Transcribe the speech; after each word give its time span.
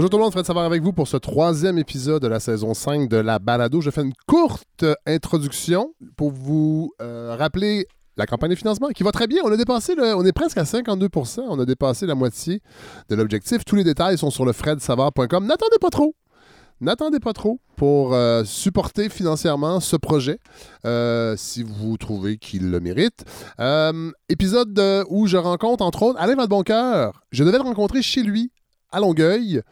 Bonjour 0.00 0.08
tout 0.08 0.16
le 0.16 0.22
monde, 0.22 0.32
Fred 0.32 0.46
Savard 0.46 0.64
avec 0.64 0.82
vous 0.82 0.94
pour 0.94 1.08
ce 1.08 1.18
troisième 1.18 1.76
épisode 1.76 2.22
de 2.22 2.26
la 2.26 2.40
saison 2.40 2.72
5 2.72 3.06
de 3.06 3.18
la 3.18 3.38
balado. 3.38 3.82
Je 3.82 3.90
fais 3.90 4.00
une 4.00 4.14
courte 4.26 4.86
introduction 5.04 5.92
pour 6.16 6.30
vous 6.30 6.94
euh, 7.02 7.36
rappeler 7.38 7.86
la 8.16 8.24
campagne 8.24 8.48
de 8.48 8.54
financement 8.54 8.88
qui 8.88 9.02
va 9.02 9.12
très 9.12 9.26
bien. 9.26 9.42
On 9.44 9.52
a 9.52 9.58
dépassé 9.58 9.92
on 9.98 10.24
est 10.24 10.32
presque 10.32 10.56
à 10.56 10.62
52% 10.62 11.40
On 11.50 11.60
a 11.60 11.66
dépassé 11.66 12.06
la 12.06 12.14
moitié 12.14 12.62
de 13.10 13.14
l'objectif. 13.14 13.62
Tous 13.66 13.76
les 13.76 13.84
détails 13.84 14.16
sont 14.16 14.30
sur 14.30 14.46
le 14.46 14.54
fredsavard.com. 14.54 15.46
N'attendez 15.46 15.76
pas 15.78 15.90
trop. 15.90 16.14
N'attendez 16.80 17.20
pas 17.20 17.34
trop 17.34 17.60
pour 17.76 18.14
euh, 18.14 18.42
supporter 18.44 19.10
financièrement 19.10 19.80
ce 19.80 19.96
projet 19.96 20.38
euh, 20.86 21.34
si 21.36 21.62
vous 21.62 21.98
trouvez 21.98 22.38
qu'il 22.38 22.70
le 22.70 22.80
mérite. 22.80 23.26
Épisode 24.30 24.72
de- 24.72 25.04
où 25.10 25.26
je 25.26 25.36
rencontre 25.36 25.84
entre 25.84 26.04
autres 26.04 26.18
Alain 26.18 26.36
Vadeboncoeur. 26.36 27.22
Je 27.32 27.44
devais 27.44 27.58
le 27.58 27.64
rencontrer 27.64 28.00
chez 28.00 28.22
lui 28.22 28.50
à 28.92 29.00
Longueuil 29.00 29.62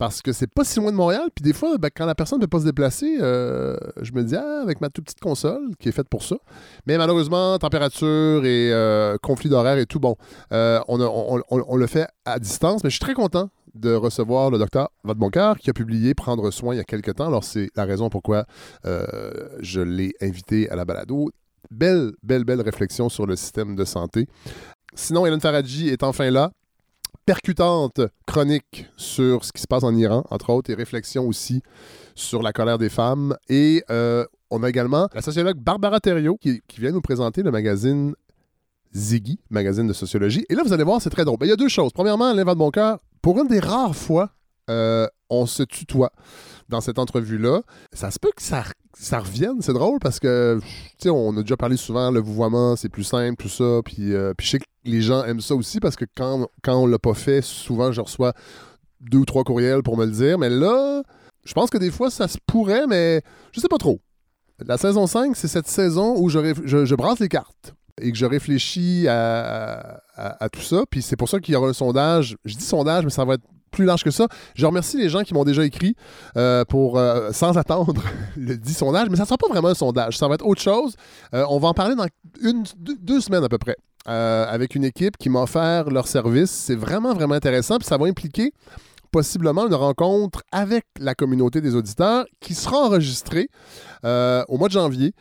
parce 0.00 0.22
que 0.22 0.32
c'est 0.32 0.46
pas 0.46 0.64
si 0.64 0.80
loin 0.80 0.90
de 0.90 0.96
Montréal. 0.96 1.28
Puis 1.34 1.42
des 1.42 1.52
fois, 1.52 1.76
ben, 1.76 1.90
quand 1.94 2.06
la 2.06 2.14
personne 2.14 2.38
ne 2.38 2.44
peut 2.46 2.48
pas 2.48 2.60
se 2.60 2.64
déplacer, 2.64 3.18
euh, 3.20 3.76
je 4.00 4.12
me 4.12 4.24
dis, 4.24 4.34
ah, 4.34 4.62
avec 4.62 4.80
ma 4.80 4.88
toute 4.88 5.04
petite 5.04 5.20
console 5.20 5.76
qui 5.78 5.90
est 5.90 5.92
faite 5.92 6.08
pour 6.08 6.22
ça. 6.22 6.36
Mais 6.86 6.96
malheureusement, 6.96 7.58
température 7.58 8.44
et 8.46 8.72
euh, 8.72 9.18
conflit 9.22 9.50
d'horaire 9.50 9.76
et 9.76 9.84
tout, 9.84 10.00
bon, 10.00 10.16
euh, 10.52 10.80
on, 10.88 11.76
le 11.76 11.86
fait 11.86 12.06
à 12.24 12.38
distance. 12.38 12.82
Mais 12.82 12.88
je 12.88 12.94
suis 12.94 13.04
très 13.04 13.12
content 13.12 13.50
de 13.74 13.94
recevoir 13.94 14.50
le 14.50 14.58
docteur 14.58 14.88
Vadeboncoeur 15.04 15.58
qui 15.58 15.68
a 15.68 15.74
publié 15.74 16.14
Prendre 16.14 16.50
soin 16.50 16.74
il 16.74 16.78
y 16.78 16.80
a 16.80 16.84
quelques 16.84 17.16
temps. 17.16 17.26
Alors, 17.26 17.44
c'est 17.44 17.68
la 17.76 17.84
raison 17.84 18.08
pourquoi 18.08 18.46
je 18.84 19.80
l'ai 19.80 20.14
invité 20.22 20.70
à 20.70 20.76
la 20.76 20.86
balado. 20.86 21.30
Belle, 21.70 22.12
belle, 22.22 22.44
belle 22.44 22.62
réflexion 22.62 23.10
sur 23.10 23.26
le 23.26 23.36
système 23.36 23.76
de 23.76 23.84
santé. 23.84 24.26
Sinon, 24.94 25.26
Hélène 25.26 25.40
Faradji 25.40 25.88
est 25.88 26.02
enfin 26.02 26.30
là 26.30 26.50
percutante 27.26 28.00
chronique 28.26 28.86
sur 28.96 29.44
ce 29.44 29.52
qui 29.52 29.60
se 29.60 29.66
passe 29.66 29.84
en 29.84 29.94
Iran, 29.94 30.24
entre 30.30 30.50
autres, 30.50 30.70
et 30.70 30.74
réflexion 30.74 31.26
aussi 31.26 31.62
sur 32.14 32.42
la 32.42 32.52
colère 32.52 32.78
des 32.78 32.88
femmes. 32.88 33.36
Et 33.48 33.82
euh, 33.90 34.24
on 34.50 34.62
a 34.62 34.68
également 34.68 35.08
la 35.14 35.22
sociologue 35.22 35.58
Barbara 35.58 36.00
Thériault 36.00 36.36
qui, 36.36 36.60
vient 36.78 36.92
nous 36.92 37.00
présenter 37.00 37.42
le 37.42 37.50
magazine 37.50 38.14
Ziggy, 38.94 39.38
magazine 39.50 39.86
de 39.86 39.92
sociologie. 39.92 40.44
Et 40.48 40.54
là, 40.54 40.62
vous 40.64 40.72
allez 40.72 40.84
voir, 40.84 41.00
c'est 41.00 41.10
très 41.10 41.24
drôle. 41.24 41.38
Ben, 41.38 41.46
il 41.46 41.50
y 41.50 41.52
a 41.52 41.56
deux 41.56 41.68
choses. 41.68 41.92
Premièrement, 41.92 42.30
Alain 42.30 42.44
Van 42.44 42.56
Boncoeur, 42.56 42.98
pour 43.22 43.40
une 43.40 43.46
des 43.46 43.60
rares 43.60 43.94
fois, 43.94 44.30
euh, 44.68 45.06
on 45.28 45.46
se 45.46 45.62
tutoie 45.62 46.12
dans 46.68 46.80
cette 46.80 46.98
entrevue-là. 46.98 47.62
Ça 47.92 48.10
se 48.10 48.18
peut 48.18 48.30
que 48.34 48.42
ça, 48.42 48.64
ça 48.94 49.20
revienne, 49.20 49.60
c'est 49.60 49.72
drôle 49.72 49.98
parce 50.00 50.18
que, 50.18 50.60
on 51.06 51.36
a 51.36 51.42
déjà 51.42 51.56
parlé 51.56 51.76
souvent, 51.76 52.10
le 52.10 52.20
vouvoiement, 52.20 52.76
c'est 52.76 52.88
plus 52.88 53.04
simple, 53.04 53.42
tout 53.42 53.48
ça. 53.48 53.80
Puis, 53.84 54.12
euh, 54.14 54.34
puis 54.36 54.46
je 54.46 54.50
sais 54.52 54.58
que 54.58 54.64
les 54.84 55.00
gens 55.02 55.24
aiment 55.24 55.40
ça 55.40 55.54
aussi 55.54 55.80
parce 55.80 55.96
que 55.96 56.04
quand, 56.16 56.48
quand 56.62 56.76
on 56.76 56.86
l'a 56.86 56.98
pas 56.98 57.14
fait, 57.14 57.42
souvent 57.42 57.92
je 57.92 58.00
reçois 58.00 58.32
deux 59.00 59.18
ou 59.18 59.24
trois 59.24 59.44
courriels 59.44 59.82
pour 59.82 59.96
me 59.96 60.04
le 60.04 60.10
dire. 60.12 60.38
Mais 60.38 60.50
là, 60.50 61.02
je 61.44 61.54
pense 61.54 61.70
que 61.70 61.78
des 61.78 61.90
fois 61.90 62.10
ça 62.10 62.28
se 62.28 62.38
pourrait, 62.46 62.86
mais 62.86 63.22
je 63.52 63.60
sais 63.60 63.68
pas 63.68 63.78
trop. 63.78 64.00
La 64.66 64.76
saison 64.76 65.06
5, 65.06 65.36
c'est 65.36 65.48
cette 65.48 65.68
saison 65.68 66.16
où 66.18 66.28
je, 66.28 66.54
je, 66.64 66.94
brasse 66.94 67.18
les 67.20 67.28
cartes 67.28 67.74
et 67.98 68.12
que 68.12 68.18
je 68.18 68.26
réfléchis 68.26 69.06
à- 69.08 70.02
à 70.14 70.48
tout 70.50 70.60
ça. 70.60 70.82
Puis 70.90 71.00
c'est 71.00 71.16
pour 71.16 71.30
ça 71.30 71.40
qu'il 71.40 71.54
y 71.54 71.56
aura 71.56 71.68
un 71.68 71.72
sondage. 71.72 72.36
Je 72.44 72.56
dis 72.56 72.64
sondage, 72.64 73.04
mais 73.04 73.10
ça 73.10 73.24
va 73.24 73.34
être 73.34 73.44
plus 73.70 73.84
large 73.84 74.02
que 74.04 74.10
ça. 74.10 74.26
Je 74.54 74.66
remercie 74.66 74.96
les 74.96 75.08
gens 75.08 75.22
qui 75.22 75.34
m'ont 75.34 75.44
déjà 75.44 75.64
écrit 75.64 75.94
euh, 76.36 76.64
pour, 76.64 76.98
euh, 76.98 77.30
sans 77.32 77.56
attendre 77.58 78.02
le 78.36 78.56
dit 78.56 78.74
sondage, 78.74 79.08
mais 79.10 79.16
ça 79.16 79.22
ne 79.22 79.26
sera 79.28 79.38
pas 79.38 79.48
vraiment 79.48 79.68
un 79.68 79.74
sondage. 79.74 80.18
Ça 80.18 80.28
va 80.28 80.34
être 80.34 80.46
autre 80.46 80.60
chose. 80.60 80.94
Euh, 81.34 81.44
on 81.48 81.58
va 81.58 81.68
en 81.68 81.74
parler 81.74 81.94
dans 81.94 82.06
une, 82.42 82.64
deux, 82.78 83.20
semaines 83.20 83.44
à 83.44 83.48
peu 83.48 83.58
près. 83.58 83.76
avec 84.06 84.74
une 84.74 84.84
équipe 84.84 85.16
qui 85.18 85.28
m'a 85.28 85.42
offert 85.42 85.90
leur 85.90 86.08
service. 86.08 86.50
C'est 86.50 86.74
vraiment, 86.74 87.14
vraiment 87.14 87.34
intéressant. 87.34 87.78
Puis 87.78 87.86
ça 87.86 87.96
va 87.96 88.06
impliquer 88.06 88.52
possiblement 89.12 89.66
une 89.66 89.74
rencontre 89.74 90.42
avec 90.52 90.84
la 90.98 91.14
communauté 91.14 91.60
des 91.60 91.74
auditeurs 91.74 92.24
qui 92.40 92.54
sera 92.54 92.78
enregistrée 92.78 93.48
au 94.04 94.56
mois 94.58 94.68
de 94.68 94.72
janvier 94.72 95.12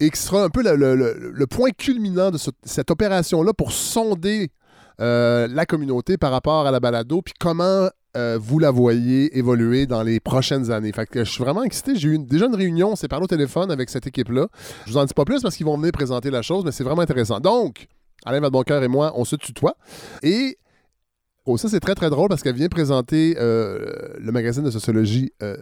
et 0.00 0.10
qui 0.10 0.20
sera 0.20 0.44
un 0.44 0.48
peu 0.48 0.62
le, 0.62 1.46
point 1.46 1.70
culminant 1.70 2.30
de 2.30 2.38
ce- 2.38 2.50
cette 2.64 2.90
opération-là 2.90 3.52
pour 3.52 3.72
sonder 3.72 4.50
la 4.98 5.66
communauté 5.66 6.16
par 6.16 6.30
rapport 6.32 6.66
à 6.66 6.70
la 6.70 6.80
balado, 6.80 7.22
puis 7.22 7.34
comment 7.38 7.88
euh, 8.16 8.38
vous 8.40 8.58
la 8.58 8.70
voyez 8.70 9.36
évoluer 9.38 9.86
dans 9.86 10.02
les 10.02 10.18
prochaines 10.18 10.70
années. 10.70 10.92
Fait 10.92 11.06
je 11.12 11.22
suis 11.24 11.44
vraiment 11.44 11.62
excité. 11.62 11.94
J'ai 11.94 12.08
eu 12.08 12.14
une- 12.14 12.26
déjà 12.26 12.46
une 12.46 12.54
réunion, 12.56 12.92
on 12.92 12.96
s'est 12.96 13.06
parlé 13.06 13.24
au 13.24 13.28
téléphone 13.28 13.70
avec 13.70 13.90
cette 13.90 14.06
équipe-là. 14.06 14.48
Je 14.86 14.92
vous 14.92 14.96
en 14.98 15.04
dis 15.04 15.14
pas 15.14 15.24
plus 15.24 15.42
parce 15.42 15.54
qu'ils 15.56 15.66
vont 15.66 15.76
venir 15.76 15.92
présenter 15.92 16.30
la 16.30 16.42
chose, 16.42 16.64
mais 16.64 16.72
c'est 16.72 16.84
vraiment 16.84 17.02
intéressant. 17.02 17.38
Donc, 17.38 17.86
Alain 18.24 18.40
Vadeboncoeur 18.40 18.82
et 18.82 18.88
moi, 18.88 19.12
on 19.14 19.24
se 19.24 19.36
tutoie. 19.36 19.76
Et 20.22 20.58
ça, 21.56 21.68
c'est 21.68 21.80
très, 21.80 21.94
très 21.94 22.10
drôle 22.10 22.28
parce 22.28 22.42
qu'elle 22.42 22.54
vient 22.54 22.68
présenter 22.68 23.36
euh, 23.38 24.14
le 24.18 24.32
magazine 24.32 24.64
de 24.64 24.70
sociologie 24.70 25.32
euh, 25.42 25.56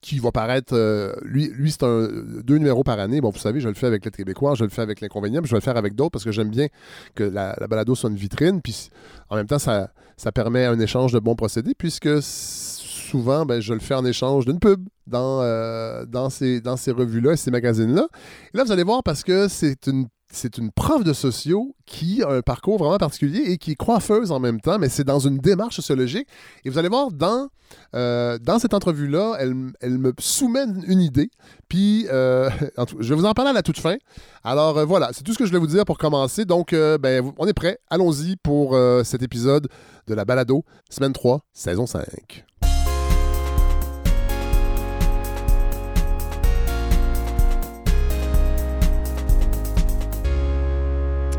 qui 0.00 0.18
va 0.18 0.32
paraître. 0.32 0.74
euh, 0.74 1.14
lui, 1.22 1.70
c'est 1.70 1.82
un 1.82 2.08
deux 2.42 2.58
numéros 2.58 2.84
par 2.84 2.98
année. 2.98 3.20
Bon, 3.20 3.30
vous 3.30 3.38
savez, 3.38 3.60
je 3.60 3.68
le 3.68 3.74
fais 3.74 3.86
avec 3.86 4.04
les 4.04 4.10
Québécois, 4.10 4.54
je 4.54 4.64
le 4.64 4.70
fais 4.70 4.82
avec 4.82 5.00
l'inconvénient, 5.00 5.40
puis 5.40 5.48
je 5.48 5.54
vais 5.54 5.60
le 5.60 5.64
faire 5.64 5.76
avec 5.76 5.94
d'autres 5.94 6.12
parce 6.12 6.24
que 6.24 6.32
j'aime 6.32 6.50
bien 6.50 6.68
que 7.14 7.24
la, 7.24 7.56
la 7.60 7.66
balado 7.66 7.94
soit 7.94 8.10
une 8.10 8.16
vitrine. 8.16 8.62
Puis 8.62 8.90
en 9.28 9.36
même 9.36 9.46
temps, 9.46 9.58
ça, 9.58 9.90
permet 10.34 10.64
un 10.64 10.78
échange 10.78 11.12
de 11.12 11.18
bons 11.18 11.34
procédés 11.36 11.74
puisque 11.76 12.22
souvent, 12.22 13.44
ben, 13.46 13.60
je 13.60 13.74
le 13.74 13.80
fais 13.80 13.94
en 13.94 14.04
échange 14.04 14.46
d'une 14.46 14.58
pub 14.58 14.88
dans, 15.06 15.40
euh, 15.42 16.04
dans 16.06 16.30
ces, 16.30 16.60
dans 16.60 16.76
ces 16.76 16.90
revues-là 16.90 17.32
et 17.32 17.36
ces 17.36 17.50
magazines-là. 17.50 18.08
Et 18.52 18.56
là, 18.56 18.64
vous 18.64 18.72
allez 18.72 18.82
voir 18.82 19.02
parce 19.02 19.22
que 19.22 19.48
c'est 19.48 19.86
une 19.86 20.06
c'est 20.34 20.58
une 20.58 20.70
prof 20.70 21.04
de 21.04 21.12
sociaux 21.12 21.74
qui 21.86 22.22
a 22.22 22.28
un 22.28 22.42
parcours 22.42 22.78
vraiment 22.78 22.98
particulier 22.98 23.42
et 23.46 23.58
qui 23.58 23.72
est 23.72 23.76
coiffeuse 23.76 24.32
en 24.32 24.40
même 24.40 24.60
temps, 24.60 24.78
mais 24.78 24.88
c'est 24.88 25.04
dans 25.04 25.20
une 25.20 25.38
démarche 25.38 25.76
sociologique. 25.76 26.26
Et 26.64 26.70
vous 26.70 26.78
allez 26.78 26.88
voir, 26.88 27.10
dans, 27.10 27.48
euh, 27.94 28.38
dans 28.38 28.58
cette 28.58 28.74
entrevue-là, 28.74 29.36
elle, 29.38 29.54
elle 29.80 29.98
me 29.98 30.12
soumet 30.18 30.64
une 30.86 31.00
idée. 31.00 31.30
Puis, 31.68 32.06
euh, 32.10 32.50
je 33.00 33.08
vais 33.08 33.14
vous 33.14 33.24
en 33.26 33.32
parler 33.32 33.50
à 33.50 33.54
la 33.54 33.62
toute 33.62 33.78
fin. 33.78 33.96
Alors 34.42 34.78
euh, 34.78 34.84
voilà, 34.84 35.10
c'est 35.12 35.22
tout 35.22 35.32
ce 35.32 35.38
que 35.38 35.44
je 35.44 35.50
voulais 35.50 35.60
vous 35.60 35.66
dire 35.66 35.84
pour 35.84 35.98
commencer. 35.98 36.44
Donc, 36.44 36.72
ben, 36.72 37.32
on 37.38 37.46
est 37.46 37.54
prêt. 37.54 37.78
Allons-y 37.88 38.36
pour 38.36 38.76
cet 39.04 39.22
épisode 39.22 39.68
de 40.06 40.14
la 40.14 40.24
balado, 40.24 40.64
semaine 40.90 41.12
3, 41.12 41.40
saison 41.52 41.86
5. 41.86 42.44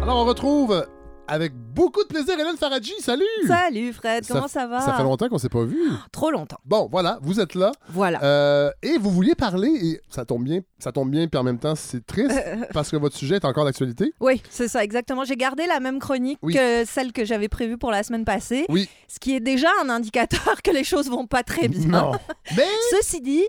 Alors, 0.05 0.17
on 0.21 0.25
retrouve 0.25 0.85
avec 1.27 1.51
beaucoup 1.55 2.03
de 2.03 2.07
plaisir 2.07 2.35
Hélène 2.39 2.57
Faradji. 2.57 2.93
Salut! 2.99 3.23
Salut 3.47 3.91
Fred, 3.91 4.23
comment 4.27 4.47
ça 4.47 4.67
va? 4.67 4.79
Ça 4.81 4.93
fait 4.93 5.01
longtemps 5.01 5.27
qu'on 5.29 5.39
s'est 5.39 5.49
pas 5.49 5.63
vu. 5.63 5.79
Trop 6.11 6.29
longtemps. 6.29 6.59
Bon, 6.63 6.87
voilà, 6.91 7.17
vous 7.23 7.39
êtes 7.39 7.55
là. 7.55 7.71
Voilà. 7.89 8.23
Euh, 8.23 8.69
et 8.83 8.99
vous 8.99 9.09
vouliez 9.09 9.33
parler, 9.33 9.67
et 9.69 10.01
ça 10.07 10.23
tombe 10.23 10.43
bien, 10.43 10.59
ça 10.77 10.91
tombe 10.91 11.09
bien, 11.09 11.27
puis 11.27 11.39
en 11.39 11.43
même 11.43 11.57
temps, 11.57 11.73
c'est 11.73 12.05
triste, 12.05 12.39
parce 12.73 12.91
que 12.91 12.97
votre 12.97 13.17
sujet 13.17 13.37
est 13.37 13.45
encore 13.45 13.65
d'actualité. 13.65 14.13
Oui, 14.19 14.43
c'est 14.51 14.67
ça, 14.67 14.83
exactement. 14.83 15.23
J'ai 15.25 15.37
gardé 15.37 15.65
la 15.65 15.79
même 15.79 15.97
chronique 15.97 16.37
Oui. 16.43 16.53
que 16.53 16.85
celle 16.85 17.11
que 17.11 17.25
j'avais 17.25 17.49
prévue 17.49 17.79
pour 17.79 17.89
la 17.89 18.03
semaine 18.03 18.25
passée, 18.25 18.67
Oui. 18.69 18.87
ce 19.07 19.17
qui 19.17 19.35
est 19.35 19.39
déjà 19.39 19.69
un 19.83 19.89
indicateur 19.89 20.61
que 20.63 20.69
les 20.69 20.83
choses 20.83 21.09
vont 21.09 21.25
pas 21.25 21.41
très 21.41 21.67
bien. 21.67 21.87
Non. 21.87 22.11
Mais 22.55 22.67
Ceci 22.91 23.21
dit, 23.21 23.43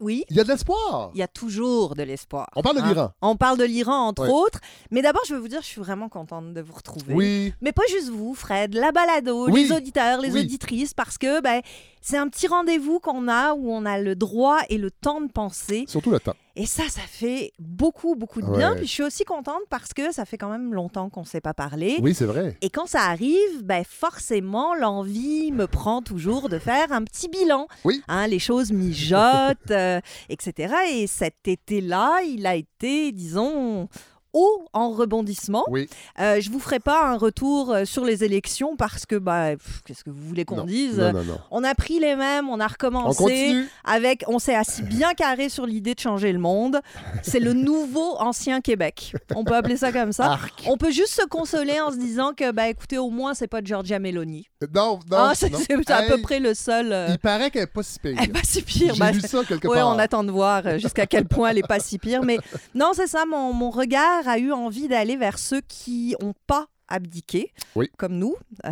oui, 0.00 0.24
il 0.30 0.36
y 0.36 0.40
a 0.40 0.44
de 0.44 0.48
l'espoir. 0.48 1.10
il 1.14 1.18
y 1.18 1.22
a 1.22 1.28
toujours 1.28 1.94
de 1.94 2.02
l'espoir. 2.02 2.48
On 2.56 2.62
parle 2.62 2.76
de 2.76 2.82
hein. 2.82 2.88
l'Iran. 2.88 3.12
On 3.22 3.36
parle 3.36 3.58
de 3.58 3.64
l'Iran, 3.64 4.08
entre 4.08 4.28
autres. 4.28 4.60
Mais 4.90 5.02
d'abord, 5.02 5.22
je 5.26 5.34
veux 5.34 5.40
vous 5.40 5.48
dire, 5.48 5.62
je 5.62 5.66
suis 5.66 5.80
vraiment 5.80 6.08
contente 6.08 6.52
de 6.54 6.60
vous 6.60 6.72
retrouver. 6.74 7.14
Oui. 7.14 7.54
Mais 7.60 7.72
pas 7.72 7.82
juste 7.90 8.08
vous, 8.08 8.34
Fred, 8.34 8.74
la 8.74 8.92
balado, 8.92 9.48
Oui. 9.48 9.64
les 9.64 9.72
auditeurs, 9.72 10.20
les 10.20 10.32
Oui. 10.32 10.40
auditrices, 10.40 10.94
parce 10.94 11.18
que 11.18 11.40
ben, 11.40 11.62
c'est 12.02 12.18
un 12.18 12.28
petit 12.28 12.48
rendez-vous 12.48 12.98
qu'on 12.98 13.28
a 13.28 13.54
où 13.54 13.72
on 13.72 13.86
a 13.86 13.98
le 13.98 14.16
droit 14.16 14.58
et 14.68 14.76
le 14.76 14.90
temps 14.90 15.20
de 15.20 15.30
penser. 15.30 15.84
Surtout 15.86 16.10
le 16.10 16.20
temps. 16.20 16.34
Et 16.54 16.66
ça, 16.66 16.82
ça 16.90 17.00
fait 17.00 17.52
beaucoup, 17.58 18.14
beaucoup 18.14 18.42
de 18.42 18.50
bien. 18.50 18.72
Ouais. 18.72 18.78
Puis 18.78 18.86
je 18.86 18.92
suis 18.92 19.02
aussi 19.02 19.24
contente 19.24 19.62
parce 19.70 19.94
que 19.94 20.12
ça 20.12 20.26
fait 20.26 20.36
quand 20.36 20.50
même 20.50 20.74
longtemps 20.74 21.08
qu'on 21.08 21.22
ne 21.22 21.26
s'est 21.26 21.40
pas 21.40 21.54
parlé. 21.54 21.98
Oui, 22.02 22.14
c'est 22.14 22.26
vrai. 22.26 22.58
Et 22.60 22.68
quand 22.68 22.86
ça 22.86 23.02
arrive, 23.02 23.62
ben 23.62 23.84
forcément, 23.88 24.74
l'envie 24.74 25.50
me 25.52 25.66
prend 25.66 26.02
toujours 26.02 26.50
de 26.50 26.58
faire 26.58 26.92
un 26.92 27.04
petit 27.04 27.28
bilan. 27.28 27.68
Oui. 27.84 28.02
Hein, 28.08 28.26
les 28.26 28.38
choses 28.38 28.70
mijotent, 28.70 29.70
euh, 29.70 30.00
etc. 30.28 30.74
Et 30.90 31.06
cet 31.06 31.48
été-là, 31.48 32.20
il 32.22 32.46
a 32.46 32.56
été, 32.56 33.12
disons, 33.12 33.88
haut 34.32 34.64
en 34.72 34.90
rebondissement. 34.90 35.64
Oui. 35.68 35.88
Euh, 36.20 36.40
je 36.40 36.50
vous 36.50 36.58
ferai 36.58 36.78
pas 36.80 37.06
un 37.06 37.16
retour 37.16 37.70
euh, 37.72 37.84
sur 37.84 38.04
les 38.04 38.24
élections 38.24 38.76
parce 38.76 39.06
que, 39.06 39.16
bah, 39.16 39.50
qu'est-ce 39.84 40.04
que 40.04 40.10
vous 40.10 40.22
voulez 40.26 40.44
qu'on 40.44 40.64
dise? 40.64 40.98
Non, 40.98 41.12
non, 41.12 41.24
non. 41.24 41.38
On 41.50 41.64
a 41.64 41.74
pris 41.74 41.98
les 41.98 42.16
mêmes, 42.16 42.48
on 42.48 42.60
a 42.60 42.64
On 42.64 42.68
recommencé 42.68 43.22
continue. 43.22 43.68
avec, 43.84 44.24
on 44.28 44.38
s'est 44.38 44.54
assis 44.54 44.82
bien 44.82 45.14
carré 45.14 45.48
sur 45.48 45.66
l'idée 45.66 45.94
de 45.94 46.00
changer 46.00 46.32
le 46.32 46.38
monde. 46.38 46.80
C'est 47.22 47.40
le 47.40 47.52
nouveau 47.52 48.16
ancien 48.18 48.60
Québec. 48.60 49.14
On 49.34 49.44
peut 49.44 49.54
appeler 49.54 49.76
ça 49.76 49.92
comme 49.92 50.12
ça. 50.12 50.32
Arc. 50.32 50.64
On 50.66 50.76
peut 50.76 50.90
juste 50.90 51.20
se 51.20 51.26
consoler 51.26 51.80
en 51.80 51.90
se 51.90 51.96
disant 51.96 52.32
que, 52.36 52.50
bah 52.52 52.68
écoutez, 52.68 52.98
au 52.98 53.10
moins, 53.10 53.34
c'est 53.34 53.46
pas 53.48 53.60
Georgia 53.62 53.98
Meloni. 53.98 54.46
Non, 54.74 55.00
non. 55.10 55.16
Ah, 55.18 55.32
c'est 55.34 55.90
à 55.90 56.02
peu 56.04 56.20
près 56.22 56.38
le 56.40 56.54
seul. 56.54 56.92
euh, 56.92 57.08
Il 57.10 57.18
paraît 57.18 57.50
qu'elle 57.50 57.62
n'est 57.62 57.66
pas 57.66 57.82
si 57.82 57.98
pire. 57.98 58.14
Elle 58.18 58.24
est 58.30 58.32
pas 58.32 58.40
si 58.44 58.62
pire. 58.62 58.94
J'ai 58.94 59.00
bah, 59.00 59.10
lu 59.12 59.20
ça 59.20 59.42
quelque 59.44 59.68
Ouais, 59.68 59.78
part. 59.78 59.94
on 59.94 59.98
attend 59.98 60.24
de 60.24 60.30
voir 60.30 60.62
euh, 60.66 60.78
jusqu'à 60.78 61.06
quel 61.06 61.26
point 61.26 61.50
elle 61.50 61.58
est 61.58 61.66
pas 61.66 61.80
si 61.80 61.98
pire. 61.98 62.22
Mais 62.22 62.38
non, 62.74 62.92
c'est 62.94 63.06
ça, 63.06 63.24
mon, 63.28 63.52
mon 63.52 63.70
regard 63.70 64.21
a 64.28 64.38
eu 64.38 64.52
envie 64.52 64.88
d'aller 64.88 65.16
vers 65.16 65.38
ceux 65.38 65.60
qui 65.60 66.14
n'ont 66.20 66.34
pas 66.46 66.66
abdiqué, 66.88 67.52
Oui. 67.74 67.88
comme 67.96 68.16
nous. 68.18 68.34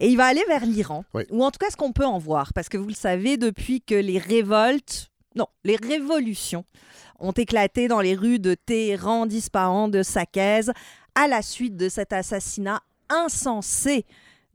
Et 0.00 0.08
il 0.08 0.16
va 0.16 0.26
aller 0.26 0.44
vers 0.48 0.64
l'Iran, 0.66 1.04
Oui. 1.14 1.24
ou 1.30 1.44
en 1.44 1.50
tout 1.50 1.58
cas 1.58 1.70
ce 1.70 1.76
qu'on 1.76 1.92
peut 1.92 2.04
en 2.06 2.18
voir, 2.18 2.52
parce 2.52 2.68
que 2.68 2.76
vous 2.78 2.88
le 2.88 2.94
savez, 2.94 3.36
depuis 3.36 3.80
que 3.80 3.94
les 3.94 4.18
révoltes, 4.18 5.10
non, 5.36 5.46
les 5.64 5.76
révolutions 5.76 6.64
ont 7.20 7.32
éclaté 7.32 7.88
dans 7.88 8.00
les 8.00 8.14
rues 8.16 8.38
de 8.40 8.54
Téhéran, 8.54 9.26
d'Ispahan, 9.26 9.88
de 9.88 10.02
Saqqez, 10.02 10.72
à 11.14 11.28
la 11.28 11.42
suite 11.42 11.76
de 11.76 11.88
cet 11.88 12.12
assassinat 12.12 12.82
insensé 13.08 14.04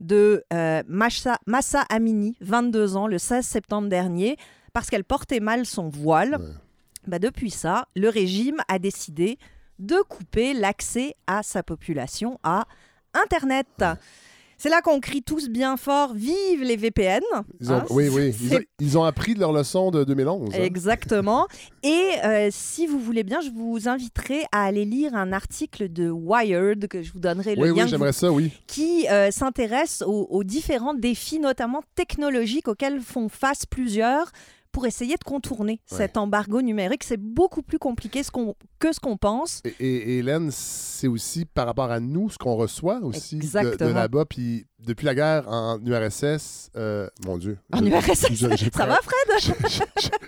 de 0.00 0.44
euh, 0.52 0.82
Massa 0.86 1.82
Amini, 1.88 2.36
22 2.40 2.96
ans, 2.96 3.06
le 3.06 3.18
16 3.18 3.44
septembre 3.44 3.88
dernier, 3.88 4.36
parce 4.72 4.90
qu'elle 4.90 5.04
portait 5.04 5.40
mal 5.40 5.66
son 5.66 5.88
voile. 5.88 6.36
Ouais. 6.38 6.46
Bah, 7.06 7.18
depuis 7.18 7.50
ça, 7.50 7.88
le 7.96 8.08
régime 8.10 8.58
a 8.68 8.78
décidé 8.78 9.38
de 9.78 9.96
couper 10.08 10.54
l'accès 10.54 11.14
à 11.26 11.42
sa 11.42 11.62
population 11.62 12.38
à 12.42 12.66
Internet. 13.14 13.66
C'est 14.60 14.70
là 14.70 14.80
qu'on 14.82 14.98
crie 14.98 15.22
tous 15.22 15.48
bien 15.48 15.76
fort 15.76 16.14
Vive 16.14 16.64
les 16.64 16.74
VPN 16.74 17.22
Ils 17.60 17.70
ont, 17.70 17.76
Hein, 17.76 17.84
oui, 17.90 18.08
oui. 18.08 18.34
Ils 18.42 18.56
ont, 18.56 18.60
ils 18.80 18.98
ont 18.98 19.04
appris 19.04 19.34
de 19.34 19.38
leur 19.38 19.52
leçon 19.52 19.92
de 19.92 20.02
2011. 20.02 20.50
hein. 20.52 20.58
Exactement. 20.60 21.46
Et 21.84 22.10
euh, 22.24 22.48
si 22.50 22.88
vous 22.88 22.98
voulez 22.98 23.22
bien, 23.22 23.40
je 23.40 23.50
vous 23.50 23.88
inviterai 23.88 24.42
à 24.50 24.64
aller 24.64 24.84
lire 24.84 25.14
un 25.14 25.32
article 25.32 25.88
de 25.92 26.10
Wired 26.10 26.88
que 26.88 27.02
je 27.04 27.12
vous 27.12 27.20
donnerai 27.20 27.54
le 27.54 27.62
Oui, 27.62 27.68
lien 27.68 27.84
oui, 27.84 27.88
j'aimerais 27.88 28.12
ça, 28.12 28.32
oui. 28.32 28.50
qui 28.66 29.06
euh, 29.08 29.30
s'intéresse 29.30 30.02
aux, 30.04 30.26
aux 30.28 30.42
différents 30.42 30.94
défis, 30.94 31.38
notamment 31.38 31.82
technologiques, 31.94 32.66
auxquels 32.66 33.00
font 33.00 33.28
face 33.28 33.64
plusieurs 33.64 34.32
pour 34.72 34.86
essayer 34.86 35.14
de 35.16 35.24
contourner 35.24 35.80
Ouais. 35.90 35.96
cet 35.98 36.16
embargo 36.16 36.62
numérique. 36.62 37.04
C'est 37.04 37.20
beaucoup 37.20 37.62
plus 37.62 37.78
compliqué 37.78 38.22
ce 38.22 38.30
que 38.78 38.92
ce 38.92 39.00
qu'on 39.00 39.16
pense. 39.16 39.62
Et, 39.80 40.18
Hélène, 40.18 40.50
c'est 40.50 41.08
aussi 41.08 41.44
par 41.44 41.66
rapport 41.66 41.90
à 41.90 42.00
nous, 42.00 42.30
ce 42.30 42.38
qu'on 42.38 42.54
reçoit 42.56 43.00
aussi 43.02 43.36
de, 43.36 43.40
de 43.40 43.44
Exactement. 43.46 43.92
là-bas. 43.94 44.24
Puis 44.26 44.66
depuis 44.86 45.04
la 45.06 45.14
guerre 45.14 45.48
en 45.48 45.78
URSS, 45.84 46.70
euh, 46.76 47.08
mon 47.26 47.36
Dieu. 47.36 47.58
En 47.72 47.78
Je- 47.80 47.84
URSS, 47.84 48.26
je- 48.32 48.70
ça 48.76 48.86
va, 48.86 48.98
Fred? 49.02 49.54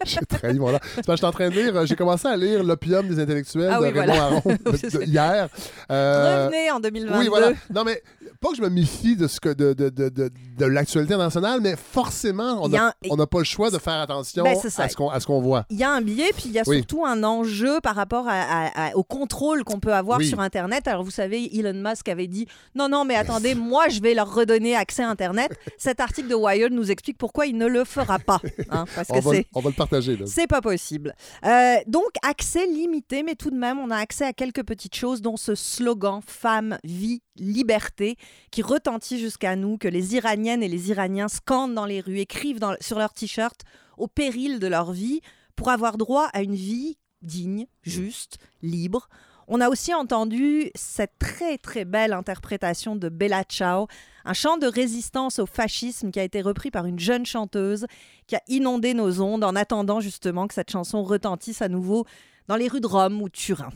j'ai- 0.04 0.20
trahi 0.26 0.58
mon 0.58 0.70
là. 0.70 0.78
Que 0.78 0.86
j'étais 1.14 1.24
en 1.24 1.30
train 1.32 1.48
de 1.48 1.54
lire, 1.54 1.76
euh, 1.76 1.86
j'ai 1.86 1.96
commencé 1.96 2.26
à 2.28 2.36
lire 2.36 2.62
L'opium 2.64 3.06
des 3.08 3.20
intellectuels 3.20 3.70
Ah 3.72 3.78
de 3.78 3.82
oui, 3.84 3.90
Raymond 3.90 4.06
voilà. 4.06 4.22
Aron 4.24 4.42
de- 4.64 4.98
de- 4.98 5.04
hier. 5.04 5.48
Euh, 5.90 6.46
Revenez 6.46 6.70
en 6.70 6.80
2022. 6.80 7.18
oui, 7.18 7.28
voilà. 7.28 7.52
Non, 7.72 7.84
mais 7.84 8.02
pas 8.40 8.50
que 8.50 8.56
je 8.56 8.62
me 8.62 8.68
méfie 8.70 9.16
de, 9.16 9.28
ce 9.28 9.38
que, 9.40 9.50
de, 9.50 9.72
de, 9.72 9.88
de, 9.90 10.08
de, 10.08 10.30
de 10.58 10.64
l'actualité 10.66 11.14
internationale, 11.14 11.60
mais 11.60 11.74
forcément, 11.76 12.58
on 12.62 12.68
n'a 12.68 12.94
un- 13.10 13.26
pas 13.26 13.38
le 13.38 13.44
choix 13.44 13.70
de 13.70 13.78
faire 13.78 14.00
attention 14.00 14.42
Ben, 14.44 14.56
à 14.78 15.18
ce 15.20 15.26
qu'on 15.26 15.40
voit. 15.40 15.64
Il 15.70 15.78
y 15.78 15.84
a 15.84 15.90
un 15.90 16.00
biais, 16.00 16.30
puis 16.34 16.44
il 16.46 16.52
y 16.52 16.58
a 16.58 16.62
Oui. 16.66 16.78
surtout 16.78 17.04
un 17.04 17.22
enjeu 17.22 17.80
par 17.82 17.94
rapport 17.94 18.26
à- 18.28 18.32
à- 18.32 18.88
à- 18.88 18.96
au 18.96 19.04
contrôle 19.04 19.62
qu'on 19.64 19.78
peut 19.78 19.94
avoir 19.94 20.18
Oui. 20.18 20.26
sur 20.28 20.40
Internet. 20.40 20.88
Alors, 20.88 21.04
vous 21.04 21.10
savez, 21.10 21.50
Elon 21.56 21.74
Musk 21.88 22.08
avait 22.08 22.26
dit 22.26 22.46
Non, 22.74 22.88
non, 22.88 23.04
mais 23.04 23.14
attendez, 23.14 23.54
moi, 23.54 23.88
je 23.88 24.00
vais 24.00 24.14
leur 24.14 24.32
redonner 24.40 24.74
accès 24.76 25.02
à 25.02 25.08
Internet. 25.08 25.52
Cet 25.78 26.00
article 26.00 26.28
de 26.28 26.34
Wired 26.34 26.72
nous 26.72 26.90
explique 26.90 27.18
pourquoi 27.18 27.46
il 27.46 27.56
ne 27.56 27.66
le 27.66 27.84
fera 27.84 28.18
pas. 28.18 28.40
hein, 28.70 28.84
parce 28.94 29.08
On 29.10 29.14
que 29.14 29.20
va, 29.20 29.30
on 29.54 29.60
va 29.60 29.70
le 29.70 29.76
partager. 29.76 30.18
C'est 30.26 30.46
pas 30.46 30.60
possible. 30.60 31.14
Euh, 31.44 31.76
donc, 31.86 32.08
accès 32.22 32.66
limité, 32.66 33.22
mais 33.22 33.34
tout 33.34 33.50
de 33.50 33.56
même, 33.56 33.78
on 33.78 33.90
a 33.90 33.96
accès 33.96 34.24
à 34.24 34.32
quelques 34.32 34.64
petites 34.64 34.94
choses, 34.96 35.20
dont 35.22 35.36
ce 35.36 35.54
slogan 35.54 36.20
Femme, 36.26 36.78
vie, 36.84 37.22
liberté, 37.36 38.16
qui 38.50 38.62
retentit 38.62 39.18
jusqu'à 39.18 39.56
nous, 39.56 39.78
que 39.78 39.88
les 39.88 40.14
Iraniennes 40.14 40.62
et 40.62 40.68
les 40.68 40.90
Iraniens 40.90 41.28
scandent 41.28 41.74
dans 41.74 41.86
les 41.86 42.00
rues, 42.00 42.18
écrivent 42.18 42.58
dans- 42.60 42.76
sur 42.80 42.98
leurs 42.98 43.14
t-shirts, 43.14 43.60
au 43.96 44.08
péril 44.08 44.58
de 44.58 44.66
leur 44.66 44.92
vie, 44.92 45.20
pour 45.56 45.68
avoir 45.68 45.96
droit 45.98 46.28
à 46.32 46.42
une 46.42 46.54
vie 46.54 46.96
digne, 47.22 47.66
juste, 47.82 48.38
libre. 48.62 49.08
On 49.52 49.60
a 49.60 49.68
aussi 49.68 49.92
entendu 49.92 50.70
cette 50.74 51.18
très 51.18 51.58
très 51.58 51.84
belle 51.84 52.12
interprétation 52.12 52.94
de 52.96 53.08
Bella 53.08 53.42
Ciao, 53.42 53.88
un 54.25 54.33
chant 54.33 54.57
de 54.57 54.67
résistance 54.67 55.39
au 55.39 55.45
fascisme 55.45 56.11
qui 56.11 56.19
a 56.19 56.23
été 56.23 56.41
repris 56.41 56.71
par 56.71 56.85
une 56.85 56.99
jeune 56.99 57.25
chanteuse 57.25 57.85
qui 58.27 58.35
a 58.35 58.41
inondé 58.47 58.93
nos 58.93 59.21
ondes 59.21 59.43
en 59.43 59.55
attendant 59.55 59.99
justement 59.99 60.47
que 60.47 60.53
cette 60.53 60.71
chanson 60.71 61.03
retentisse 61.03 61.61
à 61.61 61.69
nouveau 61.69 62.05
dans 62.47 62.55
les 62.55 62.67
rues 62.67 62.81
de 62.81 62.87
Rome 62.87 63.21
ou 63.21 63.29
de 63.29 63.33
Turin. 63.33 63.71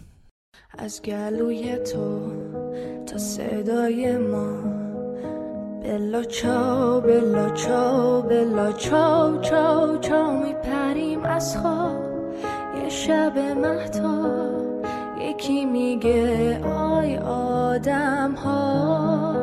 از 0.78 1.02
گلوی 1.02 1.78
تو 1.78 2.32
تا 3.06 3.18
صدای 3.18 4.18
ما 4.18 4.80
بلا 5.84 6.24
چاو 6.24 7.02
بلا 7.02 7.50
چاو 7.50 8.22
بلا 8.22 8.72
چاو 8.72 9.42
چاو 9.42 9.98
چاو 9.98 10.44
میپریم 10.44 11.24
از 11.24 11.58
خواب 11.58 12.02
یه 12.84 12.90
شب 12.90 13.38
مهتاب 13.38 14.53
یکی 15.25 15.65
میگه 15.65 16.61
آی 16.65 17.17
آدم 17.19 18.35
ها 18.35 19.35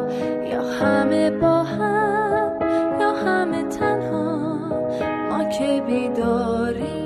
یا 0.51 0.61
همه 0.61 1.31
با 1.31 1.63
هم 1.63 2.59
یا 2.99 3.11
همه 3.13 3.63
تنها. 3.63 4.57
ما 5.29 5.43
که 5.43 5.83
بیداریم 5.87 7.00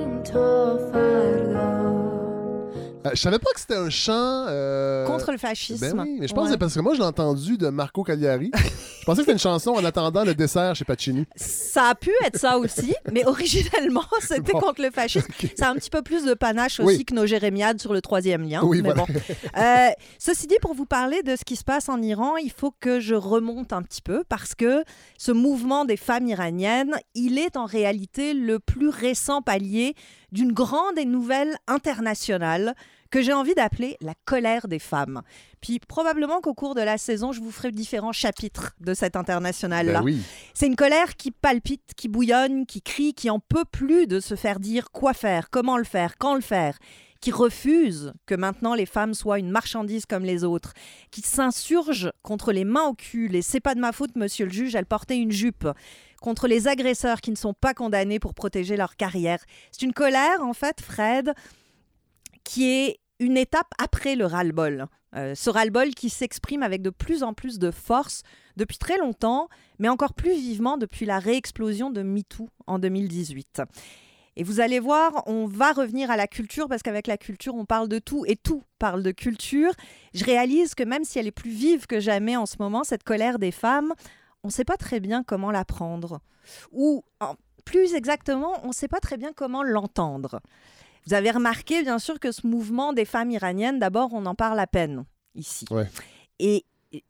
Euh, 3.06 3.10
je 3.14 3.22
savais 3.22 3.40
pas 3.40 3.50
que 3.54 3.60
c'était 3.60 3.76
un 3.76 3.90
chant. 3.90 4.46
euh, 4.48 5.06
Contre 5.06 5.32
le 5.32 5.38
fascisme. 5.38 5.94
Ben 5.96 6.04
oui, 6.04 6.18
mais 6.20 6.28
je 6.28 6.34
pense 6.34 6.44
que 6.44 6.48
Ouais. 6.48 6.52
c'est 6.54 6.58
parce 6.58 6.74
que 6.74 6.80
moi, 6.80 6.94
je 6.94 7.00
l'ai 7.00 7.06
entendu 7.06 7.58
de 7.58 7.68
Marco 7.70 8.04
Cagliari. 8.04 8.52
je 8.54 9.06
pensais 9.06 9.18
que 9.18 9.22
c'était 9.24 9.32
une 9.34 9.40
chanson 9.40 9.72
en 9.72 9.84
attendant 9.86 10.24
le 10.24 10.34
dessert 10.34 10.76
chez 10.76 10.86
Pacini. 10.86 11.26
Ça 11.36 11.90
a 11.90 11.96
pu 11.96 12.12
être 12.26 12.38
ça 12.40 12.58
aussi, 12.58 12.94
mais 13.12 13.26
originellement, 13.26 14.04
c'était 14.22 14.54
Bon. 14.54 14.60
contre 14.60 14.82
le 14.82 14.92
fascisme. 14.92 15.28
Ok. 15.30 15.54
Ça 15.58 15.68
a 15.68 15.72
un 15.72 15.76
petit 15.76 15.90
peu 15.90 16.02
plus 16.02 16.24
de 16.26 16.34
panache 16.34 16.80
aussi 16.80 16.98
Oui. 16.98 17.06
que 17.06 17.14
nos 17.14 17.26
jérémiades 17.26 17.80
sur 17.80 17.94
le 17.94 18.02
troisième 18.02 18.48
lien. 18.48 18.62
Oui, 18.64 18.82
mais 18.82 18.92
voilà. 18.94 19.06
bon. 19.06 19.14
Euh, 19.58 19.90
ceci 20.20 20.48
dit, 20.48 20.56
pour 20.62 20.74
vous 20.74 20.86
parler 20.86 21.22
de 21.24 21.36
ce 21.36 21.44
qui 21.46 21.56
se 21.56 21.64
passe 21.64 21.90
en 21.90 22.02
Iran, 22.02 22.38
il 22.38 22.52
faut 22.52 22.72
que 22.80 23.00
je 23.00 23.16
remonte 23.16 23.74
un 23.74 23.82
petit 23.84 24.02
peu 24.02 24.24
parce 24.28 24.56
que 24.56 24.84
ce 25.18 25.32
mouvement 25.32 25.86
des 25.86 25.98
femmes 25.98 26.28
iraniennes, 26.28 26.96
il 27.14 27.38
est 27.38 27.58
en 27.58 27.66
réalité 27.66 28.34
le 28.34 28.60
plus 28.60 28.90
récent 28.90 29.42
palier 29.42 29.94
d'une 30.32 30.52
grande 30.52 30.98
et 30.98 31.06
nouvelle 31.06 31.56
internationale 31.68 32.76
que 33.12 33.22
j'ai 33.22 33.34
envie 33.34 33.56
d'appeler 33.56 33.98
la 34.02 34.14
colère 34.26 34.68
des 34.68 34.80
femmes. 34.80 35.22
Puis 35.62 35.80
probablement 35.80 36.42
qu'au 36.42 36.54
cours 36.54 36.76
de 36.76 36.82
la 36.82 36.98
saison, 36.98 37.32
je 37.32 37.40
vous 37.40 37.52
ferai 37.52 37.72
différents 37.72 38.12
chapitres 38.12 38.74
de 38.82 38.94
cette 38.94 39.16
internationale-là. 39.16 40.00
Ben 40.00 40.06
oui. 40.06 40.22
C'est 40.54 40.68
une 40.68 40.76
colère 40.76 41.16
qui 41.16 41.32
palpite, 41.32 41.94
qui 41.96 42.08
bouillonne, 42.08 42.66
qui 42.66 42.82
crie, 42.82 43.14
qui 43.14 43.30
en 43.30 43.40
peut 43.40 43.66
plus 43.72 44.08
de 44.08 44.20
se 44.20 44.36
faire 44.36 44.60
dire 44.60 44.92
quoi 44.92 45.14
faire, 45.14 45.50
comment 45.50 45.78
le 45.78 45.84
faire, 45.84 46.18
quand 46.18 46.36
le 46.36 46.42
faire, 46.42 46.78
qui 47.22 47.32
refuse 47.32 48.14
que 48.26 48.36
maintenant 48.36 48.76
les 48.76 48.86
femmes 48.86 49.14
soient 49.14 49.40
une 49.40 49.50
marchandise 49.50 50.06
comme 50.06 50.24
les 50.24 50.44
autres, 50.44 50.74
qui 51.10 51.22
s'insurge 51.22 52.12
contre 52.22 52.52
les 52.52 52.66
mains 52.66 52.88
au 52.88 52.94
cul, 52.94 53.28
les 53.30 53.42
c'est 53.42 53.60
pas 53.60 53.76
de 53.76 53.80
ma 53.80 53.94
faute, 53.94 54.16
monsieur 54.16 54.46
le 54.46 54.52
juge, 54.52 54.76
elle 54.76 54.86
portait 54.86 55.18
une 55.18 55.32
jupe, 55.32 55.68
contre 56.26 56.48
les 56.48 56.68
agresseurs 56.68 57.22
qui 57.22 57.30
ne 57.30 57.36
sont 57.36 57.54
pas 57.54 57.76
condamnés 57.76 58.18
pour 58.18 58.34
protéger 58.34 58.78
leur 58.78 58.96
carrière. 58.96 59.38
C'est 59.72 59.84
une 59.84 59.94
colère, 59.94 60.42
en 60.42 60.54
fait, 60.54 60.82
Fred, 60.82 61.34
qui 62.44 62.68
est 62.68 63.00
une 63.20 63.38
étape 63.38 63.68
après 63.78 64.16
le 64.16 64.26
ras-le-bol. 64.26 64.88
Euh, 65.16 65.36
ce 65.36 65.52
ras-le-bol 65.52 65.92
qui 65.92 66.10
s'exprime 66.10 66.64
avec 66.64 66.82
de 66.82 66.90
plus 66.90 67.22
en 67.22 67.36
plus 67.36 67.60
de 67.60 67.70
force 67.70 68.24
depuis 68.58 68.80
très 68.80 68.98
longtemps, 68.98 69.50
mais 69.78 69.88
encore 69.88 70.16
plus 70.16 70.34
vivement 70.34 70.78
depuis 70.78 71.06
la 71.06 71.20
réexplosion 71.20 71.92
de 71.92 72.02
MeToo 72.02 72.50
en 72.66 72.80
2018. 72.80 73.62
Et 74.36 74.44
vous 74.44 74.62
allez 74.62 74.80
voir, 74.80 75.22
on 75.28 75.46
va 75.46 75.74
revenir 75.74 76.10
à 76.10 76.18
la 76.18 76.26
culture 76.26 76.68
parce 76.68 76.82
qu'avec 76.82 77.06
la 77.06 77.18
culture, 77.18 77.54
on 77.54 77.66
parle 77.66 77.88
de 77.88 78.00
tout 78.00 78.26
et 78.26 78.36
tout 78.36 78.64
parle 78.80 79.04
de 79.04 79.12
culture. 79.12 79.74
Je 80.16 80.26
réalise 80.26 80.74
que 80.74 80.84
même 80.84 81.04
si 81.04 81.20
elle 81.20 81.28
est 81.28 81.32
plus 81.32 81.52
vive 81.52 81.86
que 81.86 82.00
jamais 82.00 82.36
en 82.36 82.48
ce 82.48 82.56
moment, 82.60 82.84
cette 82.84 83.04
colère 83.04 83.38
des 83.38 83.52
femmes, 83.52 83.94
on 84.46 84.50
ne 84.50 84.52
sait 84.52 84.64
pas 84.64 84.78
très 84.78 85.00
bien 85.00 85.24
comment 85.24 85.50
la 85.50 85.66
prendre. 85.66 86.20
Ou 86.72 87.04
plus 87.66 87.96
exactement, 87.96 88.54
on 88.64 88.68
ne 88.68 88.74
sait 88.74 88.88
pas 88.88 89.00
très 89.00 89.18
bien 89.18 89.34
comment 89.34 89.64
l'entendre. 89.64 90.40
Vous 91.08 91.16
avez 91.16 91.32
remarqué, 91.32 91.82
bien 91.82 91.98
sûr, 91.98 92.20
que 92.20 92.32
ce 92.32 92.46
mouvement 92.46 92.94
des 92.94 93.06
femmes 93.06 93.32
iraniennes, 93.32 93.80
d'abord, 93.80 94.14
on 94.14 94.24
en 94.28 94.36
parle 94.36 94.60
à 94.60 94.68
peine 94.68 95.06
ici. 95.34 95.66
Ouais. 95.72 95.90
Et 96.38 96.64
et- 96.92 97.04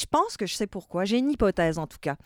je 0.00 0.06
pense 0.06 0.38
que 0.38 0.46
je 0.46 0.54
sais 0.54 0.66
pourquoi. 0.66 1.04
J'ai 1.04 1.18
une 1.18 1.30
hypothèse, 1.30 1.76
en 1.76 1.86
tout 1.86 1.98
cas. 2.00 2.16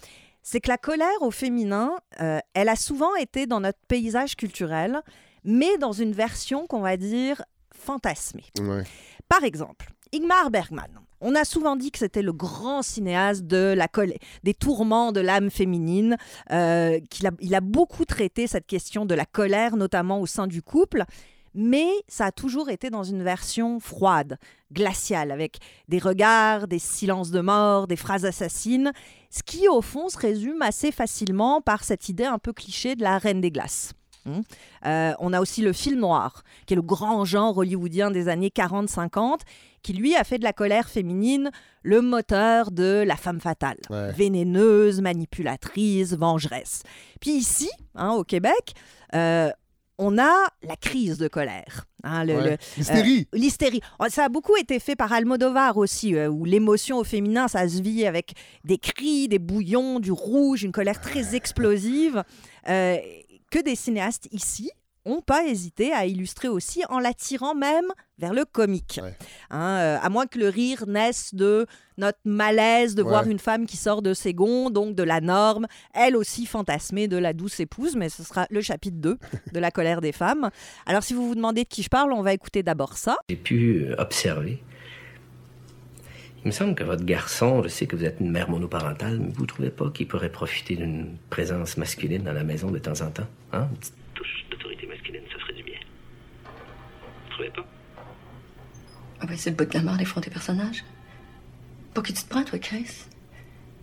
C'est 0.42 0.60
que 0.60 0.68
la 0.68 0.78
colère 0.78 1.22
au 1.22 1.32
féminin, 1.32 1.90
euh, 2.20 2.38
elle 2.54 2.68
a 2.68 2.76
souvent 2.76 3.14
été 3.16 3.46
dans 3.46 3.58
notre 3.60 3.80
paysage 3.88 4.36
culturel, 4.36 5.00
mais 5.42 5.76
dans 5.78 5.92
une 5.92 6.12
version 6.12 6.68
qu'on 6.68 6.80
va 6.82 6.96
dire 6.96 7.42
fantasmée. 7.74 8.44
Ouais. 8.60 8.84
Par 9.28 9.42
exemple, 9.42 9.90
Ingmar 10.14 10.50
Bergman. 10.52 11.00
On 11.24 11.36
a 11.36 11.44
souvent 11.44 11.76
dit 11.76 11.92
que 11.92 12.00
c'était 12.00 12.20
le 12.20 12.32
grand 12.32 12.82
cinéaste 12.82 13.44
de 13.44 13.74
la 13.76 13.86
des 14.42 14.54
tourments 14.54 15.12
de 15.12 15.20
l'âme 15.20 15.50
féminine, 15.50 16.16
euh, 16.50 16.98
qu'il 17.10 17.28
a, 17.28 17.30
il 17.40 17.54
a 17.54 17.60
beaucoup 17.60 18.04
traité 18.04 18.48
cette 18.48 18.66
question 18.66 19.06
de 19.06 19.14
la 19.14 19.24
colère, 19.24 19.76
notamment 19.76 20.20
au 20.20 20.26
sein 20.26 20.48
du 20.48 20.62
couple, 20.62 21.04
mais 21.54 21.86
ça 22.08 22.26
a 22.26 22.32
toujours 22.32 22.70
été 22.70 22.90
dans 22.90 23.04
une 23.04 23.22
version 23.22 23.78
froide, 23.78 24.36
glaciale, 24.72 25.30
avec 25.30 25.58
des 25.86 26.00
regards, 26.00 26.66
des 26.66 26.80
silences 26.80 27.30
de 27.30 27.40
mort, 27.40 27.86
des 27.86 27.96
phrases 27.96 28.24
assassines, 28.24 28.90
ce 29.30 29.44
qui 29.44 29.68
au 29.68 29.80
fond 29.80 30.08
se 30.08 30.18
résume 30.18 30.60
assez 30.60 30.90
facilement 30.90 31.60
par 31.60 31.84
cette 31.84 32.08
idée 32.08 32.24
un 32.24 32.38
peu 32.38 32.52
cliché 32.52 32.96
de 32.96 33.02
la 33.02 33.18
reine 33.18 33.40
des 33.40 33.52
glaces. 33.52 33.92
Hum. 34.24 34.42
Euh, 34.86 35.12
on 35.18 35.32
a 35.32 35.40
aussi 35.40 35.62
le 35.62 35.72
film 35.72 35.98
noir, 36.00 36.44
qui 36.66 36.74
est 36.74 36.76
le 36.76 36.82
grand 36.82 37.24
genre 37.24 37.56
hollywoodien 37.58 38.10
des 38.10 38.28
années 38.28 38.50
40-50, 38.54 39.40
qui 39.82 39.92
lui 39.94 40.14
a 40.14 40.22
fait 40.22 40.38
de 40.38 40.44
la 40.44 40.52
colère 40.52 40.88
féminine 40.88 41.50
le 41.82 42.00
moteur 42.02 42.70
de 42.70 43.02
la 43.06 43.16
femme 43.16 43.40
fatale, 43.40 43.78
Ouais. 43.90 44.12
vénéneuse, 44.12 45.00
manipulatrice, 45.00 46.14
vengeresse. 46.14 46.82
Puis 47.20 47.32
ici, 47.32 47.70
hein, 47.94 48.10
au 48.12 48.22
Québec, 48.24 48.74
euh, 49.14 49.50
on 49.98 50.18
a 50.18 50.32
la 50.62 50.76
crise 50.76 51.18
de 51.18 51.28
colère. 51.28 51.84
hein, 52.04 52.26
Ouais. 52.26 52.58
L'hystérie. 52.76 53.28
euh, 53.34 53.38
L'hystérie. 53.38 53.80
Oh, 54.00 54.04
Ça 54.08 54.24
a 54.24 54.28
beaucoup 54.28 54.56
été 54.56 54.78
fait 54.80 54.96
par 54.96 55.12
Almodovar 55.12 55.76
aussi, 55.76 56.14
euh, 56.16 56.28
où 56.28 56.44
l'émotion 56.44 56.98
au 56.98 57.04
féminin, 57.04 57.46
ça 57.48 57.68
se 57.68 57.80
vit 57.82 58.06
avec 58.06 58.32
des 58.64 58.78
cris, 58.78 59.28
des 59.28 59.38
bouillons, 59.38 60.00
du 60.00 60.10
rouge, 60.12 60.62
une 60.64 60.72
colère 60.72 61.00
très 61.00 61.34
explosive, 61.36 62.24
euh, 62.68 62.96
que 63.52 63.60
des 63.62 63.76
cinéastes 63.76 64.26
ici 64.32 64.70
ont 65.04 65.20
pas 65.20 65.44
hésité 65.46 65.92
à 65.92 66.06
illustrer 66.06 66.46
aussi 66.46 66.82
en 66.88 67.00
l'attirant 67.00 67.56
même 67.56 67.86
vers 68.18 68.32
le 68.32 68.44
comique. 68.44 69.00
Ouais. 69.02 69.14
Hein, 69.50 69.78
euh, 69.80 69.98
à 70.00 70.08
moins 70.10 70.26
que 70.28 70.38
le 70.38 70.48
rire 70.48 70.84
naisse 70.86 71.34
de 71.34 71.66
notre 71.98 72.20
malaise 72.24 72.94
de 72.94 73.02
Ouais. 73.02 73.08
voir 73.08 73.26
une 73.28 73.40
femme 73.40 73.66
qui 73.66 73.76
sort 73.76 74.00
de 74.00 74.14
ses 74.14 74.32
gonds, 74.32 74.70
donc 74.70 74.94
de 74.94 75.02
la 75.02 75.20
norme, 75.20 75.66
elle 75.92 76.16
aussi 76.16 76.46
fantasmée 76.46 77.08
de 77.08 77.16
la 77.16 77.32
douce 77.32 77.58
épouse, 77.58 77.96
mais 77.96 78.08
ce 78.10 78.22
sera 78.22 78.46
le 78.48 78.60
chapitre 78.60 78.98
2 78.98 79.18
de 79.52 79.58
la 79.58 79.72
colère 79.72 80.00
des 80.00 80.12
femmes. 80.12 80.50
Alors 80.86 81.02
si 81.02 81.14
vous 81.14 81.26
vous 81.26 81.34
demandez 81.34 81.64
de 81.64 81.68
qui 81.68 81.82
je 81.82 81.88
parle, 81.88 82.12
on 82.12 82.22
va 82.22 82.32
écouter 82.32 82.62
d'abord 82.62 82.96
ça. 82.96 83.18
J'ai 83.28 83.34
pu 83.36 83.84
euh, 83.88 83.96
observer. 83.98 84.62
Il 86.44 86.48
me 86.48 86.52
semble 86.52 86.74
que 86.74 86.82
votre 86.82 87.04
garçon, 87.04 87.62
je 87.62 87.68
sais 87.68 87.86
que 87.86 87.94
vous 87.94 88.04
êtes 88.04 88.18
une 88.18 88.32
mère 88.32 88.50
monoparentale, 88.50 89.18
mais 89.20 89.30
vous 89.32 89.42
ne 89.42 89.46
trouvez 89.46 89.70
pas 89.70 89.90
qu'il 89.90 90.08
pourrait 90.08 90.32
profiter 90.32 90.74
d'une 90.74 91.16
présence 91.30 91.76
masculine 91.76 92.24
dans 92.24 92.32
la 92.32 92.42
maison 92.42 92.72
de 92.72 92.78
temps 92.78 93.00
en 93.00 93.10
temps? 93.10 93.28
Hein? 93.52 93.68
Une 93.70 93.76
petite 93.78 93.94
touche 94.14 94.44
d'autorité 94.50 94.86
masculine, 94.88 95.22
ça 95.32 95.38
ferait 95.38 95.52
du 95.52 95.62
bien. 95.62 95.78
Vous 96.44 97.30
trouvez 97.30 97.50
pas? 97.50 97.64
Ah 99.20 99.26
ben, 99.26 99.36
c'est 99.36 99.50
le 99.50 99.56
bout 99.56 99.66
de 99.66 99.74
la 99.74 99.84
mort 99.84 99.96
des 99.96 100.04
fronts 100.04 100.20
tes 100.20 100.30
personnages. 100.30 100.84
Pour 101.94 102.02
qui 102.02 102.12
tu 102.12 102.24
te 102.24 102.28
prends, 102.28 102.42
toi, 102.42 102.58
Chris? 102.58 103.04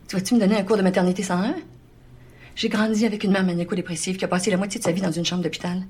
Tu 0.10 0.18
vas-tu 0.18 0.36
me 0.36 0.40
donner 0.42 0.58
un 0.58 0.64
cours 0.64 0.76
de 0.76 0.82
maternité 0.82 1.24
101? 1.24 1.56
J'ai 2.56 2.68
grandi 2.68 3.06
avec 3.06 3.24
une 3.24 3.32
mère 3.32 3.46
maniaco-dépressive 3.46 4.18
qui 4.18 4.26
a 4.26 4.28
passé 4.28 4.52
la 4.52 4.58
moitié 4.58 4.80
de 4.80 4.84
sa 4.84 4.92
vie 4.92 5.02
dans 5.02 5.12
une 5.12 5.24
chambre 5.24 5.44
d'hôpital. 5.44 5.84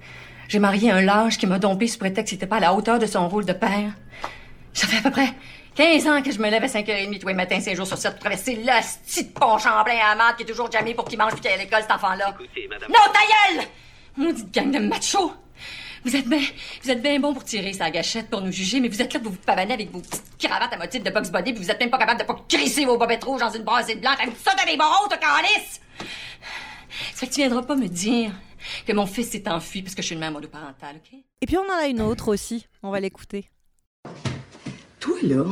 J'ai 0.49 0.59
marié 0.59 0.91
un 0.91 1.01
lâche 1.01 1.39
qui 1.39 1.47
m'a 1.47 1.57
dompé 1.57 1.87
sous 1.87 1.97
prétexte 1.97 2.29
qu'il 2.29 2.35
n'était 2.35 2.45
pas 2.45 2.57
à 2.57 2.59
la 2.59 2.75
hauteur 2.75 2.99
de 2.99 3.07
son 3.07 3.27
rôle 3.27 3.45
de 3.45 3.53
père. 3.53 3.93
Ça 4.73 4.85
fait 4.85 4.97
à 4.97 5.01
peu 5.01 5.09
près 5.09 5.33
15 5.79 6.07
ans 6.07 6.21
que 6.21 6.29
je 6.29 6.39
me 6.39 6.49
lève 6.49 6.61
à 6.61 6.67
5h30 6.67 7.19
tous 7.19 7.27
les 7.29 7.33
matins, 7.33 7.57
5 7.57 7.73
jours 7.73 7.87
sur 7.87 7.97
7 7.97 8.11
pour 8.11 8.19
traverser 8.19 8.55
le 8.55 9.05
petit 9.05 9.23
pont 9.23 9.57
Champlain 9.57 9.97
à 10.19 10.33
qui 10.33 10.43
est 10.43 10.45
toujours 10.45 10.69
jamais 10.69 10.93
pour 10.93 11.05
qu'il 11.05 11.17
mange 11.17 11.31
puis 11.31 11.39
qu'il 11.39 11.51
aille 11.51 11.61
à 11.61 11.63
l'école, 11.63 11.81
cet 11.83 11.91
enfant-là. 11.91 12.35
Écoutez, 12.37 12.67
madame. 12.67 12.91
Non, 12.91 12.99
ta 13.13 13.55
gueule! 13.55 13.65
Maudite 14.17 14.53
gang 14.53 14.71
de 14.71 14.79
machos! 14.79 15.31
Vous 16.03 16.17
êtes 16.17 16.27
bien 16.27 16.41
vous 16.83 16.91
êtes 16.91 17.01
bien 17.01 17.17
bon 17.21 17.33
pour 17.33 17.45
tirer 17.45 17.71
sa 17.71 17.89
gâchette 17.91 18.29
pour 18.29 18.41
nous 18.41 18.51
juger, 18.51 18.81
mais 18.81 18.89
vous 18.89 19.01
êtes 19.01 19.13
là 19.13 19.21
pour 19.21 19.31
vous 19.31 19.37
pavaner 19.37 19.75
avec 19.75 19.89
vos 19.89 20.01
petites 20.01 20.37
cravates 20.37 20.73
à 20.73 20.77
motif 20.77 21.01
de 21.01 21.11
box 21.11 21.31
body, 21.31 21.53
puis 21.53 21.63
vous 21.63 21.71
êtes 21.71 21.79
même 21.79 21.89
pas 21.89 21.97
capable 21.97 22.19
de 22.19 22.25
pas 22.25 22.35
crisser 22.49 22.83
vos 22.83 22.97
bobettes 22.97 23.23
rouges 23.23 23.39
dans 23.39 23.49
une 23.49 23.63
brassée 23.63 23.95
blanche. 23.95 24.17
Ça 24.43 24.53
donne 24.55 24.65
des 24.65 24.75
morons, 24.75 25.07
toi, 25.07 25.17
calice! 25.17 25.79
Ça 27.13 27.19
fait 27.21 27.27
que 27.27 27.31
tu 27.31 27.39
viendras 27.39 27.61
pas 27.61 27.77
me 27.77 27.87
dire 27.87 28.33
que 28.85 28.91
mon 28.91 29.05
fils 29.05 29.29
s'est 29.29 29.47
enfui 29.47 29.81
parce 29.81 29.95
que 29.95 30.01
je 30.01 30.07
suis 30.07 30.15
une 30.15 30.19
mère 30.19 30.31
monoparentale, 30.33 30.97
OK? 30.97 31.19
Et 31.39 31.45
puis 31.45 31.57
on 31.57 31.71
en 31.71 31.81
a 31.81 31.87
une 31.87 32.01
autre 32.01 32.27
aussi, 32.27 32.67
on 32.83 32.91
va 32.91 32.99
l'écouter. 32.99 33.49
Toi, 34.99 35.15
là, 35.23 35.45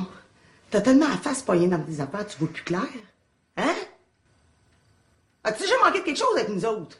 t'as 0.69 0.81
tellement 0.81 1.07
la 1.07 1.17
face 1.17 1.41
poignée 1.41 1.67
dans 1.67 1.81
tes 1.83 1.99
affaires, 1.99 2.25
tu 2.27 2.37
vois 2.37 2.49
plus 2.49 2.63
clair. 2.63 2.87
Hein? 3.57 3.75
As-tu 5.43 5.63
déjà 5.63 5.77
manqué 5.83 5.99
de 5.99 6.05
quelque 6.05 6.17
chose 6.17 6.35
avec 6.35 6.49
nous 6.49 6.65
autres? 6.65 6.97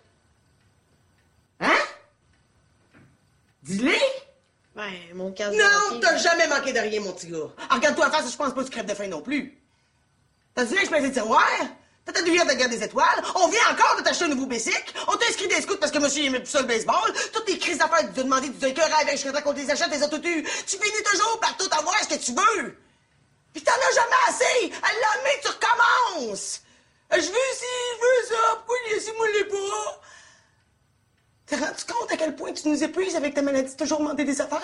Hein? 1.59 1.79
Dis-le! 3.63 3.91
Ouais, 4.75 5.11
mon 5.15 5.31
cas 5.31 5.49
Non, 5.49 5.99
t'as 5.99 6.17
jamais 6.17 6.47
manqué 6.47 6.71
de 6.71 6.79
rien, 6.79 7.01
mon 7.01 7.11
petit 7.13 7.27
gars. 7.27 7.49
Regarde-toi 7.69 8.07
en 8.07 8.11
face, 8.11 8.31
je 8.31 8.37
pense 8.37 8.53
pas 8.53 8.61
que 8.61 8.65
tu 8.67 8.71
crèves 8.71 8.85
de 8.85 8.93
faim 8.93 9.07
non 9.07 9.21
plus. 9.21 9.57
T'as 10.53 10.65
dit 10.65 10.75
que 10.75 10.85
je 10.85 10.89
pèse 10.89 11.03
des 11.03 11.11
tiroirs? 11.11 11.43
T'as 12.05 12.13
ta 12.13 12.21
de 12.21 12.57
garde 12.57 12.71
des 12.71 12.83
étoiles? 12.83 13.21
On 13.35 13.49
vient 13.49 13.59
encore 13.69 13.97
de 13.97 14.03
t'acheter 14.03 14.25
un 14.25 14.29
nouveau 14.29 14.45
bicycle? 14.45 14.93
On 15.09 15.17
t'a 15.17 15.27
inscrit 15.27 15.49
des 15.49 15.61
scouts 15.61 15.75
parce 15.77 15.91
que 15.91 15.99
monsieur 15.99 16.23
aimait 16.23 16.39
plus 16.39 16.49
ça 16.49 16.61
le 16.61 16.67
baseball? 16.67 16.95
Toutes 17.33 17.45
tes 17.45 17.57
crises 17.57 17.79
d'affaires, 17.79 17.99
tu 17.99 18.13
t'as 18.13 18.23
demandé 18.23 18.47
du 18.47 18.65
écœur 18.65 18.87
avec 19.01 19.17
je 19.17 19.41
qu'on 19.41 19.51
les 19.51 19.69
achète, 19.69 19.89
les 19.89 20.29
eu. 20.29 20.43
Tu 20.65 20.77
finis 20.77 21.03
toujours 21.03 21.39
par 21.41 21.57
tout 21.57 21.67
avoir 21.77 21.99
ce 22.01 22.07
que 22.07 22.23
tu 22.23 22.31
veux. 22.31 22.77
Puis 23.57 23.65
t'en 23.65 23.71
as 23.71 23.95
jamais 23.95 24.23
assez! 24.29 24.67
Le 24.69 24.69
lendemain, 24.69 25.41
tu 25.41 25.47
recommences! 25.47 26.61
Je 27.11 27.15
veux 27.15 27.23
ci, 27.23 27.65
je 27.95 27.97
veux 27.97 28.27
ça, 28.27 28.55
pourquoi 28.57 28.99
si 28.99 29.11
moi 29.17 29.25
l'ai 29.35 29.45
pas? 29.45 30.01
T'es 31.47 31.55
rendu 31.55 31.83
compte 31.91 32.11
à 32.11 32.17
quel 32.17 32.35
point 32.35 32.53
tu 32.53 32.69
nous 32.69 32.83
épuises 32.83 33.15
avec 33.15 33.33
ta 33.33 33.41
maladie 33.41 33.71
de 33.71 33.75
toujours 33.75 33.97
demander 33.97 34.25
des 34.25 34.39
affaires? 34.39 34.61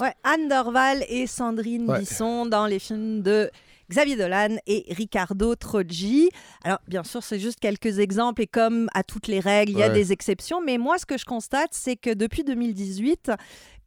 Ouais, 0.00 0.12
Anne 0.24 0.48
Dorval 0.48 1.04
et 1.08 1.28
Sandrine 1.28 1.88
Ouais. 1.88 2.00
Bisson 2.00 2.46
dans 2.46 2.66
les 2.66 2.80
films 2.80 3.22
de 3.22 3.48
Xavier 3.88 4.16
Dolan 4.16 4.56
et 4.66 4.86
Riccardo 4.92 5.54
Troggi. 5.54 6.30
Alors, 6.64 6.80
bien 6.88 7.04
sûr, 7.04 7.22
c'est 7.22 7.38
juste 7.38 7.60
quelques 7.60 8.00
exemples 8.00 8.42
et 8.42 8.46
comme 8.48 8.88
à 8.92 9.04
toutes 9.04 9.28
les 9.28 9.38
règles, 9.38 9.70
il 9.70 9.78
y 9.78 9.82
a 9.84 9.88
Ouais. 9.88 9.92
des 9.94 10.10
exceptions. 10.10 10.60
Mais 10.60 10.78
moi, 10.78 10.98
ce 10.98 11.06
que 11.06 11.16
je 11.16 11.26
constate, 11.26 11.70
c'est 11.74 11.94
que 11.94 12.10
depuis 12.12 12.42
2018, 12.42 13.30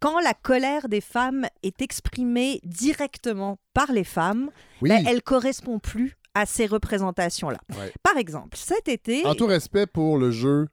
quand 0.06 0.20
la 0.20 0.34
colère 0.36 0.88
des 0.88 1.02
femmes 1.02 1.48
est 1.64 1.82
exprimée 1.82 2.60
directement 2.64 3.58
par 3.74 3.92
les 3.92 4.04
femmes, 4.04 4.52
Oui. 4.82 4.90
ben, 4.90 5.04
elle 5.08 5.24
correspond 5.24 5.80
plus 5.80 6.16
à 6.36 6.46
ces 6.46 6.68
représentations-là. 6.68 7.58
Ouais. 7.72 7.92
Par 8.04 8.18
exemple, 8.18 8.56
cet 8.56 8.88
été, 8.88 9.26
En 9.26 9.34
tout 9.36 9.48
respect 9.48 9.88
pour 9.88 10.18
le 10.18 10.30
jeu 10.32 10.68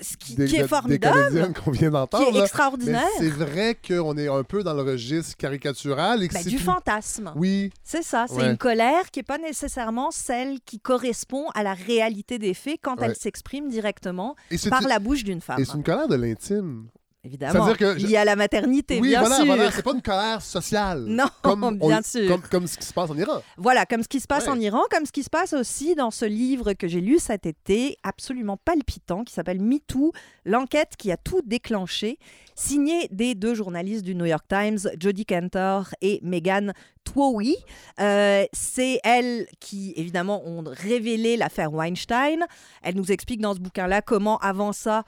ce 0.00 0.16
qui, 0.16 0.34
des, 0.34 0.46
qui 0.46 0.56
est 0.56 0.68
formidable, 0.68 1.52
qu'on 1.54 1.70
vient 1.70 1.90
qui 1.90 2.22
est 2.36 2.40
extraordinaire, 2.40 3.02
c'est 3.16 3.30
vrai 3.30 3.74
qu'on 3.76 4.16
est 4.18 4.28
un 4.28 4.44
peu 4.44 4.62
dans 4.62 4.74
le 4.74 4.82
registre 4.82 5.36
caricatural. 5.36 6.22
Et 6.22 6.28
que 6.28 6.34
ben, 6.34 6.40
c'est 6.42 6.50
du 6.50 6.58
fantasme. 6.58 7.32
Oui, 7.36 7.70
C'est 7.82 8.02
ça, 8.02 8.26
c'est 8.28 8.34
Ouais. 8.36 8.50
une 8.50 8.58
colère 8.58 9.10
qui 9.10 9.20
n'est 9.20 9.24
pas 9.24 9.38
nécessairement 9.38 10.10
celle 10.10 10.60
qui 10.60 10.78
correspond 10.78 11.46
à 11.54 11.62
la 11.62 11.74
réalité 11.74 12.38
des 12.38 12.54
faits 12.54 12.78
quand 12.82 13.00
Ouais. 13.00 13.06
elle 13.06 13.16
s'exprime 13.16 13.68
directement 13.68 14.36
et 14.50 14.58
par 14.68 14.82
la 14.82 14.98
bouche 14.98 15.24
d'une 15.24 15.40
femme. 15.40 15.58
et 15.60 15.64
c'est 15.64 15.74
une 15.76 15.82
colère 15.82 16.06
de 16.08 16.16
l'intime. 16.16 16.88
Évidemment, 17.24 17.52
C'est-à-dire 17.66 17.76
que 17.78 17.98
je- 17.98 18.06
liée 18.06 18.16
à 18.16 18.24
la 18.24 18.36
maternité, 18.36 19.00
oui, 19.00 19.08
bien 19.08 19.20
voilà, 19.20 19.36
sûr. 19.36 19.46
voilà, 19.46 19.70
c'est 19.72 19.82
pas 19.82 19.92
une 19.92 20.02
colère 20.02 20.40
sociale. 20.40 21.04
Non, 21.08 21.26
comme 21.42 21.64
on- 21.64 21.72
bien 21.72 22.00
sûr. 22.00 22.28
Comme, 22.28 22.42
comme 22.42 22.66
ce 22.68 22.78
qui 22.78 22.86
se 22.86 22.92
passe 22.94 23.10
en 23.10 23.16
Iran. 23.18 23.42
Voilà, 23.56 23.86
comme 23.86 24.04
ce 24.04 24.08
qui 24.08 24.20
se 24.20 24.28
passe 24.28 24.44
Ouais. 24.44 24.50
en 24.50 24.60
Iran, 24.60 24.82
comme 24.88 25.04
ce 25.04 25.10
qui 25.10 25.24
se 25.24 25.28
passe 25.30 25.52
aussi 25.52 25.96
dans 25.96 26.12
ce 26.12 26.24
livre 26.24 26.74
que 26.74 26.86
j'ai 26.86 27.00
lu 27.00 27.18
cet 27.18 27.44
été, 27.44 27.96
absolument 28.04 28.56
palpitant, 28.56 29.24
qui 29.24 29.34
s'appelle 29.34 29.60
MeToo, 29.60 30.12
l'enquête 30.44 30.92
qui 30.96 31.10
a 31.10 31.16
tout 31.16 31.42
déclenché, 31.44 32.18
signé 32.54 33.08
des 33.10 33.34
deux 33.34 33.54
journalistes 33.54 34.04
du 34.04 34.14
New 34.14 34.26
York 34.26 34.44
Times, 34.48 34.78
Jodie 35.00 35.26
Cantor 35.26 35.88
et 36.00 36.20
Megan 36.22 36.72
Twohy. 37.02 37.56
Euh, 38.00 38.44
c'est 38.52 39.00
elles 39.02 39.48
qui, 39.58 39.92
évidemment, 39.96 40.46
ont 40.46 40.62
révélé 40.64 41.36
l'affaire 41.36 41.72
Weinstein. 41.74 42.46
Elle 42.82 42.94
nous 42.94 43.10
explique 43.10 43.40
dans 43.40 43.54
ce 43.54 43.58
bouquin-là 43.60 44.02
comment, 44.02 44.38
avant 44.38 44.72
ça, 44.72 45.02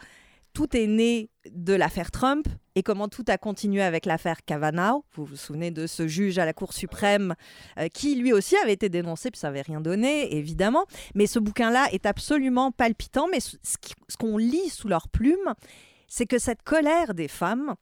tout 0.52 0.76
est 0.76 0.88
né 0.88 1.29
de 1.48 1.72
l'affaire 1.72 2.10
Trump 2.10 2.46
et 2.74 2.82
comment 2.82 3.08
tout 3.08 3.24
a 3.28 3.38
continué 3.38 3.82
avec 3.82 4.06
l'affaire 4.06 4.44
Kavanaugh. 4.44 5.02
Vous 5.14 5.24
vous 5.24 5.36
souvenez 5.36 5.70
de 5.70 5.86
ce 5.86 6.06
juge 6.06 6.38
à 6.38 6.44
la 6.44 6.52
Cour 6.52 6.72
suprême 6.72 7.34
euh, 7.78 7.88
qui 7.88 8.14
lui 8.16 8.32
aussi 8.32 8.56
avait 8.56 8.74
été 8.74 8.88
dénoncé 8.88 9.30
puis 9.30 9.38
ça 9.38 9.48
n'avait 9.48 9.62
rien 9.62 9.80
donné, 9.80 10.36
évidemment. 10.36 10.86
Mais 11.14 11.26
ce 11.26 11.38
bouquin-là 11.38 11.88
est 11.92 12.06
absolument 12.06 12.72
palpitant. 12.72 13.26
Mais 13.30 13.40
ce 13.40 13.56
ce 13.62 14.16
qu'on 14.16 14.36
lit 14.36 14.68
sous 14.68 14.88
leur 14.88 15.08
plume, 15.08 15.54
c'est 16.08 16.26
que 16.26 16.38
cette 16.38 16.62
colère 16.62 17.14
des 17.14 17.28
femmes, 17.28 17.74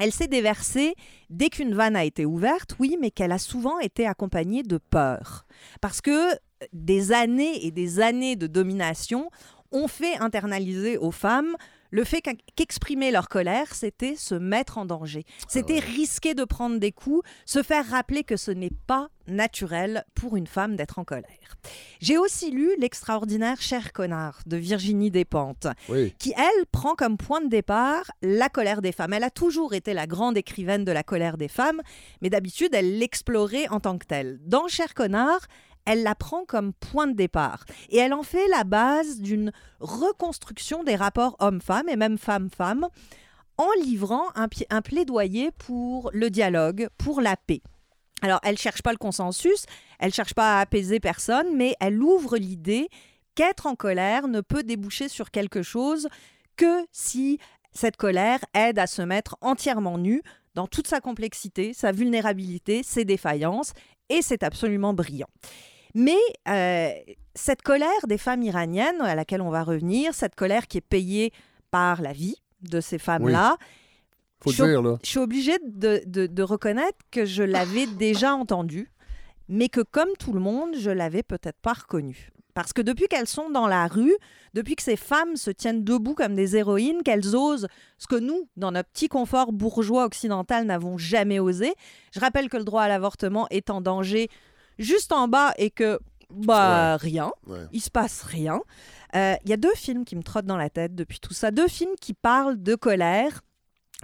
elle 0.00 0.12
s'est 0.12 0.28
déversée 0.28 0.94
dès 1.30 1.50
qu'une 1.50 1.74
vanne 1.74 1.96
a 1.96 2.04
été 2.04 2.24
ouverte, 2.24 2.74
oui, 2.78 2.96
mais 3.00 3.10
qu'elle 3.10 3.32
a 3.32 3.38
souvent 3.38 3.78
été 3.78 4.06
accompagnée 4.06 4.62
de 4.62 4.78
peur. 4.78 5.44
Parce 5.80 6.00
que 6.00 6.34
des 6.72 7.12
années 7.12 7.64
et 7.64 7.70
des 7.70 8.00
années 8.00 8.36
de 8.36 8.46
domination 8.46 9.30
ont 9.70 9.88
fait 9.88 10.16
internaliser 10.18 10.96
aux 10.96 11.10
femmes 11.10 11.56
le 11.90 12.04
fait 12.04 12.22
qu'exprimer 12.56 13.10
leur 13.10 13.28
colère, 13.28 13.74
c'était 13.74 14.16
se 14.16 14.34
mettre 14.34 14.78
en 14.78 14.84
danger. 14.84 15.24
C'était 15.48 15.78
risquer 15.78 16.34
de 16.34 16.44
prendre 16.44 16.78
des 16.78 16.92
coups, 16.92 17.28
se 17.46 17.62
faire 17.62 17.88
rappeler 17.88 18.24
que 18.24 18.36
ce 18.36 18.50
n'est 18.50 18.72
pas 18.86 19.08
naturel 19.26 20.04
pour 20.14 20.36
une 20.36 20.46
femme 20.46 20.76
d'être 20.76 20.98
en 20.98 21.04
colère. 21.04 21.56
J'ai 22.00 22.16
aussi 22.16 22.50
lu 22.50 22.70
l'extraordinaire 22.78 23.60
Cher 23.60 23.92
connard 23.92 24.40
de 24.46 24.56
Virginie 24.56 25.10
Despentes 25.10 25.66
Oui. 25.88 26.14
qui, 26.18 26.32
elle, 26.36 26.66
prend 26.72 26.94
comme 26.94 27.16
point 27.18 27.40
de 27.40 27.48
départ 27.48 28.10
la 28.22 28.48
colère 28.48 28.80
des 28.80 28.92
femmes. 28.92 29.12
Elle 29.12 29.24
a 29.24 29.30
toujours 29.30 29.74
été 29.74 29.92
la 29.92 30.06
grande 30.06 30.36
écrivaine 30.36 30.84
de 30.84 30.92
la 30.92 31.02
colère 31.02 31.36
des 31.36 31.48
femmes, 31.48 31.82
mais 32.22 32.30
d'habitude, 32.30 32.70
elle 32.74 32.98
l'explorait 32.98 33.68
en 33.68 33.80
tant 33.80 33.98
que 33.98 34.06
telle. 34.06 34.38
Dans 34.44 34.68
Cher 34.68 34.94
connard, 34.94 35.40
elle 35.88 36.02
la 36.02 36.14
prend 36.14 36.44
comme 36.44 36.74
point 36.74 37.06
de 37.06 37.14
départ. 37.14 37.64
Et 37.88 37.96
elle 37.96 38.12
en 38.12 38.22
fait 38.22 38.46
la 38.48 38.62
base 38.62 39.20
d'une 39.20 39.52
reconstruction 39.80 40.84
des 40.84 40.96
rapports 40.96 41.34
hommes-femmes 41.40 41.88
et 41.88 41.96
même 41.96 42.18
femmes-femmes 42.18 42.86
en 43.56 43.70
livrant 43.82 44.24
un, 44.36 44.82
plaidoyer 44.82 45.50
pour 45.50 46.10
le 46.12 46.28
dialogue, 46.30 46.88
pour 46.98 47.22
la 47.22 47.36
paix. 47.36 47.62
Alors, 48.20 48.38
elle 48.42 48.58
cherche 48.58 48.82
pas 48.82 48.92
le 48.92 48.98
consensus, 48.98 49.64
elle 49.98 50.12
cherche 50.12 50.34
pas 50.34 50.58
à 50.58 50.60
apaiser 50.60 51.00
personne, 51.00 51.56
mais 51.56 51.74
elle 51.80 52.02
ouvre 52.02 52.36
l'idée 52.36 52.88
qu'être 53.34 53.66
en 53.66 53.74
colère 53.74 54.28
ne 54.28 54.42
peut 54.42 54.62
déboucher 54.62 55.08
sur 55.08 55.30
quelque 55.30 55.62
chose 55.62 56.08
que 56.56 56.86
si 56.92 57.38
cette 57.72 57.96
colère 57.96 58.40
aide 58.54 58.78
à 58.78 58.86
se 58.86 59.02
mettre 59.02 59.36
entièrement 59.40 59.96
nu 59.96 60.22
dans 60.54 60.66
toute 60.66 60.86
sa 60.86 61.00
complexité, 61.00 61.72
sa 61.72 61.92
vulnérabilité, 61.92 62.82
ses 62.82 63.04
défaillances, 63.04 63.72
et 64.08 64.22
c'est 64.22 64.42
absolument 64.42 64.94
brillant. 64.94 65.28
Mais 66.00 66.16
euh, 66.48 66.90
cette 67.34 67.62
colère 67.62 68.06
des 68.06 68.18
femmes 68.18 68.42
iraniennes, 68.42 69.00
à 69.00 69.14
laquelle 69.16 69.42
on 69.42 69.50
va 69.50 69.64
revenir, 69.64 70.14
cette 70.14 70.36
colère 70.36 70.68
qui 70.68 70.78
est 70.78 70.88
payée 70.88 71.32
par 71.72 72.00
la 72.02 72.12
vie 72.12 72.36
de 72.62 72.80
ces 72.80 72.98
femmes-là, 72.98 73.56
Faut 74.42 74.52
Je- 74.52 74.62
le 74.62 74.68
dire, 74.70 74.82
là. 74.82 74.98
je 75.02 75.08
suis 75.08 75.18
obligée 75.18 75.58
de, 75.66 76.00
de- 76.06 76.28
de 76.28 76.42
reconnaître 76.44 76.98
que 77.10 77.24
je 77.24 77.42
l'avais 77.42 77.86
déjà 77.98 78.34
entendue, 78.34 78.92
mais 79.48 79.68
que 79.68 79.80
comme 79.80 80.10
tout 80.20 80.32
le 80.32 80.38
monde, 80.40 80.76
je 80.78 80.90
l'avais 80.90 81.24
peut-être 81.24 81.58
pas 81.60 81.72
reconnue. 81.72 82.30
Parce 82.54 82.72
que 82.72 82.82
depuis 82.82 83.06
qu'elles 83.08 83.28
sont 83.28 83.50
dans 83.50 83.66
la 83.66 83.86
rue, 83.88 84.14
depuis 84.54 84.74
que 84.76 84.82
ces 84.82 84.96
femmes 84.96 85.36
se 85.36 85.50
tiennent 85.50 85.82
debout 85.84 86.14
comme 86.14 86.34
des 86.36 86.56
héroïnes, 86.56 87.02
qu'elles 87.04 87.34
osent 87.34 87.66
ce 87.98 88.06
que 88.06 88.16
nous, 88.16 88.48
dans 88.56 88.70
notre 88.72 88.88
petit 88.90 89.08
confort 89.08 89.52
bourgeois 89.52 90.04
occidental, 90.04 90.64
n'avons 90.66 90.98
jamais 90.98 91.38
osé. 91.40 91.72
Je 92.12 92.20
rappelle 92.20 92.48
que 92.48 92.56
le 92.56 92.64
droit 92.64 92.82
à 92.82 92.88
l'avortement 92.88 93.46
est 93.50 93.70
en 93.70 93.80
danger 93.80 94.28
juste 94.78 95.12
en 95.12 95.28
bas 95.28 95.52
et 95.58 95.70
que, 95.70 95.98
bah, 96.30 96.96
rien. 96.96 97.32
Ouais. 97.46 97.60
Il 97.72 97.80
se 97.80 97.90
passe 97.90 98.22
rien. 98.22 98.60
Euh, 99.16 99.34
Il 99.44 99.50
y 99.50 99.52
a 99.52 99.56
deux 99.56 99.74
films 99.74 100.04
qui 100.04 100.16
me 100.16 100.22
trottent 100.22 100.44
dans 100.46 100.56
la 100.56 100.70
tête 100.70 100.94
depuis 100.94 101.20
tout 101.20 101.32
ça. 101.34 101.50
Deux 101.50 101.68
films 101.68 101.94
qui 102.00 102.12
parlent 102.14 102.62
de 102.62 102.74
colère, 102.74 103.40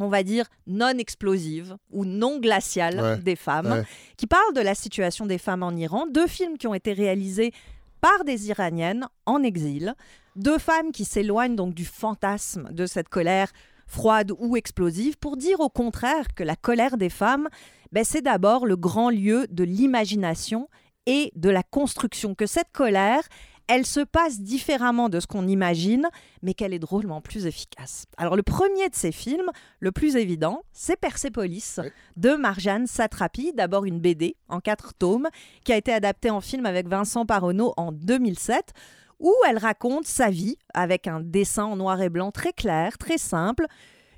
on 0.01 0.09
va 0.09 0.23
dire 0.23 0.47
non 0.67 0.97
explosive 0.99 1.77
ou 1.91 2.05
non 2.05 2.39
glaciale 2.41 3.01
Ouais. 3.01 3.19
des 3.19 3.37
femmes, 3.37 3.85
qui 4.17 4.27
parlent 4.27 4.55
de 4.55 4.61
la 4.61 4.75
situation 4.75 5.27
des 5.27 5.39
femmes 5.39 5.63
en 5.63 5.73
Iran. 5.73 6.07
Deux 6.11 6.27
films 6.27 6.57
qui 6.59 6.67
ont 6.67 6.75
été 6.75 6.93
réalisés 6.93 7.53
par 8.01 8.25
des 8.25 8.49
Iraniennes 8.49 9.07
en 9.27 9.43
exil. 9.43 9.95
Deux 10.37 10.59
femmes 10.59 10.91
qui 10.93 11.05
s'éloignent 11.05 11.55
donc 11.57 11.75
du 11.75 11.85
fantasme 11.85 12.69
de 12.73 12.87
cette 12.87 13.09
colère 13.09 13.53
froide 13.87 14.33
ou 14.39 14.57
explosive 14.57 15.17
pour 15.19 15.37
dire 15.37 15.61
au 15.61 15.69
contraire 15.69 16.27
que 16.35 16.43
la 16.43 16.57
colère 16.57 16.97
des 16.97 17.11
femmes, 17.11 17.49
ben, 17.93 18.05
c'est 18.05 18.23
d'abord 18.23 18.67
le 18.67 18.77
grand 18.77 19.11
lieu 19.11 19.47
de 19.51 19.65
l'imagination 19.65 20.69
et 21.07 21.33
de 21.37 21.51
la 21.51 21.63
construction. 21.63 22.35
Que 22.35 22.47
cette 22.47 22.73
colère, 22.73 23.23
elle 23.67 23.87
se 23.87 24.01
passe 24.01 24.41
différemment 24.41 25.09
de 25.09 25.21
ce 25.21 25.27
qu'on 25.27 25.47
imagine, 25.47 26.09
mais 26.43 26.55
qu'elle 26.55 26.75
est 26.75 26.79
drôlement 26.79 27.21
plus 27.21 27.47
efficace. 27.47 28.07
Alors 28.17 28.37
le 28.37 28.43
premier 28.43 28.89
de 28.89 28.95
ces 28.95 29.13
films, 29.13 29.51
le 29.81 29.93
plus 29.93 30.17
évident, 30.17 30.63
c'est 30.73 30.97
Persepolis 30.97 31.81
de 32.17 32.35
Marjane 32.35 32.87
Satrapi, 32.87 33.53
d'abord 33.55 33.85
une 33.85 34.01
BD 34.01 34.37
en 34.49 34.61
quatre 34.61 34.93
tomes, 34.95 35.29
qui 35.65 35.73
a 35.73 35.77
été 35.77 35.93
adaptée 35.93 36.31
en 36.31 36.41
film 36.41 36.67
avec 36.67 36.89
Vincent 36.89 37.25
Paronneau 37.27 37.73
en 37.77 37.93
2007 37.93 38.73
où 39.21 39.33
elle 39.49 39.59
raconte 39.59 40.07
sa 40.07 40.31
vie 40.31 40.57
avec 40.73 41.07
un 41.07 41.21
dessin 41.21 41.65
en 41.65 41.77
noir 41.77 42.01
et 42.01 42.09
blanc 42.09 42.31
très 42.31 42.53
clair, 42.53 42.99
très 42.99 43.19
simple. 43.19 43.67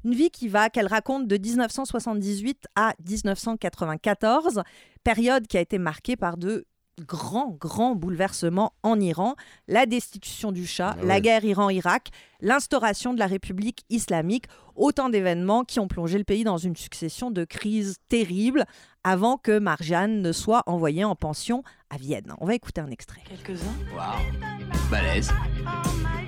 Une 0.04 0.14
vie 0.14 0.30
qui 0.30 0.48
va, 0.48 0.70
qu'elle 0.70 0.86
raconte 0.86 1.26
de 1.26 1.36
1978 1.36 2.66
à 2.76 2.94
1994, 3.08 4.62
période 5.02 5.46
qui 5.46 5.56
a 5.56 5.60
été 5.60 5.78
marquée 5.78 6.16
par 6.16 6.36
de 6.36 6.64
grands, 7.00 7.50
grands 7.50 7.94
bouleversements 7.94 8.72
en 8.82 8.98
Iran, 9.00 9.34
la 9.68 9.86
destitution 9.86 10.52
du 10.52 10.66
Shah, 10.66 10.96
Ah 10.98 11.04
la 11.04 11.20
guerre 11.20 11.44
Iran-Irak, 11.44 12.10
l'instauration 12.40 13.12
de 13.12 13.18
la 13.18 13.26
République 13.26 13.84
islamique, 13.90 14.46
autant 14.74 15.08
d'événements 15.08 15.64
qui 15.64 15.80
ont 15.80 15.88
plongé 15.88 16.18
le 16.18 16.24
pays 16.24 16.44
dans 16.44 16.56
une 16.56 16.76
succession 16.76 17.30
de 17.30 17.44
crises 17.44 17.96
terribles 18.08 18.64
avant 19.06 19.36
que 19.36 19.60
Marjane 19.60 20.20
ne 20.20 20.32
soit 20.32 20.64
envoyée 20.66 21.04
en 21.04 21.14
pension 21.14 21.62
à 21.90 21.96
Vienne. 21.96 22.34
On 22.40 22.46
va 22.46 22.56
écouter 22.56 22.80
un 22.80 22.90
extrait. 22.90 23.20
Quelques-uns. 23.28 23.72
Waouh, 23.94 24.90
balèze. 24.90 25.32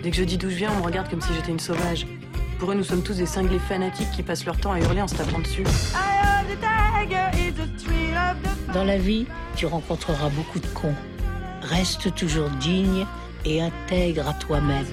Dès 0.00 0.12
que 0.12 0.16
je 0.16 0.22
dis 0.22 0.38
d'où 0.38 0.48
je 0.48 0.54
viens, 0.54 0.70
on 0.70 0.76
me 0.76 0.82
regarde 0.82 1.10
comme 1.10 1.20
si 1.20 1.34
j'étais 1.34 1.50
une 1.50 1.58
sauvage. 1.58 2.06
Pour 2.60 2.70
eux, 2.70 2.76
nous 2.76 2.84
sommes 2.84 3.02
tous 3.02 3.16
des 3.16 3.26
cinglés 3.26 3.58
fanatiques 3.58 4.12
qui 4.12 4.22
passent 4.22 4.44
leur 4.44 4.56
temps 4.56 4.70
à 4.70 4.78
hurler 4.78 5.02
en 5.02 5.08
se 5.08 5.16
tapant 5.16 5.40
dessus. 5.40 5.64
Dans 8.72 8.84
la 8.84 8.96
vie, 8.96 9.26
tu 9.56 9.66
rencontreras 9.66 10.28
beaucoup 10.28 10.60
de 10.60 10.66
cons. 10.68 10.94
Reste 11.62 12.14
toujours 12.14 12.48
digne 12.60 13.06
et 13.44 13.60
intègre 13.60 14.28
à 14.28 14.34
toi-même. 14.34 14.86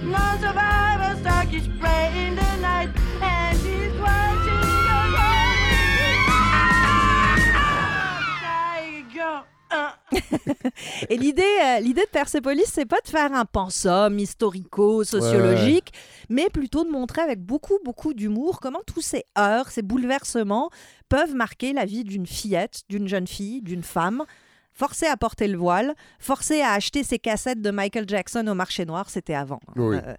Et 11.10 11.18
l'idée, 11.18 11.44
euh, 11.64 11.80
l'idée 11.80 12.04
de 12.04 12.10
Persepolis, 12.10 12.66
c'est 12.66 12.86
pas 12.86 13.02
de 13.04 13.10
faire 13.10 13.34
un 13.34 13.46
pensum 13.46 14.18
historico-sociologique, 14.20 15.92
mais 16.30 16.50
plutôt 16.50 16.84
de 16.84 16.90
montrer 16.90 17.22
avec 17.22 17.42
beaucoup, 17.42 17.80
beaucoup 17.84 18.14
d'humour 18.14 18.60
comment 18.60 18.82
tous 18.86 19.02
ces 19.02 19.24
heurts, 19.38 19.70
ces 19.70 19.82
bouleversements 19.82 20.70
peuvent 21.10 21.36
marquer 21.36 21.74
la 21.74 21.86
vie 21.86 22.04
d'une 22.04 22.28
fillette, 22.28 22.82
d'une 22.90 23.08
jeune 23.08 23.28
fille, 23.28 23.62
d'une 23.62 23.84
femme. 23.84 24.24
Forcée 24.78 25.06
à 25.08 25.16
porter 25.16 25.48
le 25.48 25.58
voile, 25.58 25.96
forcée 26.20 26.60
à 26.62 26.74
acheter 26.74 27.06
ses 27.06 27.18
cassettes 27.18 27.62
de 27.62 27.72
Michael 27.72 28.04
Jackson 28.10 28.46
au 28.48 28.54
marché 28.56 28.84
noir, 28.86 29.10
c'était 29.10 29.34
avant. 29.34 29.62
Oui. 29.78 29.96
Euh, 29.96 30.16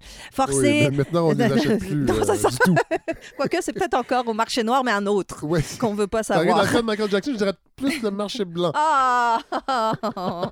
Oui, 0.48 0.54
mais 0.62 0.90
maintenant, 0.90 1.26
on 1.28 1.34
ne 1.34 1.34
les 1.44 1.52
achète 1.52 1.78
plus 1.78 1.94
Non, 1.94 2.14
euh, 2.14 2.24
ça, 2.24 2.48
du 2.48 2.56
tout. 2.64 2.74
quoique 3.36 3.58
c'est 3.60 3.74
peut-être 3.74 3.92
encore 3.94 4.26
au 4.26 4.32
marché 4.32 4.62
noir, 4.64 4.82
mais 4.82 4.92
un 4.92 5.06
autre 5.06 5.44
Ouais. 5.44 5.62
qu'on 5.78 5.92
veut 5.94 6.06
pas 6.06 6.22
T'arrives 6.24 6.48
dans 6.48 6.56
savoir. 6.62 6.74
le 6.74 6.82
Michael 6.86 7.10
Jackson, 7.10 7.32
je 7.32 7.36
dirais 7.36 7.52
plus 7.76 8.00
le 8.00 8.10
marché 8.10 8.46
blanc. 8.46 8.72
Ah 9.68 10.50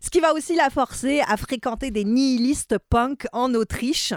Ce 0.00 0.10
qui 0.10 0.20
va 0.20 0.34
aussi 0.34 0.54
la 0.54 0.68
forcer 0.68 1.22
à 1.26 1.36
fréquenter 1.38 1.90
des 1.90 2.04
nihilistes 2.04 2.76
punk 2.90 3.26
en 3.32 3.54
Autriche 3.54 4.12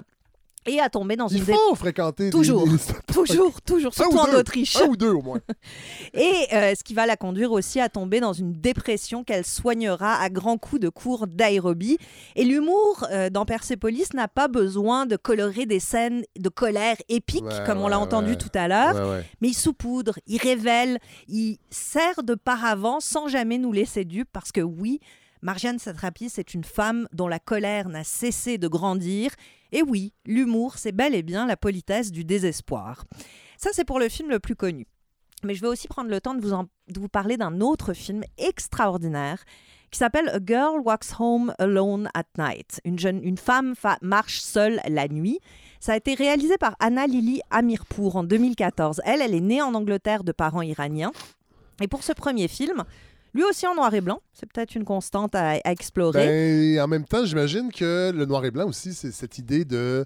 et 0.66 0.80
à 0.80 0.90
tomber 0.90 1.16
dans 1.16 1.28
Il 1.28 1.38
une 1.40 1.44
dé- 1.46 1.54
faut 1.54 1.76
fréquenter 1.76 2.26
des 2.26 2.30
Toujours. 2.32 2.64
nihilistes. 2.66 2.94
Toujours, 3.14 3.62
toujours, 3.62 3.94
surtout 3.94 4.18
en 4.18 4.26
deux. 4.26 4.38
Autriche. 4.38 4.76
Un 4.78 4.88
ou 4.88 4.96
deux, 4.98 5.12
au 5.12 5.22
moins. 5.22 5.40
Et 6.14 6.34
euh, 6.54 6.74
ce 6.76 6.84
qui 6.84 6.94
va 6.94 7.06
la 7.06 7.16
conduire 7.18 7.52
aussi 7.52 7.80
à 7.80 7.90
tomber 7.90 8.20
dans 8.20 8.34
une 8.34 8.54
dépression 8.54 9.24
qu'elle 9.24 9.46
soignera 9.46 10.16
à 10.22 10.30
grands 10.30 10.58
coups 10.58 10.82
de 10.82 10.90
cours 10.90 11.28
d'aérobie. 11.28 11.98
Et 12.36 12.44
l'humour 12.44 13.06
euh, 13.12 13.30
dans 13.30 13.46
Persepolis 13.46 14.14
n'a 14.14 14.28
pas 14.28 14.48
besoin 14.48 15.06
de 15.06 15.16
colorer 15.16 15.66
des 15.66 15.80
scènes 15.80 16.24
de 16.38 16.50
colère 16.50 16.98
épiques, 17.10 17.44
Ouais, 17.46 17.64
comme 17.66 17.80
on 17.82 17.88
l'a 17.88 18.00
entendu 18.00 18.32
ouais. 18.32 18.38
tout 18.38 18.50
à 18.54 18.68
l'heure. 18.68 19.22
Mais 19.42 19.50
il 19.50 19.54
saupoudre, 19.54 20.16
il 20.28 20.40
révèle, 20.42 21.00
il 21.28 21.58
sert 21.70 22.24
de 22.24 22.36
paravent 22.36 23.00
sans 23.00 23.28
jamais 23.28 23.58
nous 23.58 23.72
laisser 23.72 24.06
dupes 24.06 24.30
parce 24.32 24.52
que 24.52 24.62
oui, 24.62 25.00
Marjane 25.42 25.78
Satrapi, 25.80 26.30
c'est 26.30 26.54
une 26.54 26.64
femme 26.64 27.08
dont 27.14 27.28
la 27.28 27.38
colère 27.40 27.88
n'a 27.90 28.04
cessé 28.04 28.58
de 28.58 28.68
grandir. 28.68 29.32
Et 29.72 29.82
oui, 29.82 30.14
l'humour, 30.26 30.78
c'est 30.78 30.92
bel 30.92 31.16
et 31.16 31.24
bien 31.24 31.46
la 31.46 31.58
politesse 31.58 32.12
du 32.12 32.24
désespoir. 32.24 33.06
Ça, 33.58 33.70
c'est 33.74 33.86
pour 33.86 34.00
le 34.00 34.10
film 34.10 34.30
le 34.30 34.40
plus 34.40 34.56
connu. 34.56 34.88
Mais 35.44 35.54
je 35.54 35.62
vais 35.62 35.68
aussi 35.68 35.88
prendre 35.88 36.10
le 36.10 36.22
temps 36.22 36.34
de 36.34 36.42
vous, 36.42 37.10
parler 37.10 37.38
d'un 37.38 37.62
autre 37.62 37.94
film 37.94 38.24
extraordinaire 38.38 39.44
qui 39.92 40.00
s'appelle 40.00 40.30
A 40.30 40.40
Girl 40.44 40.80
Walks 40.84 41.20
Home 41.20 41.54
Alone 41.60 42.10
at 42.14 42.26
Night. 42.38 42.82
Une, 42.84 42.98
jeune, 42.98 43.24
une 43.24 43.38
femme 43.38 43.76
marche 44.02 44.40
seule 44.40 44.82
la 44.88 45.08
nuit. 45.08 45.40
Ça 45.80 45.94
a 45.94 45.98
été 45.98 46.16
réalisé 46.16 46.58
par 46.58 46.76
Anna 46.80 47.06
Lili 47.06 47.42
Amirpour 47.52 48.16
en 48.16 48.24
2014. 48.24 49.02
Elle, 49.06 49.22
elle 49.22 49.36
est 49.36 49.42
née 49.42 49.62
en 49.62 49.74
Angleterre 49.74 50.24
de 50.24 50.32
parents 50.32 50.64
iraniens. 50.64 51.12
Et 51.82 51.88
pour 51.88 52.04
ce 52.04 52.14
premier 52.14 52.48
film, 52.48 52.84
lui 53.36 53.44
aussi 53.44 53.68
en 53.68 53.76
noir 53.76 53.94
et 53.94 54.02
blanc, 54.02 54.22
c'est 54.34 54.52
peut-être 54.52 54.74
une 54.76 54.86
constante 54.86 55.36
à, 55.36 55.52
à 55.64 55.72
explorer. 55.72 56.76
Ben, 56.78 56.82
en 56.82 56.88
même 56.88 57.06
temps, 57.06 57.24
j'imagine 57.26 57.72
que 57.72 58.12
le 58.12 58.26
noir 58.26 58.44
et 58.46 58.52
blanc 58.52 58.68
aussi, 58.68 58.94
c'est 58.94 59.12
cette 59.12 59.38
idée 59.38 59.64
de, 59.66 60.06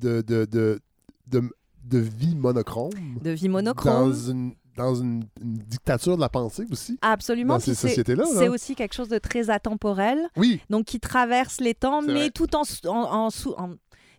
de, 0.00 0.22
de, 0.22 0.80
de, 1.26 1.98
vie 1.98 2.34
monochrome. 2.34 2.90
de 3.22 3.30
vie 3.30 3.48
monochrome. 3.48 3.92
Dans 4.10 4.12
une, 4.12 4.54
dans 4.76 4.94
une, 4.94 5.24
une 5.40 5.54
dictature 5.58 6.16
de 6.16 6.20
la 6.20 6.28
pensée 6.28 6.64
aussi. 6.70 6.98
Absolument. 7.02 7.54
dans 7.54 7.60
ces 7.60 7.74
sociétés-là, 7.74 8.24
là. 8.24 8.30
C'est 8.32 8.48
aussi 8.48 8.74
quelque 8.74 8.94
chose 8.94 9.08
de 9.08 9.18
très 9.18 9.48
atemporel. 9.50 10.18
Oui, 10.36 10.60
donc 10.70 10.86
qui 10.86 11.00
traverse 11.00 11.60
les 11.60 11.74
temps, 11.74 12.02
mais 12.02 12.12
vrai. 12.12 12.30
tout 12.30 12.54
en, 12.56 12.62
en, 12.86 12.90
en 13.26 13.30
sou- 13.30 13.54
en- 13.56 13.74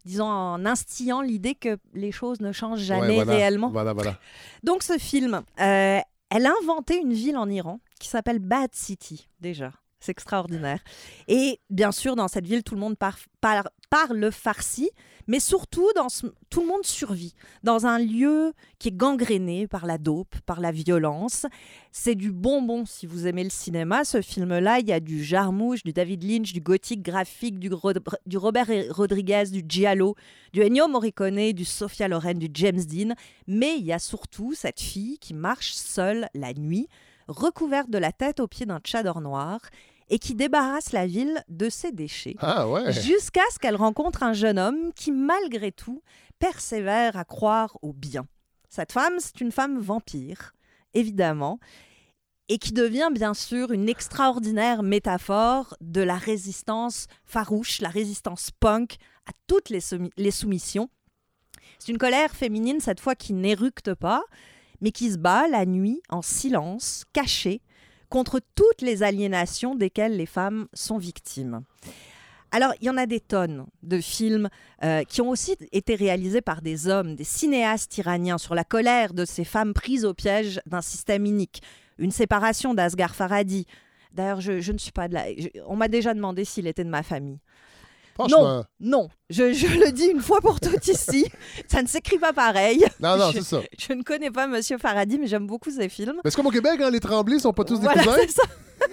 disons 0.06 0.26
en 0.26 0.66
instillant 0.66 1.22
l'idée 1.22 1.54
que 1.56 1.78
les 1.94 2.12
choses 2.12 2.40
ne 2.42 2.52
changent 2.52 2.80
jamais 2.80 3.10
Ouais, 3.10 3.24
voilà. 3.24 3.32
réellement. 3.34 3.70
Voilà, 3.70 3.94
voilà. 3.94 4.18
Donc 4.64 4.82
ce 4.84 4.98
film, 4.98 5.42
euh, 5.60 6.00
elle 6.30 6.46
a 6.46 6.54
inventé 6.62 6.98
une 6.98 7.14
ville 7.14 7.38
en 7.38 7.50
Iran 7.50 7.80
qui 8.00 8.08
s'appelle 8.08 8.40
Bad 8.40 8.74
City 8.74 9.30
déjà. 9.40 9.72
C'est 10.00 10.12
extraordinaire. 10.12 10.84
Et 11.28 11.60
bien 11.70 11.92
sûr, 11.92 12.16
dans 12.16 12.28
cette 12.28 12.46
ville, 12.46 12.64
tout 12.64 12.76
le 12.76 12.82
monde 12.82 12.98
par- 12.98 13.18
par- 13.42 13.70
parle 13.90 14.32
farsi, 14.32 14.92
mais 15.26 15.40
surtout, 15.40 15.90
dans 15.96 16.08
tout 16.50 16.62
le 16.62 16.68
monde 16.68 16.86
survit 16.86 17.34
dans 17.64 17.86
un 17.88 17.98
lieu 17.98 18.54
qui 18.80 18.90
est 18.90 18.96
gangréné 18.96 19.68
par 19.68 19.86
la 19.86 19.98
dope, 19.98 20.36
par 20.46 20.62
la 20.62 20.72
violence. 20.72 21.46
C'est 21.92 22.16
du 22.16 22.32
bonbon 22.32 22.86
si 22.86 23.08
vous 23.08 23.28
aimez 23.28 23.44
le 23.44 23.50
cinéma. 23.50 24.06
Ce 24.06 24.22
film-là, 24.22 24.80
il 24.80 24.88
y 24.88 24.94
a 24.94 25.00
du 25.00 25.24
Jarmouche, 25.24 25.84
du 25.84 25.94
David 25.94 26.24
Lynch, 26.24 26.54
du 26.54 26.62
gothique 26.62 27.02
graphique, 27.02 27.60
du 27.60 27.70
Robert 28.38 28.68
Rodriguez, 28.92 29.46
du 29.52 29.64
Giallo, 29.68 30.16
du 30.54 30.62
Ennio 30.62 30.88
Morricone, 30.88 31.54
du 31.54 31.66
Sophia 31.66 32.08
Loren, 32.08 32.38
du 32.38 32.50
James 32.54 32.84
Dean. 32.86 33.16
Mais 33.48 33.78
il 33.78 33.86
y 33.86 33.94
a 33.94 34.00
surtout 34.00 34.54
cette 34.54 34.80
fille 34.80 35.18
qui 35.18 35.34
marche 35.34 35.74
seule 35.74 36.30
la 36.36 36.54
nuit, 36.54 36.88
recouverte 37.28 37.90
de 37.90 37.98
la 37.98 38.12
tête 38.12 38.40
aux 38.40 38.48
pieds 38.48 38.66
d'un 38.66 38.80
tchador 38.80 39.22
noir. 39.22 39.60
et 40.10 40.20
qui 40.20 40.36
débarrasse 40.36 40.94
la 40.94 41.06
ville 41.06 41.44
de 41.50 41.70
ses 41.70 41.92
déchets. 41.92 42.36
Ah 42.40 42.70
ouais. 42.70 42.94
Jusqu'à 42.94 43.42
ce 43.52 43.60
qu'elle 43.60 43.76
rencontre 43.76 44.24
un 44.24 44.32
jeune 44.32 44.58
homme 44.58 44.94
qui, 44.96 45.12
malgré 45.12 45.74
tout, 45.74 46.02
persévère 46.40 47.18
à 47.18 47.26
croire 47.26 47.78
au 47.82 47.92
bien. 47.92 48.26
Cette 48.70 48.94
femme, 48.94 49.16
c'est 49.20 49.42
une 49.42 49.52
femme 49.52 49.80
vampire, 49.80 50.54
évidemment, 50.94 51.60
et 52.48 52.58
qui 52.58 52.72
devient 52.72 53.10
bien 53.12 53.34
sûr 53.34 53.74
une 53.74 53.90
extraordinaire 53.90 54.82
métaphore 54.82 55.76
de 55.82 56.00
la 56.00 56.16
résistance 56.16 57.08
farouche, 57.26 57.82
la 57.82 57.90
résistance 57.90 58.52
punk 58.62 58.96
à 59.26 59.32
toutes 59.48 59.70
les 59.70 60.32
soumissions. 60.32 60.90
C'est 61.80 61.92
une 61.92 61.98
colère 61.98 62.34
féminine, 62.34 62.80
cette 62.80 63.02
fois, 63.02 63.16
qui 63.16 63.34
n'éructe 63.34 63.94
pas, 63.94 64.24
mais 64.82 64.92
qui 64.92 65.12
se 65.12 65.18
bat 65.18 65.48
la 65.48 65.66
nuit 65.66 66.02
en 66.10 66.22
silence, 66.22 67.06
cachée, 67.14 67.62
contre 68.10 68.40
toutes 68.56 68.82
les 68.82 69.04
aliénations 69.04 69.76
desquelles 69.76 70.16
les 70.16 70.26
femmes 70.26 70.68
sont 70.74 70.98
victimes. 70.98 71.62
Alors, 72.52 72.74
il 72.80 72.88
y 72.88 72.90
en 72.90 72.96
a 72.96 73.06
des 73.06 73.20
tonnes 73.20 73.66
de 73.84 74.00
films 74.00 74.48
euh, 74.82 75.04
qui 75.04 75.20
ont 75.20 75.30
aussi 75.30 75.58
été 75.74 75.96
réalisés 75.96 76.40
par 76.40 76.62
des 76.62 76.88
hommes, 76.88 77.16
des 77.16 77.26
cinéastes 77.26 77.98
iraniens, 77.98 78.38
sur 78.38 78.56
la 78.56 78.64
colère 78.64 79.14
de 79.14 79.26
ces 79.26 79.44
femmes 79.44 79.74
prises 79.74 80.06
au 80.06 80.14
piège 80.14 80.62
d'un 80.66 80.82
système 80.82 81.26
inique. 81.26 81.62
Une 81.98 82.12
séparation 82.12 82.74
d'Asghar 82.74 83.14
Farhadi. 83.16 83.66
D'ailleurs, 84.14 84.40
je, 84.40 84.62
je 84.62 84.72
ne 84.72 84.78
suis 84.78 84.94
pas 84.94 85.10
de 85.10 85.16
la... 85.16 85.30
je- 85.36 85.50
on 85.66 85.76
m'a 85.76 85.90
déjà 85.90 86.14
demandé 86.14 86.46
s'il 86.46 86.68
était 86.68 86.86
de 86.86 86.90
ma 86.90 87.04
famille. 87.04 87.40
Franchement. 88.14 88.42
Non, 88.42 88.64
non, 88.80 89.10
je, 89.30 89.54
je 89.54 89.68
le 89.68 89.92
dis 89.92 90.06
une 90.08 90.22
fois 90.22 90.40
pour 90.42 90.60
toutes 90.60 90.88
ici, 90.88 91.26
ça 91.68 91.82
ne 91.82 91.88
s'écrit 91.88 92.18
pas 92.18 92.34
pareil. 92.34 92.86
Non, 93.00 93.18
non, 93.18 93.32
c'est 93.34 93.42
ça. 93.44 93.62
Je 93.78 93.94
ne 93.94 94.04
connais 94.04 94.32
pas 94.32 94.48
Monsieur 94.48 94.78
Farhadi, 94.78 95.20
mais 95.20 95.28
j'aime 95.28 95.48
beaucoup 95.48 95.70
ses 95.72 95.90
films. 95.90 96.20
Mais 96.24 96.30
c'est 96.32 96.36
comme 96.38 96.48
au 96.48 96.52
Québec, 96.52 96.80
hein, 96.82 96.90
les 96.90 97.00
Tremblés 97.00 97.40
sont 97.40 97.54
pas 97.54 97.64
tous 97.64 97.80
Voilà, 97.80 98.02
des 98.02 98.08
cousins. 98.08 98.22
ça. 98.30 98.44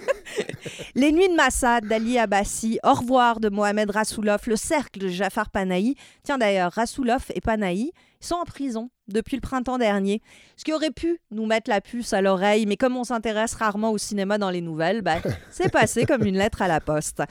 Les 0.95 1.11
Nuits 1.11 1.29
de 1.29 1.35
Massad 1.35 1.85
d'Ali 1.85 2.17
Abbasi, 2.17 2.79
Au 2.83 2.93
revoir 2.93 3.39
de 3.39 3.49
Mohamed 3.49 3.91
Rassoulov, 3.91 4.41
Le 4.47 4.55
Cercle 4.55 4.99
de 4.99 5.07
Jafar 5.09 5.49
Panahi. 5.49 5.95
Tiens 6.23 6.37
d'ailleurs, 6.37 6.71
Rassoulov 6.71 7.25
et 7.33 7.41
Panahi 7.41 7.91
sont 8.19 8.35
en 8.35 8.45
prison 8.45 8.89
depuis 9.07 9.35
le 9.35 9.41
printemps 9.41 9.77
dernier. 9.77 10.21
Ce 10.57 10.63
qui 10.63 10.73
aurait 10.73 10.89
pu 10.89 11.19
nous 11.29 11.45
mettre 11.45 11.69
la 11.69 11.79
puce 11.81 12.11
à 12.13 12.21
l'oreille, 12.21 12.65
mais 12.65 12.75
comme 12.77 12.97
on 12.97 13.03
s'intéresse 13.03 13.53
rarement 13.53 13.91
au 13.91 13.99
cinéma 13.99 14.39
dans 14.39 14.49
les 14.49 14.61
nouvelles, 14.61 15.01
bah, 15.03 15.17
c'est 15.51 15.71
passé 15.71 16.05
comme 16.05 16.25
une 16.25 16.37
lettre 16.37 16.63
à 16.63 16.67
la 16.67 16.81
poste. 16.81 17.21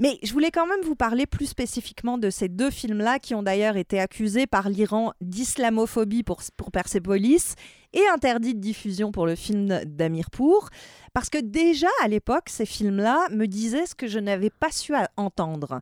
Mais 0.00 0.18
je 0.24 0.32
voulais 0.32 0.50
quand 0.50 0.66
même 0.66 0.80
vous 0.82 0.96
parler 0.96 1.26
plus 1.26 1.46
spécifiquement 1.46 2.18
de 2.18 2.30
ces 2.30 2.48
deux 2.50 2.70
films-là 2.70 3.18
qui 3.18 3.34
ont 3.34 3.42
d'ailleurs 3.42 3.76
été 3.76 3.98
accusés 3.98 4.46
par 4.46 4.68
l'Iran 4.68 5.12
d'islamophobie 5.20 6.22
pour, 6.22 6.42
pour 6.56 6.70
Persepolis 6.70 7.54
et 7.92 8.06
interdits 8.12 8.54
de 8.54 8.60
diffusion 8.60 9.12
pour 9.12 9.26
le 9.26 9.34
film 9.34 9.84
d'Amirpour. 9.84 10.68
Parce 11.12 11.30
que 11.30 11.38
déjà 11.38 11.88
à 12.02 12.08
l'époque, 12.08 12.48
ces 12.48 12.66
films-là 12.66 13.28
me 13.30 13.46
disaient 13.46 13.86
ce 13.86 13.94
que 13.94 14.06
je 14.06 14.18
n'avais 14.18 14.50
pas 14.50 14.70
su 14.70 14.94
entendre. 15.16 15.80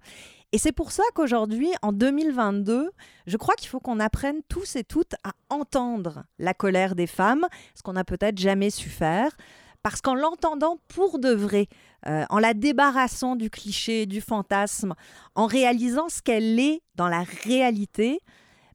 Et 0.52 0.59
c'est 0.59 0.72
pour 0.72 0.92
ça 0.92 1.02
qu'aujourd'hui, 1.14 1.70
en 1.83 1.92
2022, 1.92 2.90
je 3.26 3.37
crois 3.37 3.54
qu'il 3.54 3.68
faut 3.68 3.81
qu'on 3.81 4.00
apprenne 4.00 4.40
tous 4.48 4.76
et 4.76 4.85
toutes 4.85 5.14
à 5.24 5.33
entendre 5.50 6.24
la 6.38 6.54
colère 6.54 6.94
des 6.94 7.07
femmes, 7.07 7.46
ce 7.74 7.83
qu'on 7.83 7.92
n'a 7.92 8.04
peut-être 8.04 8.38
jamais 8.38 8.70
su 8.70 8.88
faire. 8.88 9.37
Parce 9.83 10.00
qu'en 10.00 10.14
l'entendant 10.14 10.78
pour 10.88 11.18
de 11.18 11.31
vrai, 11.31 11.68
euh, 12.06 12.24
en 12.30 12.38
la 12.38 12.54
débarrassant 12.54 13.37
du 13.37 13.50
cliché, 13.50 14.06
du 14.06 14.20
fantasme, 14.20 14.94
en 15.34 15.46
réalisant 15.46 16.08
ce 16.08 16.22
qu'elle 16.22 16.58
est 16.61 16.82
dans 16.94 17.08
la 17.08 17.24
réalité, 17.44 18.20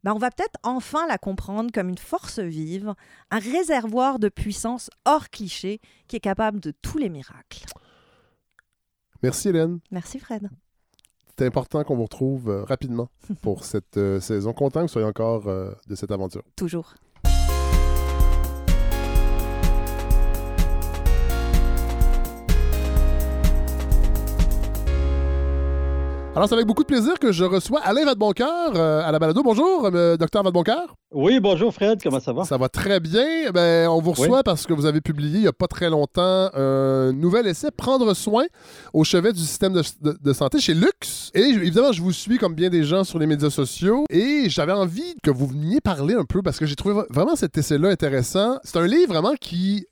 ben, 0.04 0.14
on 0.14 0.20
va 0.20 0.32
peut-être 0.32 0.60
enfin 0.64 1.08
la 1.08 1.18
comprendre 1.18 1.72
comme 1.72 1.90
une 1.90 1.98
force 1.98 2.40
vive, 2.40 2.94
un 3.32 3.40
réservoir 3.40 4.20
de 4.20 4.28
puissance 4.30 4.90
hors 5.06 5.30
cliché 5.30 5.80
qui 6.08 6.18
est 6.18 6.22
capable 6.22 6.60
de 6.60 6.72
tous 6.82 6.98
les 6.98 7.10
miracles. 7.10 7.66
Merci 9.22 9.50
Hélène. 9.50 9.80
Merci 9.92 10.20
Fred. 10.20 10.50
C'est 11.38 11.48
important 11.48 11.84
qu'on 11.84 11.96
vous 11.96 12.04
retrouve 12.04 12.50
euh, 12.50 12.64
rapidement 12.64 13.10
pour 13.42 13.64
cette 13.64 13.98
euh, 13.98 14.20
saison. 14.20 14.54
Content 14.54 14.82
que 14.82 14.86
vous 14.86 14.92
soyez 14.92 15.08
encore 15.08 15.48
euh, 15.48 15.72
de 15.88 15.96
cette 15.96 16.12
aventure. 16.12 16.44
Toujours. 16.56 16.94
Alors, 26.36 26.50
c'est 26.50 26.56
avec 26.56 26.66
beaucoup 26.66 26.82
de 26.82 26.88
plaisir 26.88 27.20
que 27.20 27.32
je 27.32 27.44
reçois 27.44 27.80
Alain 27.82 28.06
Vadeboncoeur 28.06 28.72
euh, 28.76 29.04
à 29.08 29.12
la 29.12 29.20
balado. 29.20 29.44
Bonjour, 29.44 29.88
euh, 29.94 30.18
docteur 30.18 30.42
Vadeboncoeur. 30.42 30.96
Oui, 31.14 31.40
bonjour 31.40 31.72
Fred, 31.72 32.02
comment 32.02 32.20
ça 32.20 32.34
va? 32.34 32.44
Ça 32.44 32.58
va 32.58 32.70
très 32.70 33.00
bien. 33.00 33.52
Ben, 33.54 33.88
on 33.88 34.02
vous 34.02 34.14
reçoit 34.14 34.42
parce 34.42 34.66
que 34.66 34.74
vous 34.74 34.88
avez 34.88 35.00
publié 35.00 35.36
il 35.36 35.42
n'y 35.42 35.48
a 35.48 35.54
pas 35.54 35.68
très 35.68 35.92
longtemps 35.92 36.50
un 36.56 37.14
nouvel 37.14 37.46
essai, 37.46 37.70
Prendre 37.70 38.16
soin 38.16 38.46
au 38.94 39.04
chevet 39.04 39.32
du 39.32 39.42
système 39.42 39.74
de, 39.74 39.84
de- 40.02 40.18
de 40.20 40.34
santé 40.34 40.60
chez 40.60 40.74
Lux. 40.74 41.30
Et 41.36 41.42
évidemment, 41.42 41.92
je 41.92 42.02
vous 42.02 42.12
suis 42.12 42.40
comme 42.40 42.56
bien 42.56 42.72
des 42.72 42.84
gens 42.84 43.04
sur 43.04 43.20
les 43.20 43.28
médias 43.28 43.52
sociaux. 43.52 44.06
Et 44.10 44.50
j'avais 44.50 44.72
envie 44.74 45.14
que 45.22 45.30
vous 45.30 45.46
veniez 45.46 45.82
parler 45.82 46.16
un 46.16 46.26
peu 46.26 46.42
parce 46.42 46.58
que 46.58 46.66
j'ai 46.66 46.76
trouvé 46.76 46.96
vra- 46.96 47.06
vraiment 47.14 47.36
cet 47.36 47.60
essai-là 47.60 47.90
intéressant. 47.90 48.58
C'est 48.64 48.78
un 48.78 48.88
livre 48.88 49.10
vraiment 49.14 49.36
qui. 49.40 49.86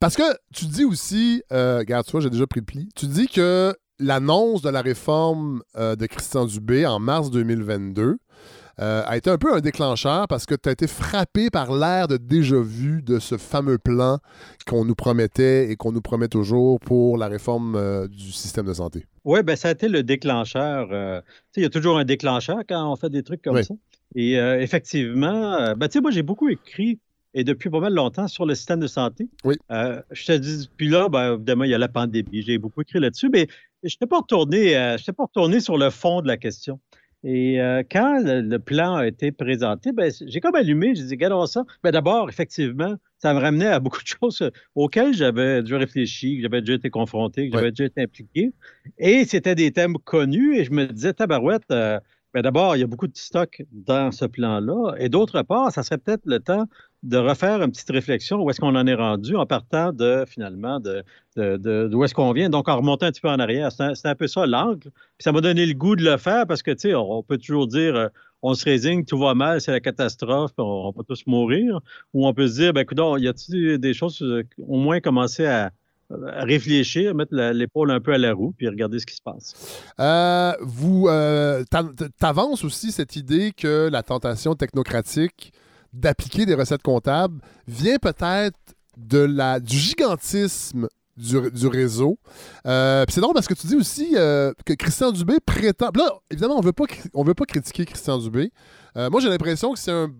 Parce 0.00 0.16
que 0.16 0.22
tu 0.52 0.66
dis 0.66 0.84
aussi, 0.84 1.42
euh, 1.50 1.78
regarde, 1.78 2.04
tu 2.04 2.12
vois, 2.12 2.20
j'ai 2.20 2.28
déjà 2.28 2.46
pris 2.46 2.60
le 2.60 2.66
pli. 2.66 2.88
Tu 2.94 3.06
dis 3.06 3.26
que 3.26 3.74
l'annonce 3.98 4.62
de 4.62 4.70
la 4.70 4.82
réforme 4.82 5.62
euh, 5.76 5.96
de 5.96 6.06
Christian 6.06 6.46
Dubé 6.46 6.86
en 6.86 6.98
mars 6.98 7.30
2022 7.30 8.16
euh, 8.78 9.02
a 9.06 9.16
été 9.16 9.30
un 9.30 9.38
peu 9.38 9.54
un 9.54 9.60
déclencheur 9.60 10.28
parce 10.28 10.44
que 10.44 10.54
tu 10.54 10.68
as 10.68 10.72
été 10.72 10.86
frappé 10.86 11.48
par 11.48 11.74
l'air 11.74 12.08
de 12.08 12.18
déjà-vu 12.18 13.00
de 13.02 13.18
ce 13.18 13.38
fameux 13.38 13.78
plan 13.78 14.18
qu'on 14.66 14.84
nous 14.84 14.94
promettait 14.94 15.70
et 15.70 15.76
qu'on 15.76 15.92
nous 15.92 16.02
promet 16.02 16.28
toujours 16.28 16.78
pour 16.80 17.16
la 17.16 17.28
réforme 17.28 17.74
euh, 17.74 18.06
du 18.06 18.32
système 18.32 18.66
de 18.66 18.74
santé. 18.74 19.06
Oui, 19.24 19.42
ben 19.42 19.56
ça 19.56 19.68
a 19.68 19.70
été 19.72 19.88
le 19.88 20.02
déclencheur. 20.02 20.88
tu 20.88 20.94
sais, 21.52 21.60
il 21.60 21.62
y 21.62 21.66
a 21.66 21.70
toujours 21.70 21.96
un 21.98 22.04
déclencheur 22.04 22.58
quand 22.68 22.92
on 22.92 22.96
fait 22.96 23.08
des 23.10 23.22
trucs 23.22 23.40
comme 23.42 23.56
Oui. 23.56 23.64
ça. 23.64 23.74
Et 24.14 24.34
effectivement, 24.34 25.74
ben, 25.74 25.88
tu 25.88 25.94
sais, 25.94 26.00
moi, 26.00 26.10
j'ai 26.10 26.22
beaucoup 26.22 26.48
écrit 26.48 27.00
et 27.36 27.44
depuis 27.44 27.68
pas 27.68 27.80
mal 27.80 27.92
longtemps 27.92 28.28
sur 28.28 28.46
le 28.46 28.54
système 28.54 28.80
de 28.80 28.86
santé. 28.86 29.28
Oui. 29.44 29.56
Euh, 29.70 30.00
je 30.10 30.24
te 30.24 30.32
dis, 30.32 30.70
puis 30.78 30.88
là, 30.88 31.10
ben, 31.10 31.34
évidemment, 31.34 31.64
il 31.64 31.70
y 31.70 31.74
a 31.74 31.78
la 31.78 31.88
pandémie. 31.88 32.42
J'ai 32.42 32.56
beaucoup 32.56 32.80
écrit 32.80 32.98
là-dessus, 32.98 33.28
mais 33.28 33.46
je 33.82 33.94
n'étais 33.94 34.06
pas, 34.06 34.18
retourné, 34.18 34.76
euh, 34.76 34.96
pas 35.16 35.24
retourné 35.24 35.60
sur 35.60 35.76
le 35.78 35.90
fond 35.90 36.20
de 36.22 36.28
la 36.28 36.36
question. 36.36 36.80
Et 37.24 37.60
euh, 37.60 37.82
quand 37.90 38.20
le, 38.22 38.40
le 38.42 38.58
plan 38.58 38.94
a 38.96 39.06
été 39.06 39.32
présenté, 39.32 39.92
ben, 39.92 40.12
j'ai 40.26 40.40
comme 40.40 40.54
allumé, 40.54 40.94
j'ai 40.94 41.02
dit, 41.04 41.10
regardons 41.14 41.46
ça. 41.46 41.64
Ben, 41.82 41.90
D'abord, 41.90 42.28
effectivement, 42.28 42.94
ça 43.18 43.34
me 43.34 43.40
ramenait 43.40 43.66
à 43.66 43.80
beaucoup 43.80 44.00
de 44.02 44.06
choses 44.22 44.42
euh, 44.42 44.50
auxquelles 44.74 45.14
j'avais 45.14 45.62
déjà 45.62 45.78
réfléchi, 45.78 46.36
que 46.36 46.42
j'avais 46.42 46.60
déjà 46.60 46.74
été 46.74 46.90
confronté, 46.90 47.48
que 47.48 47.54
j'avais 47.54 47.66
Ouais. 47.66 47.70
déjà 47.72 47.84
été 47.86 48.02
impliqué. 48.02 48.52
Et 48.98 49.24
c'était 49.24 49.54
des 49.54 49.72
thèmes 49.72 49.94
connus 50.04 50.56
et 50.56 50.64
je 50.64 50.70
me 50.72 50.86
disais, 50.86 51.12
tabarouette, 51.14 51.64
euh, 51.72 51.98
ben 52.34 52.42
d'abord, 52.42 52.76
il 52.76 52.80
y 52.80 52.82
a 52.82 52.86
beaucoup 52.86 53.08
de 53.08 53.16
stock 53.16 53.62
dans 53.72 54.12
ce 54.12 54.26
plan-là. 54.26 54.94
Et 54.98 55.08
d'autre 55.08 55.42
part, 55.42 55.72
ça 55.72 55.82
serait 55.82 55.98
peut-être 55.98 56.22
le 56.26 56.38
temps 56.38 56.66
de 57.02 57.18
refaire 57.18 57.62
une 57.62 57.70
petite 57.70 57.90
réflexion 57.90 58.42
où 58.42 58.50
est-ce 58.50 58.60
qu'on 58.60 58.74
en 58.74 58.86
est 58.86 58.94
rendu 58.94 59.36
en 59.36 59.46
partant 59.46 59.92
de, 59.92 60.24
finalement, 60.26 60.80
de, 60.80 61.04
d'où 61.36 62.04
est-ce 62.04 62.14
qu'on 62.14 62.32
vient. 62.32 62.50
Donc, 62.50 62.68
en 62.68 62.76
remontant 62.76 63.06
un 63.06 63.12
petit 63.12 63.20
peu 63.20 63.28
en 63.28 63.38
arrière. 63.38 63.70
C'est 63.72 64.06
un, 64.06 64.14
peu 64.14 64.26
ça 64.26 64.46
l'angle. 64.46 64.90
Ça 65.18 65.32
m'a 65.32 65.40
donné 65.40 65.66
le 65.66 65.74
goût 65.74 65.96
de 65.96 66.04
le 66.04 66.16
faire 66.16 66.46
parce 66.46 66.62
que, 66.62 66.70
tu 66.72 66.88
sais, 66.88 66.94
on, 66.94 67.22
peut 67.22 67.38
toujours 67.38 67.68
dire, 67.68 67.94
euh, 67.94 68.08
on 68.42 68.54
se 68.54 68.64
résigne, 68.64 69.04
tout 69.04 69.18
va 69.18 69.34
mal, 69.34 69.60
c'est 69.60 69.72
la 69.72 69.80
catastrophe, 69.80 70.52
on, 70.58 70.62
on 70.62 70.90
va 70.90 71.02
tous 71.06 71.24
mourir. 71.26 71.80
Ou 72.14 72.26
on 72.26 72.34
peut 72.34 72.48
se 72.48 72.54
dire, 72.54 72.72
ben, 72.72 72.80
écoute, 72.80 72.98
y 73.18 73.28
a-t-il 73.28 73.78
des 73.78 73.94
choses, 73.94 74.20
euh, 74.22 74.42
au 74.66 74.78
moins 74.78 75.00
commencer 75.00 75.46
à, 75.46 75.70
réfléchir, 76.08 77.16
mettre 77.16 77.34
l'épaule 77.34 77.90
un 77.90 77.98
peu 77.98 78.12
à 78.12 78.18
la 78.18 78.32
roue, 78.32 78.54
puis 78.56 78.68
regarder 78.68 79.00
ce 79.00 79.06
qui 79.06 79.16
se 79.16 79.22
passe. 79.22 79.82
Euh, 79.98 80.52
vous 80.60 81.08
t'avances 82.16 82.62
aussi 82.62 82.92
cette 82.92 83.16
idée 83.16 83.50
que 83.50 83.88
la 83.90 84.04
tentation 84.04 84.54
technocratique 84.54 85.52
d'appliquer 86.00 86.46
des 86.46 86.54
recettes 86.54 86.82
comptables 86.82 87.40
vient 87.66 87.98
peut-être 87.98 88.58
du 88.96 89.76
gigantisme 89.76 90.88
du, 91.16 91.66
réseau. 91.66 92.18
Euh, 92.66 93.04
c'est 93.08 93.20
drôle 93.20 93.34
parce 93.34 93.46
que 93.46 93.54
tu 93.54 93.66
dis 93.66 93.76
aussi 93.76 94.12
euh, 94.16 94.52
que 94.64 94.74
Christian 94.74 95.12
Dubé 95.12 95.38
prétend. 95.44 95.90
Là, 95.94 96.10
évidemment, 96.30 96.58
on 96.58 96.60
veut 96.60 96.72
pas, 96.72 96.84
veut 97.14 97.34
pas 97.34 97.44
critiquer 97.46 97.84
Christian 97.84 98.18
Dubé. 98.18 98.52
Euh, 98.96 99.10
moi, 99.10 99.20
j'ai 99.20 99.28
l'impression 99.28 99.72
que 99.72 99.78
c'est 99.78 99.92
un. 99.92 100.12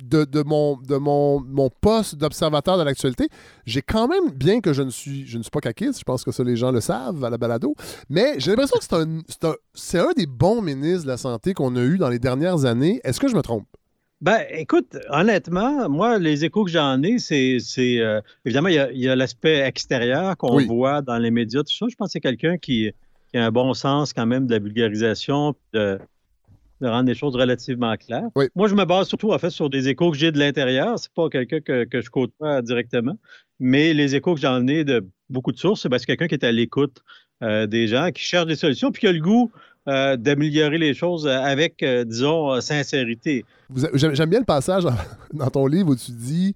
De, 0.00 0.44
mon, 0.44 0.76
de 0.76 0.94
mon, 0.94 1.70
poste 1.80 2.14
d'observateur 2.14 2.78
de 2.78 2.84
l'actualité, 2.84 3.28
j'ai 3.66 3.82
quand 3.82 4.06
même, 4.06 4.30
bien 4.30 4.60
que 4.60 4.72
je 4.72 4.82
ne 4.82 4.90
suis, 4.90 5.26
je 5.26 5.38
ne 5.38 5.42
suis 5.42 5.50
pas 5.50 5.58
caquiste, 5.58 5.98
je 5.98 6.04
pense 6.04 6.22
que 6.22 6.30
ça 6.30 6.44
les 6.44 6.54
gens 6.54 6.70
le 6.70 6.80
savent 6.80 7.24
à 7.24 7.30
la 7.30 7.36
balado, 7.36 7.74
mais 8.08 8.38
j'ai 8.38 8.52
l'impression 8.52 8.78
que 8.78 8.84
c'est 8.84 8.94
un, 8.94 9.98
un, 9.98 10.08
un 10.08 10.12
des 10.12 10.26
bons 10.26 10.62
ministres 10.62 11.02
de 11.02 11.08
la 11.08 11.16
Santé 11.16 11.52
qu'on 11.52 11.74
a 11.74 11.80
eu 11.80 11.98
dans 11.98 12.10
les 12.10 12.20
dernières 12.20 12.64
années. 12.64 13.00
Est-ce 13.02 13.18
que 13.18 13.26
je 13.26 13.34
me 13.34 13.42
trompe? 13.42 13.66
Ben, 14.20 14.44
écoute, 14.50 14.96
honnêtement, 15.10 15.88
moi, 15.88 16.18
les 16.18 16.44
échos 16.44 16.64
que 16.64 16.70
j'en 16.72 17.00
ai, 17.02 17.18
c'est, 17.18 17.60
euh, 18.00 18.20
évidemment, 18.44 18.68
il 18.68 18.98
y 18.98 19.08
a, 19.08 19.14
l'aspect 19.14 19.60
extérieur 19.60 20.36
qu'on 20.36 20.56
Oui. 20.56 20.66
voit 20.66 21.02
dans 21.02 21.18
les 21.18 21.30
médias, 21.30 21.62
tout 21.62 21.72
ça. 21.72 21.86
Je 21.88 21.94
pense 21.94 22.08
que 22.08 22.12
c'est 22.12 22.20
quelqu'un 22.20 22.58
qui, 22.58 22.90
qui 23.30 23.38
a 23.38 23.46
un 23.46 23.52
bon 23.52 23.74
sens 23.74 24.12
quand 24.12 24.26
même 24.26 24.46
de 24.48 24.52
la 24.52 24.58
vulgarisation, 24.58 25.54
de, 25.72 26.00
de 26.80 26.86
rendre 26.88 27.08
les 27.08 27.14
choses 27.14 27.36
relativement 27.36 27.96
claires. 27.96 28.28
Oui. 28.34 28.46
Moi, 28.56 28.66
je 28.66 28.74
me 28.74 28.84
base 28.84 29.06
surtout, 29.06 29.32
en 29.32 29.38
fait, 29.38 29.50
sur 29.50 29.70
des 29.70 29.88
échos 29.88 30.10
que 30.10 30.16
j'ai 30.16 30.32
de 30.32 30.38
l'intérieur. 30.40 30.98
C'est 30.98 31.12
pas 31.14 31.28
quelqu'un 31.28 31.60
que, 31.60 31.84
que 31.84 32.00
je 32.00 32.10
côtoie 32.10 32.60
directement. 32.62 33.16
mais 33.60 33.94
les 33.94 34.16
échos 34.16 34.34
que 34.34 34.40
j'en 34.40 34.66
ai 34.66 34.82
de 34.82 35.06
beaucoup 35.30 35.52
de 35.52 35.58
sources, 35.58 35.82
c'est 35.82 36.06
quelqu'un 36.06 36.26
qui 36.26 36.34
est 36.34 36.44
à 36.44 36.50
l'écoute 36.50 37.02
euh, 37.44 37.66
des 37.68 37.86
gens, 37.86 38.10
qui 38.10 38.22
cherche 38.24 38.46
des 38.46 38.56
solutions, 38.56 38.90
puis 38.90 39.00
qui 39.00 39.06
a 39.06 39.12
le 39.12 39.20
goût 39.20 39.52
euh, 39.88 40.16
d'améliorer 40.16 40.78
les 40.78 40.94
choses 40.94 41.26
avec, 41.26 41.82
euh, 41.82 42.04
disons, 42.04 42.60
sincérité. 42.60 43.44
J'aime 43.94 44.30
bien 44.30 44.40
le 44.40 44.44
passage 44.44 44.84
dans 45.32 45.50
ton 45.50 45.66
livre 45.66 45.90
où 45.90 45.96
tu 45.96 46.12
dis 46.12 46.54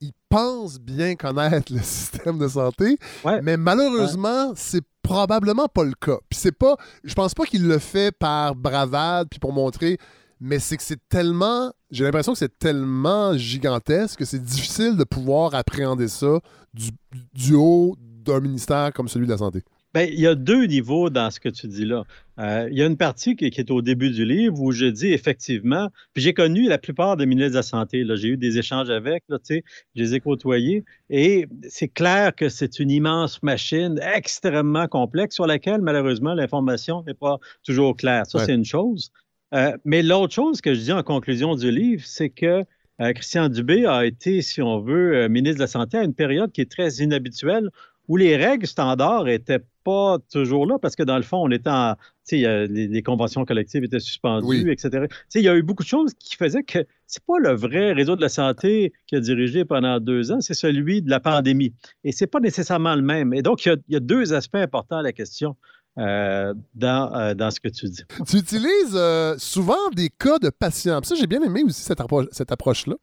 il 0.00 0.12
pense 0.28 0.78
bien 0.78 1.16
connaître 1.16 1.72
le 1.72 1.80
système 1.80 2.38
de 2.38 2.46
santé, 2.46 2.98
mais 3.42 3.56
malheureusement, 3.56 4.52
c'est 4.54 4.84
probablement 5.02 5.66
pas 5.66 5.84
le 5.84 5.94
cas. 5.94 6.18
Puis 6.28 6.38
c'est 6.38 6.52
pas, 6.52 6.76
je 7.02 7.14
pense 7.14 7.34
pas 7.34 7.44
qu'il 7.44 7.66
le 7.66 7.78
fait 7.78 8.14
par 8.16 8.54
bravade 8.54 9.28
puis 9.30 9.40
pour 9.40 9.52
montrer 9.52 9.98
mais 10.40 10.58
c'est 10.58 10.76
que 10.76 10.82
c'est 10.82 11.08
tellement. 11.08 11.72
J'ai 11.90 12.04
l'impression 12.04 12.32
que 12.32 12.38
c'est 12.38 12.58
tellement 12.58 13.36
gigantesque 13.36 14.18
que 14.18 14.24
c'est 14.24 14.42
difficile 14.42 14.96
de 14.96 15.04
pouvoir 15.04 15.54
appréhender 15.54 16.08
ça 16.08 16.40
du, 16.74 17.54
haut 17.54 17.96
d'un 17.98 18.40
ministère 18.40 18.92
comme 18.92 19.08
celui 19.08 19.26
de 19.26 19.32
la 19.32 19.38
Santé. 19.38 19.62
Bien, 19.98 20.06
il 20.06 20.20
y 20.20 20.28
a 20.28 20.36
deux 20.36 20.66
niveaux 20.66 21.10
dans 21.10 21.28
ce 21.30 21.40
que 21.40 21.48
tu 21.48 21.66
dis 21.66 21.84
là. 21.84 22.04
Euh, 22.38 22.68
il 22.70 22.78
y 22.78 22.82
a 22.82 22.86
une 22.86 22.96
partie 22.96 23.34
qui, 23.34 23.46
est 23.46 23.70
au 23.72 23.82
début 23.82 24.10
du 24.10 24.24
livre 24.24 24.60
où 24.60 24.70
je 24.70 24.86
dis 24.86 25.08
effectivement, 25.12 25.88
puis 26.14 26.22
j'ai 26.22 26.34
connu 26.34 26.68
la 26.68 26.78
plupart 26.78 27.16
des 27.16 27.26
ministres 27.26 27.50
de 27.50 27.56
la 27.56 27.62
Santé, 27.64 28.06
j'ai 28.14 28.28
eu 28.28 28.36
des 28.36 28.58
échanges 28.58 28.90
avec, 28.90 29.24
là, 29.28 29.38
je 29.48 29.60
les 29.96 30.14
ai 30.14 30.20
côtoyés, 30.20 30.84
et 31.10 31.48
c'est 31.68 31.88
clair 31.88 32.32
que 32.32 32.48
c'est 32.48 32.78
une 32.78 32.92
immense 32.92 33.42
machine 33.42 33.98
extrêmement 34.14 34.86
complexe 34.86 35.34
sur 35.34 35.48
laquelle, 35.48 35.80
malheureusement, 35.80 36.32
l'information 36.32 37.02
n'est 37.04 37.14
pas 37.14 37.38
toujours 37.64 37.96
claire. 37.96 38.24
Ça, 38.26 38.44
c'est 38.44 38.54
une 38.54 38.64
chose. 38.64 39.10
Euh, 39.52 39.76
mais 39.84 40.04
l'autre 40.04 40.32
chose 40.32 40.60
que 40.60 40.74
je 40.74 40.80
dis 40.80 40.92
en 40.92 41.02
conclusion 41.02 41.56
du 41.56 41.72
livre, 41.72 42.04
c'est 42.06 42.30
que 42.30 42.64
euh, 43.00 43.12
Christian 43.12 43.48
Dubé 43.48 43.86
a 43.86 44.04
été, 44.04 44.42
si 44.42 44.62
on 44.62 44.80
veut, 44.80 45.26
ministre 45.26 45.56
de 45.56 45.62
la 45.62 45.66
Santé 45.66 45.96
à 45.96 46.04
une 46.04 46.14
période 46.14 46.52
qui 46.52 46.60
est 46.60 46.70
très 46.70 46.96
inhabituelle, 46.96 47.70
où 48.08 48.16
les 48.16 48.36
règles 48.36 48.66
standards 48.66 49.24
n'étaient 49.24 49.62
pas 49.84 50.18
toujours 50.32 50.66
là, 50.66 50.78
parce 50.80 50.96
que 50.96 51.02
dans 51.02 51.16
le 51.16 51.22
fond, 51.22 51.38
on 51.38 51.50
était 51.50 51.70
en. 51.70 51.94
Les, 52.30 52.66
les 52.68 53.02
conventions 53.02 53.46
collectives 53.46 53.84
étaient 53.84 54.00
suspendues, 54.00 54.70
etc. 54.70 55.06
il 55.34 55.40
y 55.40 55.48
a 55.48 55.56
eu 55.56 55.62
beaucoup 55.62 55.82
de 55.82 55.88
choses 55.88 56.12
qui 56.12 56.36
faisaient 56.36 56.62
que 56.62 56.80
c'est 57.06 57.24
pas 57.24 57.38
le 57.38 57.54
vrai 57.54 57.92
réseau 57.92 58.16
de 58.16 58.20
la 58.20 58.28
santé 58.28 58.92
qui 59.06 59.16
a 59.16 59.20
dirigé 59.20 59.64
pendant 59.64 59.98
deux 59.98 60.30
ans, 60.30 60.42
c'est 60.42 60.52
celui 60.52 61.00
de 61.00 61.08
la 61.08 61.20
pandémie. 61.20 61.72
Et 62.04 62.12
c'est 62.12 62.26
pas 62.26 62.40
nécessairement 62.40 62.94
le 62.94 63.00
même. 63.00 63.32
Et 63.32 63.40
donc, 63.40 63.64
il 63.64 63.78
y 63.88 63.96
a 63.96 64.00
deux 64.00 64.34
aspects 64.34 64.56
importants 64.56 64.98
à 64.98 65.02
la 65.02 65.12
question. 65.12 65.56
Euh, 65.98 66.54
dans, 66.76 67.12
euh, 67.12 67.34
dans, 67.34 67.50
ce 67.50 67.58
que 67.58 67.66
tu 67.66 67.86
dis. 67.86 68.04
Tu 68.24 68.36
utilises 68.36 68.94
euh, 68.94 69.34
souvent 69.36 69.90
des 69.96 70.10
cas 70.10 70.38
de 70.38 70.48
patients. 70.48 71.00
Ça, 71.02 71.16
j'ai 71.16 71.26
bien 71.26 71.42
aimé 71.42 71.64
aussi 71.64 71.82
cette, 71.82 71.98
cette 72.30 72.52
approche-là 72.52 72.94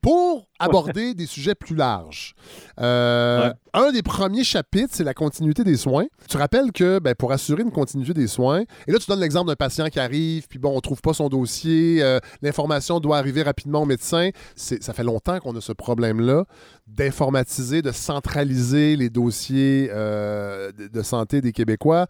pour 0.00 0.48
aborder 0.58 1.14
des 1.14 1.26
sujets 1.26 1.54
plus 1.54 1.74
larges. 1.74 2.34
Euh, 2.80 3.52
un 3.74 3.92
des 3.92 4.02
premiers 4.02 4.44
chapitres, 4.44 4.92
c'est 4.92 5.04
la 5.04 5.14
continuité 5.14 5.64
des 5.64 5.76
soins. 5.76 6.06
Tu 6.28 6.36
rappelles 6.36 6.72
que 6.72 6.98
ben, 6.98 7.14
pour 7.14 7.32
assurer 7.32 7.62
une 7.62 7.70
continuité 7.70 8.14
des 8.14 8.26
soins, 8.26 8.62
et 8.86 8.92
là 8.92 8.98
tu 8.98 9.06
donnes 9.08 9.20
l'exemple 9.20 9.48
d'un 9.48 9.56
patient 9.56 9.88
qui 9.88 10.00
arrive, 10.00 10.46
puis 10.48 10.58
bon, 10.58 10.76
on 10.76 10.80
trouve 10.80 11.00
pas 11.00 11.12
son 11.12 11.28
dossier, 11.28 12.02
euh, 12.02 12.18
l'information 12.42 13.00
doit 13.00 13.18
arriver 13.18 13.42
rapidement 13.42 13.82
au 13.82 13.86
médecin. 13.86 14.30
Ça 14.56 14.92
fait 14.92 15.04
longtemps 15.04 15.38
qu'on 15.38 15.56
a 15.56 15.60
ce 15.60 15.72
problème-là 15.72 16.44
d'informatiser, 16.86 17.82
de 17.82 17.92
centraliser 17.92 18.96
les 18.96 19.10
dossiers 19.10 19.90
euh, 19.92 20.72
de, 20.72 21.02
santé 21.02 21.40
des 21.40 21.52
Québécois. 21.52 22.06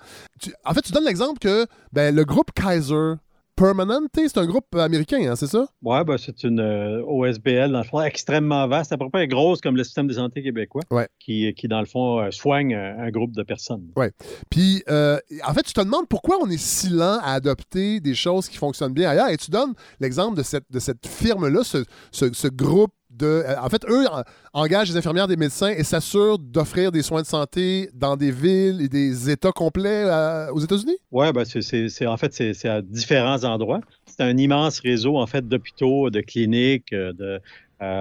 en 0.64 0.74
fait, 0.74 0.82
tu 0.82 0.92
donnes 0.92 1.04
l'exemple 1.04 1.38
que 1.38 1.66
ben, 1.92 2.14
le 2.14 2.24
groupe 2.24 2.52
Kaiser 2.52 3.14
Permanente, 3.58 4.10
c'est 4.14 4.38
un 4.38 4.46
groupe 4.46 4.72
américain, 4.76 5.18
hein, 5.28 5.34
c'est 5.34 5.48
ça? 5.48 5.66
Oui, 5.82 6.04
ben, 6.04 6.16
c'est 6.16 6.44
une 6.44 6.60
euh, 6.60 7.02
OSBL, 7.04 7.72
dans 7.72 7.78
le 7.78 7.84
fond, 7.84 8.00
extrêmement 8.00 8.68
vaste, 8.68 8.92
à 8.92 8.96
peu 8.96 9.10
près 9.10 9.26
grosse 9.26 9.60
comme 9.60 9.76
le 9.76 9.82
système 9.82 10.06
de 10.06 10.12
santé 10.12 10.44
québécois, 10.44 10.82
qui, 11.18 11.52
qui, 11.54 11.66
dans 11.66 11.80
le 11.80 11.86
fond, 11.86 12.20
euh, 12.20 12.30
soigne 12.30 12.76
un, 12.76 13.10
groupe 13.10 13.32
de 13.32 13.42
personnes. 13.42 13.88
Oui. 13.96 14.06
Puis, 14.48 14.84
euh, 14.88 15.18
en 15.44 15.52
fait, 15.54 15.64
tu 15.64 15.72
te 15.72 15.80
demandes 15.80 16.06
pourquoi 16.08 16.36
on 16.40 16.48
est 16.48 16.56
si 16.56 16.88
lent 16.88 17.18
à 17.20 17.32
adopter 17.32 17.98
des 17.98 18.14
choses 18.14 18.48
qui 18.48 18.58
fonctionnent 18.58 18.94
bien 18.94 19.10
ailleurs, 19.10 19.28
et 19.28 19.36
tu 19.36 19.50
donnes 19.50 19.74
l'exemple 19.98 20.36
de 20.36 20.44
cette, 20.44 20.70
de 20.70 20.78
cette 20.78 21.04
firme-là, 21.04 21.64
ce, 21.64 21.82
ce 22.12 22.46
groupe 22.46 22.92
euh, 23.26 23.54
en 23.60 23.68
fait, 23.68 23.84
eux 23.88 24.04
engagent 24.52 24.90
des 24.90 24.96
infirmières, 24.96 25.28
des 25.28 25.36
médecins 25.36 25.70
et 25.70 25.84
s'assurent 25.84 26.38
d'offrir 26.38 26.92
des 26.92 27.02
soins 27.02 27.22
de 27.22 27.26
santé 27.26 27.90
dans 27.94 28.16
des 28.16 28.30
villes 28.30 28.80
et 28.80 28.88
des 28.88 29.30
États 29.30 29.52
complets 29.52 30.04
euh, 30.04 30.50
aux 30.52 30.60
États-Unis? 30.60 30.96
Oui, 31.10 31.32
ben 31.32 31.44
c'est, 31.44 32.06
en 32.06 32.16
fait, 32.16 32.32
c'est, 32.32 32.68
à 32.68 32.82
différents 32.82 33.44
endroits. 33.44 33.80
C'est 34.06 34.22
un 34.22 34.36
immense 34.36 34.80
réseau, 34.80 35.16
en 35.16 35.26
fait, 35.26 35.46
d'hôpitaux, 35.46 36.10
de 36.10 36.20
cliniques, 36.20 36.92
euh, 36.92 37.12
de, 37.12 37.40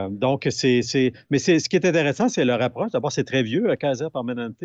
donc, 0.10 0.48
c'est, 0.50 0.82
Mais 1.30 1.38
ce 1.38 1.70
qui 1.70 1.76
est 1.76 1.86
intéressant, 1.86 2.30
c'est 2.30 2.46
leur 2.46 2.62
approche. 2.62 2.92
D'abord, 2.94 3.12
c'est 3.12 3.24
très 3.24 3.44
vieux, 3.44 3.76
Casa 3.76 4.10
Permanente. 4.10 4.56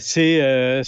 c'est, 0.00 0.82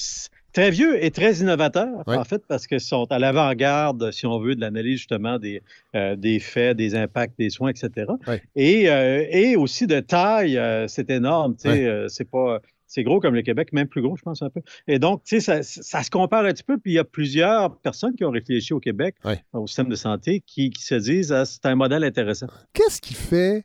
très 0.52 0.70
vieux 0.70 1.02
et 1.02 1.10
très 1.10 1.36
innovateur, 1.36 2.02
en 2.06 2.24
fait, 2.24 2.42
parce 2.46 2.66
qu'ils 2.66 2.80
sont 2.80 3.10
à 3.10 3.18
l'avant-garde, 3.18 4.10
si 4.12 4.26
on 4.26 4.38
veut, 4.38 4.54
de 4.54 4.60
l'analyse 4.60 4.98
justement 4.98 5.38
des, 5.38 5.62
euh, 5.94 6.16
des 6.16 6.38
faits, 6.38 6.76
des 6.76 6.94
impacts, 6.94 7.38
des 7.38 7.50
soins, 7.50 7.70
etc. 7.70 8.12
Et, 8.54 8.90
euh, 8.90 9.24
et 9.30 9.56
aussi 9.56 9.86
de 9.86 10.00
taille, 10.00 10.58
euh, 10.58 10.86
c'est 10.88 11.10
énorme. 11.10 11.56
tu 11.56 11.68
sais, 11.68 12.06
c'est 12.08 12.28
pas. 12.28 12.60
C'est 12.86 13.04
gros 13.04 13.20
comme 13.20 13.34
le 13.34 13.40
Québec, 13.40 13.72
même 13.72 13.86
plus 13.86 14.02
gros, 14.02 14.16
je 14.16 14.22
pense 14.22 14.42
un 14.42 14.50
peu. 14.50 14.60
Et 14.86 14.98
donc, 14.98 15.24
tu 15.24 15.40
sais, 15.40 15.62
ça, 15.62 15.62
ça, 15.62 16.02
se 16.02 16.10
compare 16.10 16.44
un 16.44 16.52
petit 16.52 16.62
peu. 16.62 16.76
Puis 16.76 16.92
il 16.92 16.94
y 16.96 16.98
a 16.98 17.04
plusieurs 17.04 17.78
personnes 17.78 18.14
qui 18.14 18.22
ont 18.22 18.30
réfléchi 18.30 18.74
au 18.74 18.80
Québec, 18.80 19.14
au 19.54 19.66
système 19.66 19.88
de 19.88 19.94
santé, 19.94 20.42
qui, 20.46 20.68
qui 20.68 20.82
se 20.82 20.96
disent 20.96 21.32
ah, 21.32 21.46
c'est 21.46 21.64
un 21.64 21.74
modèle 21.74 22.04
intéressant. 22.04 22.48
Qu'est-ce 22.74 23.00
qui 23.00 23.14
fait 23.14 23.64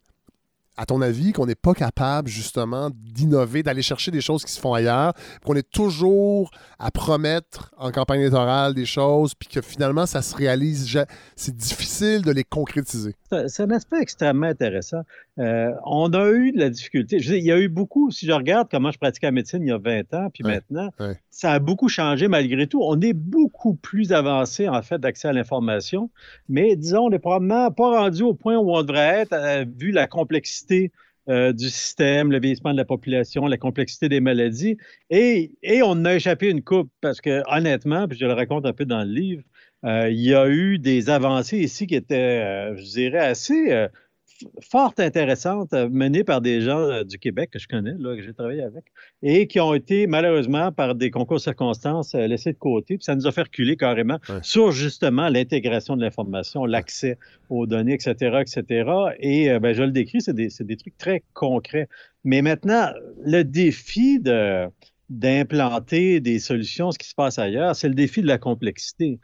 à 0.78 0.86
ton 0.86 1.02
avis, 1.02 1.34
qu'on 1.34 1.46
n'est 1.46 1.56
pas 1.56 1.74
capable 1.74 2.30
justement 2.30 2.90
d'innover, 2.94 3.64
d'aller 3.64 3.82
chercher 3.82 4.12
des 4.12 4.22
choses 4.22 4.46
qui 4.46 4.52
se 4.52 4.60
font 4.60 4.74
ailleurs, 4.74 5.14
qu'on 5.46 5.56
est 5.56 5.70
toujours 5.70 6.52
à 6.80 6.92
promettre 6.92 7.74
en 7.78 7.92
campagne 7.92 8.22
électorale 8.22 8.74
des 8.74 8.86
choses, 8.86 9.34
puis 9.34 9.50
que 9.50 9.62
finalement 9.62 10.06
ça 10.06 10.22
se 10.22 10.36
réalise, 10.36 10.98
c'est 11.36 11.56
difficile 11.56 12.22
de 12.22 12.32
les 12.32 12.44
concrétiser? 12.44 13.16
C'est 13.48 13.64
un 13.64 13.72
aspect 13.72 14.00
extrêmement 14.00 14.48
intéressant. 14.48 15.02
Euh, 15.38 15.74
on 15.86 16.14
a 16.14 16.32
eu 16.32 16.52
de 16.54 16.60
la 16.60 16.70
difficulté. 16.70 17.20
Je 17.20 17.36
il 17.36 17.44
y 17.44 17.52
a 17.52 17.60
eu 17.60 17.68
beaucoup, 17.68 18.10
si 18.10 18.26
je 18.26 18.32
regarde 18.32 18.70
comment 18.72 18.92
je 18.92 18.98
pratiquais 18.98 19.28
la 19.28 19.32
médecine 19.32 19.64
il 19.64 19.70
y 19.70 19.72
a 19.72 19.78
20 19.78 20.14
ans, 20.14 20.30
puis 20.34 20.44
maintenant, 20.44 20.90
ça 21.30 21.52
a 21.52 21.60
beaucoup 21.60 21.90
changé 21.90 22.28
malgré 22.28 22.68
tout. 22.68 22.82
On 22.82 23.00
est 23.02 23.14
beaucoup 23.14 23.76
plus 23.76 24.14
avancé 24.14 24.70
en 24.70 24.82
fait 24.82 25.00
d'accès 25.00 25.28
à 25.28 25.34
l'information, 25.34 26.10
mais 26.48 26.76
disons, 26.76 27.06
on 27.06 27.10
n'est 27.10 27.20
probablement 27.20 27.70
pas 27.72 28.00
rendu 28.00 28.24
au 28.24 28.34
point 28.34 28.58
où 28.58 28.74
on 28.74 28.82
devrait 28.82 29.22
être, 29.22 29.34
euh, 29.34 29.66
vu 29.78 29.92
la 29.92 30.08
complexité 30.08 30.92
euh, 31.30 31.52
du 31.52 31.70
système, 31.70 32.32
le 32.32 32.40
vieillissement 32.40 32.72
de 32.72 32.78
la 32.78 32.86
population, 32.86 33.46
la 33.48 33.58
complexité 33.58 34.08
des 34.08 34.22
maladies. 34.22 34.78
Et, 35.10 35.52
et 35.62 35.82
on 35.84 36.06
a 36.06 36.16
échappé 36.16 36.50
une 36.50 36.64
coupe 36.64 36.90
parce 37.02 37.20
que, 37.20 37.44
honnêtement, 37.48 38.08
puis 38.08 38.18
je 38.18 38.26
le 38.26 38.32
raconte 38.32 38.66
un 38.66 38.72
peu 38.72 38.86
dans 38.86 39.04
le 39.04 39.12
livre, 39.12 39.44
euh, 39.88 40.10
il 40.10 40.20
y 40.20 40.36
a 40.36 40.48
eu 40.50 40.78
des 40.78 41.10
avancées 41.10 41.58
ici 41.58 41.88
qui 41.88 41.96
étaient, 41.96 42.44
euh, 42.44 42.76
je 42.76 42.84
dirais, 42.84 43.20
assez 43.20 43.90
fort 44.62 44.94
intéressantes, 44.98 45.74
euh, 45.74 45.90
menées 45.90 46.24
par 46.24 46.42
des 46.42 46.62
gens 46.62 46.80
euh, 46.80 47.04
du 47.04 47.18
Québec 47.18 47.50
que 47.52 47.60
je 47.60 47.68
connais, 47.68 47.94
là, 47.98 48.16
que 48.16 48.22
j'ai 48.22 48.34
travaillé 48.34 48.62
avec, 48.62 48.86
et 49.22 49.48
qui 49.48 49.60
ont 49.60 49.74
été 49.74 50.08
malheureusement, 50.08 50.72
par 50.72 50.96
des 50.96 51.12
concours 51.12 51.38
de 51.38 51.42
circonstances, 51.42 52.16
euh, 52.16 52.28
laissés 52.28 52.54
de 52.54 52.58
côté. 52.58 52.98
Puis 52.98 53.06
ça 53.06 53.16
nous 53.16 53.28
a 53.28 53.32
fait 53.32 53.44
reculer 53.44 53.78
carrément 53.78 54.20
sur 54.42 54.72
justement 54.72 55.30
l'intégration 55.30 55.96
de 55.96 56.02
l'information, 56.02 56.66
l'accès 56.66 57.18
aux 57.50 57.66
données, 57.66 57.94
etc., 57.94 58.42
etc. 58.42 58.90
Et 59.20 59.60
ben, 59.60 59.74
je 59.74 59.84
le 59.84 59.92
décris, 59.92 60.22
c'est 60.22 60.34
des, 60.34 60.50
des, 60.60 60.78
trucs 60.78 60.98
très 60.98 61.24
concrets. 61.34 61.88
Mais 62.24 62.42
maintenant, 62.42 62.90
le 63.24 63.44
défi 63.44 64.20
de 64.20 64.68
d'implanter 65.10 66.20
des 66.20 66.40
solutions, 66.40 66.92
ce 66.92 67.00
qui 67.00 67.08
se 67.08 67.16
passe 67.16 67.40
ailleurs, 67.40 67.76
c'est 67.76 67.88
le 67.88 67.96
défi 67.96 68.22
de 68.22 68.28
la 68.28 68.38
complexité. 68.38 69.20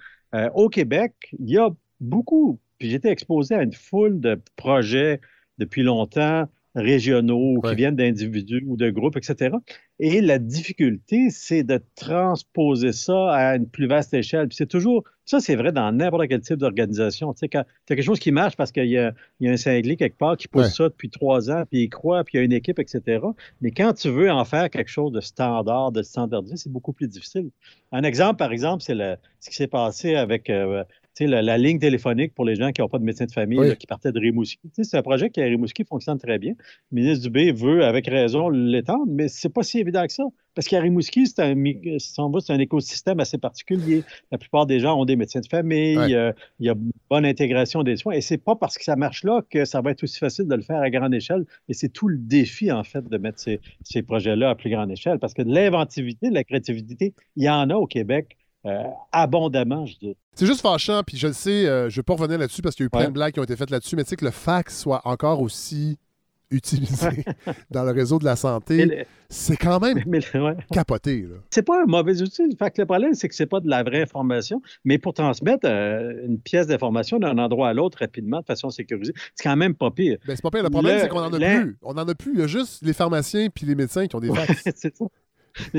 Au 0.54 0.70
Québec, 0.70 1.14
il 1.40 1.50
y 1.50 1.58
a 1.58 1.70
beaucoup 2.00 2.60
puis 2.84 2.90
j'étais 2.90 3.12
exposé 3.12 3.56
à 3.56 3.64
une 3.64 3.72
foule 3.72 4.20
de 4.20 4.42
projets 4.58 5.22
depuis 5.58 5.84
longtemps, 5.84 6.50
régionaux, 6.76 7.62
qui 7.62 7.76
viennent 7.76 7.96
d'individus 7.96 8.64
ou 8.68 8.78
de 8.78 8.90
groupes, 8.90 9.18
etc. 9.18 9.56
Et 10.00 10.22
la 10.22 10.40
difficulté, 10.40 11.30
c'est 11.30 11.64
de 11.64 11.80
transposer 11.96 12.92
ça 12.92 13.32
à 13.32 13.56
une 13.56 13.68
plus 13.68 13.88
vaste 13.88 14.14
échelle. 14.14 14.48
Puis 14.48 14.58
c'est 14.58 14.68
toujours, 14.68 15.04
ça 15.26 15.40
c'est 15.40 15.56
vrai 15.56 15.72
dans 15.72 15.92
n'importe 15.92 16.28
quel 16.28 16.42
type 16.42 16.58
d'organisation. 16.58 17.34
Tu 17.34 17.40
sais, 17.40 17.48
quand 17.48 17.64
tu 17.86 17.94
as 17.94 17.96
quelque 17.96 18.06
chose 18.06 18.20
qui 18.20 18.32
marche 18.32 18.56
parce 18.56 18.72
qu'il 18.72 18.88
y, 18.88 18.98
a, 18.98 19.14
un 19.42 19.58
cinglé 19.58 19.96
quelque 19.96 20.18
part 20.18 20.36
qui 20.36 20.48
pousse 20.48 20.76
ça 20.76 20.90
depuis 20.90 21.10
trois 21.10 21.52
ans, 21.52 21.64
puis 21.70 21.84
il 21.84 21.90
croit, 21.90 22.24
puis 22.24 22.34
il 22.36 22.38
y 22.38 22.42
a 22.42 22.44
une 22.44 22.54
équipe, 22.54 22.80
etc. 22.80 23.24
Mais 23.62 23.72
quand 23.72 23.94
tu 23.94 24.10
veux 24.10 24.32
en 24.32 24.46
faire 24.46 24.70
quelque 24.70 24.90
chose 24.90 25.12
de 25.12 25.22
standard, 25.22 25.92
de 25.92 26.02
standardisé, 26.02 26.58
c'est 26.58 26.72
beaucoup 26.72 26.94
plus 26.94 27.08
difficile. 27.08 27.50
Un 27.92 28.04
exemple, 28.04 28.38
par 28.38 28.52
exemple, 28.52 28.82
c'est 28.82 28.96
ce 29.40 29.50
qui 29.50 29.56
s'est 29.56 29.68
passé 29.68 30.16
avec 30.16 30.50
euh, 30.50 30.84
la, 31.22 31.42
la 31.42 31.58
ligne 31.58 31.80
téléphonique 31.80 32.34
pour 32.34 32.46
les 32.46 32.56
gens 32.56 32.72
qui 32.72 32.82
n'ont 32.82 32.90
pas 32.90 33.00
de 33.00 33.04
médecin 33.04 33.26
de 33.26 33.32
famille, 33.32 33.60
Oui. 33.60 33.68
là, 33.70 33.76
qui 33.76 33.88
partaient 33.88 34.12
de 34.12 34.20
Rimouski. 34.20 34.60
C'est 34.74 34.98
un 34.98 35.02
projet 35.02 35.30
qui 35.30 35.42
à 35.42 35.46
Rimouski 35.46 35.84
fonctionne 35.86 36.18
très 36.18 36.40
bien. 36.40 36.54
Le 36.92 37.02
ministre 37.02 37.24
Dubé 37.24 37.52
veut, 37.52 37.84
avec 37.86 38.08
raison, 38.08 38.50
l'étendre, 38.50 39.06
mais 39.08 39.28
c'est 39.28 39.50
pas 39.54 39.64
si 39.64 39.80
évident 39.80 40.06
que 40.06 40.14
ça. 40.14 40.24
Parce 40.56 40.68
qu'à 40.68 40.80
Rimouski, 40.82 41.26
c'est 41.26 41.40
un, 41.42 41.56
un 41.56 42.60
écosystème 42.60 43.20
assez 43.20 43.38
particulier. 43.38 44.04
La 44.32 44.38
plupart 44.38 44.66
des 44.68 44.80
gens 44.80 45.00
ont 45.00 45.06
des 45.06 45.16
médecins 45.16 45.40
de 45.40 45.48
famille, 45.48 45.98
Ouais. 45.98 46.14
euh, 46.14 46.32
il 46.60 46.66
y 46.68 46.70
a 46.70 46.74
une 46.74 46.92
bonne 47.10 47.26
intégration 47.26 47.84
des 47.84 47.96
soins. 47.98 48.14
Et 48.14 48.22
c'est 48.22 48.38
pas 48.38 48.56
parce 48.56 48.78
que 48.78 48.84
ça 48.84 48.96
marche 48.96 49.24
là 49.24 49.42
que 49.50 49.66
ça 49.66 49.82
va 49.82 49.92
être 49.92 50.04
aussi 50.04 50.20
facile 50.20 50.48
de 50.48 50.56
le 50.56 50.62
faire 50.62 50.80
à 50.82 50.90
grande 50.90 51.14
échelle. 51.14 51.46
Et 51.70 51.74
c'est 51.74 51.90
tout 51.90 52.08
le 52.08 52.18
défi, 52.18 52.72
en 52.72 52.84
fait, 52.84 53.08
de 53.08 53.18
mettre 53.18 53.40
ces, 53.40 53.62
ces 53.84 54.04
projets-là 54.04 54.52
à 54.52 54.56
plus 54.56 54.70
grande 54.70 54.92
échelle. 54.92 55.20
Parce 55.20 55.34
que 55.34 55.42
de 55.42 55.54
l'inventivité, 55.54 56.30
de 56.30 56.36
la 56.36 56.44
créativité, 56.44 57.14
il 57.36 57.44
y 57.44 57.50
en 57.50 57.70
a 57.70 57.76
au 57.76 57.88
Québec 57.88 58.38
euh, 58.66 58.84
abondamment, 59.12 59.86
je 59.86 59.98
dis. 59.98 60.16
C'est 60.36 60.46
juste 60.46 60.62
fâchant, 60.62 61.02
puis 61.06 61.18
je 61.18 61.28
le 61.28 61.34
sais, 61.34 61.68
euh, 61.68 61.90
je 61.90 61.94
ne 61.94 61.98
vais 61.98 62.04
pas 62.04 62.14
revenir 62.14 62.38
là-dessus 62.40 62.62
parce 62.62 62.76
qu'il 62.76 62.84
y 62.84 62.86
a 62.86 62.88
eu 62.88 62.90
plein 62.90 63.02
Ouais. 63.02 63.08
de 63.08 63.12
blagues 63.12 63.34
qui 63.34 63.40
ont 63.40 63.44
été 63.44 63.56
faites 63.56 63.70
là-dessus, 63.70 63.96
mais 63.96 64.04
tu 64.04 64.10
sais 64.12 64.16
que 64.16 64.26
le 64.26 64.32
fax 64.32 64.80
soit 64.80 65.02
encore 65.06 65.42
aussi 65.42 65.98
utilisé 66.54 67.26
dans 67.72 67.84
le 67.84 67.92
réseau 67.92 68.20
de 68.20 68.26
la 68.26 68.36
santé, 68.36 68.86
le- 68.86 69.06
c'est 69.28 69.58
quand 69.58 69.80
même 69.80 70.04
mais 70.06 70.20
le- 70.34 70.44
ouais. 70.44 70.56
capoté. 70.72 71.28
C'est 71.50 71.64
pas 71.64 71.82
un 71.82 71.86
mauvais 71.88 72.22
outil. 72.22 72.56
Fait 72.60 72.70
que 72.70 72.80
le 72.82 72.86
problème, 72.86 73.16
c'est 73.16 73.28
que 73.28 73.34
c'est 73.34 73.48
pas 73.48 73.60
de 73.60 73.68
la 73.68 73.82
vraie 73.82 74.04
information, 74.04 74.62
mais 74.86 75.00
pour 75.00 75.16
transmettre 75.16 75.66
euh, 75.68 76.26
une 76.28 76.40
pièce 76.40 76.68
d'information 76.68 77.18
d'un 77.18 77.40
endroit 77.40 77.70
à 77.70 77.74
l'autre 77.74 77.98
rapidement, 78.02 78.42
de 78.42 78.46
façon 78.46 78.70
sécurisée, 78.70 79.14
c'est 79.34 79.44
quand 79.44 79.56
même 79.56 79.74
pas 79.74 79.90
pire. 79.90 80.18
Ben, 80.28 80.36
c'est 80.36 80.44
pas 80.44 80.52
pire. 80.52 80.62
Le 80.64 80.70
problème, 80.70 80.96
Le- 80.98 81.02
c'est 81.02 81.08
qu'on 81.10 81.22
en 81.24 81.34
a 81.34 81.40
le- 81.40 81.62
plus. 81.64 81.78
On 81.82 81.94
en 81.98 82.08
a 82.08 82.14
plus. 82.16 82.34
Il 82.36 82.40
y 82.40 82.44
a 82.44 82.48
juste 82.48 82.84
les 82.84 82.94
pharmaciens 82.94 83.48
puis 83.50 83.66
les 83.66 83.74
médecins 83.76 84.06
qui 84.06 84.16
ont 84.16 84.20
des 84.20 84.32
fax. 84.32 84.62
c'est 84.76 84.96
ça. 84.96 85.06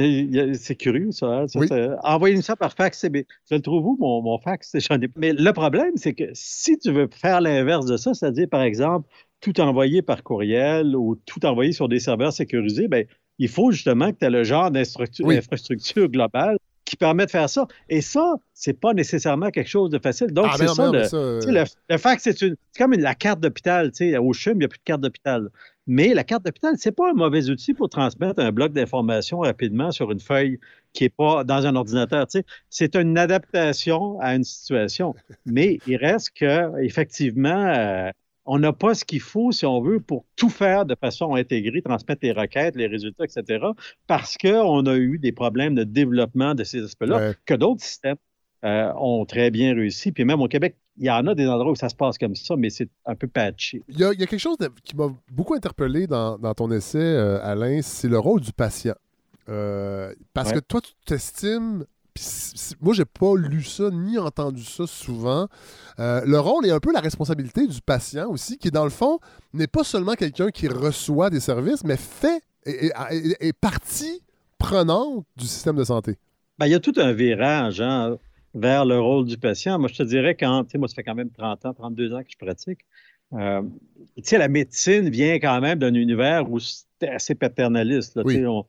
C'est 0.54 0.76
curieux, 0.76 1.10
ça. 1.10 1.26
hein, 1.26 1.48
ça, 1.48 1.58
Oui. 1.58 1.68
ça. 1.68 1.96
Envoyez-nous 2.02 2.42
ça 2.42 2.56
par 2.56 2.72
fax, 2.72 2.98
c'est 2.98 3.10
bien. 3.10 3.22
Je 3.50 3.56
le 3.56 3.60
trouve 3.60 3.84
où, 3.86 3.96
mon, 3.98 4.22
mon 4.22 4.38
fax? 4.38 4.74
Ai- 4.90 5.08
Mais 5.16 5.32
le 5.32 5.52
problème, 5.52 5.92
c'est 5.96 6.14
que 6.14 6.24
si 6.32 6.78
tu 6.78 6.90
veux 6.92 7.08
faire 7.12 7.40
l'inverse 7.40 7.86
de 7.86 7.96
ça, 7.96 8.14
c'est-à-dire, 8.14 8.48
par 8.50 8.62
exemple, 8.62 9.08
tout 9.40 9.60
envoyer 9.60 10.00
par 10.02 10.22
courriel 10.22 10.96
ou 10.96 11.16
tout 11.26 11.44
envoyer 11.44 11.72
sur 11.72 11.88
des 11.88 11.98
serveurs 12.00 12.32
sécurisés, 12.32 12.88
ben, 12.88 13.04
il 13.38 13.48
faut 13.48 13.72
justement 13.72 14.12
que 14.12 14.18
tu 14.18 14.24
aies 14.26 14.30
le 14.30 14.44
genre 14.44 14.70
d'infrastructure 14.70 16.04
Oui. 16.04 16.08
globale 16.08 16.56
qui 16.84 16.96
permet 16.96 17.24
de 17.26 17.30
faire 17.30 17.48
ça. 17.48 17.66
Et 17.88 18.00
ça, 18.02 18.34
c'est 18.52 18.78
pas 18.78 18.92
nécessairement 18.92 19.50
quelque 19.50 19.70
chose 19.70 19.90
de 19.90 19.98
facile. 19.98 20.28
Donc, 20.28 20.46
Ah, 20.50 20.54
c'est 20.58 20.68
ça, 20.68 20.92
le, 20.92 21.04
ça, 21.04 21.16
euh, 21.16 21.40
le, 21.46 21.64
le 21.88 21.98
fax, 21.98 22.22
c'est 22.22 22.36
comme 22.78 22.92
la 22.92 23.14
carte 23.14 23.40
d'hôpital. 23.40 23.90
Au 24.20 24.32
CHUM, 24.34 24.54
il 24.56 24.58
n'y 24.58 24.64
a 24.66 24.68
plus 24.68 24.78
de 24.78 24.84
carte 24.84 25.00
d'hôpital. 25.00 25.48
Mais 25.86 26.14
la 26.14 26.24
carte 26.24 26.44
d'hôpital, 26.44 26.74
c'est 26.78 26.92
pas 26.92 27.10
un 27.10 27.14
mauvais 27.14 27.50
outil 27.50 27.74
pour 27.74 27.88
transmettre 27.90 28.40
un 28.40 28.52
bloc 28.52 28.72
d'informations 28.72 29.40
rapidement 29.40 29.90
sur 29.90 30.10
une 30.12 30.20
feuille 30.20 30.58
qui 30.94 31.04
n'est 31.04 31.10
pas 31.10 31.44
dans 31.44 31.66
un 31.66 31.76
ordinateur. 31.76 32.26
tu 32.26 32.38
sais. 32.38 32.44
C'est 32.70 32.96
une 32.96 33.18
adaptation 33.18 34.18
à 34.20 34.34
une 34.34 34.44
situation. 34.44 35.14
Mais 35.44 35.78
il 35.86 35.96
reste 35.96 36.30
que, 36.34 36.80
effectivement, 36.82 37.66
euh, 37.66 38.10
on 38.46 38.58
n'a 38.58 38.72
pas 38.72 38.94
ce 38.94 39.04
qu'il 39.04 39.20
faut, 39.20 39.52
si 39.52 39.66
on 39.66 39.80
veut, 39.82 40.00
pour 40.00 40.24
tout 40.36 40.50
faire 40.50 40.84
de 40.86 40.94
façon 40.94 41.34
intégrée, 41.34 41.82
transmettre 41.82 42.20
les 42.22 42.32
requêtes, 42.32 42.76
les 42.76 42.86
résultats, 42.86 43.24
etc., 43.24 43.64
parce 44.06 44.36
qu'on 44.38 44.86
a 44.86 44.96
eu 44.96 45.18
des 45.18 45.32
problèmes 45.32 45.74
de 45.74 45.84
développement 45.84 46.54
de 46.54 46.64
ces 46.64 46.82
aspects-là 46.82 47.16
Ouais. 47.18 47.34
que 47.46 47.54
d'autres 47.54 47.82
systèmes 47.82 48.16
euh, 48.64 48.90
ont 48.96 49.24
très 49.26 49.50
bien 49.50 49.74
réussi. 49.74 50.12
Puis 50.12 50.24
même 50.24 50.40
au 50.40 50.48
Québec, 50.48 50.76
il 50.96 51.04
y 51.06 51.10
en 51.10 51.26
a 51.26 51.34
des 51.34 51.46
endroits 51.48 51.72
où 51.72 51.76
ça 51.76 51.88
se 51.88 51.94
passe 51.94 52.18
comme 52.18 52.34
ça, 52.36 52.54
mais 52.56 52.70
c'est 52.70 52.88
un 53.06 53.14
peu 53.14 53.26
patché. 53.26 53.82
Il 53.88 53.98
y, 53.98 54.04
a, 54.04 54.12
il 54.12 54.20
y 54.20 54.22
a 54.22 54.26
quelque 54.26 54.38
chose 54.40 54.58
de- 54.58 54.70
qui 54.84 54.94
m'a 54.96 55.08
beaucoup 55.32 55.54
interpellé 55.54 56.06
dans, 56.06 56.38
dans 56.38 56.54
ton 56.54 56.70
essai, 56.70 56.98
euh, 56.98 57.38
Alain, 57.42 57.80
c'est 57.82 58.08
le 58.08 58.18
rôle 58.18 58.40
du 58.40 58.52
patient. 58.52 58.94
Euh, 59.48 60.12
parce 60.32 60.50
Ouais. 60.50 60.54
que 60.56 60.60
toi, 60.60 60.80
tu 60.80 60.92
t'estimes. 61.04 61.84
Moi, 62.80 62.94
j'ai 62.94 63.04
pas 63.04 63.34
lu 63.36 63.62
ça 63.64 63.90
ni 63.90 64.18
entendu 64.18 64.62
ça 64.64 64.86
souvent. 64.86 65.48
Euh, 65.98 66.20
le 66.24 66.38
rôle 66.38 66.64
et 66.64 66.70
un 66.70 66.78
peu 66.78 66.92
la 66.92 67.00
responsabilité 67.00 67.66
du 67.66 67.80
patient 67.82 68.30
aussi, 68.30 68.56
qui 68.56 68.70
dans 68.70 68.84
le 68.84 68.90
fond 68.90 69.18
n'est 69.52 69.66
pas 69.66 69.82
seulement 69.82 70.14
quelqu'un 70.14 70.50
qui 70.50 70.68
reçoit 70.68 71.28
des 71.28 71.40
services, 71.40 71.82
mais 71.82 71.96
fait 71.96 72.40
et- 72.66 72.92
est 73.40 73.52
partie 73.52 74.22
prenante 74.58 75.24
du 75.36 75.44
système 75.46 75.76
de 75.76 75.84
santé. 75.84 76.16
Ben, 76.58 76.66
il 76.66 76.70
y 76.72 76.74
a 76.74 76.80
tout 76.80 76.94
un 76.96 77.12
virage 77.12 77.80
hein, 77.80 78.16
vers 78.54 78.84
le 78.84 79.00
rôle 79.00 79.26
du 79.26 79.36
patient. 79.38 79.78
Moi, 79.78 79.88
je 79.88 79.96
te 79.96 80.02
dirais, 80.02 80.34
quand, 80.34 80.64
tu 80.64 80.70
sais, 80.72 80.78
moi, 80.78 80.88
ça 80.88 80.94
fait 80.94 81.02
quand 81.02 81.14
même 81.14 81.30
30 81.30 81.64
ans, 81.66 81.74
32 81.74 82.12
ans 82.14 82.22
que 82.22 82.30
je 82.30 82.36
pratique. 82.38 82.80
Euh, 83.32 83.62
tu 84.16 84.22
sais, 84.24 84.38
la 84.38 84.48
médecine 84.48 85.08
vient 85.08 85.34
quand 85.34 85.60
même 85.60 85.78
d'un 85.78 85.94
univers 85.94 86.50
où 86.50 86.60
c'était 86.60 87.08
assez 87.08 87.34
paternaliste. 87.34 88.14
là, 88.16 88.22
tu 88.22 88.28
Oui. 88.28 88.34
sais, 88.36 88.46
on- 88.46 88.64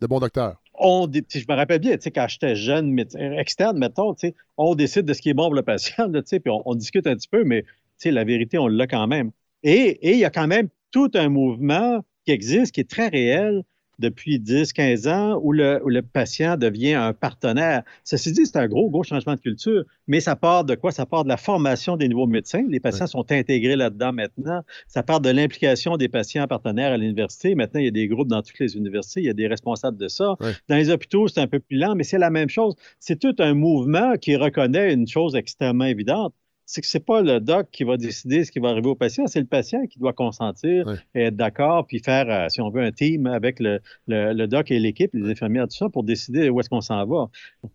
De 0.00 0.06
bon 0.06 0.18
docteur. 0.20 0.60
on, 0.74 1.08
je 1.12 1.44
me 1.48 1.54
rappelle 1.54 1.78
bien, 1.78 1.96
tu 1.96 2.02
sais, 2.02 2.10
quand 2.10 2.26
j'étais 2.28 2.54
jeune, 2.56 2.90
médecin, 2.90 3.32
externe, 3.32 3.78
mettons, 3.78 4.12
tu 4.14 4.28
sais, 4.28 4.34
on 4.58 4.74
décide 4.74 5.06
de 5.06 5.14
ce 5.14 5.22
qui 5.22 5.30
est 5.30 5.34
bon 5.34 5.44
pour 5.44 5.54
le 5.54 5.62
patient, 5.62 6.08
là, 6.08 6.20
tu 6.22 6.28
sais, 6.28 6.40
puis 6.40 6.50
on, 6.50 6.62
on 6.68 6.74
discute 6.74 7.06
un 7.06 7.14
petit 7.14 7.28
peu, 7.28 7.44
mais 7.44 7.62
tu 7.62 7.68
sais, 7.98 8.10
la 8.10 8.24
vérité, 8.24 8.58
on 8.58 8.66
l'a 8.66 8.86
quand 8.86 9.06
même. 9.06 9.30
Et 9.62 10.08
et 10.08 10.12
il 10.12 10.18
y 10.18 10.24
a 10.24 10.30
quand 10.30 10.46
même 10.48 10.68
tout 10.90 11.10
un 11.14 11.28
mouvement 11.28 12.04
qui 12.26 12.32
existe, 12.32 12.74
qui 12.74 12.80
est 12.80 12.90
très 12.90 13.08
réel 13.08 13.62
depuis 13.98 14.38
10, 14.38 14.72
15 14.72 15.08
ans, 15.08 15.40
où 15.42 15.52
le, 15.52 15.80
où 15.84 15.88
le 15.88 16.02
patient 16.02 16.56
devient 16.56 16.94
un 16.94 17.12
partenaire. 17.12 17.82
Ceci 18.04 18.32
dit, 18.32 18.46
c'est 18.46 18.58
un 18.58 18.68
gros, 18.68 18.90
gros 18.90 19.02
changement 19.02 19.34
de 19.34 19.40
culture, 19.40 19.84
mais 20.06 20.20
ça 20.20 20.36
part 20.36 20.64
de 20.64 20.74
quoi? 20.74 20.92
Ça 20.92 21.06
part 21.06 21.24
de 21.24 21.28
la 21.28 21.36
formation 21.36 21.96
des 21.96 22.08
nouveaux 22.08 22.26
médecins. 22.26 22.64
Les 22.68 22.80
patients 22.80 23.06
sont 23.06 23.30
intégrés 23.30 23.76
là-dedans 23.76 24.12
maintenant. 24.12 24.62
Ça 24.86 25.02
part 25.02 25.20
de 25.20 25.30
l'implication 25.30 25.96
des 25.96 26.08
patients 26.08 26.46
partenaires 26.46 26.92
à 26.92 26.96
l'université. 26.96 27.54
Maintenant, 27.54 27.80
il 27.80 27.84
y 27.84 27.88
a 27.88 27.92
des 27.92 28.08
groupes 28.08 28.28
dans 28.28 28.42
toutes 28.42 28.58
les 28.58 28.76
universités, 28.76 29.20
il 29.20 29.26
y 29.26 29.30
a 29.30 29.34
des 29.34 29.46
responsables 29.46 29.96
de 29.96 30.08
ça. 30.08 30.36
Dans 30.68 30.76
les 30.76 30.90
hôpitaux, 30.90 31.28
c'est 31.28 31.40
un 31.40 31.46
peu 31.46 31.60
plus 31.60 31.76
lent, 31.78 31.94
mais 31.94 32.04
c'est 32.04 32.18
la 32.18 32.30
même 32.30 32.48
chose. 32.48 32.74
C'est 32.98 33.18
tout 33.18 33.34
un 33.38 33.54
mouvement 33.54 34.14
qui 34.16 34.36
reconnaît 34.36 34.92
une 34.92 35.06
chose 35.06 35.34
extrêmement 35.36 35.84
évidente. 35.84 36.34
C'est 36.66 36.80
que 36.80 36.86
c'est 36.86 37.04
pas 37.04 37.20
le 37.20 37.40
doc 37.40 37.68
qui 37.70 37.84
va 37.84 37.96
décider 37.96 38.44
ce 38.44 38.50
qui 38.50 38.58
va 38.58 38.70
arriver 38.70 38.88
au 38.88 38.94
patient, 38.94 39.26
c'est 39.26 39.40
le 39.40 39.46
patient 39.46 39.86
qui 39.86 39.98
doit 39.98 40.12
consentir 40.12 40.90
et 41.14 41.24
être 41.24 41.36
d'accord, 41.36 41.86
puis 41.86 41.98
faire, 41.98 42.30
euh, 42.30 42.48
si 42.48 42.60
on 42.60 42.70
veut, 42.70 42.82
un 42.82 42.92
team 42.92 43.26
avec 43.26 43.60
le, 43.60 43.80
le, 44.06 44.32
le 44.32 44.46
doc 44.48 44.70
et 44.70 44.78
l'équipe, 44.78 45.10
les 45.12 45.30
infirmières, 45.30 45.68
tout 45.68 45.76
ça, 45.76 45.88
pour 45.88 46.04
décider 46.04 46.48
où 46.48 46.60
est-ce 46.60 46.68
qu'on 46.70 46.80
s'en 46.80 47.04
va. 47.04 47.28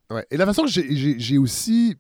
Ouais. 0.10 0.26
Et 0.32 0.38
la 0.38 0.46
façon 0.46 0.64
que 0.64 0.70
j'ai 0.72 1.38
aussi 1.38 1.98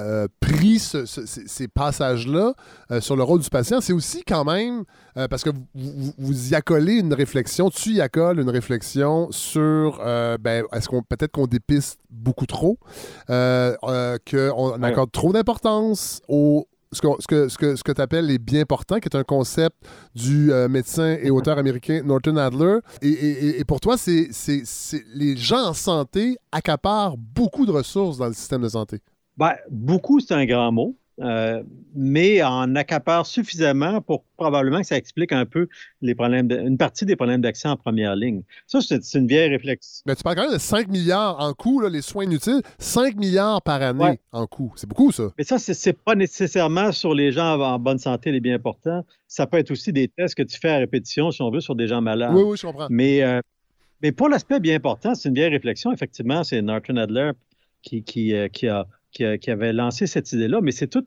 euh, 0.00 0.26
pris 0.40 0.78
ce- 0.78 1.06
ce- 1.06 1.26
ces, 1.26 1.68
passages-là 1.68 2.54
euh, 2.90 3.00
sur 3.00 3.16
le 3.16 3.22
rôle 3.22 3.40
du 3.40 3.48
patient, 3.50 3.80
c'est 3.80 3.92
aussi 3.92 4.22
quand 4.26 4.44
même, 4.44 4.84
euh, 5.16 5.28
parce 5.28 5.42
que 5.44 5.50
vous, 5.50 5.64
vous- 5.74 6.12
vous 6.18 6.52
y 6.52 6.54
accolez 6.54 6.94
une 6.94 7.14
réflexion, 7.14 7.70
tu 7.70 7.90
y 7.92 8.00
accoles 8.00 8.40
une 8.40 8.50
réflexion 8.50 9.28
sur, 9.30 9.98
ben, 10.40 10.64
est-ce 10.72 10.88
qu'on 10.88 11.02
peut-être 11.02 11.32
qu'on 11.32 11.46
dépiste 11.46 11.98
beaucoup 12.10 12.46
trop, 12.46 12.78
qu'on 13.26 14.78
Ouais. 14.78 14.84
accorde 14.86 15.12
trop 15.12 15.32
d'importance 15.32 16.20
au 16.28 16.66
ce 16.92 17.00
que, 17.02 17.06
ce 17.20 17.26
que, 17.28 17.48
ce 17.48 17.56
que, 17.56 17.76
ce 17.76 17.84
que 17.84 17.92
tu 17.92 18.00
appelles 18.00 18.26
les 18.26 18.38
bien 18.40 18.64
portants, 18.64 18.98
qui 18.98 19.06
est 19.06 19.14
un 19.16 19.22
concept 19.22 19.76
du 20.16 20.52
euh, 20.52 20.68
médecin 20.68 21.16
et 21.22 21.30
auteur 21.30 21.56
américain 21.56 22.02
Norton 22.04 22.36
Adler. 22.36 22.78
Et, 23.00 23.60
et- 23.60 23.64
pour 23.64 23.78
toi, 23.78 23.96
c'est- 23.96 24.28
les 25.14 25.36
gens 25.36 25.66
en 25.68 25.72
santé 25.72 26.36
accaparent 26.50 27.16
beaucoup 27.16 27.64
de 27.64 27.70
ressources 27.70 28.18
dans 28.18 28.26
le 28.26 28.32
système 28.32 28.62
de 28.62 28.68
santé. 28.68 28.98
Ben, 29.40 29.54
beaucoup, 29.70 30.20
c'est 30.20 30.34
un 30.34 30.44
grand 30.44 30.70
mot, 30.70 30.94
euh, 31.20 31.62
mais 31.94 32.42
en 32.42 32.74
accapare 32.76 33.26
suffisamment 33.26 34.00
pour 34.00 34.22
probablement 34.36 34.80
que 34.80 34.86
ça 34.86 34.96
explique 34.96 35.32
un 35.32 35.44
peu 35.46 35.66
les 36.02 36.14
problèmes, 36.14 36.46
de- 36.46 36.58
une 36.58 36.76
partie 36.78 37.04
des 37.06 37.16
problèmes 37.16 37.40
d'accès 37.40 37.66
en 37.68 37.76
première 37.76 38.14
ligne. 38.16 38.42
Ça, 38.66 38.80
c'est 38.80 39.14
une 39.18 39.26
vieille 39.26 39.48
réflexion. 39.50 40.02
Mais 40.06 40.14
tu 40.14 40.22
parles 40.22 40.36
quand 40.36 40.44
même 40.44 40.52
de 40.52 40.58
5 40.58 40.88
milliards 40.88 41.40
en 41.40 41.52
coût, 41.54 41.80
là, 41.80 41.88
les 41.88 42.00
soins 42.02 42.24
inutiles. 42.24 42.60
5 42.78 43.16
milliards 43.16 43.60
par 43.62 43.82
année 43.82 44.04
Ouais. 44.04 44.20
en 44.32 44.46
coût. 44.46 44.72
C'est 44.76 44.88
beaucoup, 44.88 45.10
ça. 45.10 45.24
Mais 45.36 45.44
ça, 45.44 45.58
c'est 45.58 45.92
pas 45.98 46.14
nécessairement 46.14 46.92
sur 46.92 47.14
les 47.14 47.32
gens 47.32 47.58
en, 47.58 47.74
en 47.74 47.78
bonne 47.78 47.98
santé 47.98 48.30
les 48.32 48.40
bien 48.40 48.58
portants. 48.58 49.04
Ça 49.26 49.46
peut 49.46 49.56
être 49.58 49.70
aussi 49.72 49.92
des 49.92 50.06
tests 50.08 50.34
que 50.36 50.42
tu 50.42 50.58
fais 50.58 50.70
à 50.70 50.76
répétition, 50.78 51.30
si 51.30 51.42
on 51.42 51.50
veut, 51.50 51.60
sur 51.60 51.74
des 51.74 51.88
gens 51.88 52.00
malades. 52.00 52.32
Oui, 52.34 52.42
oui, 52.44 52.56
je 52.56 52.66
comprends. 52.66 52.86
Mais, 52.90 53.22
euh, 53.22 53.40
mais 54.02 54.12
pour 54.12 54.28
l'aspect 54.28 54.60
bien 54.60 54.76
important, 54.76 55.14
c'est 55.14 55.28
une 55.28 55.34
vieille 55.34 55.50
réflexion. 55.50 55.92
Effectivement, 55.92 56.44
c'est 56.44 56.60
Norton 56.62 56.96
Adler 56.98 57.32
qui, 57.82 58.02
qui, 58.02 58.34
euh, 58.34 58.48
qui, 58.48 58.68
a, 58.68 58.86
qui, 59.12 59.50
avait 59.50 59.72
lancé 59.72 60.06
cette 60.06 60.32
idée-là, 60.32 60.60
mais 60.62 60.70
c'est 60.70 60.86
toute 60.86 61.06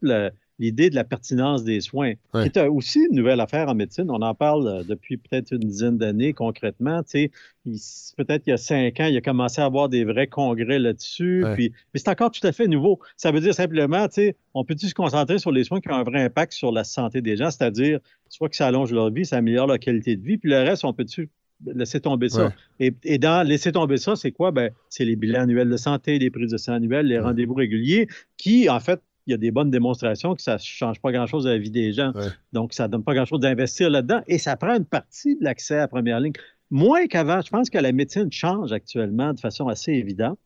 l'idée 0.59 0.89
de 0.89 0.95
la 0.95 1.03
pertinence 1.03 1.63
des 1.63 1.81
soins, 1.81 2.13
Ouais. 2.33 2.49
qui 2.49 2.59
est 2.59 2.61
euh, 2.61 2.69
aussi 2.69 2.99
une 3.09 3.15
nouvelle 3.15 3.39
affaire 3.39 3.69
en 3.69 3.75
médecine. 3.75 4.05
On 4.09 4.21
en 4.21 4.35
parle 4.35 4.67
euh, 4.67 4.83
depuis 4.83 5.17
peut-être 5.17 5.51
une 5.51 5.67
dizaine 5.67 5.97
d'années 5.97 6.33
concrètement. 6.33 7.01
Peut-être 7.03 8.43
il 8.45 8.49
y 8.49 8.53
a 8.53 8.57
cinq 8.57 8.99
ans, 8.99 9.05
il 9.05 9.17
a 9.17 9.21
commencé 9.21 9.61
à 9.61 9.65
avoir 9.65 9.89
des 9.89 10.03
vrais 10.03 10.27
congrès 10.27 10.79
là-dessus. 10.79 11.43
Ouais. 11.43 11.55
Puis, 11.55 11.71
mais 11.93 11.99
c'est 11.99 12.09
encore 12.09 12.31
tout 12.31 12.45
à 12.45 12.51
fait 12.51 12.67
nouveau. 12.67 12.99
Ça 13.17 13.31
veut 13.31 13.39
dire 13.39 13.53
simplement, 13.53 14.07
on 14.53 14.63
peut-tu 14.63 14.87
se 14.87 14.93
concentrer 14.93 15.39
sur 15.39 15.51
les 15.51 15.63
soins 15.63 15.81
qui 15.81 15.89
ont 15.89 15.95
un 15.95 16.03
vrai 16.03 16.21
impact 16.21 16.53
sur 16.53 16.71
la 16.71 16.83
santé 16.83 17.21
des 17.21 17.35
gens, 17.35 17.49
c'est-à-dire 17.49 17.99
soit 18.29 18.49
que 18.49 18.55
ça 18.55 18.67
allonge 18.67 18.91
leur 18.91 19.11
vie, 19.11 19.25
ça 19.25 19.37
améliore 19.37 19.67
leur 19.67 19.79
qualité 19.79 20.15
de 20.15 20.23
vie, 20.23 20.37
puis 20.37 20.49
le 20.49 20.57
reste, 20.57 20.85
on 20.85 20.93
peut-tu 20.93 21.29
laisser 21.65 21.99
tomber 21.99 22.29
ça. 22.29 22.47
Ouais. 22.47 22.51
Et, 22.79 22.93
et 23.03 23.17
dans 23.17 23.45
laisser 23.47 23.71
tomber 23.71 23.97
ça, 23.97 24.15
c'est 24.15 24.31
quoi? 24.31 24.51
Ben, 24.51 24.71
c'est 24.89 25.05
les 25.05 25.15
bilans 25.15 25.41
annuels 25.43 25.69
de 25.69 25.77
santé, 25.77 26.19
les 26.19 26.29
prises 26.29 26.51
de 26.51 26.57
sang 26.57 26.73
annuelles, 26.73 27.07
les 27.07 27.15
Ouais. 27.17 27.21
rendez-vous 27.23 27.53
réguliers, 27.53 28.07
qui, 28.37 28.69
en 28.69 28.79
fait, 28.79 28.99
il 29.27 29.31
y 29.31 29.33
a 29.33 29.37
des 29.37 29.51
bonnes 29.51 29.71
démonstrations 29.71 30.35
que 30.35 30.41
ça 30.41 30.55
ne 30.55 30.59
change 30.59 30.99
pas 30.99 31.11
grand-chose 31.13 31.47
à 31.47 31.51
la 31.51 31.57
vie 31.57 31.71
des 31.71 31.93
gens. 31.93 32.11
Ouais. 32.13 32.27
Donc, 32.51 32.73
ça 32.73 32.87
ne 32.87 32.91
donne 32.91 33.03
pas 33.03 33.13
grand-chose 33.13 33.39
d'investir 33.39 33.89
là-dedans 33.89 34.21
et 34.27 34.37
ça 34.37 34.57
prend 34.57 34.75
une 34.75 34.83
partie 34.85 35.37
de 35.37 35.43
l'accès 35.45 35.75
à 35.75 35.79
la 35.79 35.87
première 35.87 36.19
ligne. 36.19 36.33
Moins 36.69 37.07
qu'avant, 37.07 37.39
je 37.41 37.49
pense 37.49 37.69
que 37.69 37.77
la 37.77 37.91
médecine 37.93 38.31
change 38.31 38.73
actuellement 38.73 39.31
de 39.33 39.39
façon 39.39 39.67
assez 39.69 39.93
évidente. 39.93 40.37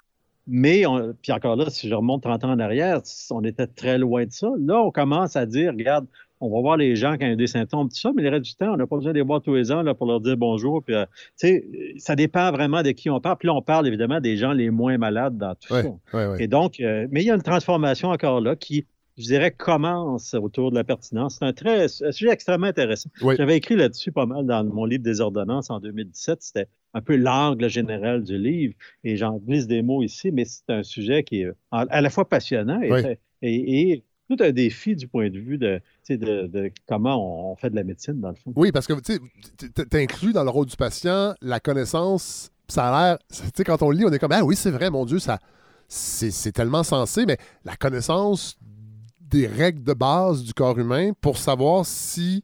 Mais, 0.46 0.86
on- 0.86 1.14
puis 1.22 1.32
encore 1.32 1.56
là, 1.56 1.70
si 1.70 1.90
je 1.90 1.94
remonte 1.96 2.22
30 2.24 2.44
ans 2.46 2.52
en 2.52 2.60
arrière, 2.60 3.02
on 3.32 3.44
était 3.44 3.68
très 3.68 3.98
loin 3.98 4.26
de 4.26 4.32
ça. 4.32 4.50
Là, 4.60 4.80
on 4.82 4.92
commence 4.92 5.36
à 5.36 5.46
dire, 5.46 5.72
regarde, 5.74 6.06
on 6.40 6.50
va 6.54 6.62
voir 6.62 6.78
les 6.78 6.96
gens 6.96 7.14
quand 7.14 7.26
il 7.26 7.30
y 7.30 7.34
a 7.34 7.36
des 7.36 7.48
symptômes, 7.48 7.90
tout 7.90 7.96
ça, 7.96 8.12
mais 8.16 8.22
le 8.24 8.30
reste 8.30 8.46
du 8.46 8.56
temps, 8.56 8.74
on 8.74 8.78
n'a 8.78 8.86
pas 8.88 8.96
besoin 8.98 9.12
de 9.12 9.18
les 9.18 9.24
voir 9.24 9.42
tous 9.42 9.56
les 9.56 9.72
ans 9.72 9.82
là, 9.82 9.94
pour 9.94 10.06
leur 10.08 10.20
dire 10.22 10.38
bonjour. 10.38 10.84
Puis, 10.84 10.94
euh, 10.96 11.06
ça 11.98 12.16
dépend 12.16 12.52
vraiment 12.52 12.84
de 12.84 12.92
qui 12.92 13.10
on 13.10 13.20
parle. 13.20 13.38
Puis 13.38 13.48
là, 13.48 13.54
on 13.56 13.62
parle 13.62 13.88
évidemment 13.88 14.20
des 14.20 14.38
gens 14.38 14.52
les 14.54 14.70
moins 14.70 14.98
malades 14.98 15.38
dans 15.38 15.56
tout 15.56 15.74
Ouais, 15.74 15.84
ça. 15.84 15.90
ouais, 16.18 16.28
ouais. 16.28 16.44
Et 16.44 16.48
donc, 16.48 16.80
euh, 16.80 17.08
mais 17.12 17.22
il 17.24 17.28
y 17.28 17.32
a 17.32 17.36
une 17.36 17.42
transformation 17.42 18.10
encore 18.10 18.42
là 18.42 18.56
qui, 18.56 18.86
je 19.18 19.24
dirais, 19.24 19.52
commence 19.52 20.34
autour 20.36 20.70
de 20.72 20.76
la 20.76 20.84
pertinence. 20.84 21.38
C'est 21.40 21.46
un, 21.46 21.54
très, 21.54 21.86
un 22.04 22.12
sujet 22.12 22.32
extrêmement 22.32 22.68
intéressant. 22.68 23.10
J'avais 23.36 23.58
écrit 23.58 23.76
là-dessus 23.76 24.12
pas 24.12 24.26
mal 24.26 24.46
dans 24.46 24.64
mon 24.64 24.86
livre 24.86 25.04
des 25.04 25.22
ordonnances 25.22 25.70
en 25.70 25.80
2017. 25.80 26.38
C'était 26.42 26.68
un 26.94 27.02
peu 27.02 27.16
l'angle 27.16 27.68
général 27.70 28.24
du 28.24 28.38
livre. 28.38 28.74
Et 29.04 29.18
j'en 29.18 29.38
glisse 29.38 29.68
des 29.68 29.82
mots 29.82 30.04
ici, 30.04 30.32
mais 30.32 30.46
c'est 30.46 30.70
un 30.70 30.84
sujet 30.84 31.24
qui 31.24 31.42
est 31.42 31.48
à 31.72 31.86
à 31.90 32.02
la 32.02 32.10
fois 32.10 32.28
passionnant 32.30 32.80
et, 32.82 32.92
Oui. 32.92 33.02
et- 33.42 33.92
et 33.92 34.04
tout 34.30 34.38
un 34.42 34.52
défi 34.52 34.96
du 34.96 35.08
point 35.08 35.30
de 35.30 35.40
vue 35.40 35.58
de, 35.58 35.82
de, 36.10 36.48
de 36.48 36.72
comment 36.88 37.16
on, 37.16 37.52
on 37.52 37.56
fait 37.56 37.70
de 37.70 37.76
la 37.76 37.84
médecine, 37.84 38.20
dans 38.20 38.30
le 38.30 38.36
fond. 38.36 38.52
Oui, 38.56 38.72
parce 38.72 38.88
que 38.88 38.94
tu 38.94 39.98
inclus 39.98 40.34
dans 40.34 40.44
le 40.44 40.50
rôle 40.50 40.66
du 40.66 40.76
patient 40.76 41.34
la 41.42 41.60
connaissance. 41.60 42.52
Ça 42.68 42.90
a 42.90 43.10
l'air. 43.10 43.18
Tu 43.32 43.44
sais, 43.56 43.64
quand 43.64 43.82
on 43.82 43.90
le 43.92 43.98
lit, 43.98 44.06
on 44.06 44.12
est 44.12 44.20
comme 44.20 44.34
Ah 44.34 44.44
oui, 44.44 44.56
c'est 44.56 44.72
vrai, 44.72 44.90
mon 44.90 45.06
Dieu, 45.06 45.20
ça. 45.20 45.40
C'est 45.88 46.52
tellement 46.52 46.84
sensé, 46.84 47.26
mais 47.26 47.38
la 47.64 47.78
connaissance 47.78 48.58
des 49.22 49.48
règles 49.48 49.84
de 49.84 49.94
base 49.94 50.44
du 50.44 50.54
corps 50.54 50.78
humain 50.78 51.12
pour 51.22 51.38
savoir 51.38 51.86
si 51.86 52.44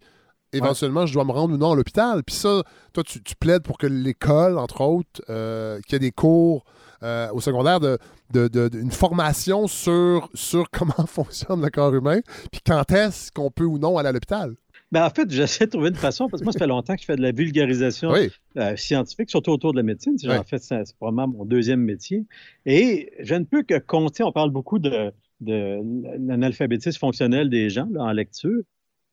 éventuellement 0.54 1.06
je 1.06 1.14
dois 1.14 1.26
me 1.26 1.32
rendre 1.32 1.54
ou 1.54 1.58
non 1.58 1.72
à 1.72 1.76
l'hôpital. 1.76 2.24
Puis 2.24 2.36
ça, 2.36 2.64
toi, 2.94 3.04
tu, 3.04 3.22
tu 3.22 3.36
plaides 3.36 3.64
pour 3.64 3.78
que 3.78 3.88
l'école, 3.88 4.58
entre 4.58 4.82
autres, 4.82 5.22
euh, 5.30 5.80
qu'il 5.82 5.94
y 5.94 5.96
ait 5.98 6.00
des 6.00 6.12
cours 6.12 6.64
euh, 7.04 7.30
au 7.34 7.41
secondaire, 7.41 7.80
de, 7.80 7.97
de- 8.34 8.47
de- 8.47 8.70
de- 8.70 8.80
une 8.80 8.91
formation 8.91 9.68
sur, 9.68 10.30
sur 10.34 10.70
comment 10.72 11.06
fonctionne 11.08 11.62
le 11.62 11.70
corps 11.70 11.93
humain, 11.93 12.20
puis 12.51 12.62
quand 12.66 12.89
est-ce 12.91 13.32
qu'on 13.32 13.51
peut 13.51 13.66
ou 13.66 13.78
non 13.78 13.97
aller 13.97 14.10
à 14.10 14.12
l'hôpital. 14.12 14.54
Ben, 14.91 15.04
en 15.06 15.10
fait, 15.10 15.30
j'essaie 15.32 15.66
de 15.66 15.72
trouver 15.72 15.89
une 15.89 15.95
façon, 15.95 16.30
parce 16.30 16.41
que 16.41 16.45
moi, 16.45 16.54
ça 16.54 16.60
fait 16.60 16.68
longtemps 16.68 16.93
que 16.93 17.01
je 17.01 17.06
fais 17.06 17.16
de 17.16 17.22
la 17.24 17.32
vulgarisation 17.32 18.12
Oui. 18.12 18.30
euh, 18.58 18.76
scientifique, 18.76 19.30
surtout 19.32 19.49
autour 19.51 19.72
de 19.72 19.78
la 19.78 19.84
médecine. 19.84 20.16
Oui. 20.24 20.36
fait, 20.45 20.60
c'est 20.60 20.86
c'est 20.86 20.95
probablement 20.95 21.28
mon 21.39 21.45
deuxième 21.45 21.80
métier. 21.82 22.26
Et 22.68 23.12
je 23.20 23.34
ne 23.34 23.43
peux 23.43 23.64
que 23.64 23.80
compter, 23.80 24.22
on 24.24 24.32
parle 24.32 24.51
beaucoup 24.51 24.78
de, 24.78 25.12
de 25.41 25.80
l'analphabétisme 26.28 26.99
fonctionnel 26.99 27.49
des 27.49 27.70
gens 27.72 27.88
là, 27.91 28.04
en 28.04 28.12
lecture, 28.12 28.62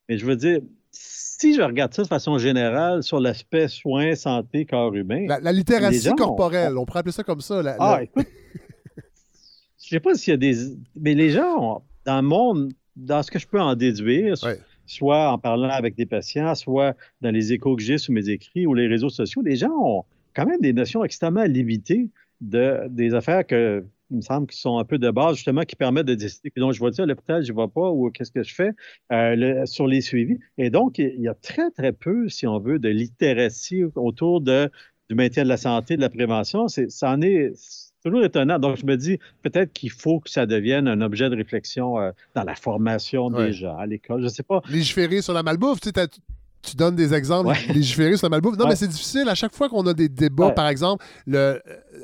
mais 0.08 0.18
je 0.18 0.26
veux 0.26 0.36
dire, 0.36 0.60
si 1.40 1.54
je 1.54 1.62
regarde 1.62 1.94
ça 1.94 2.02
de 2.02 2.08
façon 2.08 2.36
générale 2.38 3.02
sur 3.02 3.18
l'aspect 3.20 3.68
soins, 3.68 4.14
santé, 4.14 4.66
corps 4.66 4.94
humain. 4.94 5.26
La, 5.40 5.52
littératie 5.52 6.00
gens 6.00 6.14
corporelle, 6.14 6.76
on 6.76 6.84
pourrait 6.84 7.00
appeler 7.00 7.12
ça 7.12 7.22
comme 7.24 7.40
ça. 7.40 7.62
la- 7.62 7.76
Ah, 7.78 7.96
la- 7.96 8.02
écoute, 8.02 8.26
je 9.82 9.88
sais 9.88 10.00
pas 10.00 10.14
s'il 10.14 10.32
y 10.32 10.34
a 10.34 10.36
des. 10.36 10.54
Mais 10.96 11.14
les 11.14 11.30
gens, 11.30 11.76
ont- 11.76 11.82
dans 12.04 12.16
le 12.20 12.26
monde, 12.28 12.72
dans 12.96 13.22
ce 13.22 13.30
que 13.30 13.38
je 13.38 13.46
peux 13.46 13.60
en 13.60 13.74
déduire, 13.74 14.36
Ouais. 14.42 14.58
soit 14.86 15.30
en 15.32 15.38
parlant 15.38 15.70
avec 15.70 15.94
des 15.94 16.06
patients, 16.06 16.54
soit 16.54 16.94
dans 17.20 17.30
les 17.30 17.52
échos 17.52 17.76
que 17.76 17.82
j'ai 17.82 17.98
sur 17.98 18.12
mes 18.12 18.28
écrits 18.28 18.66
ou 18.66 18.74
les 18.74 18.86
réseaux 18.86 19.08
sociaux, 19.10 19.42
les 19.42 19.56
gens 19.56 19.72
ont 19.72 20.04
quand 20.34 20.46
même 20.46 20.60
des 20.60 20.72
notions 20.72 21.04
extrêmement 21.04 21.44
limitées 21.44 22.08
de, 22.40 22.86
des 22.88 23.14
affaires 23.14 23.46
que, 23.46 23.84
il 24.10 24.16
me 24.16 24.22
semble, 24.22 24.46
qui 24.46 24.58
sont 24.58 24.78
un 24.78 24.84
peu 24.84 24.98
de 24.98 25.10
base, 25.10 25.36
justement, 25.36 25.62
qui 25.62 25.76
permettent 25.76 26.06
de 26.06 26.14
décider 26.14 26.50
donc, 26.56 26.72
je 26.72 26.82
vais 26.84 26.90
dire 26.90 27.04
à 27.04 27.06
l'hôpital, 27.06 27.44
je 27.44 27.52
ne 27.52 27.56
vais 27.56 27.68
pas, 27.68 27.90
ou 27.90 28.10
qu'est-ce 28.10 28.30
que 28.32 28.42
je 28.42 28.54
fais? 28.54 28.70
Euh, 29.12 29.36
le- 29.36 29.66
sur 29.66 29.86
les 29.86 30.00
suivis. 30.00 30.38
Et 30.58 30.70
donc, 30.70 30.98
il 30.98 31.20
y 31.20 31.28
a 31.28 31.34
très, 31.34 31.70
très 31.70 31.92
peu, 31.92 32.28
si 32.28 32.46
on 32.46 32.58
veut, 32.58 32.78
de 32.78 32.88
littératie 32.88 33.84
autour 33.94 34.40
de, 34.40 34.70
du 35.08 35.14
maintien 35.14 35.44
de 35.44 35.48
la 35.48 35.56
santé, 35.56 35.96
de 35.96 36.00
la 36.00 36.08
prévention. 36.10 36.68
C'est, 36.68 36.90
ça 36.90 37.10
en 37.12 37.20
est 37.22 37.52
c'est 37.54 38.08
toujours 38.08 38.24
étonnant. 38.24 38.58
Donc, 38.58 38.76
je 38.76 38.86
me 38.86 38.96
dis 38.96 39.18
peut-être 39.42 39.72
qu'il 39.74 39.90
faut 39.90 40.20
que 40.20 40.30
ça 40.30 40.46
devienne 40.46 40.88
un 40.88 41.00
objet 41.02 41.28
de 41.28 41.36
réflexion 41.36 41.98
euh, 42.00 42.12
dans 42.34 42.44
la 42.44 42.54
formation 42.54 43.26
Ouais. 43.28 43.46
des 43.48 43.52
gens 43.52 43.76
à 43.76 43.86
l'école. 43.86 44.20
Je 44.20 44.24
ne 44.24 44.30
sais 44.30 44.42
pas. 44.42 44.62
légiférer 44.70 45.20
sur 45.22 45.34
la 45.34 45.42
malbouffe. 45.42 45.80
Tu, 45.80 45.90
sais, 45.94 46.06
tu 46.62 46.76
donnes 46.76 46.94
des 46.96 47.14
exemples, 47.14 47.48
Ouais. 47.48 47.72
légiférer 47.72 48.16
sur 48.16 48.26
la 48.26 48.30
malbouffe. 48.30 48.56
Non, 48.56 48.64
Ouais. 48.64 48.70
mais 48.70 48.76
c'est 48.76 48.86
difficile. 48.88 49.28
À 49.28 49.34
chaque 49.34 49.54
fois 49.54 49.68
qu'on 49.68 49.86
a 49.86 49.94
des 49.94 50.08
débats, 50.08 50.48
Ouais. 50.48 50.54
par 50.54 50.68
exemple, 50.68 51.04
le, 51.26 51.38
euh, 51.38 51.58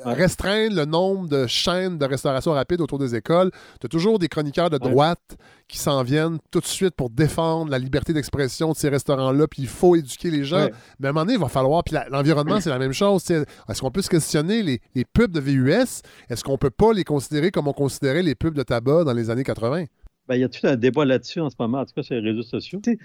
Ouais. 0.05 0.13
restreindre 0.13 0.75
le 0.75 0.85
nombre 0.85 1.27
de 1.27 1.45
chaînes 1.47 1.97
de 1.97 2.05
restauration 2.05 2.51
rapide 2.53 2.81
autour 2.81 2.99
des 2.99 3.15
écoles, 3.15 3.51
tu 3.79 3.85
as 3.85 3.89
toujours 3.89 4.19
des 4.19 4.27
chroniqueurs 4.27 4.69
de 4.69 4.77
Ouais. 4.83 4.89
droite 4.91 5.37
qui 5.67 5.77
s'en 5.77 6.01
viennent 6.03 6.37
tout 6.51 6.59
de 6.59 6.65
suite 6.65 6.95
pour 6.95 7.09
défendre 7.09 7.69
la 7.71 7.77
liberté 7.79 8.13
d'expression 8.13 8.71
de 8.71 8.75
ces 8.77 8.89
restaurants-là, 8.89 9.47
puis 9.47 9.61
il 9.63 9.67
faut 9.67 9.95
éduquer 9.95 10.31
les 10.31 10.43
gens. 10.43 10.65
Ouais. 10.65 10.73
Mais 10.99 11.07
à 11.07 11.09
un 11.09 11.13
moment 11.13 11.25
donné, 11.25 11.35
il 11.35 11.39
va 11.41 11.49
falloir. 11.49 11.83
Puis 11.83 11.95
l'environnement, 12.09 12.59
c'est 12.59 12.69
la 12.69 12.79
même 12.79 12.93
chose. 12.93 13.23
Est-ce 13.29 13.81
qu'on 13.81 13.91
peut 13.91 14.01
se 14.01 14.09
questionner 14.09 14.63
les, 14.63 14.81
les 14.95 15.05
pubs 15.05 15.31
de 15.31 15.39
VUS? 15.39 16.01
Est-ce 16.29 16.43
qu'on 16.43 16.57
peut 16.57 16.69
pas 16.71 16.93
les 16.93 17.03
considérer 17.03 17.51
comme 17.51 17.67
on 17.67 17.73
considérait 17.73 18.23
les 18.23 18.35
pubs 18.35 18.53
de 18.55 18.63
tabac 18.63 19.03
dans 19.03 19.13
les 19.13 19.29
années 19.29 19.43
80? 19.43 19.85
Ben, 20.27 20.35
il 20.35 20.41
y 20.41 20.43
a 20.43 20.49
tout 20.49 20.65
un 20.67 20.75
débat 20.75 21.05
là-dessus 21.05 21.39
en 21.39 21.49
ce 21.49 21.55
moment, 21.57 21.79
en 21.79 21.85
tout 21.85 21.93
cas 21.95 22.03
sur 22.03 22.15
les 22.15 22.21
réseaux 22.21 22.43
sociaux. 22.43 22.79
Tu 22.83 22.91
sais, 22.91 22.97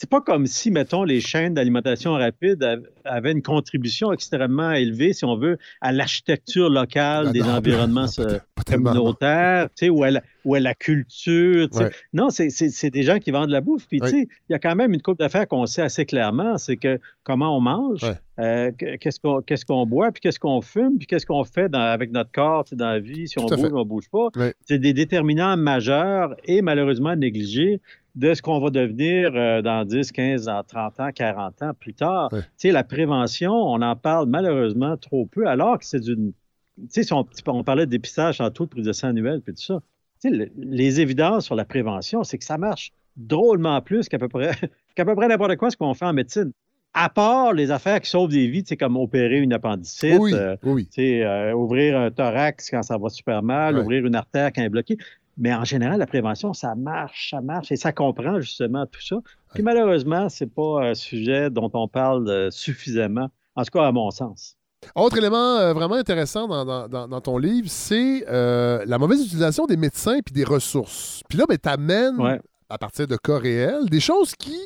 C'est 0.00 0.08
pas 0.08 0.20
comme 0.20 0.46
si, 0.46 0.70
mettons, 0.70 1.02
les 1.02 1.20
chaînes 1.20 1.54
d'alimentation 1.54 2.12
rapide 2.12 2.62
av- 2.62 2.84
avaient 3.04 3.32
une 3.32 3.42
contribution 3.42 4.12
extrêmement 4.12 4.70
élevée, 4.70 5.12
si 5.12 5.24
on 5.24 5.36
veut, 5.36 5.58
à 5.80 5.90
l'architecture 5.90 6.70
locale 6.70 7.32
des 7.32 7.40
non, 7.40 7.46
environnements 7.58 8.06
communautaires, 8.66 9.68
tu 9.76 9.86
sais, 9.86 9.88
ou, 9.90 10.02
à 10.04 10.10
la, 10.10 10.22
ou 10.44 10.54
à 10.54 10.60
la 10.60 10.74
culture. 10.74 11.68
tu 11.70 11.78
sais. 11.78 11.84
Ouais. 11.84 11.90
Non, 12.12 12.30
c'est- 12.30 12.90
des 12.90 13.02
gens 13.02 13.18
qui 13.18 13.30
vendent 13.30 13.48
de 13.48 13.52
la 13.52 13.60
bouffe. 13.60 13.86
Puis, 13.88 14.00
tu 14.00 14.08
sais, 14.08 14.28
il 14.48 14.52
y 14.52 14.54
a 14.54 14.58
quand 14.58 14.74
même 14.76 14.92
une 14.94 15.02
couple 15.02 15.18
d'affaires 15.18 15.46
qu'on 15.48 15.66
sait 15.66 15.82
assez 15.82 16.04
clairement, 16.06 16.58
c'est 16.58 16.76
que 16.76 16.98
comment 17.24 17.56
on 17.56 17.60
mange, 17.60 18.04
Ouais. 18.04 18.14
euh, 18.38 18.70
que- 18.72 18.96
qu'est-ce 18.96 19.64
qu'on 19.66 19.86
boit, 19.86 20.12
puis 20.12 20.20
qu'est-ce 20.20 20.38
qu'on 20.38 20.60
fume, 20.60 20.96
puis 20.98 21.06
qu'est-ce 21.06 21.26
qu'on 21.26 21.44
fait 21.44 21.68
dans- 21.68 21.80
avec 21.80 22.12
notre 22.12 22.30
corps, 22.32 22.64
tu 22.64 22.70
sais, 22.70 22.76
dans 22.76 22.86
la 22.90 23.00
vie, 23.00 23.28
si 23.28 23.38
on 23.38 23.46
Tout 23.46 23.56
bouge 23.56 23.66
fait. 23.66 23.72
ou 23.72 23.78
on 23.78 23.84
bouge 23.84 24.08
pas. 24.10 24.28
C'est 24.66 24.78
des 24.78 24.92
déterminants 24.92 25.56
majeurs 25.56 26.34
et 26.44 26.62
malheureusement 26.62 27.16
négligés 27.16 27.80
de 28.14 28.34
ce 28.34 28.42
qu'on 28.42 28.58
va 28.60 28.70
devenir 28.70 29.30
euh, 29.34 29.62
dans 29.62 29.84
10, 29.84 30.10
15, 30.12 30.44
dans 30.46 30.62
30 30.64 31.00
ans, 31.00 31.10
40 31.14 31.62
ans 31.62 31.72
plus 31.78 31.94
tard. 31.94 32.32
Ouais. 32.32 32.40
Tu 32.40 32.46
sais, 32.56 32.70
la 32.72 32.82
prévention, 32.84 33.52
on 33.52 33.80
en 33.82 33.94
parle 33.96 34.28
malheureusement 34.28 34.96
trop 34.96 35.26
peu, 35.26 35.46
alors 35.46 35.78
que 35.78 35.84
c'est 35.84 36.00
d'une... 36.00 36.32
Tu 36.76 36.86
sais, 36.90 37.02
si 37.04 37.12
on, 37.12 37.26
on 37.46 37.64
parlait 37.64 37.86
de 37.86 37.90
dépistage 37.90 38.40
en 38.40 38.50
tout, 38.50 38.64
de 38.64 38.70
prise 38.70 38.86
de 38.86 38.92
sang 38.92 39.08
annuelle, 39.08 39.40
puis 39.40 39.54
tout 39.54 39.62
ça. 39.62 39.80
Tu 40.20 40.30
sais, 40.30 40.34
le- 40.34 40.50
les 40.56 41.00
évidences 41.00 41.44
sur 41.44 41.54
la 41.54 41.64
prévention, 41.64 42.24
c'est 42.24 42.38
que 42.38 42.44
ça 42.44 42.58
marche 42.58 42.92
drôlement 43.16 43.80
plus 43.82 44.08
qu'à 44.08 44.18
peu 44.18 44.28
près, 44.28 44.50
qu'à 44.94 45.04
peu 45.04 45.14
près 45.14 45.28
n'importe 45.28 45.56
quoi 45.56 45.70
ce 45.70 45.76
qu'on 45.76 45.94
fait 45.94 46.04
en 46.06 46.12
médecine. 46.12 46.52
À 46.94 47.10
part 47.10 47.52
les 47.52 47.70
affaires 47.70 48.00
qui 48.00 48.08
sauvent 48.10 48.30
des 48.30 48.48
vies, 48.48 48.64
sais, 48.64 48.76
comme 48.76 48.96
opérer 48.96 49.38
une 49.38 49.52
appendicite, 49.52 50.16
Oui, 50.18 50.32
euh, 50.34 50.56
oui. 50.64 50.88
euh, 50.98 51.52
ouvrir 51.52 51.98
un 51.98 52.10
thorax 52.10 52.70
quand 52.70 52.82
ça 52.82 52.96
va 52.96 53.08
super 53.10 53.42
mal, 53.42 53.74
Ouais. 53.76 53.82
ouvrir 53.82 54.06
une 54.06 54.14
artère 54.14 54.46
quand 54.52 54.62
elle 54.62 54.66
est 54.66 54.70
bloquée. 54.70 54.96
Mais 55.40 55.54
en 55.54 55.64
général, 55.64 55.98
la 56.00 56.06
prévention, 56.06 56.52
ça 56.52 56.74
marche, 56.74 57.30
ça 57.30 57.40
marche 57.40 57.70
et 57.70 57.76
ça 57.76 57.92
comprend 57.92 58.40
justement 58.40 58.86
tout 58.86 59.00
ça. 59.00 59.16
Puis 59.54 59.62
malheureusement, 59.62 60.28
c'est 60.28 60.52
pas 60.52 60.82
un 60.90 60.94
sujet 60.94 61.48
dont 61.48 61.70
on 61.74 61.86
parle 61.88 62.28
euh, 62.28 62.50
suffisamment, 62.50 63.28
en 63.54 63.62
tout 63.62 63.70
cas 63.72 63.86
à 63.86 63.92
mon 63.92 64.10
sens. 64.10 64.56
Autre 64.94 65.16
élément 65.18 65.56
euh, 65.58 65.72
vraiment 65.72 65.94
intéressant 65.96 66.46
dans, 66.48 66.64
dans- 66.64 66.88
dans- 66.88 67.08
dans 67.08 67.20
ton 67.20 67.38
livre, 67.38 67.68
c'est 67.68 68.24
euh, 68.28 68.84
la 68.86 68.98
mauvaise 68.98 69.24
utilisation 69.24 69.66
des 69.66 69.76
médecins 69.76 70.18
puis 70.24 70.32
des 70.34 70.44
ressources. 70.44 71.22
Puis 71.28 71.38
là, 71.38 71.44
ben, 71.48 71.56
tu 71.60 71.68
amènes, 71.68 72.20
Ouais. 72.20 72.40
à 72.68 72.78
partir 72.78 73.06
de 73.06 73.16
cas 73.16 73.38
réels, 73.38 73.86
des 73.88 74.00
choses 74.00 74.34
qui 74.36 74.56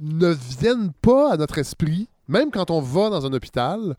ne 0.00 0.34
viennent 0.58 0.92
pas 1.02 1.32
à 1.32 1.36
notre 1.36 1.58
esprit, 1.58 2.08
même 2.28 2.50
quand 2.50 2.70
on 2.70 2.80
va 2.80 3.10
dans 3.10 3.26
un 3.26 3.32
hôpital. 3.32 3.96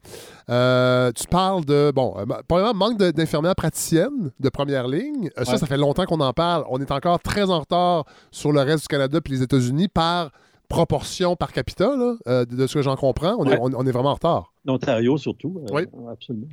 Euh, 0.49 1.11
tu 1.13 1.27
parles 1.27 1.65
de, 1.65 1.91
bon, 1.93 2.15
euh, 2.17 2.25
premièrement, 2.47 2.73
manque 2.73 2.97
d'infirmières 2.97 3.55
praticiennes 3.55 4.31
de 4.39 4.49
première 4.49 4.87
ligne. 4.87 5.29
Euh, 5.37 5.43
Ça, 5.45 5.53
Ouais. 5.53 5.57
ça 5.57 5.65
fait 5.67 5.77
longtemps 5.77 6.05
qu'on 6.05 6.19
en 6.19 6.33
parle. 6.33 6.63
On 6.69 6.79
est 6.81 6.91
encore 6.91 7.19
très 7.19 7.49
en 7.49 7.59
retard 7.59 8.05
sur 8.31 8.51
le 8.51 8.61
reste 8.61 8.83
du 8.83 8.87
Canada 8.87 9.19
puis 9.21 9.33
les 9.33 9.41
États-Unis 9.43 9.87
par 9.87 10.31
proportion 10.69 11.35
par 11.35 11.51
capita, 11.51 11.95
là, 11.95 12.15
de, 12.45 12.55
de 12.55 12.67
ce 12.67 12.73
que 12.73 12.81
j'en 12.81 12.95
comprends. 12.95 13.35
On, 13.37 13.45
est, 13.45 13.57
on- 13.59 13.71
on 13.75 13.85
est 13.85 13.91
vraiment 13.91 14.09
en 14.11 14.13
retard. 14.15 14.53
L'Ontario 14.65 15.17
surtout. 15.17 15.61
Oui. 15.71 15.83
Absolument. 16.11 16.47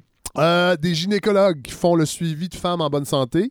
Des 0.76 0.94
gynécologues 0.94 1.62
qui 1.62 1.72
font 1.72 1.94
le 1.94 2.04
suivi 2.06 2.48
de 2.48 2.54
femmes 2.54 2.80
en 2.82 2.88
bonne 2.90 3.04
santé. 3.04 3.50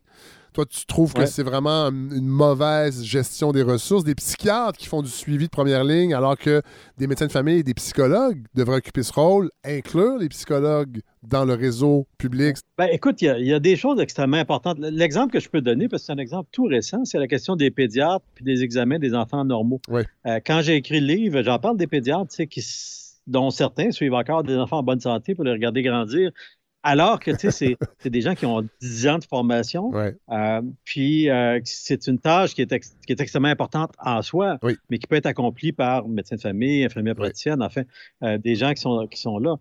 Toi, 0.52 0.66
tu 0.66 0.84
trouves 0.86 1.14
que 1.14 1.26
c'est 1.26 1.42
vraiment 1.42 1.88
une 1.88 2.26
mauvaise 2.26 3.04
gestion 3.04 3.52
des 3.52 3.62
ressources? 3.62 4.04
Des 4.04 4.14
psychiatres 4.14 4.78
qui 4.78 4.86
font 4.86 5.02
du 5.02 5.10
suivi 5.10 5.46
de 5.46 5.50
première 5.50 5.84
ligne, 5.84 6.12
alors 6.12 6.36
que 6.36 6.62
des 6.98 7.06
médecins 7.06 7.26
de 7.26 7.32
famille 7.32 7.58
et 7.58 7.62
des 7.62 7.74
psychologues 7.74 8.42
devraient 8.54 8.78
occuper 8.78 9.02
ce 9.02 9.12
rôle. 9.12 9.50
Inclure 9.64 10.18
les 10.18 10.28
psychologues 10.28 11.00
dans 11.22 11.44
le 11.44 11.54
réseau 11.54 12.06
public? 12.18 12.56
Ben, 12.78 12.88
écoute, 12.90 13.22
il 13.22 13.26
y, 13.26 13.28
a, 13.28 13.38
il 13.38 13.46
y 13.46 13.52
a 13.52 13.60
des 13.60 13.76
choses 13.76 14.00
extrêmement 14.00 14.38
importantes. 14.38 14.78
L'exemple 14.80 15.32
que 15.32 15.40
je 15.40 15.48
peux 15.48 15.60
donner, 15.60 15.88
parce 15.88 16.02
que 16.02 16.06
c'est 16.06 16.12
un 16.12 16.18
exemple 16.18 16.48
tout 16.50 16.64
récent, 16.64 17.04
c'est 17.04 17.18
la 17.18 17.28
question 17.28 17.56
des 17.56 17.70
pédiatres 17.70 18.24
puis 18.34 18.44
des 18.44 18.62
examens 18.62 18.98
des 18.98 19.14
enfants 19.14 19.44
normaux. 19.44 19.80
Euh, 19.90 20.40
quand 20.44 20.62
j'ai 20.62 20.76
écrit 20.76 21.00
le 21.00 21.06
livre, 21.06 21.42
j'en 21.42 21.58
parle 21.58 21.76
des 21.76 21.86
pédiatres, 21.86 22.34
qui, 22.48 22.64
dont 23.26 23.50
certains 23.50 23.90
suivent 23.90 24.14
encore 24.14 24.42
des 24.42 24.56
enfants 24.56 24.78
en 24.78 24.82
bonne 24.82 25.00
santé 25.00 25.34
pour 25.34 25.44
les 25.44 25.52
regarder 25.52 25.82
grandir. 25.82 26.30
Alors 26.82 27.20
que, 27.20 27.30
tu 27.32 27.50
sais, 27.50 27.76
c'est- 27.98 28.08
des 28.08 28.20
gens 28.22 28.34
qui 28.34 28.46
ont 28.46 28.62
10 28.80 29.06
ans 29.06 29.18
de 29.18 29.24
formation. 29.24 29.88
Ouais. 29.90 30.16
Euh, 30.30 30.62
puis, 30.84 31.28
euh, 31.28 31.60
c'est 31.64 32.06
une 32.06 32.18
tâche 32.18 32.54
qui 32.54 32.62
est, 32.62 32.72
ex- 32.72 32.96
qui 33.06 33.12
est 33.12 33.20
extrêmement 33.20 33.48
importante 33.48 33.92
en 33.98 34.22
soi, 34.22 34.56
Oui. 34.62 34.76
mais 34.88 34.98
qui 34.98 35.06
peut 35.06 35.16
être 35.16 35.26
accomplie 35.26 35.72
par 35.72 36.08
médecin 36.08 36.36
de 36.36 36.40
famille, 36.40 36.82
infirmière 36.84 37.14
praticienne, 37.16 37.62
enfin, 37.62 37.82
euh, 38.22 38.38
des 38.38 38.54
gens 38.54 38.72
qui 38.72 38.80
sont, 38.80 39.06
qui 39.08 39.20
sont 39.20 39.38
là. 39.38 39.56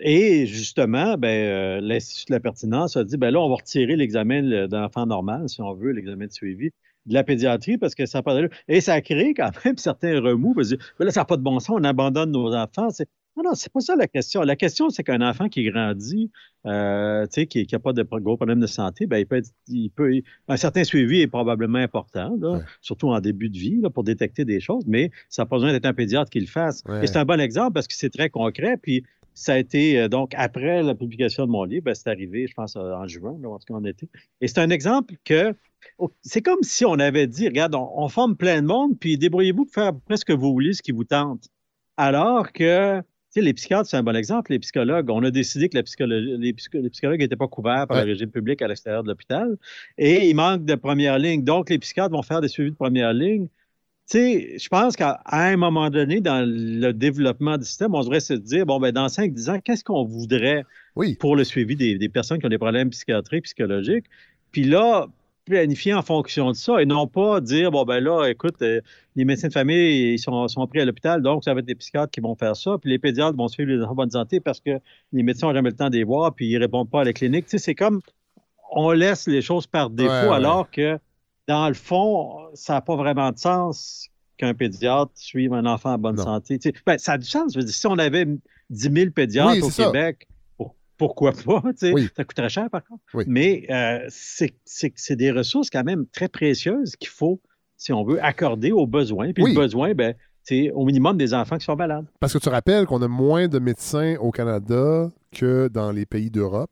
Et 0.00 0.46
justement, 0.46 1.16
ben, 1.16 1.80
l'Institut 1.80 2.26
de 2.30 2.34
la 2.36 2.40
pertinence 2.40 2.96
a 2.96 3.04
dit, 3.04 3.16
ben 3.16 3.30
là, 3.30 3.40
on 3.40 3.48
va 3.48 3.54
retirer 3.56 3.94
l'examen 3.96 4.42
le- 4.42 4.66
d'enfant 4.68 5.06
normal, 5.06 5.48
si 5.48 5.60
on 5.62 5.72
veut, 5.74 5.92
l'examen 5.92 6.26
de 6.26 6.32
suivi 6.32 6.70
de 7.06 7.14
la 7.14 7.24
pédiatrie 7.24 7.78
parce 7.78 7.96
que 7.96 8.06
ça 8.06 8.18
n'a 8.18 8.22
pas 8.22 8.32
d'allure. 8.34 8.50
Et 8.68 8.80
ça 8.80 8.94
a 8.94 9.00
créé 9.00 9.34
quand 9.34 9.50
même 9.64 9.74
certains 9.78 10.20
remous 10.20 10.54
parce 10.54 10.70
que 10.70 10.76
ben 10.98 11.04
là, 11.06 11.10
ça 11.10 11.20
n'a 11.22 11.24
pas 11.24 11.36
de 11.36 11.42
bon 11.42 11.58
sens, 11.58 11.76
on 11.80 11.84
abandonne 11.84 12.30
nos 12.30 12.54
enfants. 12.54 12.88
Non, 13.36 13.44
non, 13.44 13.54
c'est 13.54 13.72
pas 13.72 13.80
ça 13.80 13.96
la 13.96 14.06
question. 14.08 14.42
La 14.42 14.56
question, 14.56 14.90
c'est 14.90 15.02
qu'un 15.02 15.22
enfant 15.22 15.48
qui 15.48 15.64
grandit, 15.64 16.30
euh, 16.66 17.24
tu 17.26 17.40
sais, 17.42 17.46
qui 17.46 17.66
n'a 17.72 17.78
pas 17.78 17.92
de 17.94 18.02
gros 18.02 18.36
problème 18.36 18.60
de 18.60 18.66
santé, 18.66 19.06
ben, 19.06 19.16
il 19.18 19.26
peut, 19.26 19.36
être- 19.36 19.50
il 19.68 19.88
peut, 19.90 20.12
un 20.48 20.56
certain 20.58 20.84
suivi 20.84 21.20
est 21.22 21.26
probablement 21.28 21.78
important, 21.78 22.36
là, 22.38 22.60
surtout 22.82 23.08
en 23.08 23.20
début 23.20 23.48
de 23.48 23.56
vie, 23.58 23.80
là, 23.80 23.88
pour 23.88 24.04
détecter 24.04 24.44
des 24.44 24.60
choses, 24.60 24.84
mais 24.86 25.10
ça 25.30 25.42
n'a 25.42 25.46
pas 25.46 25.56
besoin 25.56 25.72
d'être 25.72 25.86
un 25.86 25.94
pédiatre 25.94 26.30
qui 26.30 26.40
le 26.40 26.46
fasse. 26.46 26.82
Ouais. 26.86 27.04
Et 27.04 27.06
c'est 27.06 27.16
un 27.16 27.24
bon 27.24 27.40
exemple 27.40 27.72
parce 27.72 27.88
que 27.88 27.94
c'est 27.94 28.10
très 28.10 28.28
concret. 28.28 28.76
Puis 28.76 29.02
ça 29.34 29.54
a 29.54 29.58
été, 29.58 29.98
euh, 29.98 30.08
donc, 30.08 30.32
après 30.36 30.82
la 30.82 30.94
publication 30.94 31.46
de 31.46 31.50
mon 31.50 31.64
livre, 31.64 31.84
ben, 31.84 31.94
c'est 31.94 32.10
arrivé, 32.10 32.46
je 32.46 32.52
pense, 32.52 32.76
euh, 32.76 32.92
en 32.92 33.06
juin, 33.06 33.34
là, 33.40 33.48
en 33.48 33.58
tout 33.58 33.72
cas 33.72 33.74
en 33.80 33.84
été. 33.84 34.10
Et 34.42 34.46
c'est 34.46 34.58
un 34.60 34.68
exemple 34.68 35.14
que 35.24 35.54
oh, 35.96 36.10
c'est 36.20 36.42
comme 36.42 36.62
si 36.62 36.84
on 36.84 36.98
avait 36.98 37.26
dit, 37.26 37.48
regarde, 37.48 37.74
on, 37.74 37.90
on 37.96 38.08
forme 38.08 38.36
plein 38.36 38.60
de 38.60 38.66
monde, 38.66 38.98
puis 39.00 39.16
débrouillez-vous 39.16 39.64
pour 39.64 39.72
faire 39.74 39.92
près 40.06 40.18
ce 40.18 40.26
que 40.26 40.34
vous 40.34 40.52
voulez, 40.52 40.74
ce 40.74 40.82
qui 40.82 40.92
vous 40.92 41.04
tente. 41.04 41.48
Alors 41.96 42.52
que, 42.52 43.02
sais, 43.34 43.40
les 43.40 43.54
psychiatres, 43.54 43.88
c'est 43.88 43.96
un 43.96 44.02
bon 44.02 44.14
exemple. 44.16 44.52
Les 44.52 44.58
psychologues, 44.58 45.08
on 45.10 45.22
a 45.24 45.30
décidé 45.30 45.68
que 45.68 45.76
la 45.76 45.82
les, 46.06 46.52
psycho- 46.52 46.78
les 46.80 46.90
psychologues 46.90 47.20
n'étaient 47.20 47.36
pas 47.36 47.48
couverts 47.48 47.86
par 47.86 47.98
Ouais. 47.98 48.04
le 48.04 48.12
régime 48.12 48.30
public 48.30 48.60
à 48.62 48.68
l'extérieur 48.68 49.02
de 49.02 49.08
l'hôpital. 49.08 49.56
Et 49.98 50.28
il 50.28 50.34
manque 50.34 50.64
de 50.64 50.74
première 50.74 51.18
ligne. 51.18 51.42
Donc, 51.44 51.70
les 51.70 51.78
psychiatres 51.78 52.12
vont 52.14 52.22
faire 52.22 52.40
des 52.40 52.48
suivis 52.48 52.70
de 52.70 52.76
première 52.76 53.12
ligne. 53.12 53.46
Tu 54.10 54.18
sais, 54.18 54.58
je 54.58 54.68
pense 54.68 54.96
qu'à 54.96 55.22
un 55.26 55.56
moment 55.56 55.88
donné, 55.88 56.20
dans 56.20 56.44
le 56.46 56.92
développement 56.92 57.56
du 57.56 57.64
système, 57.64 57.94
on 57.94 58.00
devrait 58.00 58.20
se 58.20 58.34
dire, 58.34 58.66
bon, 58.66 58.80
ben, 58.80 58.92
dans 58.92 59.08
5-10 59.08 59.48
ans, 59.48 59.60
qu'est-ce 59.60 59.84
qu'on 59.84 60.04
voudrait 60.04 60.64
Oui. 60.96 61.14
pour 61.14 61.36
le 61.36 61.44
suivi 61.44 61.76
des, 61.76 61.96
des 61.98 62.08
personnes 62.08 62.38
qui 62.38 62.46
ont 62.46 62.50
des 62.50 62.58
problèmes 62.58 62.90
psychiatriques, 62.90 63.44
psychologiques? 63.44 64.06
Puis 64.50 64.64
là, 64.64 65.06
planifier 65.44 65.92
en 65.94 66.02
fonction 66.02 66.50
de 66.50 66.56
ça 66.56 66.80
et 66.80 66.86
non 66.86 67.06
pas 67.06 67.40
dire, 67.40 67.70
bon, 67.70 67.84
ben 67.84 67.98
là, 68.00 68.26
écoute, 68.28 68.62
euh, 68.62 68.80
les 69.16 69.24
médecins 69.24 69.48
de 69.48 69.52
famille, 69.52 70.14
ils 70.14 70.18
sont, 70.18 70.46
sont 70.48 70.66
pris 70.66 70.80
à 70.80 70.84
l'hôpital, 70.84 71.20
donc 71.22 71.44
ça 71.44 71.52
va 71.52 71.60
être 71.60 71.66
des 71.66 71.74
psychiatres 71.74 72.10
qui 72.12 72.20
vont 72.20 72.34
faire 72.36 72.54
ça, 72.56 72.76
puis 72.80 72.90
les 72.90 72.98
pédiatres 72.98 73.36
vont 73.36 73.48
suivre 73.48 73.70
les 73.72 73.82
enfants 73.82 73.92
en 73.92 73.94
bonne 73.96 74.10
santé 74.10 74.40
parce 74.40 74.60
que 74.60 74.78
les 75.12 75.22
médecins 75.22 75.48
n'ont 75.48 75.54
jamais 75.54 75.70
le 75.70 75.76
temps 75.76 75.90
de 75.90 75.96
les 75.96 76.04
voir, 76.04 76.34
puis 76.34 76.46
ils 76.48 76.58
répondent 76.58 76.88
pas 76.90 77.00
à 77.00 77.04
la 77.04 77.12
clinique. 77.12 77.46
Tu 77.46 77.50
sais, 77.52 77.58
c'est 77.58 77.74
comme, 77.74 78.00
on 78.70 78.90
laisse 78.92 79.26
les 79.26 79.42
choses 79.42 79.66
par 79.66 79.90
défaut, 79.90 80.10
Ouais, 80.12 80.28
ouais. 80.28 80.34
alors 80.34 80.70
que, 80.70 80.98
dans 81.48 81.66
le 81.68 81.74
fond, 81.74 82.36
ça 82.54 82.74
n'a 82.74 82.80
pas 82.80 82.94
vraiment 82.96 83.30
de 83.32 83.38
sens 83.38 84.06
qu'un 84.38 84.54
pédiatre 84.54 85.10
suive 85.14 85.52
un 85.52 85.66
enfant 85.66 85.94
en 85.94 85.98
bonne 85.98 86.16
Non. 86.16 86.22
santé. 86.24 86.58
Tu 86.58 86.70
sais, 86.70 86.74
ben, 86.86 86.96
ça 86.98 87.12
a 87.12 87.18
du 87.18 87.26
sens. 87.26 87.52
Je 87.52 87.58
veux 87.58 87.64
dire, 87.64 87.74
si 87.74 87.86
on 87.86 87.98
avait 87.98 88.24
10 88.70 88.90
000 88.92 89.10
pédiatres 89.10 89.50
Oui, 89.52 89.60
au 89.60 89.70
ça. 89.70 89.84
Québec, 89.86 90.26
pourquoi 91.06 91.32
pas? 91.32 91.62
Oui. 91.94 92.08
Ça 92.16 92.24
coûterait 92.24 92.48
cher, 92.48 92.68
par 92.70 92.84
contre. 92.84 93.02
Oui. 93.14 93.24
Mais 93.26 93.66
euh, 93.70 94.04
c'est- 94.08 95.16
des 95.16 95.30
ressources 95.30 95.68
quand 95.70 95.84
même 95.84 96.06
très 96.12 96.28
précieuses 96.28 96.94
qu'il 96.96 97.08
faut, 97.08 97.40
si 97.76 97.92
on 97.92 98.04
veut, 98.04 98.22
accorder 98.24 98.70
aux 98.72 98.86
besoins. 98.86 99.32
Puis 99.32 99.42
Oui. 99.44 99.54
le 99.54 99.60
besoin, 99.60 99.94
ben, 99.94 100.14
c'est 100.44 100.70
au 100.70 100.84
minimum 100.84 101.16
des 101.16 101.34
enfants 101.34 101.58
qui 101.58 101.64
sont 101.64 101.76
malades. 101.76 102.06
Parce 102.20 102.32
que 102.32 102.38
tu 102.38 102.48
rappelles 102.48 102.86
qu'on 102.86 103.02
a 103.02 103.08
moins 103.08 103.48
de 103.48 103.58
médecins 103.58 104.16
au 104.20 104.30
Canada 104.30 105.10
que 105.32 105.68
dans 105.68 105.90
les 105.92 106.06
pays 106.06 106.30
d'Europe. 106.30 106.70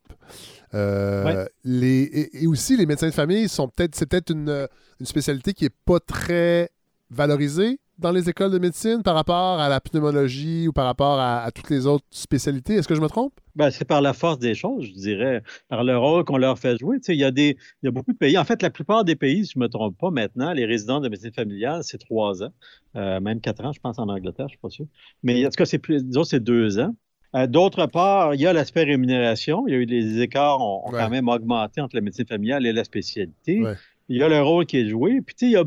Euh, 0.75 1.25
Ouais. 1.25 1.49
les, 1.65 2.03
et, 2.03 2.43
et 2.45 2.47
aussi, 2.47 2.77
les 2.77 2.87
médecins 2.87 3.09
de 3.09 3.13
famille 3.15 3.49
sont 3.49 3.69
peut-être, 3.69 3.95
c'est 3.97 4.07
peut-être 4.07 4.31
une, 4.31 4.69
une 5.01 5.07
spécialité 5.07 5.53
qui 5.53 5.65
n'est 5.65 5.77
pas 5.85 5.99
très 6.01 6.71
valorisée 7.11 7.81
dans 8.01 8.11
les 8.13 8.29
écoles 8.29 8.51
de 8.51 8.59
médecine 8.59 9.03
par 9.03 9.15
rapport 9.15 9.61
à 9.61 9.69
la 9.69 9.81
pneumologie 9.81 10.67
ou 10.69 10.73
par 10.73 10.87
rapport 10.87 11.19
à, 11.21 11.43
à 11.43 11.51
toutes 11.51 11.71
les 11.71 11.87
autres 11.87 12.05
spécialités? 12.11 12.75
Est-ce 12.75 12.89
que 12.89 12.95
je 12.95 13.01
me 13.01 13.09
trompe? 13.09 13.33
Ben, 13.55 13.71
c'est 13.71 13.85
par 13.85 14.01
la 14.01 14.13
force 14.13 14.39
des 14.39 14.55
choses, 14.55 14.85
je 14.87 14.93
dirais, 14.93 15.43
par 15.69 15.85
le 15.85 15.97
rôle 15.99 16.25
qu'on 16.25 16.39
leur 16.39 16.59
fait 16.59 16.79
jouer. 16.79 16.97
Tu 16.99 17.05
sais, 17.05 17.15
il, 17.15 17.21
y 17.21 17.25
a 17.25 17.31
des, 17.31 17.57
il 17.83 17.87
y 17.87 17.89
a 17.89 17.91
beaucoup 17.91 18.13
de 18.13 18.17
pays. 18.19 18.39
En 18.39 18.45
fait, 18.45 18.63
la 18.63 18.71
plupart 18.71 19.05
des 19.05 19.17
pays, 19.17 19.45
si 19.47 19.53
je 19.55 19.59
ne 19.59 19.65
me 19.65 19.69
trompe 19.69 19.97
pas, 19.99 20.11
maintenant, 20.11 20.53
les 20.53 20.65
résidents 20.65 21.01
de 21.01 21.09
médecine 21.09 21.33
familiale, 21.33 21.83
c'est 21.85 21.99
trois 21.99 22.43
ans, 22.43 22.53
Euh, 22.97 23.21
même 23.21 23.41
quatre 23.41 23.65
ans, 23.65 23.73
je 23.73 23.81
pense, 23.81 23.99
en 23.99 24.09
Angleterre, 24.09 24.47
je 24.49 24.55
ne 24.55 24.57
suis 24.57 24.59
pas 24.59 24.71
sûr. 24.71 24.87
Mais 25.23 25.45
en 25.47 25.51
tout 25.51 25.57
cas, 25.57 25.65
c'est 25.67 25.79
plus, 25.79 26.03
disons, 26.05 26.25
c'est 26.25 26.41
deux 26.41 26.79
ans. 26.81 26.95
Euh, 27.37 27.47
D'autre 27.47 27.87
part, 27.87 28.35
il 28.35 28.41
y 28.41 28.47
a 28.47 28.53
l'aspect 28.53 28.83
rémunération. 28.83 29.69
Il 29.69 29.73
y 29.75 29.77
a 29.77 29.79
eu 29.79 29.87
des 29.87 30.21
écarts 30.21 30.61
ont, 30.61 30.83
ont 30.89 30.93
Ouais. 30.93 30.99
quand 30.99 31.11
même 31.11 31.29
augmenté 31.29 31.81
entre 31.81 31.95
la 31.95 32.01
médecine 32.01 32.27
familiale 32.27 32.67
et 32.67 32.73
la 32.73 32.83
spécialité. 32.83 33.63
Ouais. 33.63 33.75
Il 34.09 34.17
y 34.19 34.23
a 34.25 34.29
le 34.29 34.43
rôle 34.43 34.67
qui 34.67 34.79
est 34.79 34.89
joué. 34.89 35.21
Puis, 35.25 35.37
tu 35.37 35.47
sais, 35.47 35.51
il 35.51 35.53
y 35.53 35.57
a, 35.57 35.63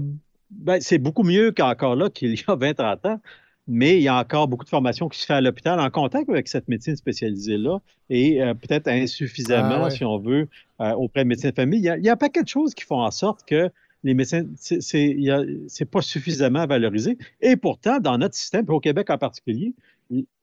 ben, 0.59 0.79
c'est 0.81 0.97
beaucoup 0.97 1.23
mieux 1.23 1.51
qu'encore 1.51 1.95
là 1.95 2.09
qu'il 2.09 2.31
y 2.33 2.43
a 2.47 2.55
20-30 2.55 3.07
ans. 3.07 3.19
Mais 3.65 3.95
il 3.95 4.01
y 4.03 4.09
a 4.09 4.17
encore 4.19 4.49
beaucoup 4.49 4.65
de 4.65 4.69
formation 4.69 5.07
qui 5.07 5.17
se 5.19 5.25
fait 5.25 5.33
à 5.35 5.39
l'hôpital 5.39 5.79
en 5.79 5.89
contact 5.89 6.29
avec 6.29 6.49
cette 6.49 6.67
médecine 6.67 6.97
spécialisée-là 6.97 7.79
et 8.09 8.41
euh, 8.43 8.53
peut-être 8.53 8.89
insuffisamment, 8.89 9.75
Ah 9.75 9.83
ouais. 9.85 9.89
si 9.89 10.03
on 10.03 10.17
veut, 10.17 10.49
euh, 10.81 10.91
auprès 10.95 11.23
de 11.23 11.29
médecins 11.29 11.49
de 11.51 11.55
famille. 11.55 11.79
Il 11.79 11.85
y, 11.85 11.89
a, 11.89 11.97
il 11.97 12.03
y 12.03 12.09
a 12.09 12.13
un 12.13 12.17
paquet 12.17 12.43
de 12.43 12.47
choses 12.49 12.73
qui 12.73 12.83
font 12.83 12.99
en 13.01 13.09
sorte 13.11 13.45
que 13.47 13.69
les 14.03 14.13
médecins, 14.15 14.43
c'est- 14.57 15.85
pas 15.89 16.01
suffisamment 16.01 16.65
valorisé. 16.67 17.17
Et 17.39 17.55
pourtant, 17.55 17.99
dans 18.01 18.17
notre 18.17 18.35
système, 18.35 18.65
puis 18.65 18.75
au 18.75 18.81
Québec 18.81 19.09
en 19.09 19.17
particulier, 19.17 19.73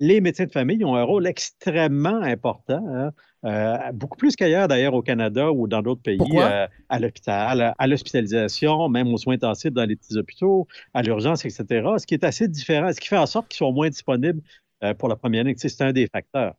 les 0.00 0.20
médecins 0.20 0.46
de 0.46 0.52
famille 0.52 0.84
ont 0.84 0.94
un 0.94 1.02
rôle 1.02 1.26
extrêmement 1.26 2.20
important, 2.22 2.84
hein, 2.88 3.12
euh, 3.44 3.92
beaucoup 3.92 4.16
plus 4.16 4.36
qu'ailleurs 4.36 4.68
d'ailleurs 4.68 4.94
au 4.94 5.02
Canada 5.02 5.50
ou 5.52 5.66
dans 5.66 5.82
d'autres 5.82 6.02
pays, 6.02 6.18
euh, 6.34 6.66
à 6.88 6.98
l'hôpital, 6.98 7.74
à 7.78 7.86
l'hospitalisation, 7.86 8.88
même 8.88 9.08
aux 9.08 9.18
soins 9.18 9.34
intensifs 9.34 9.72
dans 9.72 9.84
les 9.84 9.96
petits 9.96 10.16
hôpitaux, 10.16 10.66
à 10.94 11.02
l'urgence, 11.02 11.44
etc. 11.44 11.64
Ce 11.98 12.06
qui 12.06 12.14
est 12.14 12.24
assez 12.24 12.48
différent, 12.48 12.92
ce 12.92 13.00
qui 13.00 13.08
fait 13.08 13.18
en 13.18 13.26
sorte 13.26 13.48
qu'ils 13.48 13.58
sont 13.58 13.72
moins 13.72 13.88
disponibles 13.88 14.42
euh, 14.82 14.94
pour 14.94 15.08
la 15.08 15.16
première 15.16 15.44
sais, 15.56 15.68
C'est 15.68 15.84
un 15.84 15.92
des 15.92 16.06
facteurs. 16.08 16.54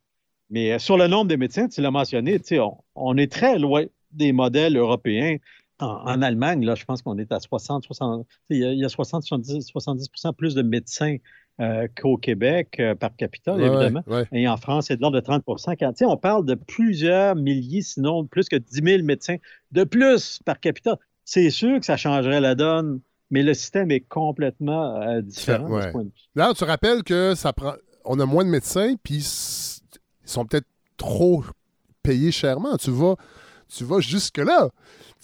Mais 0.50 0.80
sur 0.80 0.98
le 0.98 1.08
nombre 1.08 1.28
de 1.28 1.36
médecins, 1.36 1.68
tu 1.68 1.82
l'as 1.82 1.92
mentionné, 1.92 2.40
on, 2.60 2.78
on 2.96 3.18
est 3.18 3.32
très 3.32 3.58
loin 3.58 3.86
des 4.12 4.34
modèles 4.34 4.76
européens. 4.76 5.38
En, 5.80 5.86
en 5.88 6.22
Allemagne, 6.22 6.64
là, 6.66 6.76
je 6.76 6.86
pense 6.86 7.02
qu'on 7.02 7.18
est 7.18 7.32
à 7.32 7.40
60, 7.40 7.86
60, 7.86 8.28
tu 8.28 8.34
sais, 8.34 8.56
il 8.56 8.60
y 8.60 8.66
a, 8.66 8.74
il 8.74 8.80
y 8.80 8.86
a 8.86 8.90
60, 8.90 9.24
70, 9.24 9.66
70 9.66 10.10
plus 10.38 10.54
de 10.54 10.62
médecins 10.62 11.18
euh, 11.62 11.88
qu'au 11.96 12.18
Québec 12.18 12.78
euh, 12.80 12.96
par 12.96 13.16
capita, 13.16 13.54
Ouais, 13.56 13.66
évidemment. 13.68 14.04
ouais. 14.08 14.26
Et 14.32 14.48
en 14.48 14.58
France, 14.58 14.88
c'est 14.88 14.98
de 14.98 15.02
l'ordre 15.02 15.16
de 15.20 15.24
30 15.24 15.44
Quand, 15.80 15.94
on 16.02 16.18
parle 16.18 16.46
de 16.46 16.56
plusieurs 16.56 17.36
milliers, 17.36 17.84
sinon 17.84 18.26
plus 18.26 18.50
que 18.50 18.56
10 18.56 18.82
000 18.84 19.04
médecins 19.04 19.38
de 19.72 19.84
plus 19.84 20.40
par 20.44 20.60
capita. 20.60 20.98
C'est 21.24 21.50
sûr 21.52 21.80
que 21.80 21.86
ça 21.86 21.98
changerait 21.98 22.42
la 22.42 22.56
donne, 22.56 23.00
mais 23.30 23.44
le 23.44 23.54
système 23.54 23.92
est 23.92 24.02
complètement 24.02 25.02
euh, 25.02 25.22
différent 25.22 25.70
de 25.70 25.82
ce 25.82 25.88
point 25.92 26.04
de 26.04 26.08
vue. 26.10 26.14
Là, 26.36 26.54
tu 26.56 26.64
rappelles 26.64 27.04
que 27.04 27.36
ça 27.36 27.54
prend. 27.54 27.74
On 28.04 28.20
a 28.20 28.26
moins 28.26 28.44
de 28.44 28.50
médecins, 28.50 28.96
puis 29.04 29.18
ils 29.18 30.28
sont 30.30 30.46
peut-être 30.46 30.68
trop 30.98 31.44
payés 32.02 32.32
chèrement. 32.32 32.76
Tu 32.78 32.90
vas, 32.90 33.16
tu 33.76 33.84
vas 33.84 34.00
jusque-là. 34.00 34.70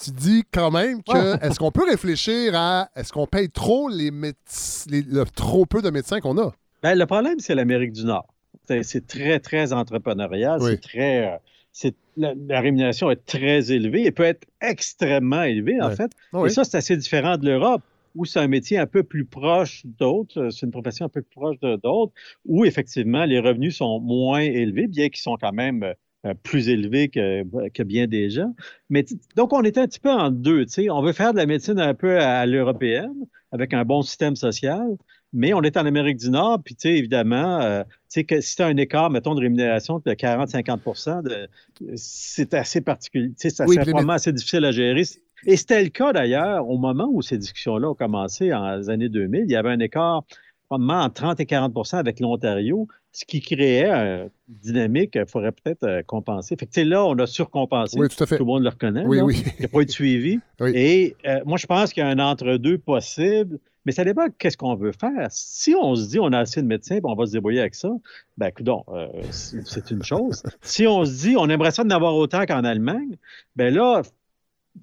Tu 0.04 0.12
dis 0.12 0.44
quand 0.52 0.72
même 0.72 1.02
que 1.04 1.12
Ouais. 1.34 1.38
est-ce 1.42 1.58
qu'on 1.60 1.72
peut 1.72 1.86
réfléchir 1.90 2.54
à 2.56 2.90
est-ce 2.96 3.12
qu'on 3.12 3.26
paye 3.28 3.50
trop 3.50 3.90
les, 3.90 4.12
les- 4.12 5.02
le 5.02 5.24
trop 5.26 5.66
peu 5.66 5.82
de 5.82 5.90
médecins 5.90 6.20
qu'on 6.20 6.38
a? 6.38 6.52
Ben, 6.84 6.96
le 6.98 7.06
problème, 7.06 7.40
c'est 7.40 7.56
l'Amérique 7.56 7.94
du 7.94 8.06
Nord. 8.06 8.28
C'est- 8.68 9.08
très, 9.08 9.40
très 9.40 9.74
entrepreneurial. 9.74 10.62
Oui. 10.62 10.72
C'est 10.72 10.82
très. 10.82 11.28
euh, 11.34 11.38
c'est- 11.72 11.96
la, 12.18 12.34
la 12.48 12.60
rémunération 12.62 13.10
est 13.12 13.26
très 13.26 13.72
élevée 13.72 14.06
et 14.06 14.12
peut 14.12 14.24
être 14.24 14.46
extrêmement 14.62 15.44
élevée, 15.44 15.82
en 15.82 15.90
Ouais. 15.90 15.96
fait. 15.96 16.12
Ah 16.34 16.42
oui. 16.42 16.50
Et 16.50 16.54
ça, 16.54 16.64
c'est 16.64 16.78
assez 16.78 16.98
différent 16.98 17.38
de 17.38 17.46
l'Europe, 17.46 17.82
où 18.16 18.26
c'est 18.26 18.40
un 18.40 18.48
métier 18.48 18.78
un 18.80 18.88
peu 18.88 19.04
plus 19.04 19.26
proche 19.26 19.84
d'autres, 19.86 20.40
euh, 20.42 20.50
c'est 20.50 20.66
une 20.66 20.72
profession 20.72 21.06
un 21.06 21.10
peu 21.10 21.22
plus 21.22 21.36
proche 21.36 21.60
de- 21.60 21.76
d'autres, 21.78 22.14
où 22.46 22.66
effectivement 22.66 23.26
les 23.26 23.40
revenus 23.40 23.78
sont 23.78 24.00
moins 24.00 24.42
élevés, 24.42 24.88
bien 24.88 25.10
qu'ils 25.10 25.22
sont 25.22 25.38
quand 25.40 25.54
même 25.54 25.84
euh, 25.84 25.94
plus 26.36 26.70
élevés 26.70 27.10
que, 27.10 27.44
que 27.70 27.84
bien 27.84 28.08
des 28.08 28.30
gens. 28.30 28.54
Mais 28.90 29.06
donc, 29.36 29.54
on 29.54 29.64
est 29.64 29.78
un 29.78 29.88
petit 29.88 30.00
peu 30.00 30.12
en 30.12 30.30
deux. 30.30 30.66
tu 30.66 30.74
sais. 30.74 30.90
On 30.90 31.02
veut 31.02 31.14
faire 31.14 31.34
de 31.34 31.38
la 31.38 31.46
médecine 31.46 31.80
un 31.80 31.94
peu 31.94 32.20
à, 32.20 32.46
l'européenne, 32.46 33.26
avec 33.52 33.74
un 33.74 33.86
bon 33.86 34.02
système 34.02 34.36
social, 34.36 34.88
mais 35.34 35.54
on 35.54 35.62
est 35.62 35.78
en 35.78 35.86
Amérique 35.86 36.18
du 36.18 36.30
Nord, 36.30 36.62
puis 36.64 36.76
tu 36.76 36.90
sais, 36.90 36.96
évidemment, 36.96 37.62
euh, 37.62 37.84
tu 37.84 37.90
sais, 38.10 38.24
que 38.24 38.42
si 38.42 38.56
tu 38.56 38.62
as 38.62 38.68
un 38.68 38.78
écart, 38.78 39.10
mettons, 39.10 39.36
de 39.36 39.42
rémunération 39.42 40.02
de 40.06 40.14
40-50 40.14 41.24
de- 41.24 41.50
c'est 41.96 42.54
assez 42.54 42.82
particulier. 42.82 43.34
Tu 43.40 43.50
sais, 43.50 43.64
Oui, 43.66 43.76
les 43.76 43.82
probablement 43.82 44.14
assez 44.14 44.32
difficile 44.32 44.66
à 44.66 44.72
gérer. 44.72 45.04
Et 45.46 45.56
c'était 45.56 45.84
le 45.84 45.90
cas 45.90 46.14
d'ailleurs 46.14 46.68
au 46.68 46.78
moment 46.78 47.10
où 47.12 47.22
ces 47.22 47.38
discussions-là 47.38 47.90
ont 47.90 47.96
commencé 47.96 48.54
en 48.54 48.78
les 48.78 48.90
années 48.90 49.10
2000. 49.10 49.44
Il 49.46 49.52
y 49.52 49.56
avait 49.56 49.70
un 49.70 49.80
écart 49.80 50.24
probablement 50.68 51.02
en 51.02 51.10
30 51.10 51.40
et 51.40 51.46
40% 51.46 51.98
avec 51.98 52.20
l'Ontario, 52.20 52.88
ce 53.18 53.26
qui 53.26 53.42
créait 53.42 53.90
une 53.90 54.30
dynamique 54.48 55.14
qu'il 55.14 55.26
faudrait 55.26 55.52
peut-être 55.52 55.84
euh, 55.86 56.04
compenser. 56.06 56.56
Fait 56.56 56.68
que, 56.68 56.82
là, 56.82 57.04
on 57.04 57.18
a 57.18 57.26
surcompensé. 57.26 58.00
Oui, 58.00 58.10
tout 58.10 58.24
à 58.24 58.28
fait. 58.28 58.38
Tout 58.38 58.44
le 58.44 58.48
monde 58.48 58.62
le 58.62 58.70
reconnaît. 58.70 59.06
Oui, 59.08 59.18
là. 59.18 59.24
oui. 59.24 59.44
Il 59.58 59.64
n'a 59.64 59.68
pas 59.70 59.82
été 59.82 59.92
suivi. 59.92 60.40
Oui. 60.60 60.72
Et 60.74 61.16
euh, 61.28 61.40
moi, 61.46 61.58
je 61.58 61.68
pense 61.68 61.94
qu'il 61.94 62.02
y 62.02 62.06
a 62.06 62.10
un 62.10 62.18
entre-deux 62.18 62.80
possible. 62.80 63.60
Mais 63.86 63.92
ça 63.92 64.04
dépend 64.04 64.26
de 64.26 64.34
qu'est-ce 64.38 64.58
qu'on 64.58 64.76
veut 64.76 64.92
faire. 64.92 65.28
Si 65.30 65.76
on 65.80 65.96
se 65.96 66.10
dit 66.10 66.20
on 66.20 66.34
a 66.34 66.40
assez 66.40 66.62
de 66.62 66.68
médecins 66.68 66.96
et 66.96 67.02
on 67.04 67.16
va 67.16 67.26
se 67.26 67.32
débrouiller 67.32 67.62
avec 67.62 67.74
ça, 67.74 67.90
ben 68.38 68.52
euh, 68.90 69.08
c'est 69.32 69.66
c'est 69.66 69.92
une 69.92 70.04
chose. 70.04 70.44
si 70.62 70.88
on 70.88 71.06
se 71.06 71.20
dit 71.20 71.36
on 71.38 71.48
aimerait 71.48 71.72
ça 71.72 71.84
d'en 71.84 71.96
avoir 71.96 72.16
autant 72.16 72.46
qu'en 72.46 72.66
Allemagne, 72.66 73.16
ben 73.56 73.74
là, 73.74 74.02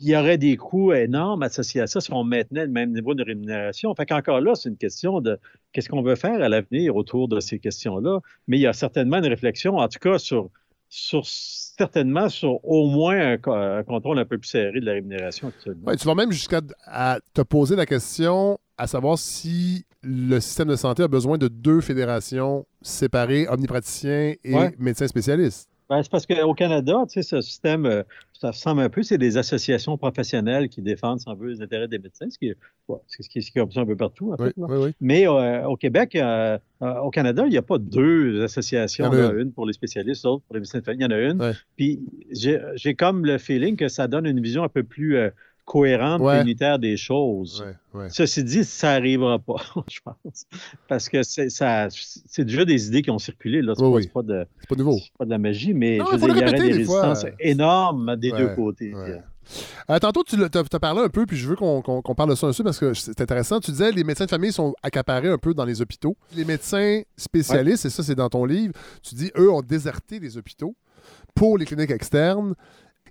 il 0.01 0.09
y 0.09 0.17
aurait 0.17 0.39
des 0.39 0.57
coûts 0.57 0.93
énormes 0.93 1.43
associés 1.43 1.81
à 1.81 1.87
ça 1.87 2.01
si 2.01 2.13
on 2.13 2.25
maintenait 2.25 2.65
le 2.67 2.73
même 2.73 2.93
niveau 2.93 3.15
de 3.15 3.23
rémunération. 3.23 3.95
Fait 3.95 4.07
qu'encore 4.07 4.41
là, 4.41 4.55
c'est 4.55 4.69
une 4.69 4.77
question 4.77 5.21
de 5.21 5.39
qu'est-ce 5.73 5.89
qu'on 5.89 6.03
veut 6.03 6.17
faire 6.17 6.43
à 6.43 6.49
l'avenir 6.49 6.97
autour 6.97 7.29
de 7.29 7.41
ces 7.41 7.59
questions-là. 7.59 8.21
Mais 8.49 8.59
il 8.59 8.61
y 8.63 8.67
a 8.67 8.73
certainement 8.73 9.19
une 9.19 9.27
réflexion, 9.27 9.77
en 9.77 9.89
tout 9.89 9.99
cas, 10.01 10.19
sur, 10.19 10.51
sur 10.89 11.25
certainement 11.27 12.29
sur 12.29 12.65
au 12.65 12.89
moins 12.89 13.19
un, 13.33 13.37
co- 13.39 13.53
un 13.53 13.83
contrôle 13.83 14.19
un 14.19 14.25
peu 14.25 14.39
plus 14.39 14.49
serré 14.49 14.81
de 14.81 14.87
la 14.87 14.93
rémunération 14.93 15.49
actuellement. 15.49 15.87
Ouais, 15.89 15.97
tu 15.97 16.07
vas 16.07 16.15
même 16.15 16.33
jusqu'à 16.33 16.61
te 16.61 17.43
poser 17.43 17.77
la 17.77 17.87
question 17.87 18.59
à 18.77 18.87
savoir 18.87 19.19
si 19.19 19.85
le 20.03 20.41
système 20.41 20.69
de 20.69 20.77
santé 20.77 21.03
a 21.05 21.09
besoin 21.09 21.39
de 21.39 21.49
deux 21.49 21.81
fédérations 21.81 22.67
séparées, 22.83 23.47
omnipraticiens 23.49 24.35
et 24.45 24.55
Ouais. 24.55 24.75
médecins 24.79 25.07
spécialistes. 25.09 25.69
Ben, 25.91 26.03
c'est 26.03 26.11
parce 26.11 26.25
qu'au 26.27 26.55
Canada, 26.55 27.05
tu 27.07 27.15
sais, 27.15 27.23
ce 27.23 27.41
système, 27.43 27.85
euh, 27.85 28.03
ça 28.33 28.51
ressemble 28.53 28.81
un 28.81 28.89
peu, 28.89 29.03
c'est 29.03 29.19
des 29.19 29.37
associations 29.37 29.99
professionnelles 29.99 30.69
qui 30.71 30.81
défendent, 30.81 31.21
on 31.27 31.35
veut, 31.35 31.51
les 31.51 31.61
intérêts 31.63 31.89
des 31.89 31.99
médecins, 31.99 32.29
ce 32.31 32.39
qui 32.39 32.49
est, 32.49 32.57
ce 33.07 33.29
qui 33.29 33.39
est, 33.39 33.43
ce 33.43 33.51
qui 33.51 33.59
est 33.59 33.61
comme 33.61 33.71
ça 33.71 33.81
un 33.81 33.87
peu 33.87 33.97
partout, 33.97 34.33
en 34.33 34.37
Oui, 34.39 34.47
fait. 34.49 34.55
oui, 34.57 34.77
oui. 34.79 34.91
Mais 35.01 35.29
euh, 35.29 35.67
au 35.69 35.77
Québec, 35.77 36.17
euh, 36.17 36.59
euh, 36.83 36.99
au 37.01 37.11
Canada, 37.11 37.45
il 37.47 37.51
n'y 37.51 37.59
a 37.59 37.63
pas 37.63 37.79
deux 37.79 38.43
associations. 38.43 39.13
Il 39.13 39.19
y 39.19 39.23
en 39.23 39.29
a 39.29 39.33
là, 39.33 39.41
une 39.43 39.53
pour 39.53 39.67
les 39.67 39.75
spécialistes, 39.75 40.25
l'autre 40.25 40.43
pour 40.47 40.55
les 40.55 40.61
médecins 40.61 40.79
de 40.79 40.85
famille. 40.85 41.01
Il 41.07 41.11
y 41.13 41.15
en 41.15 41.17
a 41.17 41.21
une. 41.21 41.55
Puis 41.77 42.01
j'ai 42.31 42.61
j'ai 42.77 42.95
comme 42.95 43.25
le 43.27 43.39
feeling 43.39 43.77
que 43.77 43.89
ça 43.89 44.09
donne 44.09 44.27
une 44.27 44.41
vision 44.41 44.65
un 44.65 44.69
peu 44.69 44.85
plus 44.85 45.17
euh, 45.17 45.31
cohérente 45.65 46.21
Ouais. 46.21 46.39
et 46.39 46.43
unitaire 46.43 46.79
des 46.79 46.97
choses. 46.97 47.65
Ouais, 47.95 48.01
ouais. 48.03 48.09
Ceci 48.11 48.45
dit, 48.45 48.65
ça 48.65 48.93
n'arrivera 48.93 49.39
pas, 49.39 49.57
je 49.91 50.01
pense. 50.05 50.45
Parce 50.89 51.09
que 51.09 51.23
c'est 51.23 52.45
déjà 52.45 52.65
des 52.65 52.87
idées 52.89 53.03
qui 53.03 53.11
ont 53.11 53.19
circulé. 53.19 53.63
Là. 53.63 53.75
C'est 53.77 53.83
Oui, 53.85 53.91
pas, 53.91 53.97
oui. 53.97 54.09
pas 54.09 54.23
de, 54.23 54.47
pas 54.69 54.75
nouveau. 54.77 54.99
c'est 54.99 55.13
pas 55.19 55.25
de 55.25 55.31
la 55.31 55.39
magie, 55.39 55.75
mais 55.75 55.99
Non, 55.99 56.07
je 56.13 56.17
dire, 56.17 56.29
il 56.29 56.37
y 56.37 56.43
aurait 56.43 56.53
des 56.59 56.79
des 56.79 56.85
fois. 56.85 57.09
résistances 57.09 57.33
énormes 57.41 58.17
des 58.17 58.31
deux 58.33 58.49
côtés. 58.55 58.95
ouais. 58.95 59.23
Euh, 59.91 59.99
tantôt, 59.99 60.23
tu 60.25 60.37
as, 60.43 60.79
parlé 60.79 61.03
un 61.03 61.11
peu, 61.11 61.27
puis 61.27 61.37
je 61.37 61.47
veux 61.47 61.55
qu'on 61.57 61.83
parle 62.17 62.31
de 62.31 62.35
ça 62.35 62.47
un 62.47 62.53
peu 62.53 62.65
parce 62.65 62.79
que 62.79 62.95
c'est 62.95 63.21
intéressant. 63.21 63.61
Tu 63.61 63.73
disais 63.73 63.93
les 63.93 64.03
médecins 64.05 64.25
de 64.25 64.31
famille 64.31 64.53
sont 64.53 64.75
accaparés 64.83 65.29
un 65.29 65.37
peu 65.37 65.53
dans 65.53 65.67
les 65.67 65.83
hôpitaux. 65.83 66.17
Les 66.35 66.47
médecins 66.47 67.03
spécialistes, 67.17 67.85
et 67.85 67.91
ça, 67.91 68.03
c'est 68.03 68.15
dans 68.15 68.31
ton 68.31 68.47
livre, 68.47 68.73
tu 69.03 69.15
dis 69.15 69.31
eux 69.37 69.53
ont 69.53 69.61
déserté 69.61 70.19
les 70.19 70.39
hôpitaux 70.39 70.75
pour 71.35 71.59
les 71.59 71.67
cliniques 71.67 71.91
externes. 71.91 72.55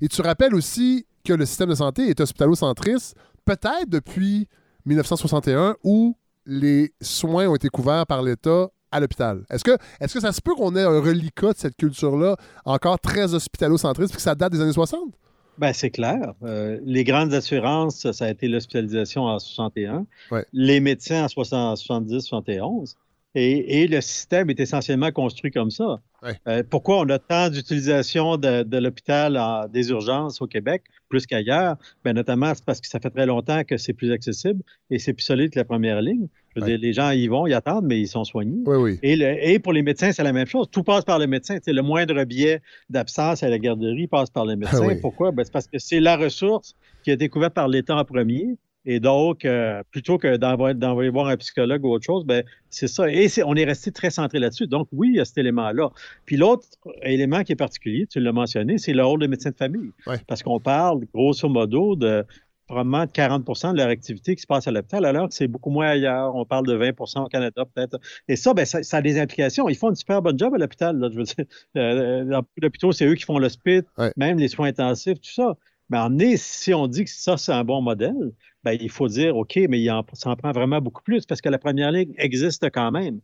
Et 0.04 0.10
tu 0.10 0.22
rappelles 0.22 0.54
aussi 0.54 1.06
que 1.24 1.32
le 1.32 1.46
système 1.46 1.70
de 1.70 1.76
santé 1.76 2.10
est 2.10 2.20
hospitalo-centriste, 2.20 3.16
peut-être 3.46 3.88
depuis 3.88 4.50
1961, 4.86 5.78
où 5.82 6.18
les 6.46 6.92
soins 7.00 7.48
ont 7.48 7.56
été 7.56 7.70
couverts 7.70 8.06
par 8.06 8.22
l'État 8.22 8.68
à 8.92 9.00
l'hôpital. 9.00 9.46
Est-ce 9.50 9.64
que, 9.64 9.78
est 10.02 10.14
que 10.14 10.20
ça 10.20 10.34
se 10.34 10.42
peut 10.42 10.56
qu'on 10.56 10.76
ait 10.76 10.84
un 10.84 11.00
reliquat 11.00 11.54
de 11.54 11.58
cette 11.58 11.78
culture-là 11.78 12.36
encore 12.66 13.00
très 13.00 13.34
hospitalo-centriste, 13.34 14.12
puis 14.12 14.18
que 14.18 14.22
ça 14.22 14.36
date 14.36 14.52
des 14.52 14.60
années 14.60 14.74
60? 14.74 15.14
Ben, 15.58 15.72
c'est 15.72 15.92
clair. 15.92 16.34
Euh, 16.44 16.82
les 16.84 17.06
grandes 17.06 17.34
assurances, 17.34 18.12
ça 18.12 18.26
a 18.26 18.30
été 18.30 18.50
l'hospitalisation 18.50 19.24
en 19.24 19.40
61. 19.40 20.06
Ouais. 20.32 20.46
Les 20.52 20.82
médecins 20.82 21.24
en 21.24 21.30
60 21.30 21.78
70, 21.78 22.20
71. 22.20 22.98
Et, 23.36 23.82
et 23.82 23.88
le 23.88 24.00
système 24.02 24.50
est 24.52 24.60
essentiellement 24.60 25.12
construit 25.12 25.50
comme 25.52 25.72
ça. 25.72 26.00
Ouais. 26.22 26.40
Euh, 26.48 26.64
pourquoi 26.70 27.00
on 27.00 27.10
a 27.10 27.18
tant 27.20 27.50
d'utilisation 27.50 28.38
de, 28.38 28.64
de 28.64 28.78
l'hôpital 28.78 29.38
en- 29.38 29.68
des 29.68 29.90
urgences 29.90 30.42
au 30.42 30.48
Québec, 30.48 30.84
plus 31.10 31.26
qu'ailleurs? 31.26 31.76
Ben, 32.06 32.14
notamment, 32.14 32.54
c'est 32.54 32.64
parce 32.64 32.80
que 32.80 32.88
ça 32.88 33.00
fait 33.00 33.10
très 33.10 33.26
longtemps 33.26 33.64
que 33.64 33.78
c'est 33.78 33.94
plus 33.94 34.12
accessible 34.12 34.62
et 34.92 35.00
c'est 35.00 35.14
plus 35.14 35.24
solide 35.24 35.50
que 35.52 35.58
la 35.60 35.66
première 35.66 36.02
ligne. 36.02 36.28
Je 36.56 36.60
veux 36.62 36.66
Ouais. 36.68 36.72
dire, 36.78 36.80
les 36.80 36.94
gens 36.94 37.10
y 37.10 37.28
vont, 37.28 37.48
ils 37.48 37.54
attendent, 37.56 37.86
mais 37.86 38.00
ils 38.00 38.08
sont 38.08 38.24
soignés. 38.24 38.62
Oui, 38.68 38.78
oui. 38.78 39.00
Et, 39.02 39.16
le- 39.16 39.44
et 39.44 39.58
pour 39.58 39.74
les 39.74 39.82
médecins, 39.82 40.12
c'est 40.12 40.24
la 40.24 40.32
même 40.34 40.46
chose. 40.48 40.68
Tout 40.72 40.84
passe 40.84 41.04
par 41.04 41.18
le 41.18 41.26
médecin. 41.26 41.56
Tu 41.56 41.62
sais, 41.66 41.74
le 41.74 41.82
moindre 41.82 42.24
billet 42.26 42.62
d'absence 42.90 43.42
à 43.42 43.50
la 43.50 43.58
garderie 43.58 44.06
passe 44.08 44.30
par 44.30 44.46
le 44.46 44.56
médecin. 44.56 44.78
oui. 44.88 44.96
Pourquoi? 45.02 45.32
Ben, 45.32 45.44
c'est 45.44 45.52
parce 45.52 45.68
que 45.68 45.80
c'est 45.80 46.00
la 46.00 46.16
ressource 46.18 46.76
qui 47.04 47.10
a 47.10 47.14
été 47.16 47.28
couverte 47.30 47.56
par 47.56 47.68
l'État 47.68 47.96
en 47.98 48.06
premier. 48.06 48.56
Et 48.86 49.00
donc, 49.00 49.46
euh, 49.46 49.82
plutôt 49.92 50.18
que 50.18 50.36
d'envoyer, 50.36 51.10
voir 51.10 51.28
un 51.28 51.38
psychologue 51.38 51.86
ou 51.86 51.90
autre 51.90 52.06
chose, 52.06 52.26
ben, 52.26 52.44
c'est 52.70 52.88
ça. 52.88 53.10
Et 53.10 53.28
on 53.46 53.56
est 53.56 53.64
resté 53.64 53.92
très 53.92 54.10
centré 54.10 54.40
là-dessus. 54.40 54.68
Donc, 54.68 54.88
oui, 54.92 55.10
il 55.14 55.16
y 55.16 55.20
a 55.20 55.26
cet 55.26 55.38
élément-là. 55.38 55.90
Puis 56.26 56.36
l'autre 56.38 56.68
élément 57.04 57.44
qui 57.44 57.54
est 57.54 57.58
particulier, 57.58 58.08
tu 58.08 58.20
l'as 58.20 58.32
mentionné, 58.34 58.78
c'est 58.78 58.94
le 58.94 59.06
rôle 59.06 59.20
des 59.22 59.28
médecins 59.30 59.52
de 59.52 59.56
famille. 59.56 59.92
Ouais. 60.06 60.18
Parce 60.28 60.44
qu'on 60.44 60.60
parle, 60.60 61.06
grosso 61.14 61.48
modo, 61.48 61.96
de 61.96 62.26
probablement 62.68 63.06
de 63.06 63.12
40% 63.12 63.74
de 63.74 63.78
leur 63.78 63.88
activité 63.90 64.36
qui 64.36 64.42
se 64.42 64.48
passe 64.48 64.68
à 64.68 64.72
l'hôpital, 64.72 65.06
alors 65.06 65.28
que 65.28 65.34
c'est 65.36 65.48
beaucoup 65.48 65.70
moins 65.70 65.88
ailleurs. 65.90 66.34
On 66.36 66.46
parle 66.46 66.66
de 66.66 66.74
20% 66.76 67.26
au 67.26 67.28
Canada, 67.28 67.66
peut-être. 67.74 68.00
Et 68.30 68.36
ça, 68.38 68.54
ben, 68.54 68.66
ça, 68.66 68.84
ça 68.84 68.98
a 68.98 69.02
des 69.02 69.20
implications. 69.20 69.68
Ils 69.70 69.76
font 69.76 69.90
une 69.90 69.96
super 69.96 70.22
bonne 70.22 70.40
job 70.40 70.54
à 70.56 70.58
l'hôpital. 70.58 70.98
Je 71.12 71.18
veux 71.18 71.24
dire, 71.24 71.46
Euh, 71.78 72.24
dans 72.26 72.42
l'hôpital, 72.62 72.94
c'est 72.94 73.06
eux 73.06 73.16
qui 73.16 73.24
font 73.26 73.38
l'hospice, 73.38 73.84
Ouais. 73.98 74.12
même 74.18 74.40
les 74.40 74.48
soins 74.48 74.68
intensifs, 74.68 75.20
tout 75.20 75.32
ça. 75.32 75.56
Mais 75.90 75.98
en 75.98 76.18
est, 76.20 76.38
si 76.38 76.74
on 76.74 76.88
dit 76.88 77.04
que 77.04 77.10
ça, 77.10 77.36
c'est 77.38 77.52
un 77.52 77.64
bon 77.66 77.82
modèle, 77.82 78.32
ben, 78.64 78.78
il 78.80 78.90
faut 78.90 79.08
dire, 79.08 79.36
OK, 79.36 79.60
mais 79.70 79.82
il 79.82 79.92
en, 79.92 80.06
ça 80.14 80.30
en 80.30 80.36
prend 80.36 80.52
vraiment 80.52 80.80
beaucoup 80.80 81.04
plus 81.04 81.26
parce 81.26 81.42
que 81.42 81.50
la 81.50 81.58
première 81.58 81.92
ligne 81.92 82.14
existe 82.18 82.66
quand 82.72 82.92
même. 82.92 83.20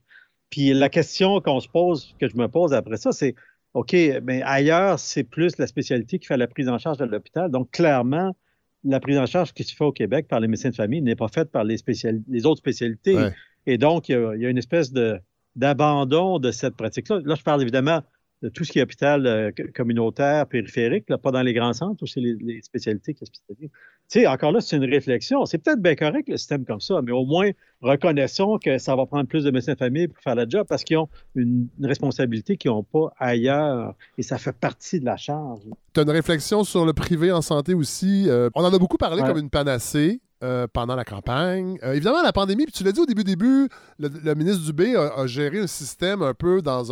Puis 0.49 0.73
la 0.73 0.89
question 0.89 1.39
qu'on 1.41 1.59
se 1.59 1.67
pose, 1.69 2.15
que 2.19 2.27
je 2.27 2.35
me 2.35 2.47
pose 2.47 2.73
après 2.73 2.97
ça, 2.97 3.11
c'est 3.11 3.35
OK, 3.73 3.93
mais 4.23 4.41
ailleurs, 4.43 4.99
c'est 4.99 5.23
plus 5.23 5.57
la 5.57 5.67
spécialité 5.67 6.17
qui 6.17 6.25
fait 6.25 6.37
la 6.37 6.47
prise 6.47 6.67
en 6.69 6.79
charge 6.79 6.97
de 6.97 7.05
l'hôpital. 7.05 7.51
Donc, 7.51 7.69
clairement, 7.71 8.35
la 8.83 8.99
prise 8.99 9.17
en 9.19 9.27
charge 9.27 9.53
qui 9.53 9.63
se 9.63 9.75
fait 9.75 9.83
au 9.83 9.91
Québec 9.91 10.27
par 10.27 10.39
les 10.39 10.47
médecins 10.47 10.71
de 10.71 10.75
famille 10.75 11.01
n'est 11.01 11.15
pas 11.15 11.27
faite 11.27 11.51
par 11.51 11.63
les, 11.63 11.77
spécial- 11.77 12.21
les 12.27 12.45
autres 12.45 12.59
spécialités. 12.59 13.15
Ouais. 13.15 13.33
Et 13.67 13.77
donc, 13.77 14.09
il 14.09 14.13
y, 14.13 14.15
a, 14.15 14.35
il 14.35 14.41
y 14.41 14.45
a 14.45 14.49
une 14.49 14.57
espèce 14.57 14.91
de, 14.91 15.19
d'abandon 15.55 16.39
de 16.39 16.51
cette 16.51 16.75
pratique-là. 16.75 17.19
Là, 17.23 17.35
je 17.35 17.43
parle 17.43 17.61
évidemment 17.61 18.01
de 18.41 18.49
tout 18.49 18.63
ce 18.63 18.71
qui 18.71 18.79
est 18.79 18.81
hôpital 18.83 19.25
euh, 19.27 19.51
communautaire, 19.75 20.47
périphérique, 20.47 21.09
là, 21.09 21.17
pas 21.17 21.31
dans 21.31 21.41
les 21.41 21.53
grands 21.53 21.73
centres 21.73 22.01
où 22.03 22.07
c'est 22.07 22.21
les, 22.21 22.35
les 22.39 22.61
spécialités 22.61 23.13
qui 23.13 23.23
hospitalisent. 23.23 23.69
Tu 24.09 24.21
sais, 24.21 24.27
encore 24.27 24.51
là, 24.51 24.61
c'est 24.61 24.75
une 24.77 24.89
réflexion. 24.89 25.45
C'est 25.45 25.57
peut-être 25.59 25.81
bien 25.81 25.95
correct 25.95 26.27
le 26.29 26.37
système 26.37 26.65
comme 26.65 26.79
ça, 26.79 27.01
mais 27.03 27.11
au 27.11 27.25
moins, 27.25 27.49
reconnaissons 27.81 28.57
que 28.57 28.77
ça 28.77 28.95
va 28.95 29.05
prendre 29.05 29.27
plus 29.27 29.43
de 29.43 29.51
médecins 29.51 29.73
de 29.73 29.77
famille 29.77 30.07
pour 30.07 30.21
faire 30.23 30.35
le 30.35 30.45
job 30.49 30.65
parce 30.67 30.83
qu'ils 30.83 30.97
ont 30.97 31.09
une, 31.35 31.67
une 31.79 31.85
responsabilité 31.85 32.57
qu'ils 32.57 32.71
n'ont 32.71 32.83
pas 32.83 33.11
ailleurs 33.17 33.93
et 34.17 34.23
ça 34.23 34.37
fait 34.37 34.55
partie 34.57 34.99
de 34.99 35.05
la 35.05 35.17
charge. 35.17 35.61
Tu 35.93 35.99
as 35.99 36.03
une 36.03 36.09
réflexion 36.09 36.63
sur 36.63 36.85
le 36.85 36.93
privé 36.93 37.31
en 37.31 37.41
santé 37.41 37.73
aussi. 37.73 38.25
Euh, 38.29 38.49
on 38.55 38.63
en 38.63 38.73
a 38.73 38.79
beaucoup 38.79 38.97
parlé 38.97 39.21
Ouais. 39.21 39.27
comme 39.27 39.37
une 39.39 39.49
panacée. 39.49 40.21
Euh, 40.41 40.67
pendant 40.71 40.95
la 40.95 41.03
campagne. 41.03 41.77
Euh, 41.83 41.93
évidemment, 41.93 42.21
la 42.21 42.31
pandémie, 42.31 42.63
puis 42.63 42.71
tu 42.71 42.83
l'as 42.83 42.93
dit 42.93 42.99
au 43.01 43.05
début, 43.05 43.23
début 43.25 43.67
le, 43.97 44.07
le 44.07 44.35
ministre 44.35 44.63
Dubé 44.63 44.95
a, 44.95 45.13
a 45.17 45.27
géré 45.27 45.59
un 45.59 45.67
système 45.67 46.21
un 46.21 46.33
peu 46.33 46.61
dans 46.61 46.83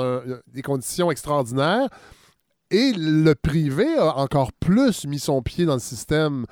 des 0.47 0.61
conditions 0.61 1.11
extraordinaires. 1.11 1.87
Et 2.71 2.91
le 2.93 3.33
privé 3.35 3.85
a 3.97 4.17
encore 4.17 4.51
plus 4.51 5.05
mis 5.05 5.19
son 5.19 5.41
pied 5.41 5.65
dans 5.65 5.75
le 5.75 5.79
système 5.79 6.45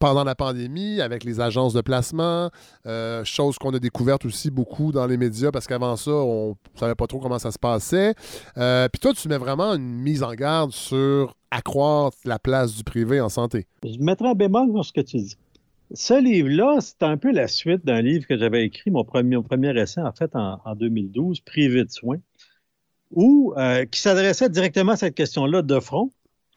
pendant 0.00 0.24
la 0.24 0.34
pandémie 0.34 1.00
avec 1.00 1.22
les 1.22 1.40
agences 1.40 1.72
de 1.72 1.80
placement, 1.80 2.50
euh, 2.86 3.24
chose 3.24 3.56
qu'on 3.56 3.72
a 3.72 3.78
découverte 3.78 4.24
aussi 4.26 4.50
beaucoup 4.50 4.92
dans 4.92 5.06
les 5.06 5.16
médias 5.16 5.50
parce 5.52 5.66
qu'avant 5.66 5.96
ça, 5.96 6.10
on 6.10 6.50
ne 6.50 6.78
savait 6.78 6.96
pas 6.96 7.06
trop 7.06 7.20
comment 7.20 7.38
ça 7.38 7.52
se 7.52 7.58
passait. 7.58 8.14
Puis 8.54 9.00
toi, 9.00 9.12
tu 9.14 9.28
mets 9.28 9.38
vraiment 9.38 9.74
une 9.74 10.00
mise 10.00 10.22
en 10.22 10.34
garde 10.34 10.72
sur 10.72 11.34
accroître 11.50 12.18
la 12.24 12.38
place 12.38 12.74
du 12.74 12.84
privé 12.84 13.20
en 13.20 13.28
santé. 13.28 13.66
Je 13.84 13.98
mettrai 14.00 14.28
un 14.28 14.34
bémol 14.34 14.70
sur 14.72 14.84
ce 14.84 14.92
que 14.92 15.00
tu 15.00 15.18
dis. 15.18 15.36
Ce 15.94 16.20
livre-là, 16.20 16.78
c'est 16.80 17.02
un 17.02 17.16
peu 17.16 17.30
la 17.32 17.48
suite 17.48 17.84
d'un 17.84 18.02
livre 18.02 18.26
que 18.26 18.36
j'avais 18.36 18.64
écrit, 18.64 18.90
mon 18.90 19.04
premier, 19.04 19.36
mon 19.36 19.42
premier 19.42 19.78
essai, 19.80 20.00
en 20.00 20.12
fait, 20.12 20.34
en, 20.34 20.60
en 20.64 20.74
2012, 20.74 21.40
Privé 21.40 21.84
de 21.84 21.90
soins, 21.90 22.18
où, 23.12 23.54
euh, 23.56 23.84
qui 23.86 24.00
s'adressait 24.00 24.48
directement 24.50 24.92
à 24.92 24.96
cette 24.96 25.14
question-là 25.14 25.62
de 25.62 25.78
front. 25.80 26.10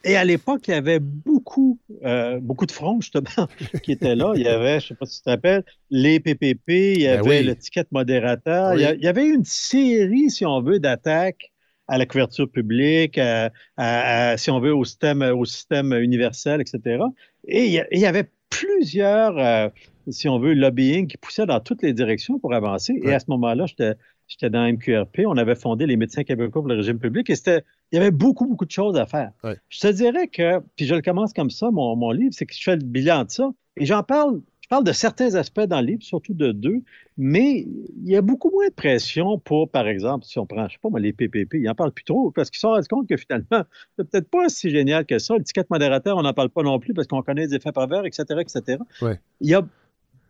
Et 0.03 0.15
à 0.15 0.23
l'époque, 0.23 0.67
il 0.67 0.71
y 0.71 0.73
avait 0.75 0.99
beaucoup, 0.99 1.77
euh, 2.05 2.39
beaucoup 2.39 2.65
de 2.65 2.71
fronts, 2.71 3.01
justement, 3.01 3.47
qui 3.83 3.91
étaient 3.91 4.15
là. 4.15 4.31
Il 4.35 4.41
y 4.41 4.47
avait, 4.47 4.79
je 4.79 4.85
ne 4.85 4.87
sais 4.89 4.95
pas 4.95 5.05
si 5.05 5.17
tu 5.17 5.23
te 5.23 5.29
rappelles, 5.29 5.63
les 5.89 6.19
PPP, 6.19 6.69
il 6.95 7.01
y 7.01 7.03
Ben 7.05 7.19
avait 7.19 7.47
oui. 7.47 7.57
ticket 7.57 7.85
modérateur. 7.91 8.73
Oui. 8.75 8.85
Il, 8.97 9.03
y 9.03 9.07
avait 9.07 9.27
une 9.27 9.43
série, 9.43 10.29
si 10.31 10.45
on 10.45 10.61
veut, 10.61 10.79
d'attaques 10.79 11.51
à 11.87 11.97
la 11.97 12.05
couverture 12.05 12.49
publique, 12.49 13.17
à- 13.17 13.51
à- 13.75 14.31
à- 14.31 14.37
si 14.37 14.49
on 14.51 14.59
veut, 14.59 14.73
au 14.73 14.85
système, 14.85 15.21
au 15.21 15.43
système 15.45 15.91
universel, 15.93 16.61
etc. 16.61 17.03
Et 17.47 17.65
il 17.65 17.99
y 17.99 18.05
avait 18.05 18.29
plusieurs, 18.49 19.37
euh, 19.37 19.69
si 20.09 20.27
on 20.27 20.39
veut, 20.39 20.53
lobbying 20.53 21.07
qui 21.07 21.17
poussaient 21.17 21.45
dans 21.45 21.59
toutes 21.59 21.81
les 21.81 21.93
directions 21.93 22.39
pour 22.39 22.53
avancer. 22.53 22.99
Et 23.03 23.13
à 23.13 23.19
ce 23.19 23.25
moment-là, 23.29 23.65
j'étais 23.65 23.95
j'étais 24.29 24.49
dans 24.49 24.71
MQRP. 24.71 25.21
On 25.25 25.37
avait 25.37 25.55
fondé 25.55 25.85
les 25.85 25.97
médecins 25.97 26.23
québécois 26.23 26.61
pour 26.61 26.69
le 26.69 26.75
régime 26.75 26.99
public 26.99 27.29
et 27.29 27.35
c'était, 27.35 27.63
il 27.91 27.97
y 27.97 27.99
avait 27.99 28.11
beaucoup, 28.11 28.45
beaucoup 28.45 28.65
de 28.65 28.71
choses 28.71 28.95
à 28.95 29.05
faire. 29.05 29.31
Ouais. 29.43 29.57
Je 29.69 29.79
te 29.79 29.87
dirais 29.87 30.27
que, 30.27 30.59
puis 30.75 30.85
je 30.85 30.95
le 30.95 31.01
commence 31.01 31.33
comme 31.33 31.49
ça, 31.49 31.71
mon, 31.71 31.95
mon 31.95 32.11
livre, 32.11 32.31
c'est 32.31 32.45
que 32.45 32.53
je 32.53 32.61
fais 32.61 32.75
le 32.75 32.83
bilan 32.83 33.25
de 33.25 33.31
ça 33.31 33.49
et 33.75 33.85
j'en 33.85 34.03
parle, 34.03 34.41
parle 34.69 34.83
de 34.83 34.91
certains 34.91 35.35
aspects 35.35 35.61
dans 35.61 35.81
le 35.81 35.87
livre, 35.87 36.03
surtout 36.03 36.33
de 36.33 36.51
deux, 36.51 36.81
mais 37.17 37.67
il 38.03 38.09
y 38.09 38.15
a 38.15 38.21
beaucoup 38.21 38.49
moins 38.51 38.67
de 38.67 38.73
pression 38.73 39.39
pour, 39.39 39.69
par 39.69 39.87
exemple, 39.87 40.25
si 40.25 40.39
on 40.39 40.45
prend, 40.45 40.67
je 40.67 40.73
sais 40.73 40.79
pas 40.81 40.89
moi, 40.89 40.99
les 40.99 41.11
PPP, 41.11 41.55
ils 41.55 41.63
n'en 41.63 41.75
parlent 41.75 41.91
plus 41.91 42.05
trop 42.05 42.31
parce 42.31 42.49
qu'ils 42.49 42.59
se 42.59 42.67
rendent 42.67 42.87
compte 42.87 43.09
que 43.09 43.17
finalement, 43.17 43.47
c'est 43.97 44.09
peut-être 44.09 44.29
pas 44.29 44.47
si 44.47 44.69
génial 44.69 45.05
que 45.05 45.19
ça. 45.19 45.35
Le 45.37 45.43
ticket 45.43 45.65
modérateur, 45.69 46.17
on 46.17 46.21
n'en 46.21 46.33
parle 46.33 46.49
pas 46.49 46.63
non 46.63 46.79
plus 46.79 46.93
parce 46.93 47.07
qu'on 47.07 47.21
connaît 47.21 47.47
les 47.47 47.55
effets 47.55 47.71
pervers, 47.71 48.05
etc., 48.05 48.23
etc. 48.39 48.77
Ouais. 49.01 49.19
Il 49.41 49.49
y 49.49 49.55
a, 49.55 49.65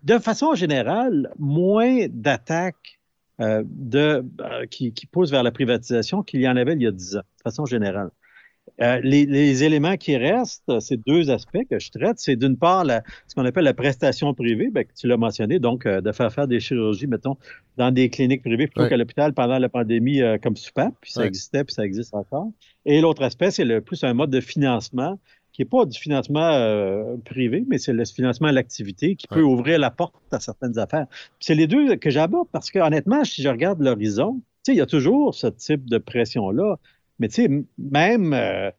de 0.03 0.17
façon 0.17 0.55
générale, 0.55 1.31
moins 1.37 2.07
d'attaques 2.09 2.99
euh, 3.41 3.63
de, 3.65 4.25
euh, 4.41 4.65
qui, 4.65 4.93
qui 4.93 5.05
poussent 5.05 5.31
vers 5.31 5.43
la 5.43 5.51
privatisation 5.51 6.23
qu'il 6.23 6.41
y 6.41 6.49
en 6.49 6.55
avait 6.55 6.73
il 6.73 6.81
y 6.81 6.87
a 6.87 6.91
10 6.91 7.17
ans, 7.17 7.19
de 7.19 7.41
façon 7.43 7.65
générale. 7.65 8.09
Euh, 8.81 8.99
les, 9.03 9.25
les, 9.25 9.63
éléments 9.63 9.97
qui 9.97 10.15
restent, 10.17 10.79
c'est 10.79 10.97
deux 11.05 11.29
aspects 11.29 11.65
que 11.69 11.79
je 11.79 11.91
traite. 11.91 12.19
C'est 12.19 12.35
d'une 12.35 12.57
part 12.57 12.83
la, 12.83 13.03
ce 13.27 13.35
qu'on 13.35 13.45
appelle 13.45 13.63
la 13.63 13.73
prestation 13.73 14.33
privée, 14.33 14.69
ben, 14.71 14.85
que 14.85 14.93
tu 14.93 15.07
l'as 15.07 15.17
mentionné, 15.17 15.59
donc 15.59 15.85
euh, 15.85 16.01
de 16.01 16.11
faire 16.11 16.31
faire 16.31 16.47
des 16.47 16.59
chirurgies, 16.59 17.07
mettons, 17.07 17.37
dans 17.77 17.91
des 17.91 18.09
cliniques 18.09 18.41
privées 18.41 18.67
plutôt 18.67 18.87
qu'à 18.87 18.97
l'hôpital 18.97 19.33
pendant 19.33 19.59
la 19.59 19.69
pandémie 19.69 20.21
euh, 20.21 20.37
comme 20.37 20.55
SUPAP, 20.55 20.93
puis 21.01 21.11
ça 21.11 21.25
existait, 21.25 21.63
puis 21.63 21.73
ça 21.73 21.85
existe 21.85 22.13
encore. 22.13 22.51
Et 22.85 23.01
l'autre 23.01 23.23
aspect, 23.23 23.51
c'est 23.51 23.65
le 23.65 23.81
plus 23.81 24.03
un 24.03 24.13
mode 24.13 24.31
de 24.31 24.41
financement 24.41 25.19
qui 25.51 25.61
n'est 25.61 25.69
pas 25.69 25.85
du 25.85 25.99
financement 25.99 26.51
euh, 26.53 27.17
privé, 27.25 27.65
mais 27.67 27.77
c'est 27.77 27.93
le 27.93 28.05
financement 28.05 28.47
à 28.47 28.51
l'activité 28.51 29.15
qui 29.15 29.27
peut 29.27 29.41
ouvrir 29.41 29.79
la 29.79 29.91
porte 29.91 30.15
à 30.31 30.39
certaines 30.39 30.77
affaires. 30.77 31.07
C'est 31.39 31.55
les 31.55 31.67
deux 31.67 31.95
que 31.97 32.09
j'aborde 32.09 32.47
parce 32.51 32.71
que 32.71 32.79
honnêtement, 32.79 33.23
si 33.23 33.41
je 33.41 33.49
regarde 33.49 33.81
l'horizon, 33.81 34.41
il 34.67 34.77
y 34.77 34.81
a 34.81 34.85
toujours 34.85 35.33
ce 35.33 35.47
type 35.47 35.89
de 35.89 35.97
pression-là. 35.97 36.77
Mais 37.19 37.27
tu 37.27 37.35
sais, 37.43 37.49
même, 37.77 38.33
euh, 38.33 38.69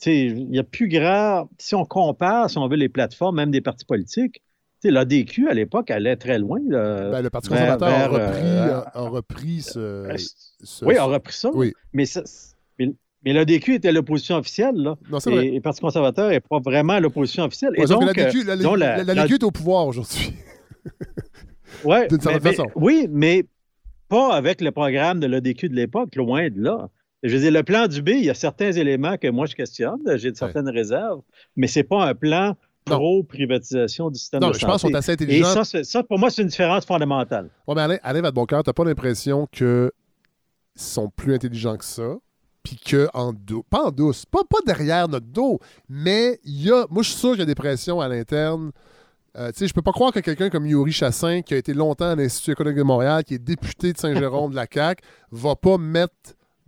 tu 0.00 0.10
sais, 0.10 0.26
il 0.26 0.54
y 0.54 0.58
a 0.58 0.64
plus 0.64 0.88
grand, 0.88 1.48
si 1.58 1.74
on 1.74 1.84
compare, 1.84 2.50
si 2.50 2.58
on 2.58 2.68
veut, 2.68 2.76
les 2.76 2.88
plateformes, 2.88 3.36
même 3.36 3.50
des 3.50 3.60
partis 3.60 3.84
politiques, 3.84 4.42
tu 4.80 4.88
sais, 4.88 4.90
l'ADQ, 4.92 5.48
à 5.48 5.54
l'époque, 5.54 5.90
allait 5.90 6.16
très 6.16 6.38
loin. 6.38 6.60
là, 6.68 7.10
Ben, 7.10 7.22
le 7.22 7.30
Parti 7.30 7.48
vers- 7.50 7.58
conservateur 7.78 7.88
a 7.88 8.08
vers, 8.08 8.10
repris, 8.28 8.46
euh, 8.46 8.80
a, 8.80 8.98
a 8.98 9.08
repris 9.08 9.60
ce, 9.62 10.16
ce- 10.62 10.84
oui, 10.84 10.96
a 10.96 11.04
repris 11.04 11.34
ça. 11.34 11.50
Oui. 11.52 11.72
Mais, 11.92 12.06
ça- 12.06 12.22
mais, 12.78 12.92
mais 13.24 13.32
l'ADQ 13.32 13.74
était 13.74 13.90
l'opposition 13.92 14.36
officielle, 14.36 14.76
là. 14.76 14.96
Non, 15.10 15.18
c'est 15.20 15.30
vrai. 15.30 15.46
Et, 15.46 15.52
et 15.52 15.54
le 15.56 15.60
Parti 15.60 15.80
conservateur 15.80 16.28
n'est 16.30 16.38
pas 16.40 16.60
vraiment 16.60 16.98
l'opposition 17.00 17.42
officielle. 17.44 17.72
Ouais, 17.76 17.84
et 17.84 17.86
donc, 17.86 18.04
la 18.04 18.12
DQ, 18.12 18.38
euh, 18.40 18.44
la- 18.44 18.56
disons, 18.56 18.74
la- 18.76 18.96
la- 18.98 19.04
la 19.04 19.14
la- 19.14 19.22
DQ 19.24 19.34
est 19.34 19.44
au 19.44 19.50
pouvoir 19.50 19.86
aujourd'hui. 19.86 20.32
Ouais, 21.84 22.06
D'une 22.08 22.20
certaine 22.20 22.42
mais- 22.44 22.50
mais- 22.50 22.56
façon. 22.56 22.68
Oui, 22.76 23.06
mais 23.10 23.44
pas 24.08 24.34
avec 24.34 24.60
le 24.60 24.70
programme 24.70 25.20
de 25.20 25.26
l'ADQ 25.26 25.68
de 25.68 25.74
l'époque, 25.74 26.14
loin 26.16 26.48
de 26.50 26.60
là. 26.62 26.88
Je 27.22 27.34
veux 27.34 27.40
dire, 27.40 27.50
le 27.52 27.62
plan 27.64 27.86
du 27.88 28.00
B, 28.02 28.10
il 28.10 28.24
y 28.24 28.30
a 28.30 28.34
certains 28.34 28.70
éléments 28.72 29.16
que 29.16 29.28
moi 29.28 29.46
je 29.46 29.54
questionne, 29.56 29.98
j'ai 30.16 30.30
de 30.30 30.36
certaines 30.36 30.68
réserves, 30.68 31.20
mais 31.56 31.66
c'est 31.66 31.82
pas 31.82 32.04
un 32.04 32.14
plan 32.14 32.56
pro-privatisation 32.84 34.10
du 34.10 34.18
système 34.18 34.40
Non, 34.40 34.48
de 34.48 34.54
je 34.54 34.60
santé. 34.60 34.70
pense 34.72 34.82
qu'on 34.82 34.88
est 34.90 34.96
assez 34.96 35.10
Et 35.12 35.14
intelligent. 35.14 35.64
ça, 35.64 35.84
ça, 35.84 36.02
pour 36.02 36.18
moi, 36.18 36.30
c'est 36.30 36.42
une 36.42 36.48
différence 36.48 36.84
fondamentale. 36.86 37.50
Ouais, 37.66 37.74
mais 37.74 37.82
Alain, 37.82 37.98
Alain 38.02 38.20
Vadeboncoeur, 38.22 38.62
t'as 38.62 38.72
pas 38.72 38.84
l'impression 38.84 39.46
qu'ils 39.50 39.90
sont 40.76 41.10
plus 41.10 41.34
intelligents 41.34 41.76
que 41.76 41.84
ça, 41.84 42.16
puis 42.62 42.76
que 42.76 43.08
en 43.14 43.32
dos, 43.32 43.64
pas 43.68 43.84
en 43.86 43.90
douce, 43.90 44.24
pas, 44.26 44.42
pas 44.48 44.58
derrière 44.66 45.08
notre 45.08 45.26
dos, 45.26 45.58
mais 45.88 46.38
il 46.44 46.62
y 46.66 46.70
a, 46.70 46.86
moi 46.90 47.02
je 47.02 47.10
suis 47.10 47.18
sûr 47.18 47.30
qu'il 47.30 47.40
y 47.40 47.42
a 47.42 47.46
des 47.46 47.54
pressions 47.54 48.00
à 48.00 48.08
l'interne. 48.08 48.70
Euh, 49.36 49.50
tu 49.52 49.58
sais, 49.58 49.68
je 49.68 49.74
peux 49.74 49.82
pas 49.82 49.92
croire 49.92 50.12
que 50.12 50.20
quelqu'un 50.20 50.50
comme 50.50 50.66
Yuri 50.66 50.92
Chassin, 50.92 51.42
qui 51.42 51.54
a 51.54 51.56
été 51.58 51.74
longtemps 51.74 52.10
à 52.10 52.14
l'Institut 52.16 52.52
économique 52.52 52.78
de 52.78 52.82
Montréal, 52.84 53.22
qui 53.24 53.34
est 53.34 53.38
député 53.38 53.92
de 53.92 53.98
Saint-Jérôme 53.98 54.50
de 54.52 54.56
la 54.56 54.66
CAQ, 54.72 55.02
va 55.30 55.54
pas 55.54 55.78
mettre 55.78 56.14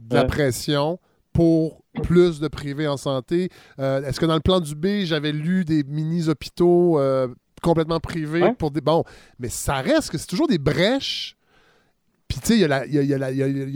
de 0.09 0.15
la 0.15 0.25
pression 0.25 0.99
pour 1.33 1.83
plus 2.03 2.41
de 2.41 2.49
privés 2.49 2.89
en 2.89 2.97
santé. 2.97 3.51
Euh, 3.79 4.03
Est-ce 4.03 4.21
que 4.21 4.27
dans 4.27 4.35
le 4.35 4.41
plan 4.41 4.61
du 4.61 4.75
B, 4.75 5.05
j'avais 5.05 5.33
lu 5.33 5.65
des 5.65 5.85
mini-hôpitaux 5.85 6.99
euh, 6.99 7.29
complètement 7.63 8.01
privés 8.01 8.53
pour 8.59 8.71
des. 8.71 8.81
Bon, 8.81 9.05
mais 9.39 9.49
ça 9.49 9.77
reste 9.77 10.11
que 10.11 10.19
c'est 10.19 10.27
toujours 10.27 10.49
des 10.49 10.59
brèches. 10.59 11.37
Puis, 12.29 12.39
tu 12.39 12.47
sais, 12.47 12.55
il 12.59 12.61
y 12.61 12.65
a, 12.65 12.85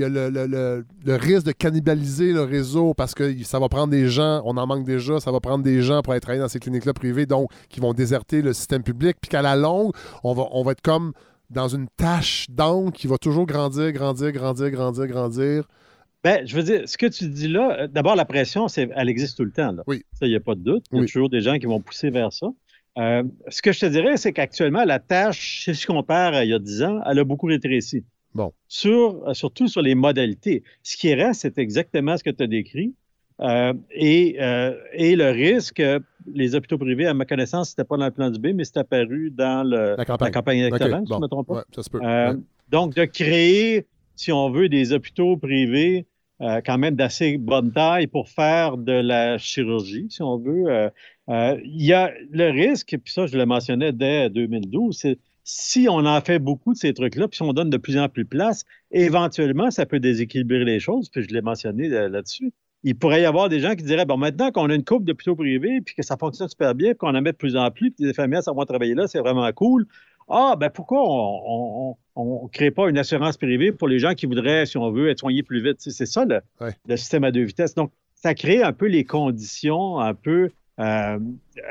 le, 0.09 1.16
risque 1.16 1.45
de 1.45 1.51
cannibaliser 1.51 2.33
le 2.33 2.43
réseau 2.43 2.95
parce 2.95 3.12
que 3.12 3.43
ça 3.43 3.59
va 3.59 3.68
prendre 3.68 3.89
des 3.89 4.09
gens, 4.09 4.43
on 4.45 4.57
en 4.57 4.64
manque 4.64 4.85
déjà, 4.85 5.18
ça 5.18 5.33
va 5.33 5.41
prendre 5.41 5.64
des 5.64 5.83
gens 5.83 6.03
pour 6.03 6.12
aller 6.12 6.20
travailler 6.20 6.41
dans 6.41 6.49
ces 6.49 6.61
cliniques-là 6.61 6.93
privées, 6.93 7.27
donc 7.27 7.51
qui 7.68 7.81
vont 7.81 7.93
déserter 7.93 8.43
le 8.43 8.53
système 8.53 8.85
public. 8.85 9.16
Puis 9.20 9.29
qu'à 9.29 9.43
la 9.43 9.57
longue, 9.57 9.91
on 10.22 10.35
va, 10.35 10.45
on 10.53 10.62
va 10.62 10.70
être 10.70 10.83
comme 10.83 11.14
dans 11.51 11.66
une 11.66 11.89
tâche 11.97 12.47
d'encre 12.49 12.93
qui 12.93 13.09
va 13.09 13.18
toujours 13.18 13.45
grandir, 13.45 13.91
grandir, 13.91 14.31
grandir, 14.31 14.70
grandir, 14.70 15.07
grandir. 15.09 15.64
Ben, 16.25 16.47
je 16.47 16.57
veux 16.57 16.62
dire, 16.62 16.89
ce 16.89 16.97
que 16.97 17.07
tu 17.07 17.29
dis 17.29 17.49
là, 17.49 17.81
euh, 17.81 17.87
d'abord, 17.87 18.16
la 18.16 18.25
pression, 18.25 18.66
c'est, 18.66 18.89
elle 18.97 19.09
existe 19.11 19.37
tout 19.37 19.45
le 19.45 19.51
temps. 19.53 19.72
Là. 19.72 19.83
Oui. 19.87 20.03
Ça, 20.14 20.27
il 20.27 20.31
n'y 20.31 20.37
a 20.37 20.41
pas 20.41 20.55
de 20.55 20.61
doute. 20.61 20.85
Il 20.91 20.97
y 20.97 20.99
a 20.99 21.01
Oui. 21.03 21.07
toujours 21.07 21.29
des 21.29 21.43
gens 21.43 21.59
qui 21.59 21.66
vont 21.66 21.81
pousser 21.81 22.09
vers 22.11 22.33
ça. 22.33 22.47
Euh, 22.97 23.22
ce 23.49 23.61
que 23.61 23.72
je 23.72 23.81
te 23.81 23.87
dirais, 23.87 24.16
c'est 24.16 24.33
qu'actuellement, 24.33 24.85
la 24.85 24.99
tâche, 25.01 25.64
si 25.64 25.75
je 25.75 25.87
compare 25.87 26.33
à 26.33 26.45
il 26.45 26.51
y 26.51 26.55
a 26.55 26.59
10 26.59 26.83
ans, 26.85 27.01
elle 27.09 27.18
a 27.18 27.25
beaucoup 27.25 27.47
rétréci. 27.47 28.05
Bon. 28.35 28.53
Sur, 28.68 29.29
euh, 29.29 29.35
surtout 29.35 29.68
sur 29.68 29.83
les 29.83 29.95
modalités. 29.95 30.62
Ce 30.83 30.97
qui 30.97 31.12
reste, 31.14 31.43
c'est 31.43 31.59
exactement 31.59 32.16
ce 32.16 32.25
que 32.25 32.31
tu 32.31 32.43
as 32.43 32.47
décrit. 32.47 32.95
Euh, 33.41 33.75
et, 33.91 34.39
et 34.93 35.16
le 35.16 35.31
risque, 35.31 35.83
les 36.33 36.55
hôpitaux 36.55 36.79
privés, 36.79 37.07
à 37.07 37.14
ma 37.14 37.25
connaissance, 37.27 37.70
c'était 37.70 37.85
pas 37.85 37.97
dans 37.97 38.05
le 38.07 38.12
plan 38.12 38.31
du 38.31 38.39
B, 38.39 38.55
mais 38.55 38.64
c'est 38.64 38.77
apparu 38.79 39.31
dans 39.31 39.62
le, 39.68 39.97
La 39.99 40.05
campagne. 40.05 40.59
électorale, 40.59 41.03
si 41.05 41.12
je 41.12 41.16
ne 41.16 41.20
me 41.20 41.27
trompe 41.27 41.49
pas. 41.49 41.55
Ouais, 41.55 41.62
ça 41.75 41.83
se 41.83 41.91
peut. 41.91 41.99
Ouais. 41.99 42.31
Donc, 42.70 42.95
de 42.95 43.05
créer, 43.05 43.87
si 44.14 44.31
on 44.33 44.51
veut, 44.51 44.68
des 44.68 44.93
hôpitaux 44.93 45.37
privés 45.37 46.07
euh, 46.41 46.61
quand 46.64 46.78
même 46.78 46.97
d'assez 46.97 47.39
bonne 47.39 47.72
taille 47.72 48.09
pour 48.09 48.28
faire 48.28 48.76
de 48.76 48.93
la 48.93 49.39
chirurgie, 49.39 50.07
si 50.11 50.22
on 50.22 50.37
veut. 50.37 50.64
Euh, 50.68 50.91
euh, 51.28 51.59
Il 51.64 51.85
y 51.85 51.93
a 51.93 52.12
le 52.32 52.51
risque, 52.51 52.97
puis 53.03 53.12
ça, 53.12 53.26
je 53.26 53.37
le 53.37 53.47
mentionnais 53.47 53.93
dès 53.93 54.30
2012, 54.30 54.97
c'est 54.99 55.18
si 55.45 55.87
on 55.89 56.07
en 56.07 56.20
fait 56.22 56.39
beaucoup 56.39 56.72
de 56.72 56.78
ces 56.78 56.93
trucs-là, 56.93 57.28
puis 57.28 57.37
si 57.37 57.43
on 57.43 57.53
donne 57.53 57.70
de 57.70 57.76
plus 57.76 57.99
en 57.99 58.09
plus 58.09 58.24
place, 58.24 58.64
éventuellement, 58.91 59.70
ça 59.70 59.87
peut 59.87 60.01
déséquilibrer 60.01 60.64
les 60.64 60.80
choses, 60.80 61.09
puis 61.09 61.22
je 61.22 61.28
l'ai 61.28 61.43
mentionné 61.43 61.89
là-dessus. 61.89 62.53
Il 62.82 62.99
pourrait 62.99 63.22
y 63.22 63.26
avoir 63.26 63.49
des 63.49 63.61
gens 63.61 63.74
qui 63.74 63.85
diraient, 63.85 64.07
bon, 64.07 64.16
maintenant 64.16 64.51
qu'on 64.51 64.68
a 64.70 64.74
une 64.74 64.85
coupe 64.85 65.05
d'hôpitaux 65.05 65.37
privés, 65.37 65.80
puis 65.82 65.95
que 65.95 66.03
ça 66.03 66.16
fonctionne 66.16 66.49
super 66.49 66.74
bien, 66.74 66.95
qu'on 66.95 67.14
en 67.14 67.22
met 67.22 67.32
de 67.32 67.37
plus 67.37 67.57
en 67.57 67.70
plus, 67.70 67.91
puis 67.91 68.05
les 68.05 68.11
infirmières 68.11 68.43
s'en 68.43 68.55
vont 68.55 68.64
travailler 68.64 68.95
là, 68.95 69.07
c'est 69.07 69.20
vraiment 69.20 69.51
cool. 69.53 69.87
Ah, 70.29 70.57
ben 70.59 70.70
pourquoi 70.70 71.03
on 71.03 71.97
ne 72.16 72.49
crée 72.49 72.70
pas 72.70 72.89
une 72.89 72.99
assurance 72.99 73.37
privée 73.37 73.72
pour 73.72 73.89
les 73.89 73.99
gens 73.99 74.14
qui 74.14 74.27
voudraient, 74.27 74.66
si 74.66 74.77
on 74.79 74.91
veut, 74.91 75.11
être 75.11 75.18
soignés 75.20 75.43
plus 75.43 75.62
vite? 75.62 75.77
C'est 75.81 76.07
ça 76.07 76.25
le, 76.25 76.41
Ouais. 76.61 76.75
le 76.87 76.97
système 76.97 77.25
à 77.25 77.31
deux 77.31 77.43
vitesses. 77.43 77.75
Donc, 77.75 77.91
ça 78.14 78.35
crée 78.35 78.62
un 78.62 78.72
peu 78.72 78.87
les 78.87 79.05
conditions 79.05 79.99
un 80.01 80.14
peu 80.14 80.51
euh, 80.81 81.18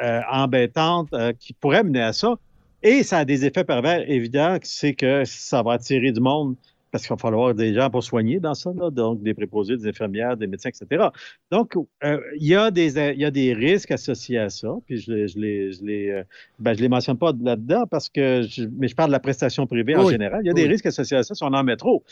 euh, 0.04 0.22
embêtantes 0.32 1.12
euh, 1.14 1.34
qui 1.38 1.54
pourraient 1.54 1.84
mener 1.84 2.02
à 2.02 2.14
ça. 2.14 2.36
Et 2.84 3.04
ça 3.04 3.20
a 3.20 3.26
des 3.26 3.46
effets 3.46 3.64
pervers 3.64 4.10
évidents, 4.10 4.58
c'est 4.62 4.94
que 4.94 5.24
ça 5.26 5.64
va 5.64 5.74
attirer 5.74 6.12
du 6.12 6.20
monde 6.20 6.56
parce 6.94 7.08
qu'il 7.08 7.10
va 7.10 7.18
falloir 7.18 7.56
des 7.56 7.74
gens 7.74 7.90
pour 7.90 8.04
soigner 8.04 8.40
dans 8.40 8.54
ça, 8.54 8.72
là, 8.78 8.92
donc 8.92 9.24
des 9.24 9.34
préposés, 9.34 9.76
des 9.76 9.88
infirmières, 9.88 10.38
des 10.38 10.46
médecins, 10.46 10.70
etc. 10.70 11.08
Donc, 11.50 11.76
euh, 12.04 12.20
il 12.40 12.46
y, 12.46 12.54
a 12.54 12.70
des, 12.70 13.00
il 13.14 13.20
y 13.20 13.26
a 13.26 13.32
des 13.32 13.52
risques 13.52 13.90
associés 13.90 14.38
à 14.38 14.52
ça, 14.52 14.76
puis 14.86 15.00
je 15.00 15.12
les, 15.12 15.28
je 15.28 15.40
les, 15.40 15.72
je 15.72 15.84
les, 15.84 16.10
euh, 16.12 16.24
ben, 16.60 16.76
je 16.76 16.82
les 16.84 16.90
mentionne 16.90 17.18
pas 17.18 17.34
là-dedans 17.42 17.88
parce 17.90 18.10
que, 18.10 18.44
je, 18.44 18.66
mais 18.78 18.88
je 18.88 18.96
parle 18.96 19.10
de 19.10 19.14
la 19.14 19.20
prestation 19.20 19.66
privée 19.66 19.96
en 19.96 20.08
général. 20.08 20.42
Il 20.44 20.48
y 20.48 20.52
a 20.52 20.54
des 20.54 20.68
risques 20.68 20.86
associés 20.86 21.18
à 21.18 21.24
ça 21.24 21.34
si 21.34 21.44
on 21.44 21.48
en 21.48 21.64
met 21.64 21.78
trop. 21.78 22.04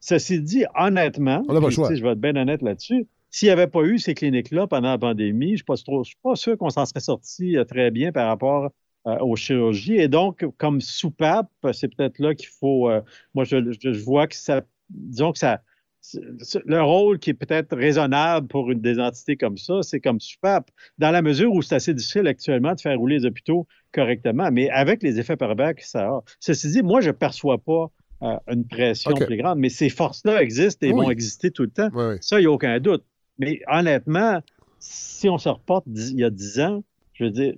Ceci 0.00 0.40
dit, 0.40 0.64
honnêtement, 0.74 1.42
On 1.46 1.60
pas 1.60 1.60
le 1.60 1.70
choix. 1.70 1.94
je 1.94 2.02
vais 2.02 2.12
être 2.12 2.20
bien 2.20 2.34
honnête 2.34 2.62
là-dessus, 2.62 3.06
s'il 3.28 3.48
n'y 3.48 3.52
avait 3.52 3.66
pas 3.66 3.82
eu 3.82 3.98
ces 3.98 4.14
cliniques-là 4.14 4.68
pendant 4.68 4.88
la 4.88 4.98
pandémie, 4.98 5.58
je 5.58 5.64
ne 5.68 5.76
suis, 5.76 6.04
suis 6.04 6.16
pas 6.22 6.34
sûr 6.34 6.56
qu'on 6.56 6.70
s'en 6.70 6.86
serait 6.86 7.00
sorti 7.00 7.58
euh, 7.58 7.64
très 7.64 7.90
bien 7.90 8.10
par 8.10 8.26
rapport 8.26 8.70
euh, 9.06 9.16
aux 9.20 9.36
chirurgies. 9.36 9.96
Et 9.96 10.08
donc, 10.08 10.44
comme 10.58 10.80
soupape, 10.80 11.50
c'est 11.72 11.88
peut-être 11.94 12.18
là 12.18 12.34
qu'il 12.34 12.48
faut. 12.48 12.90
euh, 12.90 13.00
moi, 13.34 13.44
je, 13.44 13.88
vois 14.04 14.26
que 14.26 14.34
ça. 14.36 14.62
Disons 14.90 15.32
que 15.32 15.38
ça. 15.38 15.62
Le 16.64 16.82
rôle 16.82 17.18
qui 17.18 17.30
est 17.30 17.34
peut-être 17.34 17.76
raisonnable 17.76 18.46
pour 18.48 18.70
une 18.70 18.80
des 18.80 18.98
entités 18.98 19.36
comme 19.36 19.58
ça, 19.58 19.82
c'est 19.82 20.00
comme 20.00 20.18
soupape, 20.18 20.70
dans 20.98 21.10
la 21.10 21.20
mesure 21.20 21.52
où 21.52 21.60
c'est 21.60 21.74
assez 21.74 21.92
difficile 21.92 22.26
actuellement 22.26 22.74
de 22.74 22.80
faire 22.80 22.98
rouler 22.98 23.18
les 23.18 23.26
hôpitaux 23.26 23.66
correctement, 23.92 24.50
mais 24.50 24.70
avec 24.70 25.02
les 25.02 25.20
effets 25.20 25.36
pervers 25.36 25.74
que 25.74 25.84
ça 25.86 26.08
a. 26.08 26.20
Ceci 26.38 26.70
dit, 26.70 26.82
moi, 26.82 27.00
je 27.02 27.08
ne 27.08 27.12
perçois 27.12 27.58
pas 27.58 27.90
euh, 28.22 28.36
une 28.48 28.66
pression 28.66 29.12
plus 29.12 29.36
grande, 29.36 29.58
mais 29.58 29.68
ces 29.68 29.88
forces-là 29.88 30.42
existent 30.42 30.86
et 30.86 30.92
Oui. 30.92 31.04
vont 31.04 31.10
exister 31.10 31.50
tout 31.50 31.62
le 31.62 31.70
temps. 31.70 31.90
Ouais. 31.90 32.16
Ça, 32.20 32.38
il 32.38 32.42
n'y 32.42 32.46
a 32.46 32.50
aucun 32.50 32.78
doute. 32.80 33.04
Mais 33.38 33.60
honnêtement, 33.66 34.40
si 34.78 35.28
on 35.28 35.38
se 35.38 35.48
reporte 35.48 35.84
il 35.86 36.18
y 36.18 36.24
a 36.24 36.30
10 36.30 36.60
ans, 36.60 36.84
je 37.14 37.24
veux 37.24 37.30
dire, 37.30 37.54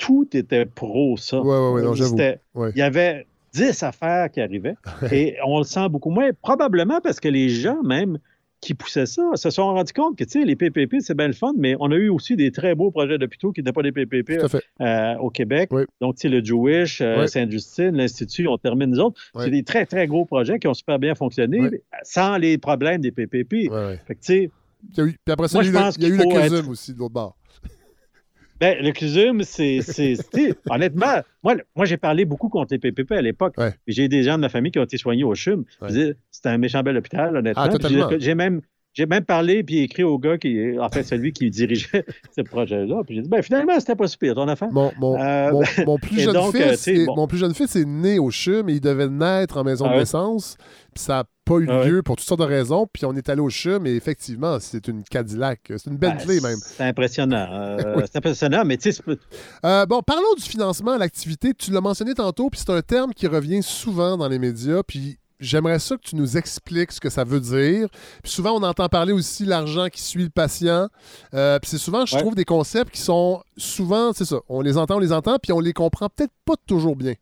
tout 0.00 0.26
était 0.32 0.64
pro 0.64 1.16
ça. 1.18 1.40
Ouais, 1.42 1.72
ouais, 1.72 1.82
non, 1.82 1.94
j'avoue. 1.94 2.16
Ouais. 2.54 2.70
Il 2.74 2.78
y 2.78 2.82
avait 2.82 3.26
10 3.52 3.82
affaires 3.82 4.30
qui 4.30 4.40
arrivaient 4.40 4.76
et 5.12 5.36
on 5.46 5.58
le 5.58 5.64
sent 5.64 5.88
beaucoup 5.90 6.10
moins, 6.10 6.30
probablement 6.40 7.00
parce 7.02 7.20
que 7.20 7.28
les 7.28 7.48
gens 7.50 7.82
même 7.82 8.18
qui 8.62 8.74
poussaient 8.74 9.06
ça 9.06 9.22
se 9.36 9.48
sont 9.50 9.64
rendus 9.72 9.92
compte 9.94 10.16
que, 10.18 10.24
tu 10.24 10.38
sais, 10.40 10.44
les 10.44 10.54
PPP, 10.56 10.96
c'est 11.00 11.16
bien 11.16 11.26
le 11.28 11.32
fun, 11.32 11.52
mais 11.56 11.76
on 11.80 11.90
a 11.92 11.96
eu 11.96 12.08
aussi 12.10 12.36
des 12.36 12.50
très 12.52 12.74
beaux 12.74 12.90
projets 12.90 13.16
d'hôpitaux 13.18 13.52
qui 13.52 13.60
n'étaient 13.60 13.72
pas 13.72 13.82
des 13.82 13.90
PPP 13.92 14.38
euh, 14.82 15.14
au 15.16 15.30
Québec. 15.30 15.70
Oui. 15.72 15.84
Donc, 16.00 16.16
tu 16.16 16.22
sais, 16.22 16.28
le 16.28 16.44
Jewish, 16.44 17.00
euh, 17.00 17.22
Oui. 17.22 17.28
Sainte-Justine, 17.28 17.92
l'Institut, 17.96 18.46
on 18.48 18.58
termine 18.58 18.90
nous 18.90 19.00
autres. 19.00 19.18
Oui. 19.34 19.44
C'est 19.44 19.50
des 19.50 19.62
très, 19.62 19.86
très 19.86 20.06
gros 20.06 20.26
projets 20.26 20.58
qui 20.58 20.66
ont 20.68 20.74
super 20.74 20.98
bien 20.98 21.14
fonctionné 21.14 21.60
Oui. 21.60 21.78
sans 22.02 22.36
les 22.36 22.58
problèmes 22.58 23.00
des 23.00 23.12
PPP. 23.12 23.70
Fait 24.06 24.14
que, 24.14 24.20
tu 24.20 24.20
sais, 24.20 24.50
Puis 24.94 25.16
après 25.30 25.48
ça, 25.48 25.56
Moi, 25.58 25.64
il 25.64 25.70
y 25.70 25.72
je 25.72 25.76
a 25.76 25.80
eu, 25.80 25.84
pense 25.84 25.98
le- 25.98 26.04
il 26.04 26.08
y 26.08 26.12
a 26.12 26.14
eu 26.14 26.18
qu'il 26.18 26.28
le 26.28 26.34
faut 26.34 26.40
CUSUM 26.42 26.58
être- 26.58 26.70
aussi 26.70 26.92
de 26.94 26.98
l'autre 26.98 27.14
bord. 27.14 27.36
Ben, 28.60 28.76
le 28.84 28.92
CLUSUM, 28.92 29.42
c'est. 29.42 29.80
honnêtement, 30.68 31.20
moi, 31.42 31.54
moi 31.74 31.86
j'ai 31.86 31.96
parlé 31.96 32.24
beaucoup 32.24 32.48
contre 32.48 32.74
les 32.74 32.78
PPP 32.78 33.12
à 33.12 33.22
l'époque. 33.22 33.54
Ouais. 33.58 33.74
J'ai 33.86 34.08
des 34.08 34.22
gens 34.22 34.36
de 34.36 34.40
ma 34.42 34.48
famille 34.48 34.70
qui 34.72 34.78
ont 34.78 34.84
été 34.84 34.98
soignés 34.98 35.24
au 35.24 35.34
CHUM. 35.34 35.64
Ouais. 35.80 36.14
C'était 36.30 36.48
un 36.50 36.58
méchant 36.58 36.82
bel 36.82 36.96
hôpital, 36.96 37.36
honnêtement. 37.36 37.62
Ah, 37.66 38.18
j'ai- 38.18 38.34
même. 38.34 38.60
J'ai 38.92 39.06
même 39.06 39.24
parlé 39.24 39.62
puis 39.62 39.78
écrit 39.78 40.02
au 40.02 40.18
gars 40.18 40.36
qui, 40.36 40.76
en 40.80 40.88
fait, 40.88 41.04
celui 41.04 41.32
qui 41.32 41.48
dirigeait 41.48 42.04
ce 42.36 42.40
projet-là. 42.42 43.02
Puis 43.06 43.14
j'ai 43.14 43.22
dit, 43.22 43.28
ben 43.28 43.40
finalement, 43.40 43.78
c'était 43.78 43.94
pas 43.94 44.08
super 44.08 44.34
ton 44.34 44.48
affaire. 44.48 44.68
Mon, 44.72 44.90
mon, 44.98 45.16
Euh, 45.16 45.52
mon, 45.52 45.62
mon 45.86 45.96
plus 46.02 46.18
jeune 46.20 46.32
donc, 46.34 46.56
euh, 46.56 46.70
fils, 46.70 46.80
sais, 46.80 46.94
est- 46.96 47.06
bon. 47.06 47.14
mon 47.14 47.28
plus 47.28 47.38
jeune 47.38 47.54
fils 47.54 47.76
est 47.76 47.84
né 47.84 48.18
au 48.18 48.32
CHUM 48.32 48.68
et 48.68 48.72
il 48.72 48.80
devait 48.80 49.08
naître 49.08 49.58
en 49.58 49.62
maison 49.62 49.84
Ah 49.84 49.90
de 49.90 49.94
ouais? 49.94 50.00
naissance. 50.00 50.56
Puis 50.92 51.04
ça 51.04 51.18
n'a 51.18 51.24
pas 51.50 51.58
eu 51.58 51.66
Ah 51.68 51.84
lieu 51.84 52.02
pour 52.02 52.16
toutes 52.16 52.26
sortes 52.26 52.40
de 52.40 52.46
raisons. 52.46 52.86
Puis 52.92 53.04
on 53.04 53.14
est 53.14 53.28
allé 53.28 53.40
au 53.40 53.50
CHUM 53.50 53.86
et 53.86 53.94
effectivement, 53.94 54.58
c'est 54.60 54.86
une 54.88 55.02
Cadillac. 55.04 55.60
C'est 55.68 55.86
une 55.90 55.96
Ben, 55.96 56.14
Bentley 56.16 56.40
même. 56.40 56.58
C'est 56.62 56.84
impressionnant. 56.84 57.48
euh, 57.52 58.00
c'est 58.06 58.16
impressionnant, 58.18 58.62
mais 58.64 58.76
tu 58.76 58.92
sais, 58.92 59.02
Euh, 59.64 59.86
bon, 59.86 60.00
parlons 60.02 60.34
du 60.36 60.42
financement 60.44 60.92
à 60.92 60.98
l'activité. 60.98 61.52
Tu 61.54 61.70
l'as 61.72 61.80
mentionné 61.80 62.14
tantôt, 62.14 62.50
puis 62.50 62.60
c'est 62.60 62.70
un 62.72 62.82
terme 62.82 63.12
qui 63.12 63.26
revient 63.26 63.62
souvent 63.62 64.16
dans 64.16 64.28
les 64.28 64.38
médias. 64.38 64.82
Puis 64.86 65.18
j'aimerais 65.40 65.78
ça 65.78 65.96
que 65.96 66.02
tu 66.02 66.16
nous 66.16 66.36
expliques 66.36 66.92
ce 66.92 67.00
que 67.00 67.08
ça 67.10 67.24
veut 67.24 67.40
dire. 67.40 67.88
Puis 68.22 68.30
souvent, 68.32 68.52
on 68.52 68.62
entend 68.62 68.88
parler 68.88 69.12
aussi 69.12 69.44
l'argent 69.44 69.88
qui 69.90 70.02
suit 70.02 70.22
le 70.24 70.30
patient. 70.30 70.88
Euh, 71.34 71.58
puis 71.58 71.70
c'est 71.70 71.78
souvent, 71.78 72.04
je 72.06 72.14
Ouais. 72.14 72.20
trouve, 72.20 72.34
des 72.34 72.44
concepts 72.44 72.92
qui 72.94 73.00
sont 73.00 73.42
souvent, 73.56 74.12
c'est 74.12 74.24
ça, 74.26 74.36
on 74.48 74.60
les 74.60 74.76
entend, 74.76 74.96
on 74.96 75.00
les 75.00 75.12
entend, 75.12 75.38
puis 75.42 75.52
on 75.52 75.60
les 75.60 75.72
comprend 75.72 76.08
peut-être 76.14 76.32
pas 76.44 76.54
toujours 76.66 76.94
bien. 76.96 77.14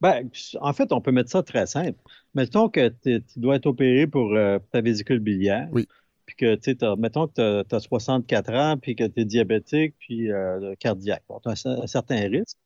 Ben, 0.00 0.28
en 0.60 0.72
fait, 0.72 0.92
on 0.92 1.00
peut 1.00 1.12
mettre 1.12 1.30
ça 1.30 1.42
très 1.42 1.66
simple. 1.66 1.98
Mettons 2.34 2.68
que 2.68 2.88
tu 3.02 3.22
dois 3.36 3.56
être 3.56 3.66
opéré 3.66 4.06
pour 4.06 4.34
euh, 4.34 4.58
ta 4.70 4.80
vésicule 4.80 5.20
biliaire. 5.20 5.68
Oui. 5.72 5.86
Puis 6.26 6.36
que, 6.36 6.54
tu 6.56 6.76
sais, 6.78 6.96
mettons 6.98 7.28
que 7.28 7.62
tu 7.62 7.74
as, 7.74 7.80
64 7.80 8.52
ans, 8.52 8.76
puis 8.76 8.96
que 8.96 9.04
tu 9.04 9.20
es 9.20 9.24
diabétique, 9.24 9.94
puis 9.98 10.30
euh, 10.32 10.74
cardiaque. 10.78 11.22
Bon, 11.28 11.40
tu 11.40 11.48
as 11.48 11.62
un, 11.66 11.82
un 11.82 11.86
certain 11.86 12.16
risque. 12.28 12.58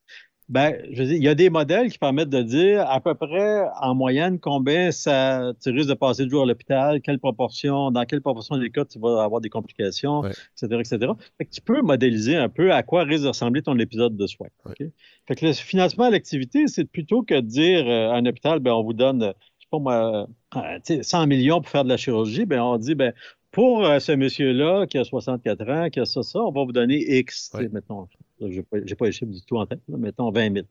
Ben, 0.51 0.77
je 0.91 1.01
veux 1.01 1.07
dire, 1.07 1.17
il 1.17 1.23
y 1.23 1.29
a 1.29 1.37
des 1.37 1.49
modèles 1.49 1.93
qui 1.93 1.99
permettent 1.99 2.29
de 2.29 2.43
dire 2.43 2.81
à 2.91 3.01
peu 3.01 3.15
près, 3.15 3.69
en 3.81 3.95
moyenne, 3.95 4.41
combien 4.41 4.91
ça, 4.91 5.53
tu 5.63 5.71
risques 5.71 5.89
de 5.89 5.95
passer 5.95 6.25
de 6.25 6.31
jour 6.31 6.43
à 6.43 6.47
l'hôpital, 6.47 7.01
quelle 7.03 7.21
proportion, 7.21 7.93
dans 7.93 8.05
quelle 8.05 8.21
proportion 8.21 8.57
des 8.59 8.69
cas 8.71 8.85
tu 8.85 8.99
vas 8.99 9.23
avoir 9.23 9.41
des 9.41 9.49
complications, 9.49 10.21
Ouais. 10.23 10.31
etc., 10.61 10.67
etc. 10.81 11.13
Fait 11.39 11.45
que 11.45 11.51
tu 11.51 11.61
peux 11.61 11.83
modéliser 11.83 12.35
un 12.37 12.49
peu 12.49 12.73
à 12.73 12.83
quoi 12.83 13.05
risque 13.05 13.23
de 13.23 13.29
ressembler 13.29 13.63
ton 13.63 13.79
épisode 13.79 14.17
de 14.17 14.27
soins. 14.27 14.49
Ouais. 14.67 14.91
Fait 15.29 15.37
que 15.37 15.47
le 15.47 15.53
financement 15.53 16.05
à 16.07 16.11
l'activité, 16.11 16.67
c'est 16.67 16.85
plutôt 16.85 17.23
que 17.23 17.35
de 17.35 17.41
dire 17.47 17.87
euh, 17.87 18.11
à 18.11 18.17
un 18.17 18.27
hôpital, 18.27 18.59
ben, 18.59 18.73
on 18.73 18.83
vous 18.83 18.93
donne, 18.93 19.23
euh, 19.23 19.33
je 19.61 19.65
sais 19.65 19.69
pas 19.71 19.79
moi, 19.79 20.27
euh, 20.57 20.79
tu 20.85 20.97
sais, 20.97 21.03
100 21.05 21.29
millions 21.29 21.61
pour 21.61 21.71
faire 21.71 21.85
de 21.85 21.89
la 21.91 21.97
chirurgie, 21.97 22.45
ben, 22.45 22.61
on 22.61 22.77
dit, 22.77 22.97
ben, 22.97 23.13
pour 23.53 23.85
euh, 23.85 24.01
ce 24.01 24.11
monsieur-là 24.11 24.87
qui 24.89 24.99
a 24.99 25.05
64 25.05 25.69
ans, 25.71 25.91
qui 25.91 26.01
a 26.01 26.05
ça, 26.07 26.25
ça, 26.25 26.41
on 26.41 26.51
va 26.51 26.65
vous 26.65 26.73
donner 26.73 26.97
X, 27.19 27.51
tu 27.51 27.57
sais, 27.59 27.63
Ouais. 27.65 27.71
mettons, 27.73 28.09
je 28.41 28.47
n'ai 28.47 28.63
pas, 28.63 28.79
pas 28.99 29.07
les 29.07 29.13
chiffres 29.13 29.31
du 29.33 29.43
tout 29.43 29.57
en 29.59 29.67
tête, 29.67 29.81
là, 29.89 29.97
mettons 29.99 30.31
20 30.31 30.53
000. 30.55 30.67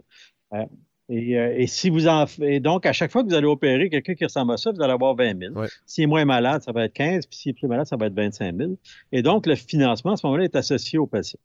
Euh, 0.54 0.66
et, 1.12 1.40
euh, 1.40 1.54
et 1.58 1.66
si 1.68 1.90
vous 1.90 2.08
en 2.08 2.26
et 2.42 2.60
donc, 2.60 2.86
à 2.86 2.94
chaque 2.94 3.12
fois 3.12 3.24
que 3.24 3.30
vous 3.30 3.34
allez 3.34 3.48
opérer 3.48 3.90
quelqu'un 3.90 4.14
qui 4.14 4.24
ressemble 4.26 4.54
à 4.54 4.58
ça, 4.58 4.72
vous 4.72 4.82
allez 4.82 4.94
avoir 4.94 5.16
20 5.16 5.40
000. 5.40 5.54
Ouais. 5.56 5.68
S'il 5.86 6.04
est 6.04 6.08
moins 6.08 6.26
malade, 6.26 6.62
ça 6.62 6.72
va 6.72 6.86
être 6.86 6.94
15, 6.94 7.26
puis 7.26 7.38
s'il 7.38 7.50
est 7.52 7.54
plus 7.54 7.68
malade, 7.68 7.88
ça 7.88 7.96
va 7.98 8.06
être 8.08 8.14
25 8.14 8.56
000. 8.56 8.72
Et 9.12 9.22
donc, 9.24 9.46
le 9.48 9.56
financement, 9.56 10.12
à 10.14 10.18
ce 10.18 10.26
moment-là, 10.28 10.44
est 10.46 10.56
associé 10.56 11.00
au 11.00 11.08
patient. 11.08 11.40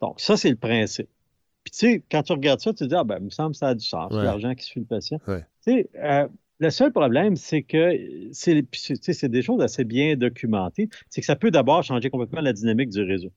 Donc, 0.00 0.20
ça, 0.20 0.36
c'est 0.36 0.50
le 0.50 0.56
principe. 0.56 1.08
Puis, 1.64 1.70
tu 1.72 1.78
sais, 1.78 2.02
quand 2.10 2.22
tu 2.22 2.32
regardes 2.32 2.60
ça, 2.60 2.72
tu 2.72 2.78
te 2.78 2.84
dis, 2.88 2.94
ah, 2.94 3.04
ben, 3.04 3.18
il 3.20 3.26
me 3.26 3.30
semble 3.30 3.52
que 3.52 3.58
ça 3.58 3.68
a 3.68 3.74
du 3.74 3.84
sens, 3.86 4.12
Ouais. 4.12 4.22
l'argent 4.24 4.54
qui 4.54 4.64
suit 4.64 4.80
le 4.80 4.86
patient. 4.86 5.18
Ouais. 5.28 5.44
Tu 5.64 5.72
sais, 5.72 5.90
euh, 5.96 6.26
le 6.60 6.70
seul 6.70 6.92
problème, 6.92 7.36
c'est 7.36 7.62
que 7.62 7.96
c'est 8.32 8.62
puis 8.62 8.80
c'est- 8.80 8.94
tu 8.96 9.02
sais, 9.04 9.12
c'est 9.12 9.28
des 9.28 9.42
choses 9.42 9.60
assez 9.62 9.84
bien 9.84 10.16
documentées. 10.16 10.88
C'est 11.08 11.20
que 11.20 11.26
ça 11.26 11.36
peut 11.36 11.50
d'abord 11.52 11.84
changer 11.84 12.10
complètement 12.10 12.40
la 12.40 12.52
dynamique 12.52 12.88
du 12.90 13.02
réseau. 13.02 13.30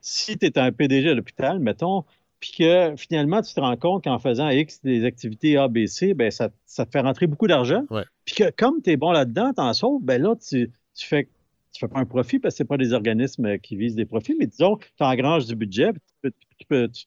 Si 0.00 0.38
tu 0.38 0.46
es 0.46 0.58
un 0.58 0.72
PDG 0.72 1.10
à 1.10 1.14
l'hôpital, 1.14 1.58
mettons, 1.58 2.04
puis 2.40 2.52
que 2.56 2.94
finalement, 2.96 3.42
tu 3.42 3.52
te 3.52 3.60
rends 3.60 3.76
compte 3.76 4.04
qu'en 4.04 4.18
faisant 4.18 4.48
X 4.48 4.80
des 4.82 5.04
activités 5.04 5.56
ABC, 5.56 6.14
ben, 6.14 6.30
ça, 6.30 6.50
ça 6.66 6.86
te 6.86 6.90
fait 6.90 7.00
rentrer 7.00 7.26
beaucoup 7.26 7.48
d'argent. 7.48 7.84
Puis 8.24 8.36
que 8.36 8.50
comme 8.50 8.80
tu 8.82 8.90
es 8.90 8.96
bon 8.96 9.10
là-dedans, 9.10 9.52
t'en 9.52 9.72
sauves, 9.72 10.02
ben 10.02 10.22
là, 10.22 10.34
tu, 10.36 10.70
tu 10.94 11.06
fais 11.06 11.28
tu 11.72 11.80
fais 11.80 11.88
pas 11.88 12.00
un 12.00 12.06
profit 12.06 12.38
parce 12.38 12.54
que 12.54 12.58
c'est 12.58 12.64
pas 12.64 12.78
des 12.78 12.92
organismes 12.92 13.58
qui 13.58 13.76
visent 13.76 13.94
des 13.94 14.06
profits, 14.06 14.34
mais 14.38 14.46
disons, 14.46 14.76
tu 14.78 15.04
engranges 15.04 15.46
du 15.46 15.54
budget, 15.54 15.92
puis 15.92 16.00
tu 16.06 16.14
peux, 16.22 16.30
tu 16.58 16.66
peux- 16.66 16.88
tu- 16.88 17.04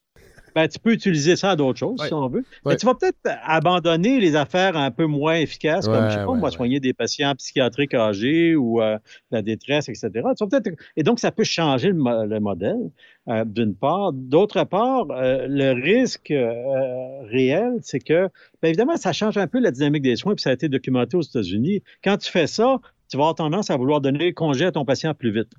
ben, 0.55 0.67
tu 0.67 0.79
peux 0.79 0.91
utiliser 0.93 1.35
ça 1.35 1.51
à 1.51 1.55
d'autres 1.55 1.79
choses, 1.79 1.99
Ouais. 1.99 2.07
si 2.07 2.13
on 2.13 2.27
veut. 2.27 2.39
Ouais. 2.65 2.73
Mais 2.73 2.75
tu 2.77 2.85
vas 2.85 2.95
peut-être 2.95 3.17
abandonner 3.43 4.19
les 4.19 4.35
affaires 4.35 4.75
un 4.77 4.91
peu 4.91 5.05
moins 5.05 5.35
efficaces, 5.35 5.87
comme, 5.87 6.09
je 6.09 6.15
sais 6.15 6.25
pas, 6.25 6.31
ouais. 6.31 6.51
soigner 6.51 6.79
des 6.79 6.93
patients 6.93 7.33
psychiatriques 7.35 7.93
âgés 7.93 8.55
ou 8.55 8.81
euh, 8.81 8.97
la 9.31 9.41
détresse, 9.41 9.89
etc. 9.89 10.09
Tu 10.13 10.21
vas 10.21 10.33
peut-être- 10.59 10.77
Et 10.95 11.03
donc, 11.03 11.19
ça 11.19 11.31
peut 11.31 11.43
changer 11.43 11.89
le, 11.89 11.95
mo- 11.95 12.25
le 12.25 12.39
modèle, 12.39 12.91
euh, 13.27 13.43
d'une 13.45 13.75
part. 13.75 14.13
D'autre 14.13 14.63
part, 14.63 15.07
euh, 15.11 15.47
le 15.49 15.71
risque 15.71 16.31
euh, 16.31 17.21
réel, 17.29 17.73
c'est 17.81 17.99
que, 17.99 18.29
bien 18.61 18.69
évidemment, 18.69 18.97
ça 18.97 19.13
change 19.13 19.37
un 19.37 19.47
peu 19.47 19.59
la 19.59 19.71
dynamique 19.71 20.03
des 20.03 20.15
soins, 20.15 20.33
puis 20.35 20.41
ça 20.41 20.49
a 20.49 20.53
été 20.53 20.69
documenté 20.69 21.17
aux 21.17 21.21
États-Unis. 21.21 21.81
Quand 22.03 22.17
tu 22.17 22.29
fais 22.31 22.47
ça, 22.47 22.77
tu 23.09 23.17
vas 23.17 23.23
avoir 23.23 23.35
tendance 23.35 23.69
à 23.69 23.77
vouloir 23.77 23.99
donner 24.01 24.33
congé 24.33 24.65
à 24.65 24.71
ton 24.71 24.85
patient 24.85 25.13
plus 25.13 25.31
vite. 25.31 25.49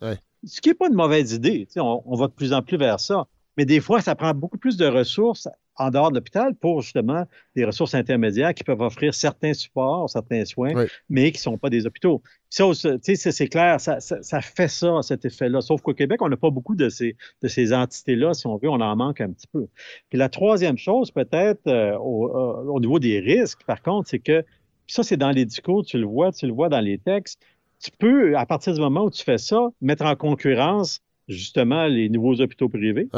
Ce 0.44 0.60
qui 0.60 0.70
n'est 0.70 0.74
pas 0.74 0.88
une 0.88 0.94
mauvaise 0.94 1.32
idée. 1.34 1.68
On, 1.76 2.02
on 2.06 2.16
va 2.16 2.26
de 2.26 2.32
plus 2.32 2.52
en 2.52 2.62
plus 2.62 2.76
vers 2.76 2.98
ça. 2.98 3.26
Mais 3.56 3.64
des 3.64 3.80
fois, 3.80 4.00
ça 4.00 4.14
prend 4.14 4.32
beaucoup 4.34 4.58
plus 4.58 4.76
de 4.76 4.86
ressources 4.86 5.48
en 5.76 5.90
dehors 5.90 6.10
de 6.10 6.16
l'hôpital 6.16 6.54
pour 6.54 6.82
justement 6.82 7.24
des 7.56 7.64
ressources 7.64 7.94
intermédiaires 7.94 8.52
qui 8.54 8.62
peuvent 8.62 8.80
offrir 8.82 9.14
certains 9.14 9.54
supports, 9.54 10.08
certains 10.10 10.44
soins, 10.44 10.74
mais 11.08 11.30
qui 11.32 11.38
ne 11.38 11.42
sont 11.42 11.58
pas 11.58 11.70
des 11.70 11.86
hôpitaux. 11.86 12.22
Ça, 12.50 12.64
c'est- 12.74 13.48
clair, 13.48 13.80
ça, 13.80 13.98
ça- 14.00 14.22
ça 14.22 14.40
fait 14.42 14.68
ça, 14.68 15.00
cet 15.02 15.24
effet-là. 15.24 15.62
Sauf 15.62 15.80
qu'au 15.80 15.94
Québec, 15.94 16.20
on 16.22 16.28
n'a 16.28 16.36
pas 16.36 16.50
beaucoup 16.50 16.74
de 16.74 16.88
ces, 16.90 17.16
de 17.42 17.48
ces 17.48 17.72
entités-là. 17.72 18.34
Si 18.34 18.46
on 18.46 18.56
veut, 18.58 18.68
on 18.68 18.80
en 18.80 18.96
manque 18.96 19.20
un 19.22 19.30
petit 19.32 19.46
peu. 19.46 19.66
Puis 20.10 20.18
la 20.18 20.28
troisième 20.28 20.76
chose, 20.76 21.10
peut-être, 21.10 21.66
euh, 21.66 21.96
au, 21.98 22.28
euh, 22.28 22.64
au 22.64 22.80
niveau 22.80 22.98
des 22.98 23.18
risques, 23.20 23.64
par 23.66 23.80
contre, 23.82 24.08
c'est 24.10 24.18
que 24.18 24.44
ça, 24.86 25.02
c'est 25.02 25.16
dans 25.16 25.30
les 25.30 25.46
discours, 25.46 25.84
tu 25.84 25.96
le 25.98 26.06
vois, 26.06 26.32
tu 26.32 26.46
le 26.46 26.52
vois 26.52 26.68
dans 26.68 26.80
les 26.80 26.98
textes. 26.98 27.40
Tu 27.82 27.90
peux, 27.98 28.36
à 28.36 28.44
partir 28.44 28.74
du 28.74 28.80
moment 28.80 29.04
où 29.04 29.10
tu 29.10 29.24
fais 29.24 29.38
ça, 29.38 29.70
mettre 29.80 30.04
en 30.04 30.16
concurrence 30.16 31.00
justement 31.28 31.86
les 31.86 32.08
nouveaux 32.10 32.40
hôpitaux 32.40 32.68
privés. 32.68 33.08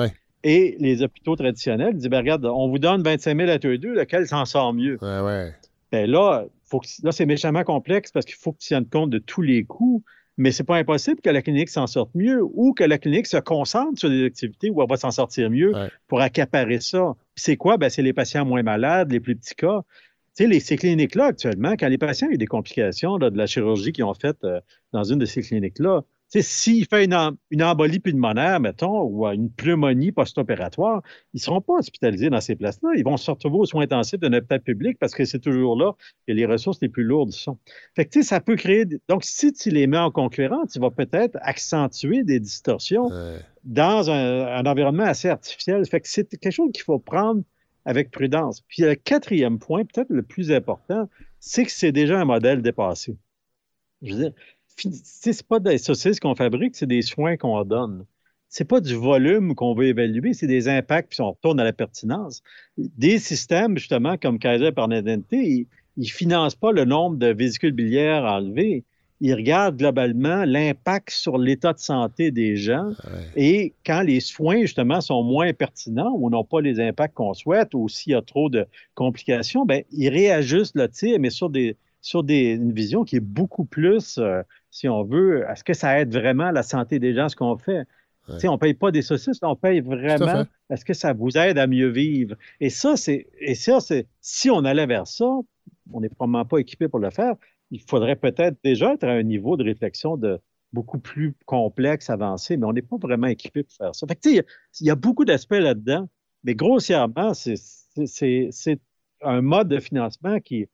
Et 0.44 0.76
les 0.78 1.02
hôpitaux 1.02 1.34
traditionnels. 1.34 1.96
Dis, 1.96 2.08
ben, 2.08 2.18
regarde, 2.18 2.44
on 2.44 2.68
vous 2.68 2.78
donne 2.78 3.02
25 3.02 3.36
000 3.36 3.50
à 3.50 3.58
tous 3.58 3.68
les 3.68 3.78
deux, 3.78 3.94
lequel 3.94 4.26
s'en 4.28 4.44
sort 4.44 4.72
mieux? 4.72 4.98
Ouais, 5.02 5.20
ouais. 5.20 5.52
Ben 5.90 6.08
là, 6.10 6.44
faut 6.64 6.78
que- 6.80 6.86
là 7.02 7.10
c'est 7.12 7.26
méchamment 7.26 7.64
complexe 7.64 8.12
parce 8.12 8.26
qu'il 8.26 8.34
faut 8.36 8.52
que 8.52 8.58
tu 8.58 8.68
tiennes 8.68 8.86
compte 8.86 9.10
de 9.10 9.18
tous 9.18 9.42
les 9.42 9.64
coûts, 9.64 10.02
mais 10.36 10.50
c'est 10.50 10.64
pas 10.64 10.76
impossible 10.76 11.20
que 11.20 11.30
la 11.30 11.40
clinique 11.42 11.68
s'en 11.68 11.86
sorte 11.86 12.10
mieux 12.14 12.40
ou 12.42 12.74
que 12.74 12.82
la 12.84 12.98
clinique 12.98 13.26
se 13.28 13.36
concentre 13.36 13.98
sur 13.98 14.10
des 14.10 14.24
activités 14.24 14.70
où 14.70 14.82
elle 14.82 14.88
va 14.88 14.96
s'en 14.96 15.10
sortir 15.12 15.50
mieux 15.50 15.72
Ouais. 15.74 15.88
pour 16.08 16.20
accaparer 16.20 16.80
ça. 16.80 17.14
C'est 17.36 17.56
quoi? 17.56 17.76
Ben, 17.76 17.88
c'est 17.88 18.02
les 18.02 18.12
patients 18.12 18.44
moins 18.44 18.62
malades, 18.64 19.12
les 19.12 19.20
plus 19.20 19.36
petits 19.36 19.54
cas. 19.54 19.82
Tu 20.36 20.42
sais, 20.42 20.48
les, 20.50 20.58
ces 20.58 20.76
cliniques-là, 20.76 21.26
actuellement, 21.26 21.74
quand 21.78 21.86
les 21.86 21.98
patients 21.98 22.26
ont 22.28 22.36
des 22.36 22.46
complications 22.46 23.16
là, 23.16 23.30
de 23.30 23.38
la 23.38 23.46
chirurgie 23.46 23.92
qu'ils 23.92 24.02
ont 24.04 24.14
faite 24.14 24.38
euh, 24.42 24.58
dans 24.92 25.04
une 25.04 25.20
de 25.20 25.26
ces 25.26 25.42
cliniques-là, 25.42 26.02
s'il 26.42 26.86
fait 26.86 27.04
une, 27.04 27.12
em- 27.14 27.36
une 27.50 27.62
embolie 27.62 28.00
pulmonaire, 28.00 28.58
mettons, 28.60 29.02
ou 29.02 29.26
euh, 29.26 29.32
une 29.32 29.50
pneumonie 29.50 30.10
post-opératoire, 30.12 31.02
ils 31.32 31.36
ne 31.36 31.40
seront 31.40 31.60
pas 31.60 31.74
hospitalisés 31.74 32.30
dans 32.30 32.40
ces 32.40 32.56
places-là. 32.56 32.90
Ils 32.96 33.04
vont 33.04 33.16
se 33.16 33.30
retrouver 33.30 33.58
aux 33.58 33.66
soins 33.66 33.84
intensifs 33.84 34.18
d'un 34.20 34.32
hôpital 34.32 34.60
public 34.60 34.98
parce 34.98 35.14
que 35.14 35.24
c'est 35.24 35.38
toujours 35.38 35.76
là 35.76 35.92
que 36.26 36.32
les 36.32 36.46
ressources 36.46 36.80
les 36.82 36.88
plus 36.88 37.04
lourdes 37.04 37.30
sont. 37.32 37.58
Fait 37.94 38.04
que, 38.06 38.22
ça 38.22 38.40
peut 38.40 38.56
créer. 38.56 38.84
des- 38.84 39.00
Donc, 39.08 39.24
si 39.24 39.52
tu 39.52 39.70
les 39.70 39.86
mets 39.86 39.98
en 39.98 40.10
concurrence, 40.10 40.72
tu 40.72 40.80
vas 40.80 40.90
peut-être 40.90 41.38
accentuer 41.42 42.24
des 42.24 42.40
distorsions 42.40 43.06
Ouais. 43.08 43.38
dans 43.64 44.10
un, 44.10 44.46
un 44.46 44.66
environnement 44.66 45.04
assez 45.04 45.28
artificiel. 45.28 45.84
Fait 45.86 46.00
que 46.00 46.08
c'est 46.08 46.28
quelque 46.38 46.52
chose 46.52 46.70
qu'il 46.72 46.82
faut 46.84 46.98
prendre 46.98 47.42
avec 47.84 48.10
prudence. 48.10 48.62
Puis 48.68 48.82
le 48.82 48.94
quatrième 48.94 49.58
point, 49.58 49.84
peut-être 49.84 50.08
le 50.10 50.22
plus 50.22 50.50
important, 50.52 51.08
c'est 51.38 51.64
que 51.64 51.70
c'est 51.70 51.92
déjà 51.92 52.18
un 52.18 52.24
modèle 52.24 52.62
dépassé. 52.62 53.16
Je 54.02 54.12
veux 54.14 54.20
dire, 54.20 54.32
c'est 54.76 55.46
pas 55.46 55.60
des 55.60 55.78
saucisses 55.78 56.20
qu'on 56.20 56.34
fabrique, 56.34 56.76
c'est 56.76 56.86
des 56.86 57.02
soins 57.02 57.36
qu'on 57.36 57.64
donne. 57.64 58.04
C'est 58.48 58.64
pas 58.64 58.80
du 58.80 58.94
volume 58.94 59.54
qu'on 59.54 59.74
veut 59.74 59.86
évaluer, 59.86 60.32
c'est 60.32 60.46
des 60.46 60.68
impacts, 60.68 61.10
puis 61.10 61.20
on 61.20 61.32
retourne 61.32 61.58
à 61.58 61.64
la 61.64 61.72
pertinence. 61.72 62.42
Des 62.76 63.18
systèmes, 63.18 63.76
justement, 63.76 64.16
comme 64.16 64.38
Kaiser 64.38 64.70
Permanente, 64.70 65.24
ils 65.32 65.66
ne 65.96 66.04
financent 66.04 66.54
pas 66.54 66.70
le 66.70 66.84
nombre 66.84 67.16
de 67.16 67.26
vésicules 67.26 67.72
biliaires 67.72 68.24
enlevés. 68.24 68.84
Ils 69.20 69.34
regardent 69.34 69.76
globalement 69.76 70.44
l'impact 70.44 71.10
sur 71.10 71.38
l'état 71.38 71.72
de 71.72 71.78
santé 71.78 72.30
des 72.30 72.56
gens. 72.56 72.88
Ouais. 72.88 73.32
Et 73.34 73.72
quand 73.86 74.02
les 74.02 74.20
soins, 74.20 74.60
justement, 74.60 75.00
sont 75.00 75.22
moins 75.22 75.52
pertinents 75.52 76.12
ou 76.16 76.30
n'ont 76.30 76.44
pas 76.44 76.60
les 76.60 76.78
impacts 76.78 77.14
qu'on 77.14 77.34
souhaite, 77.34 77.74
ou 77.74 77.88
s'il 77.88 78.12
y 78.12 78.14
a 78.14 78.22
trop 78.22 78.50
de 78.50 78.66
complications, 78.94 79.64
ben, 79.64 79.82
ils 79.90 80.10
réajustent 80.10 80.76
le 80.76 80.88
tir, 80.88 81.18
mais 81.18 81.30
sur, 81.30 81.50
des, 81.50 81.76
sur 82.02 82.22
des, 82.22 82.52
une 82.52 82.72
vision 82.72 83.02
qui 83.02 83.16
est 83.16 83.20
beaucoup 83.20 83.64
plus, 83.64 84.18
euh, 84.18 84.42
si 84.74 84.88
on 84.88 85.04
veut, 85.04 85.44
est-ce 85.48 85.62
que 85.62 85.72
ça 85.72 86.00
aide 86.00 86.12
vraiment 86.12 86.50
la 86.50 86.64
santé 86.64 86.98
des 86.98 87.14
gens, 87.14 87.28
ce 87.28 87.36
qu'on 87.36 87.56
fait? 87.56 87.84
Ouais. 88.28 88.48
On 88.48 88.54
ne 88.54 88.58
paye 88.58 88.74
pas 88.74 88.90
des 88.90 89.02
saucisses, 89.02 89.38
on 89.42 89.54
paye 89.54 89.80
vraiment, 89.80 90.44
est-ce 90.68 90.84
que 90.84 90.94
ça 90.94 91.12
vous 91.12 91.38
aide 91.38 91.58
à 91.58 91.68
mieux 91.68 91.90
vivre? 91.90 92.34
Et 92.58 92.70
ça, 92.70 92.96
c'est, 92.96 93.28
et 93.38 93.54
ça, 93.54 93.78
c'est, 93.78 94.08
si 94.20 94.50
on 94.50 94.64
allait 94.64 94.86
vers 94.86 95.06
ça, 95.06 95.26
on 95.92 96.00
n'est 96.00 96.08
probablement 96.08 96.44
pas 96.44 96.58
équipé 96.58 96.88
pour 96.88 96.98
le 96.98 97.10
faire, 97.10 97.36
il 97.70 97.82
faudrait 97.82 98.16
peut-être 98.16 98.56
déjà 98.64 98.94
être 98.94 99.04
à 99.04 99.12
un 99.12 99.22
niveau 99.22 99.56
de 99.56 99.62
réflexion 99.62 100.16
de, 100.16 100.40
beaucoup 100.72 100.98
plus 100.98 101.36
complexe, 101.46 102.10
avancé, 102.10 102.56
mais 102.56 102.66
on 102.66 102.72
n'est 102.72 102.82
pas 102.82 102.96
vraiment 102.96 103.28
équipé 103.28 103.62
pour 103.62 103.72
faire 103.74 103.94
ça. 103.94 104.08
Fait 104.08 104.16
que, 104.16 104.28
il 104.28 104.86
y 104.86 104.90
a 104.90 104.96
beaucoup 104.96 105.24
d'aspects 105.24 105.52
là-dedans, 105.52 106.08
mais 106.42 106.56
grossièrement, 106.56 107.32
c'est 107.32 108.80
un 109.22 109.40
mode 109.40 109.68
de 109.68 109.78
financement 109.78 110.40
qui 110.40 110.66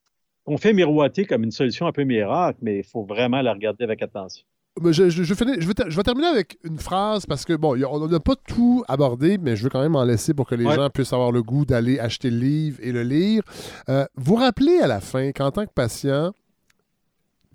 qu'on 0.51 0.59
fait 0.59 0.73
miroiter 0.73 1.25
comme 1.27 1.45
une 1.45 1.53
solution 1.53 1.87
un 1.87 1.93
peu 1.93 2.03
miracle, 2.03 2.59
mais 2.63 2.79
il 2.79 2.85
faut 2.85 3.05
vraiment 3.05 3.41
la 3.41 3.53
regarder 3.53 3.85
avec 3.85 4.03
attention. 4.03 4.45
Mais 4.83 4.93
Je, 4.93 5.09
je- 5.11 5.23
je 5.23 5.35
finis- 5.35 5.61
je 5.61 5.67
vais, 5.67 5.75
je 5.89 5.97
vais 5.97 6.03
terminer 6.03 6.27
avec 6.29 6.59
une 6.65 6.79
phrase 6.79 7.27
parce 7.27 7.45
que, 7.45 7.53
bon, 7.55 7.77
on 7.89 8.07
n'a 8.09 8.21
pas 8.21 8.35
tout 8.49 8.83
abordé, 8.89 9.39
mais 9.39 9.55
je 9.55 9.63
veux 9.65 9.69
quand 9.69 9.83
même 9.83 9.95
en 9.97 10.05
laisser 10.05 10.33
pour 10.35 10.47
que 10.49 10.55
les 10.57 10.65
Ouais. 10.65 10.75
gens 10.75 10.89
puissent 10.91 11.13
avoir 11.13 11.31
le 11.33 11.43
goût 11.43 11.65
d'aller 11.65 11.99
acheter 12.01 12.31
le 12.31 12.39
livre 12.39 12.79
et 12.83 12.91
le 12.91 13.03
lire. 13.03 13.43
Euh, 13.89 14.05
vous 14.17 14.35
rappelez 14.37 14.79
à 14.81 14.87
la 14.89 15.01
fin 15.01 15.31
qu'en 15.33 15.51
tant 15.53 15.67
que 15.67 15.73
patient, 15.73 16.33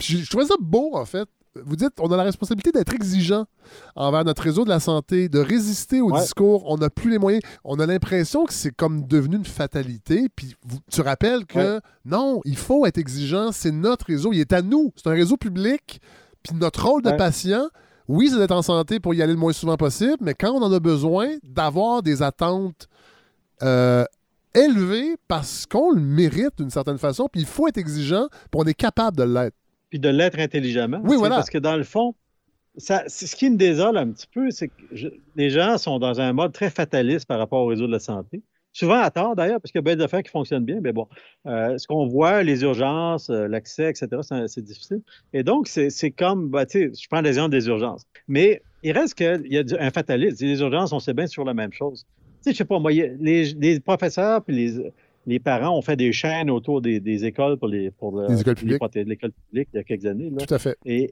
je 0.02 0.30
trouvais 0.30 0.46
ça 0.46 0.56
beau, 0.60 0.92
en 0.94 1.06
fait. 1.06 1.28
Vous 1.64 1.76
dites, 1.76 1.94
on 2.00 2.12
a 2.12 2.18
la 2.18 2.24
responsabilité 2.24 2.72
d'être 2.72 2.94
exigeant 2.94 3.46
envers 3.96 4.26
notre 4.26 4.42
réseau 4.42 4.66
de 4.66 4.70
la 4.70 4.80
santé, 4.80 5.30
de 5.30 5.40
résister 5.40 6.02
au 6.02 6.12
Ouais. 6.12 6.20
discours. 6.22 6.64
On 6.70 6.78
n'a 6.78 6.90
plus 6.90 7.10
les 7.10 7.18
moyens. 7.18 7.42
On 7.64 7.80
a 7.80 7.86
l'impression 7.86 8.46
que 8.46 8.54
c'est 8.54 8.72
comme 8.76 9.08
devenu 9.08 9.38
une 9.38 9.46
fatalité. 9.46 10.28
Puis 10.36 10.56
vous- 10.68 10.80
tu 10.92 11.02
rappelles 11.02 11.46
que 11.46 11.76
Ouais. 11.76 11.80
non, 12.04 12.42
il 12.44 12.58
faut 12.58 12.86
être 12.86 12.98
exigeant. 12.98 13.52
C'est 13.54 13.72
notre 13.72 14.06
réseau. 14.08 14.34
Il 14.34 14.40
est 14.40 14.52
à 14.54 14.62
nous. 14.62 14.92
C'est 14.98 15.08
un 15.08 15.14
réseau 15.14 15.38
public. 15.38 16.02
Puis 16.44 16.56
notre 16.56 16.86
rôle 16.86 17.02
de 17.02 17.10
Ouais. 17.12 17.18
patient, 17.18 17.70
oui, 18.08 18.30
c'est 18.30 18.38
d'être 18.38 18.52
en 18.52 18.62
santé 18.62 19.00
pour 19.00 19.14
y 19.14 19.22
aller 19.22 19.34
le 19.34 19.40
moins 19.40 19.54
souvent 19.54 19.78
possible, 19.78 20.18
mais 20.22 20.34
quand 20.34 20.52
on 20.52 20.62
en 20.62 20.72
a 20.74 20.80
besoin, 20.80 21.38
d'avoir 21.44 22.04
des 22.04 22.22
attentes 22.22 22.88
euh, 23.64 24.04
élevées 24.54 25.16
parce 25.30 25.66
qu'on 25.66 25.92
le 25.92 26.02
mérite 26.02 26.58
d'une 26.58 26.70
certaine 26.70 26.98
façon, 26.98 27.30
puis 27.32 27.42
il 27.42 27.48
faut 27.48 27.68
être 27.70 27.78
exigeant, 27.78 28.28
puis 28.30 28.50
on 28.62 28.66
est 28.66 28.74
capable 28.74 29.16
de 29.18 29.24
l'être. 29.24 29.56
Puis 29.96 30.00
de 30.02 30.10
l'être 30.10 30.38
intelligemment. 30.40 31.00
Oui, 31.06 31.16
voilà. 31.16 31.36
Parce 31.38 31.50
que 31.50 31.58
dans 31.58 31.78
le 31.78 31.86
fond, 31.86 32.16
ça, 32.76 33.06
ce 33.08 33.34
qui 33.34 33.50
me 33.50 33.56
désole 33.56 33.96
un 33.96 34.12
petit 34.12 34.28
peu, 34.28 34.52
c'est 34.52 34.68
que 34.68 34.74
je- 34.92 35.08
les 35.38 35.50
gens 35.50 35.78
sont 35.78 36.00
dans 36.00 36.20
un 36.20 36.34
mode 36.34 36.52
très 36.52 36.70
fataliste 36.70 37.26
par 37.26 37.40
rapport 37.40 37.62
au 37.62 37.68
réseau 37.68 37.88
de 37.88 37.94
la 37.94 38.00
santé. 38.00 38.42
Souvent 38.74 39.00
à 39.00 39.10
tort 39.10 39.38
d'ailleurs, 39.38 39.62
parce 39.62 39.72
qu'il 39.72 39.80
y 39.80 39.84
a 39.84 39.84
bien 39.84 39.96
d'affaires 39.96 40.22
qui 40.22 40.32
fonctionnent 40.32 40.66
bien, 40.66 40.82
mais 40.82 40.92
bon, 40.92 41.08
euh, 41.46 41.78
ce 41.78 41.88
qu'on 41.88 42.08
voit, 42.08 42.44
les 42.44 42.64
urgences, 42.64 43.30
euh, 43.30 43.48
l'accès, 43.48 43.90
etc., 43.90 44.08
c'est, 44.22 44.50
c'est 44.50 44.62
difficile. 44.66 45.02
Et 45.32 45.44
donc, 45.44 45.70
c'est, 45.70 45.90
c'est 45.90 46.12
comme, 46.12 46.50
bah, 46.50 46.66
tu 46.66 46.92
sais, 46.94 47.02
je 47.02 47.08
prends 47.08 47.22
l'exemple 47.22 47.52
des 47.52 47.68
urgences. 47.68 48.04
Mais 48.28 48.62
il 48.84 48.92
reste 48.92 49.14
qu'il 49.14 49.48
y 49.50 49.58
a 49.58 49.64
un 49.80 49.92
fatalisme. 49.92 50.46
Les 50.46 50.60
urgences, 50.60 50.92
on 50.92 51.00
sait 51.00 51.14
bien 51.14 51.28
sur 51.28 51.46
la 51.46 51.54
même 51.54 51.72
chose. 51.72 52.06
Tu 52.44 52.50
sais, 52.50 52.52
je 52.52 52.58
sais 52.58 52.66
pas, 52.66 52.80
moi, 52.80 52.92
les, 52.92 53.46
les 53.54 53.80
professeurs 53.80 54.44
puis 54.44 54.54
les, 54.58 54.92
les 55.26 55.40
parents 55.40 55.78
ont 55.78 55.82
fait 55.82 55.96
des 55.96 56.12
chaînes 56.12 56.50
autour 56.50 56.82
des, 56.82 57.00
des 57.00 57.26
écoles 57.26 57.58
pour 57.58 57.68
les, 57.68 57.92
pour 57.92 58.16
le- 58.20 58.28
Les 58.28 58.42
écoles 58.42 58.54
les 58.56 58.78
publiques. 58.78 58.96
l'école 59.08 59.32
publique 59.32 59.70
il 59.74 59.78
y 59.78 59.80
a 59.80 59.84
quelques 59.84 60.06
années. 60.06 60.30
là. 60.30 60.46
Tout 60.46 60.54
à 60.54 60.60
fait. 60.60 60.78
Et 60.86 61.12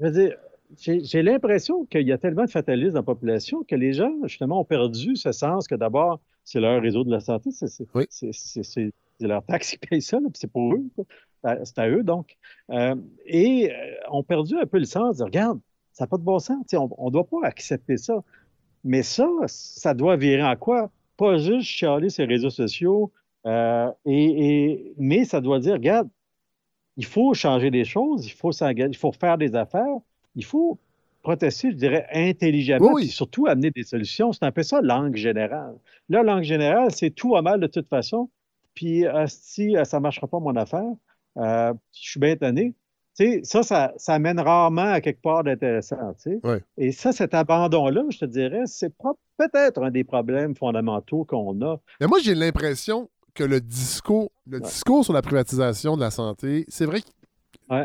je 0.00 0.06
veux 0.06 0.12
dire, 0.12 0.36
j'ai 0.76 1.22
l'impression 1.22 1.84
qu'il 1.86 2.06
y 2.06 2.12
a 2.12 2.18
tellement 2.18 2.44
de 2.44 2.50
fatalisme 2.50 2.92
dans 2.92 3.00
la 3.00 3.02
population 3.02 3.64
que 3.64 3.74
les 3.74 3.92
gens, 3.94 4.12
justement, 4.24 4.60
ont 4.60 4.64
perdu 4.64 5.16
ce 5.16 5.32
sens 5.32 5.66
que 5.66 5.74
d'abord, 5.74 6.20
c'est 6.44 6.60
leur 6.60 6.80
réseau 6.82 7.04
de 7.04 7.10
la 7.10 7.20
santé, 7.20 7.50
c'est 7.52 7.66
Oui. 7.94 8.04
leur 9.20 9.42
taxe 9.44 9.70
qui 9.72 9.78
paye 9.78 10.02
ça, 10.02 10.18
là, 10.20 10.28
puis 10.28 10.38
c'est 10.38 10.50
pour 10.50 10.74
eux. 10.74 10.84
Euh, 11.46 11.54
C'est 11.64 11.78
à 11.78 11.88
eux, 11.88 12.02
donc. 12.02 12.36
Euh, 12.70 12.94
et 13.26 13.70
euh, 13.72 13.74
ont 14.10 14.22
perdu 14.22 14.56
un 14.56 14.66
peu 14.66 14.78
le 14.78 14.84
sens 14.84 15.18
de, 15.18 15.24
regarde, 15.24 15.58
ça 15.92 16.04
n'a 16.04 16.08
pas 16.08 16.16
de 16.18 16.22
bon 16.22 16.38
sens, 16.38 16.58
on 16.74 17.06
ne 17.06 17.10
doit 17.10 17.26
pas 17.26 17.38
accepter 17.44 17.96
ça. 17.96 18.22
Mais 18.84 19.02
ça, 19.02 19.28
ça 19.46 19.94
doit 19.94 20.16
virer 20.16 20.42
en 20.44 20.56
quoi? 20.56 20.90
Pas 21.16 21.38
juste 21.38 21.62
chialer 21.66 22.10
ces 22.10 22.24
réseaux 22.24 22.50
sociaux, 22.50 23.10
euh, 23.48 23.90
et, 24.04 24.24
et- 24.70 24.94
mais 24.98 25.24
ça 25.24 25.40
doit 25.40 25.58
dire, 25.58 25.72
regarde, 25.74 26.08
il 26.96 27.04
faut 27.04 27.32
changer 27.34 27.70
des 27.70 27.84
choses, 27.84 28.26
il 28.26 28.32
faut 28.32 28.52
s'engager, 28.52 28.90
il 28.90 28.96
faut 28.96 29.12
faire 29.12 29.38
des 29.38 29.54
affaires, 29.54 29.96
il 30.34 30.44
faut 30.44 30.78
protester, 31.22 31.70
je 31.70 31.76
dirais, 31.76 32.06
intelligemment, 32.12 32.86
Oui, 32.88 32.92
oui. 32.94 33.02
puis 33.02 33.10
surtout 33.10 33.46
amener 33.46 33.70
des 33.70 33.82
solutions. 33.84 34.32
C'est 34.32 34.44
un 34.44 34.52
peu 34.52 34.62
ça, 34.62 34.80
langue 34.80 35.16
générale. 35.16 35.74
Là, 36.08 36.22
langue 36.22 36.42
générale, 36.44 36.90
c'est 36.92 37.10
tout 37.10 37.36
à 37.36 37.42
mal 37.42 37.60
de 37.60 37.66
toute 37.66 37.88
façon. 37.88 38.30
Puis, 38.74 39.04
euh, 39.06 39.24
si 39.28 39.76
euh, 39.76 39.84
ça 39.84 39.98
ne 39.98 40.02
marchera 40.02 40.26
pas, 40.28 40.38
mon 40.40 40.54
affaire, 40.56 40.90
euh, 41.38 41.72
je 41.92 42.10
suis 42.10 42.20
bien 42.20 42.30
étonné. 42.30 42.74
Ça, 43.42 43.64
ça, 43.64 43.92
ça 43.96 44.14
amène 44.14 44.38
rarement 44.38 44.92
à 44.92 45.00
quelque 45.00 45.20
part 45.20 45.42
d'intéressant. 45.42 46.14
Ouais. 46.44 46.62
Et 46.76 46.92
ça, 46.92 47.10
cet 47.10 47.34
abandon-là, 47.34 48.04
je 48.10 48.18
te 48.18 48.24
dirais, 48.24 48.62
c'est 48.66 48.92
peut-être 49.36 49.82
un 49.82 49.90
des 49.90 50.04
problèmes 50.04 50.54
fondamentaux 50.54 51.24
qu'on 51.24 51.60
a. 51.62 51.80
Mais 52.00 52.06
moi, 52.06 52.18
j'ai 52.22 52.36
l'impression 52.36 53.10
que 53.34 53.44
le 53.44 53.60
discours, 53.60 54.30
le 54.46 54.60
discours 54.60 55.04
sur 55.04 55.12
la 55.12 55.22
privatisation 55.22 55.96
de 55.96 56.00
la 56.00 56.10
santé, 56.10 56.64
c'est 56.68 56.86
vrai 56.86 57.00
que 57.02 57.06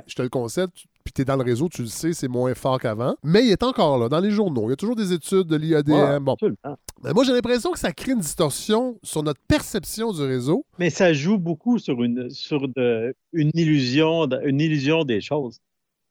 je 0.08 0.16
te 0.16 0.22
le 0.22 0.30
concède, 0.30 0.70
puis 1.04 1.12
tu 1.14 1.22
es 1.22 1.26
dans 1.26 1.36
le 1.36 1.44
réseau, 1.44 1.68
tu 1.68 1.82
le 1.82 1.88
sais, 1.90 2.14
c'est 2.14 2.30
moins 2.30 2.54
fort 2.56 2.80
qu'avant, 2.80 3.16
mais 3.24 3.46
il 3.46 3.52
est 3.52 3.64
encore 3.64 3.98
là, 3.98 4.08
dans 4.08 4.22
les 4.22 4.32
journaux. 4.32 4.68
Il 4.68 4.70
y 4.70 4.74
a 4.74 4.78
toujours 4.78 4.96
des 4.96 5.12
études 5.12 5.48
de 5.48 5.58
l'IADM. 5.58 5.92
Ouais, 5.92 6.20
bon. 6.20 6.34
absolument. 6.34 6.78
Mais 7.04 7.12
moi, 7.12 7.26
j'ai 7.26 7.34
l'impression 7.34 7.72
que 7.72 7.80
ça 7.80 7.92
crée 7.92 8.14
une 8.14 8.20
distorsion 8.22 8.98
sur 9.04 9.24
notre 9.24 9.42
perception 9.46 10.14
du 10.14 10.22
réseau. 10.22 10.66
Mais 10.80 10.90
ça 10.90 11.12
joue 11.12 11.38
beaucoup 11.38 11.78
sur 11.80 12.02
une, 12.04 12.30
sur 12.30 12.70
de- 12.70 13.14
une, 13.34 13.52
illusion, 13.54 14.30
une 14.46 14.62
illusion 14.62 15.04
des 15.04 15.20
choses. 15.20 15.60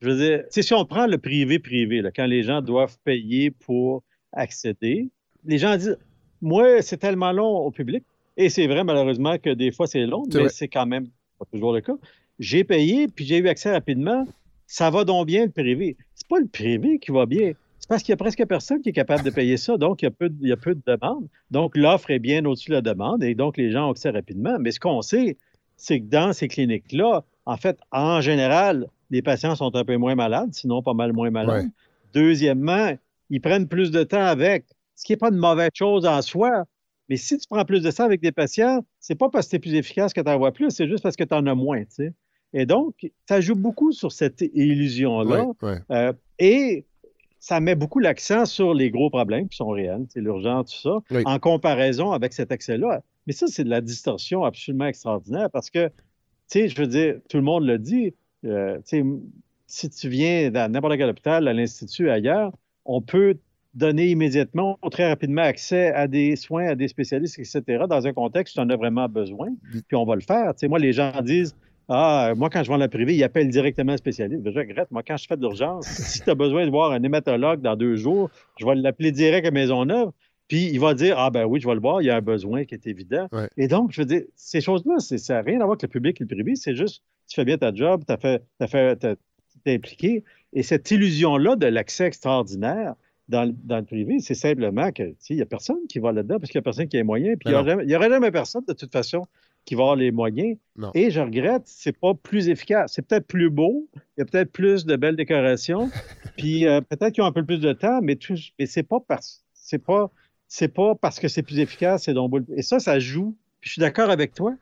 Je 0.02 0.10
veux 0.10 0.16
dire, 0.16 0.44
si 0.50 0.74
on 0.74 0.84
prend 0.84 1.06
le 1.06 1.16
privé-privé, 1.16 2.02
quand 2.14 2.26
les 2.26 2.42
gens 2.42 2.60
doivent 2.60 2.98
payer 3.04 3.50
pour 3.50 4.02
accéder, 4.32 5.08
les 5.44 5.58
gens 5.58 5.76
disent 5.76 5.96
Moi, 6.42 6.82
c'est 6.82 6.98
tellement 6.98 7.32
long 7.32 7.56
au 7.58 7.70
public. 7.70 8.04
Et 8.36 8.48
c'est 8.48 8.66
vrai, 8.66 8.84
malheureusement, 8.84 9.36
que 9.38 9.50
des 9.50 9.72
fois, 9.72 9.86
c'est 9.86 10.06
long, 10.06 10.24
mais 10.32 10.48
c'est 10.48 10.68
quand 10.68 10.86
même 10.86 11.08
pas 11.38 11.44
toujours 11.52 11.72
le 11.72 11.80
cas. 11.80 11.94
J'ai 12.38 12.64
payé, 12.64 13.08
puis 13.08 13.24
j'ai 13.24 13.38
eu 13.38 13.48
accès 13.48 13.70
rapidement. 13.70 14.26
Ça 14.66 14.90
va 14.90 15.04
donc 15.04 15.26
bien, 15.26 15.44
le 15.44 15.50
privé. 15.50 15.96
C'est 16.14 16.28
pas 16.28 16.38
le 16.38 16.46
privé 16.46 16.98
qui 16.98 17.10
va 17.10 17.26
bien. 17.26 17.52
C'est 17.78 17.88
parce 17.88 18.02
qu'il 18.02 18.12
y 18.12 18.14
a 18.14 18.16
presque 18.16 18.44
personne 18.46 18.80
qui 18.80 18.90
est 18.90 18.94
capable 18.94 19.24
de 19.24 19.30
payer 19.30 19.56
ça, 19.56 19.76
donc 19.76 20.02
il 20.02 20.04
y 20.04 20.08
a 20.08 20.12
peu 20.12 20.28
de, 20.28 20.36
il 20.40 20.48
y 20.48 20.52
a 20.52 20.56
peu 20.56 20.74
de 20.74 20.82
demandes. 20.86 21.26
Donc 21.50 21.76
l'offre 21.76 22.10
est 22.10 22.20
bien 22.20 22.44
au-dessus 22.44 22.70
de 22.70 22.76
la 22.76 22.80
demande 22.80 23.24
et 23.24 23.34
donc 23.34 23.56
les 23.56 23.72
gens 23.72 23.88
ont 23.88 23.90
accès 23.90 24.10
rapidement. 24.10 24.56
Mais 24.60 24.70
ce 24.70 24.78
qu'on 24.78 25.02
sait, 25.02 25.36
c'est 25.76 26.00
que 26.00 26.06
dans 26.06 26.32
ces 26.32 26.46
cliniques-là, 26.46 27.24
en 27.44 27.56
fait, 27.56 27.78
en 27.90 28.20
général, 28.20 28.86
les 29.10 29.20
patients 29.20 29.56
sont 29.56 29.74
un 29.74 29.84
peu 29.84 29.96
moins 29.96 30.14
malades, 30.14 30.54
sinon 30.54 30.80
pas 30.80 30.94
mal 30.94 31.12
moins 31.12 31.30
malades. 31.30 31.64
Ouais. 31.64 31.70
Deuxièmement, 32.14 32.96
ils 33.30 33.40
prennent 33.40 33.66
plus 33.66 33.90
de 33.90 34.04
temps 34.04 34.24
avec, 34.24 34.64
ce 34.94 35.04
qui 35.04 35.12
n'est 35.12 35.16
pas 35.16 35.30
une 35.30 35.38
mauvaise 35.38 35.70
chose 35.74 36.06
en 36.06 36.22
soi. 36.22 36.64
Mais 37.08 37.16
si 37.16 37.36
tu 37.38 37.46
prends 37.48 37.64
plus 37.64 37.82
de 37.82 37.90
temps 37.90 38.04
avec 38.04 38.20
des 38.20 38.32
patients, 38.32 38.84
c'est 39.00 39.14
pas 39.16 39.28
parce 39.28 39.46
que 39.46 39.50
tu 39.50 39.56
es 39.56 39.58
plus 39.58 39.74
efficace 39.74 40.12
que 40.12 40.20
tu 40.20 40.30
en 40.30 40.38
vois 40.38 40.52
plus, 40.52 40.70
c'est 40.70 40.88
juste 40.88 41.02
parce 41.02 41.16
que 41.16 41.24
tu 41.24 41.34
en 41.34 41.46
as 41.46 41.54
moins. 41.54 41.80
tu 41.80 41.86
sais. 41.90 42.12
Et 42.54 42.66
donc, 42.66 42.94
ça 43.28 43.40
joue 43.40 43.54
beaucoup 43.54 43.92
sur 43.92 44.12
cette 44.12 44.42
illusion-là. 44.42 45.46
Euh, 45.90 46.12
et 46.38 46.84
ça 47.38 47.60
met 47.60 47.74
beaucoup 47.74 47.98
l'accent 47.98 48.44
sur 48.46 48.72
les 48.74 48.90
gros 48.90 49.10
problèmes 49.10 49.48
qui 49.48 49.56
sont 49.56 49.68
réels, 49.68 50.06
c'est 50.10 50.20
l'urgence, 50.20 50.70
tout 50.70 50.80
ça, 50.88 50.98
Oui. 51.10 51.22
en 51.26 51.38
comparaison 51.38 52.12
avec 52.12 52.32
cet 52.32 52.52
accès-là. 52.52 53.02
Mais 53.26 53.32
ça, 53.32 53.46
c'est 53.48 53.64
de 53.64 53.70
la 53.70 53.80
distorsion 53.80 54.44
absolument 54.44 54.86
extraordinaire 54.86 55.48
parce 55.50 55.70
que, 55.70 55.88
tu 55.88 55.92
sais, 56.46 56.68
je 56.68 56.76
veux 56.80 56.86
dire, 56.86 57.16
tout 57.28 57.36
le 57.38 57.42
monde 57.42 57.64
le 57.66 57.78
dit, 57.78 58.14
euh, 58.44 58.76
tu 58.86 59.00
sais, 59.00 59.04
si 59.66 59.88
tu 59.90 60.08
viens 60.08 60.50
dans 60.50 60.70
n'importe 60.70 60.96
quel 60.98 61.08
hôpital, 61.08 61.48
à 61.48 61.52
l'Institut, 61.52 62.10
ailleurs, 62.10 62.52
on 62.84 63.00
peut 63.00 63.38
donner 63.74 64.08
immédiatement, 64.08 64.78
très 64.90 65.08
rapidement 65.08 65.42
accès 65.42 65.92
à 65.92 66.06
des 66.06 66.36
soins, 66.36 66.66
à 66.66 66.74
des 66.74 66.88
spécialistes, 66.88 67.38
etc., 67.38 67.84
dans 67.88 68.06
un 68.06 68.12
contexte 68.12 68.54
où 68.54 68.60
tu 68.60 68.60
en 68.60 68.68
as 68.70 68.76
vraiment 68.76 69.08
besoin, 69.08 69.48
puis 69.88 69.96
on 69.96 70.04
va 70.04 70.14
le 70.14 70.20
faire. 70.20 70.52
Tu 70.54 70.60
sais, 70.60 70.68
moi, 70.68 70.78
les 70.78 70.92
gens 70.92 71.12
disent, 71.22 71.56
ah, 71.88 72.32
moi, 72.36 72.50
quand 72.50 72.62
je 72.62 72.68
vais 72.68 72.74
en 72.74 72.78
la 72.78 72.88
privée, 72.88 73.14
ils 73.14 73.24
appellent 73.24 73.48
directement 73.48 73.92
un 73.92 73.96
spécialiste. 73.96 74.42
Déjà, 74.42 74.64
Grette, 74.64 74.90
moi, 74.90 75.02
quand 75.02 75.16
je 75.16 75.26
fais 75.26 75.36
de 75.36 75.40
l'urgence, 75.40 75.86
si 75.86 76.20
tu 76.22 76.30
as 76.30 76.34
besoin 76.34 76.66
de 76.66 76.70
voir 76.70 76.92
un 76.92 77.02
hématologue 77.02 77.60
dans 77.60 77.76
deux 77.76 77.96
jours, 77.96 78.30
je 78.58 78.66
vais 78.66 78.74
l'appeler 78.74 79.10
direct 79.10 79.46
à 79.46 79.50
Maisonneuve, 79.50 80.10
puis 80.48 80.66
il 80.66 80.78
va 80.78 80.92
dire, 80.92 81.18
ah 81.18 81.30
ben 81.30 81.46
oui, 81.46 81.60
je 81.60 81.66
vais 81.66 81.74
le 81.74 81.80
voir, 81.80 82.02
il 82.02 82.06
y 82.06 82.10
a 82.10 82.16
un 82.16 82.20
besoin 82.20 82.64
qui 82.64 82.74
est 82.74 82.86
évident. 82.86 83.26
Ouais. 83.32 83.48
Et 83.56 83.68
donc, 83.68 83.92
je 83.92 84.02
veux 84.02 84.06
dire, 84.06 84.22
ces 84.36 84.60
choses-là, 84.60 84.98
ça 84.98 85.34
n'a 85.34 85.40
rien 85.40 85.56
à 85.56 85.64
voir 85.64 85.70
avec 85.70 85.82
le 85.82 85.88
public 85.88 86.20
et 86.20 86.24
le 86.24 86.28
privé, 86.28 86.56
c'est 86.56 86.76
juste, 86.76 87.02
tu 87.26 87.36
fais 87.36 87.44
bien 87.46 87.56
ta 87.56 87.74
job, 87.74 88.02
tu 88.06 88.14
fait, 88.20 88.42
t'as 88.58 88.66
fait, 88.66 88.96
t'as- 88.96 89.16
t'es 89.64 89.74
impliqué. 89.74 90.24
Et 90.52 90.62
cette 90.62 90.90
illusion-là 90.90 91.56
de 91.56 91.66
l'accès 91.66 92.04
extraordinaire 92.04 92.94
dans, 93.28 93.44
le- 93.44 93.54
dans 93.64 93.78
le 93.78 93.84
privé, 93.84 94.18
c'est 94.20 94.34
simplement 94.34 94.90
que, 94.92 95.14
il 95.30 95.36
n'y 95.36 95.42
a 95.42 95.46
personne 95.46 95.78
qui 95.88 95.98
va 95.98 96.12
là-dedans 96.12 96.38
parce 96.38 96.50
qu'il 96.50 96.58
n'y 96.58 96.62
a 96.62 96.64
personne 96.64 96.88
qui 96.88 96.96
a 96.96 97.00
les 97.00 97.04
moyens. 97.04 97.36
Puis 97.38 97.48
il 97.48 97.52
n'y 97.52 97.54
aura, 97.94 98.08
jamais- 98.08 98.30
personne, 98.30 98.62
de 98.66 98.72
toute 98.72 98.92
façon, 98.92 99.24
qui 99.64 99.74
va 99.76 99.82
avoir 99.82 99.96
les 99.96 100.10
moyens. 100.10 100.56
Non. 100.76 100.90
Et 100.94 101.10
je 101.10 101.20
regrette, 101.20 101.62
c'est 101.66 101.96
pas 101.96 102.14
plus 102.14 102.48
efficace. 102.48 102.92
C'est 102.94 103.06
peut-être 103.06 103.26
plus 103.26 103.48
beau, 103.50 103.88
il 103.94 104.20
y 104.20 104.22
a 104.22 104.24
peut-être 104.24 104.50
plus 104.50 104.84
de 104.86 104.96
belles 104.96 105.16
décorations, 105.16 105.88
puis 106.36 106.66
euh, 106.66 106.80
peut-être 106.80 107.12
qu'ils 107.12 107.22
ont 107.22 107.26
un 107.26 107.32
peu 107.32 107.44
plus 107.44 107.60
de 107.60 107.72
temps, 107.72 108.00
mais, 108.02 108.16
tout, 108.16 108.34
mais 108.58 108.66
c'est 108.66 108.82
pas 108.82 108.98
parce 109.00 109.44
c'est 109.54 109.78
pas 109.78 110.10
c'est 110.48 110.68
pas 110.68 110.94
parce 110.94 111.18
que 111.20 111.28
c'est 111.28 111.42
plus 111.42 111.60
efficace, 111.60 112.02
c'est 112.04 112.12
donc. 112.14 112.32
Et 112.56 112.62
ça, 112.62 112.78
ça 112.80 112.98
joue. 112.98 113.36
Puis 113.60 113.68
je 113.68 113.72
suis 113.74 113.80
d'accord 113.80 114.10
avec 114.10 114.34
toi. 114.34 114.54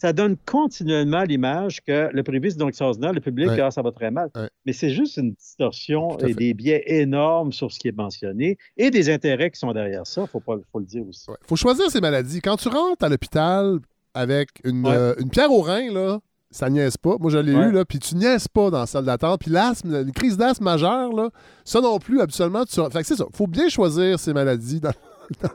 Ça 0.00 0.12
donne 0.12 0.36
continuellement 0.46 1.22
l'image 1.24 1.80
que 1.84 2.08
le 2.12 2.22
privé, 2.22 2.50
c'est 2.50 2.56
donc 2.56 2.68
extraordinaire, 2.68 3.12
le 3.12 3.20
public, 3.20 3.48
Ouais. 3.48 3.60
ah, 3.60 3.70
ça 3.70 3.82
va 3.82 3.90
très 3.92 4.10
mal. 4.10 4.30
Ouais. 4.36 4.48
Mais 4.64 4.72
c'est 4.72 4.90
juste 4.90 5.16
une 5.16 5.32
distorsion 5.32 6.16
et 6.18 6.28
fait. 6.28 6.34
des 6.34 6.54
biais 6.54 6.84
énormes 6.86 7.52
sur 7.52 7.72
ce 7.72 7.78
qui 7.78 7.88
est 7.88 7.96
mentionné 7.96 8.58
et 8.76 8.90
des 8.90 9.10
intérêts 9.10 9.50
qui 9.50 9.58
sont 9.58 9.72
derrière 9.72 10.06
ça, 10.06 10.22
il 10.22 10.28
faut, 10.28 10.40
pas- 10.40 10.56
faut 10.72 10.78
le 10.78 10.86
dire 10.86 11.06
aussi. 11.08 11.28
Ouais. 11.30 11.36
faut 11.46 11.56
choisir 11.56 11.90
ses 11.90 12.00
maladies. 12.00 12.40
Quand 12.40 12.56
tu 12.56 12.68
rentres 12.68 13.04
à 13.04 13.08
l'hôpital 13.08 13.78
avec 14.14 14.48
une, 14.64 14.86
euh, 14.86 15.14
une 15.18 15.30
pierre 15.30 15.50
au 15.52 15.60
rein, 15.62 15.92
là, 15.92 16.18
ça 16.50 16.70
niaise 16.70 16.96
pas. 16.96 17.16
Moi, 17.20 17.30
je 17.30 17.38
l'ai 17.38 17.54
Ouais. 17.54 17.66
eu, 17.68 17.72
là, 17.72 17.84
puis 17.84 17.98
tu 17.98 18.14
niaises 18.14 18.48
pas 18.48 18.70
dans 18.70 18.78
la 18.80 18.86
salle 18.86 19.04
d'attente. 19.04 19.40
Puis 19.40 19.50
l'asthme, 19.50 19.94
une 19.94 20.12
crise 20.12 20.36
d'asthme 20.36 20.64
majeure, 20.64 21.12
là, 21.12 21.28
ça 21.64 21.80
non 21.80 21.98
plus, 21.98 22.20
habituellement, 22.20 22.64
tu... 22.64 22.80
Fait 22.90 23.00
que 23.00 23.06
c'est 23.06 23.16
ça. 23.16 23.26
faut 23.34 23.46
bien 23.46 23.68
choisir 23.68 24.18
ces 24.18 24.32
maladies 24.32 24.80
dans, 24.80 24.92
dans- 25.42 25.48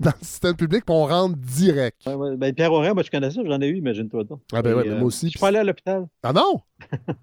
dans 0.00 0.12
le 0.20 0.24
système 0.26 0.56
public, 0.56 0.84
puis 0.84 0.94
on 0.94 1.06
rentre 1.06 1.36
direct. 1.36 2.00
Ouais, 2.06 2.14
ouais. 2.14 2.36
Ben, 2.36 2.54
Pierre 2.54 2.72
Aurin, 2.72 2.94
moi, 2.94 3.02
je 3.02 3.10
connais 3.10 3.30
ça, 3.30 3.40
j'en 3.44 3.60
ai 3.60 3.68
eu, 3.68 3.76
imagine-toi 3.76 4.24
donc. 4.24 4.40
Ah 4.52 4.62
ben 4.62 4.74
mais 4.76 4.88
euh, 4.88 4.94
moi 4.96 5.04
aussi. 5.06 5.26
Je 5.26 5.30
suis 5.32 5.38
pas 5.38 5.48
allé 5.48 5.58
à 5.58 5.64
l'hôpital. 5.64 6.06
Ah 6.22 6.32
non? 6.32 6.60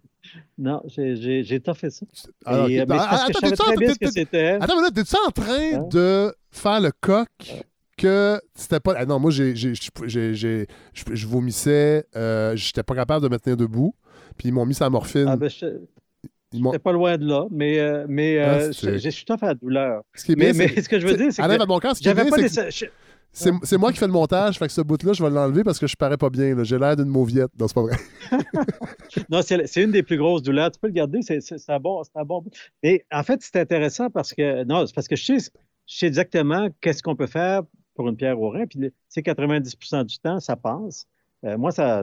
Non, 0.57 0.81
j'ai- 0.87 1.43
j'ai 1.43 1.59
toffé 1.59 1.89
ça. 1.89 2.05
Ah, 2.45 2.65
Et, 2.67 2.81
ok. 2.81 2.81
euh, 2.81 2.85
mais 2.89 2.95
Ah, 2.99 3.07
que 3.27 3.37
attends, 3.37 3.47
je 3.49 3.55
savais 3.55 3.93
c'était. 4.11 4.57
Mais 4.59 4.91
t'es-tu 4.91 5.15
en 5.27 5.29
train 5.31 5.73
Hein? 5.75 5.87
de 5.91 6.33
faire 6.51 6.81
le 6.81 6.91
coq 6.99 7.27
que 7.97 8.39
c'était 8.55 8.79
pas. 8.79 8.95
Ah 8.97 9.05
non, 9.05 9.19
moi, 9.19 9.29
j'ai, 9.31 9.55
j'ai, 9.55 9.73
j'ai- 10.05 10.33
j'ai- 10.33 10.67
je, 10.93 11.03
je 11.13 11.27
vomissais, 11.27 12.05
euh, 12.15 12.55
j'étais 12.55 12.83
pas 12.83 12.95
capable 12.95 13.23
de 13.23 13.29
me 13.29 13.37
tenir 13.37 13.55
debout, 13.57 13.93
puis 14.37 14.49
ils 14.49 14.51
m'ont 14.51 14.65
mis 14.65 14.73
sa 14.73 14.89
morphine. 14.89 15.25
Ah, 15.27 15.35
ben, 15.37 15.49
je 15.49 15.65
N'étais 16.61 16.79
pas 16.79 16.91
loin 16.91 17.17
de 17.17 17.25
là, 17.27 17.45
mais, 17.51 17.79
euh, 17.79 18.05
mais 18.07 18.39
Ah, 18.39 18.53
euh, 18.55 18.71
c'est- 18.71 18.93
je 18.93 18.97
je 18.99 19.09
suis 19.09 19.25
tough 19.25 19.37
à 19.41 19.47
la 19.47 19.53
douleur. 19.55 20.01
Ce 20.15 20.25
qui 20.25 20.31
est 20.33 20.35
bien, 20.35 20.47
mais, 20.53 20.67
c'est- 20.67 20.75
mais 20.75 20.81
ce 20.81 20.89
que 20.89 20.99
je 20.99 21.05
veux 21.05 21.11
c'est- 21.11 21.17
dire, 21.17 21.25
c'est 21.33 21.41
que 21.41 21.47
ce 21.47 22.03
j'avais 22.03 22.21
bien, 22.23 22.29
pas 22.31 22.47
c'est 22.47 22.65
des... 22.85 22.89
C'est, 23.37 23.51
c'est 23.63 23.77
moi 23.77 23.91
qui 23.91 23.97
fais 23.97 24.05
le 24.07 24.13
montage, 24.13 24.57
fait 24.57 24.67
que 24.67 24.71
ce 24.71 24.79
bout-là, 24.79 25.11
je 25.11 25.21
vais 25.21 25.29
l'enlever 25.29 25.65
parce 25.65 25.77
que 25.77 25.87
je 25.87 25.95
parais 25.97 26.15
pas 26.15 26.29
bien. 26.29 26.55
J'ai 26.63 26.79
l'air 26.79 26.95
d'une 26.95 27.09
mauviette. 27.09 27.49
Non, 27.59 27.67
c'est 27.67 27.73
pas 27.73 27.81
vrai. 27.81 27.97
Non, 29.29 29.41
c'est 29.41 29.67
c'est 29.67 29.83
une 29.83 29.91
des 29.91 30.03
plus 30.03 30.17
grosses 30.17 30.41
douleurs. 30.41 30.71
Tu 30.71 30.79
peux 30.79 30.87
le 30.87 30.93
garder, 30.93 31.21
c'est 31.21 31.41
c'est- 31.41 31.57
c'est 31.57 31.71
un 31.71 31.79
bon, 31.79 32.01
c'est 32.03 32.17
un 32.17 32.23
bon. 32.23 32.41
bout. 32.41 32.51
Mais 32.83 33.05
en 33.11 33.23
fait, 33.23 33.41
c'est 33.41 33.57
intéressant 33.57 34.09
parce 34.09 34.33
que 34.33 34.63
non, 34.63 34.85
c'est 34.85 34.95
parce 34.95 35.07
que 35.09 35.15
je 35.15 35.25
sais, 35.25 35.37
je 35.85 35.97
sais 35.97 36.07
exactement 36.07 36.69
qu'est-ce 36.81 37.03
qu'on 37.03 37.15
peut 37.15 37.27
faire 37.27 37.63
pour 37.95 38.07
une 38.07 38.15
pierre 38.15 38.39
au 38.39 38.49
rein. 38.49 38.65
Puis, 38.67 38.79
tu 38.79 38.91
sais, 39.09 39.21
90% 39.21 40.03
du 40.05 40.17
temps, 40.19 40.39
ça 40.39 40.55
passe. 40.55 41.05
Euh, 41.45 41.57
moi, 41.57 41.71
ça, 41.71 42.01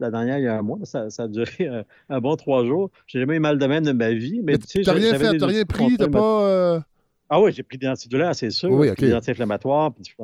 la 0.00 0.10
dernière, 0.10 0.38
il 0.38 0.44
y 0.44 0.48
a 0.48 0.58
un 0.58 0.62
mois, 0.62 0.78
ça, 0.84 1.08
ça 1.10 1.24
a 1.24 1.28
duré 1.28 1.66
un, 1.68 1.84
un 2.08 2.20
bon 2.20 2.36
trois 2.36 2.64
jours. 2.64 2.90
J'ai 3.06 3.20
jamais 3.20 3.36
eu 3.36 3.40
mal 3.40 3.58
de 3.58 3.66
même 3.66 3.84
de 3.84 3.92
ma 3.92 4.12
vie. 4.12 4.40
Mais, 4.42 4.52
Mais 4.52 4.58
tu 4.58 4.82
t'as 4.82 4.92
rien 4.92 5.14
fait, 5.14 5.38
t'as 5.38 5.46
rien 5.46 5.64
pris, 5.64 5.96
t'as 5.96 6.04
contre- 6.04 6.18
pas. 6.18 6.48
euh, 6.48 6.80
Ah 7.28 7.40
oui, 7.40 7.52
j'ai 7.52 7.62
pris 7.62 7.78
des 7.78 7.88
antidouleurs, 7.88 8.34
c'est 8.34 8.50
sûr. 8.50 8.70
Oui, 8.70 8.88
ok. 8.90 8.96
Puis 8.96 9.06
des 9.06 9.14
anti-inflammatoires, 9.14 9.92
puis 9.92 10.02
du. 10.02 10.14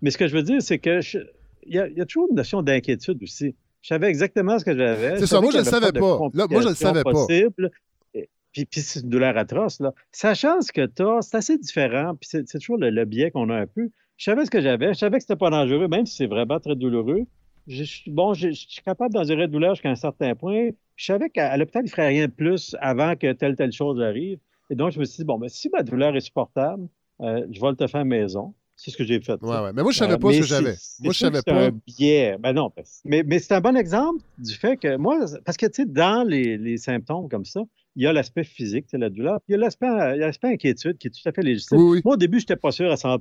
Mais 0.00 0.10
ce 0.10 0.18
que 0.18 0.26
je 0.28 0.34
veux 0.34 0.42
dire, 0.42 0.62
c'est 0.62 0.78
que 0.78 1.00
je- 1.00 1.18
il 1.66 1.74
y, 1.74 1.78
a, 1.78 1.86
il 1.88 1.96
y 1.96 2.00
a 2.00 2.06
toujours 2.06 2.28
une 2.30 2.36
notion 2.36 2.62
d'inquiétude 2.62 3.22
aussi. 3.22 3.54
Je 3.82 3.88
savais 3.88 4.08
exactement 4.08 4.58
ce 4.58 4.64
que 4.64 4.76
j'avais. 4.76 5.18
C'est 5.18 5.26
ça, 5.26 5.40
moi, 5.40 5.50
je 5.50 5.56
qu'il 5.58 5.64
le 5.66 5.70
savais 5.70 5.92
pas. 5.92 6.00
Là, 6.00 6.06
moi, 6.18 6.30
je 6.32 6.38
le 6.38 6.48
complications 6.48 6.74
savais 6.74 7.02
pas. 7.02 7.10
possibles. 7.12 7.70
Et- 8.14 8.28
Puis, 8.52 8.64
puis 8.66 8.80
c'est 8.80 9.00
une 9.00 9.08
douleur 9.08 9.36
atroce. 9.36 9.80
Là. 9.80 9.92
Sachant 10.12 10.60
ce 10.60 10.72
que 10.72 10.86
tu 10.86 11.02
as, 11.02 11.22
c'est 11.22 11.36
assez 11.36 11.58
différent. 11.58 12.14
Puis 12.20 12.28
c'est 12.30 12.48
c'est 12.48 12.58
toujours 12.58 12.78
le, 12.78 12.90
le 12.90 13.04
biais 13.04 13.30
qu'on 13.30 13.48
a 13.50 13.56
un 13.56 13.66
peu. 13.66 13.88
Je 14.16 14.24
savais 14.24 14.44
ce 14.44 14.50
que 14.50 14.60
j'avais. 14.60 14.94
Je 14.94 14.98
savais 14.98 15.16
que 15.18 15.22
c'était 15.22 15.36
pas 15.36 15.50
dangereux, 15.50 15.88
même 15.88 16.06
si 16.06 16.14
c'est 16.16 16.26
vraiment 16.26 16.60
très 16.60 16.76
douloureux. 16.76 17.22
Je, 17.66 17.84
bon, 18.10 18.34
je, 18.34 18.48
je 18.50 18.66
suis 18.68 18.82
capable 18.82 19.14
d'endurer 19.14 19.40
la 19.42 19.46
douleur 19.46 19.74
jusqu'à 19.74 19.90
un 19.90 19.94
certain 19.94 20.34
point. 20.34 20.70
Je 20.96 21.04
savais 21.04 21.30
qu'à 21.30 21.56
l'hôpital, 21.56 21.82
il 21.82 21.86
ne 21.86 21.90
ferait 21.90 22.08
rien 22.08 22.26
de 22.26 22.32
plus 22.32 22.76
avant 22.80 23.14
que 23.16 23.32
telle, 23.32 23.56
telle 23.56 23.72
chose 23.72 24.00
arrive. 24.00 24.38
Et 24.70 24.74
donc, 24.74 24.92
je 24.92 24.98
me 24.98 25.04
suis 25.04 25.18
dit, 25.18 25.24
bon, 25.24 25.38
ben, 25.38 25.48
si 25.48 25.68
ma 25.70 25.82
douleur 25.82 26.16
est 26.16 26.20
supportable, 26.20 26.88
euh, 27.20 27.46
je 27.50 27.60
vais 27.60 27.68
le 27.68 27.76
te 27.76 27.86
faire 27.86 28.00
à 28.00 28.04
la 28.04 28.04
maison. 28.04 28.54
C'est 28.74 28.90
ce 28.90 28.96
que 28.96 29.04
j'ai 29.04 29.20
fait. 29.20 29.40
Ouais, 29.42 29.48
ouais. 29.60 29.72
Mais 29.74 29.82
moi, 29.82 29.92
je 29.92 29.98
savais 29.98 30.14
Euh, 30.14 30.18
pas 30.18 30.32
ce 30.32 30.38
que 30.38 30.44
c'est- 30.44 30.48
j'avais. 30.48 30.74
c'est 30.78 31.04
Moi, 31.04 31.12
je 31.12 31.18
savais 31.18 31.38
c'est 31.38 31.52
pas. 31.52 31.66
un 31.66 31.70
biais. 31.86 32.36
Ben 32.40 32.52
non, 32.52 32.72
mais, 33.04 33.22
mais 33.22 33.38
c'est 33.38 33.54
un 33.54 33.60
bon 33.60 33.76
exemple 33.76 34.24
du 34.38 34.54
fait 34.54 34.76
que 34.76 34.96
moi, 34.96 35.18
parce 35.44 35.56
que 35.56 35.66
tu 35.66 35.82
sais, 35.82 35.86
dans 35.86 36.26
les, 36.26 36.56
les 36.58 36.78
symptômes 36.78 37.28
comme 37.28 37.44
ça, 37.44 37.60
il 37.94 38.02
y 38.02 38.06
a 38.06 38.12
l'aspect 38.12 38.42
physique, 38.44 38.86
la 38.94 39.10
douleur, 39.10 39.40
puis 39.42 39.50
il 39.50 39.52
y 39.52 39.54
a 39.56 39.58
l'aspect 39.58 39.86
il 39.86 40.20
y 40.20 40.22
a 40.22 40.26
l'aspect 40.26 40.48
inquiétude 40.48 40.96
qui 40.98 41.08
est 41.08 41.10
tout 41.10 41.28
à 41.28 41.32
fait 41.32 41.42
légitime. 41.42 41.78
Oui, 41.78 41.90
oui. 41.98 42.00
Moi, 42.04 42.14
au 42.14 42.16
début, 42.16 42.38
je 42.40 42.44
n'étais 42.44 42.56
pas 42.56 42.72
sûr 42.72 42.90
à 42.90 42.96
100 42.96 43.18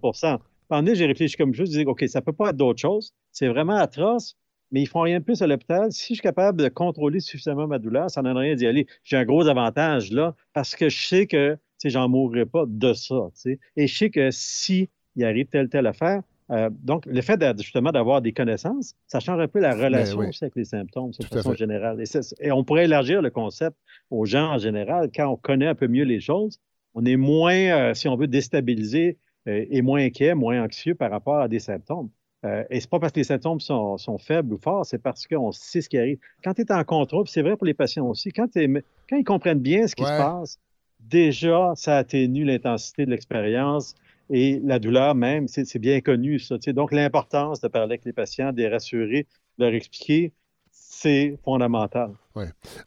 Donné, 0.79 0.95
j'ai 0.95 1.05
réfléchi 1.05 1.35
comme 1.35 1.53
je 1.53 1.63
disais, 1.63 1.85
OK, 1.85 2.03
ça 2.07 2.21
peut 2.21 2.33
pas 2.33 2.49
être 2.49 2.57
d'autre 2.57 2.79
chose. 2.79 3.13
C'est 3.31 3.47
vraiment 3.47 3.75
atroce, 3.75 4.37
mais 4.71 4.81
ils 4.81 4.87
font 4.87 5.01
rien 5.01 5.19
de 5.19 5.23
plus 5.23 5.41
à 5.41 5.47
l'hôpital. 5.47 5.91
Si 5.91 6.13
je 6.13 6.13
suis 6.13 6.21
capable 6.21 6.61
de 6.61 6.69
contrôler 6.69 7.19
suffisamment 7.19 7.67
ma 7.67 7.79
douleur, 7.79 8.09
ça 8.09 8.21
n'en 8.21 8.35
a 8.35 8.39
rien 8.39 8.55
d'y 8.55 8.67
aller. 8.67 8.87
J'ai 9.03 9.17
un 9.17 9.25
gros 9.25 9.47
avantage 9.47 10.11
là, 10.11 10.35
parce 10.53 10.75
que 10.75 10.89
je 10.89 11.07
sais 11.07 11.27
que 11.27 11.57
j'en 11.83 12.07
mourrai 12.09 12.45
pas 12.45 12.65
de 12.67 12.93
ça. 12.93 13.29
Et 13.75 13.87
je 13.87 13.97
sais 13.97 14.09
que 14.09 14.29
si 14.31 14.89
il 15.15 15.25
arrive 15.25 15.47
telle, 15.47 15.67
telle 15.67 15.87
affaire, 15.87 16.21
euh, 16.51 16.69
donc, 16.83 17.05
le 17.05 17.21
fait 17.21 17.41
justement 17.57 17.91
d'avoir 17.91 18.21
des 18.21 18.33
connaissances, 18.33 18.93
ça 19.07 19.21
change 19.21 19.39
un 19.39 19.47
peu 19.47 19.59
la 19.59 19.73
relation 19.73 20.19
oui. 20.19 20.27
aussi 20.27 20.43
avec 20.43 20.55
les 20.57 20.65
symptômes, 20.65 21.11
de 21.17 21.25
façon 21.25 21.51
fait. 21.51 21.57
générale. 21.57 22.03
Et 22.41 22.51
on 22.51 22.63
pourrait 22.65 22.85
élargir 22.85 23.21
le 23.21 23.29
concept 23.29 23.77
aux 24.09 24.25
gens 24.25 24.51
en 24.51 24.57
général. 24.57 25.09
Quand 25.15 25.27
on 25.27 25.37
connaît 25.37 25.67
un 25.67 25.75
peu 25.75 25.87
mieux 25.87 26.03
les 26.03 26.19
choses, 26.19 26.59
on 26.93 27.05
est 27.05 27.15
moins, 27.15 27.55
euh, 27.55 27.93
si 27.93 28.09
on 28.09 28.17
veut, 28.17 28.27
déstabilisé 28.27 29.17
euh, 29.47 29.65
et 29.69 29.81
moins 29.81 30.01
inquiet, 30.03 30.35
moins 30.35 30.63
anxieux 30.63 30.95
par 30.95 31.11
rapport 31.11 31.39
à 31.39 31.47
des 31.47 31.59
symptômes. 31.59 32.09
Euh, 32.43 32.63
et 32.71 32.79
c'est 32.79 32.89
pas 32.89 32.99
parce 32.99 33.13
que 33.13 33.19
les 33.19 33.23
symptômes 33.25 33.59
sont, 33.59 33.97
sont 33.99 34.17
faibles 34.17 34.53
ou 34.53 34.57
forts, 34.57 34.85
c'est 34.85 34.97
parce 34.97 35.27
qu'on 35.27 35.51
sait 35.51 35.81
ce 35.81 35.89
qui 35.89 35.97
arrive. 35.99 36.17
Quand 36.43 36.53
tu 36.55 36.61
es 36.63 36.71
en 36.71 36.83
contrôle, 36.83 37.27
c'est 37.27 37.43
vrai 37.43 37.55
pour 37.55 37.65
les 37.67 37.75
patients 37.75 38.07
aussi, 38.07 38.31
quand, 38.31 38.47
ils 38.55 39.23
comprennent 39.23 39.59
bien 39.59 39.87
ce 39.87 39.95
qui 39.95 40.03
Ouais. 40.03 40.09
se 40.09 40.17
passe, 40.17 40.59
déjà, 40.99 41.73
ça 41.75 41.97
atténue 41.97 42.43
l'intensité 42.43 43.05
de 43.05 43.11
l'expérience 43.11 43.93
et 44.31 44.59
la 44.63 44.79
douleur 44.79 45.13
même, 45.13 45.47
c'est 45.47 45.77
bien 45.77 46.01
connu, 46.01 46.39
ça. 46.39 46.55
Donc, 46.67 46.91
l'importance 46.93 47.61
de 47.61 47.67
parler 47.67 47.85
avec 47.93 48.05
les 48.05 48.13
patients, 48.13 48.51
de 48.51 48.57
les 48.57 48.69
rassurer, 48.69 49.27
de 49.59 49.65
leur 49.65 49.73
expliquer, 49.73 50.31
c'est 50.71 51.37
fondamental. 51.43 52.11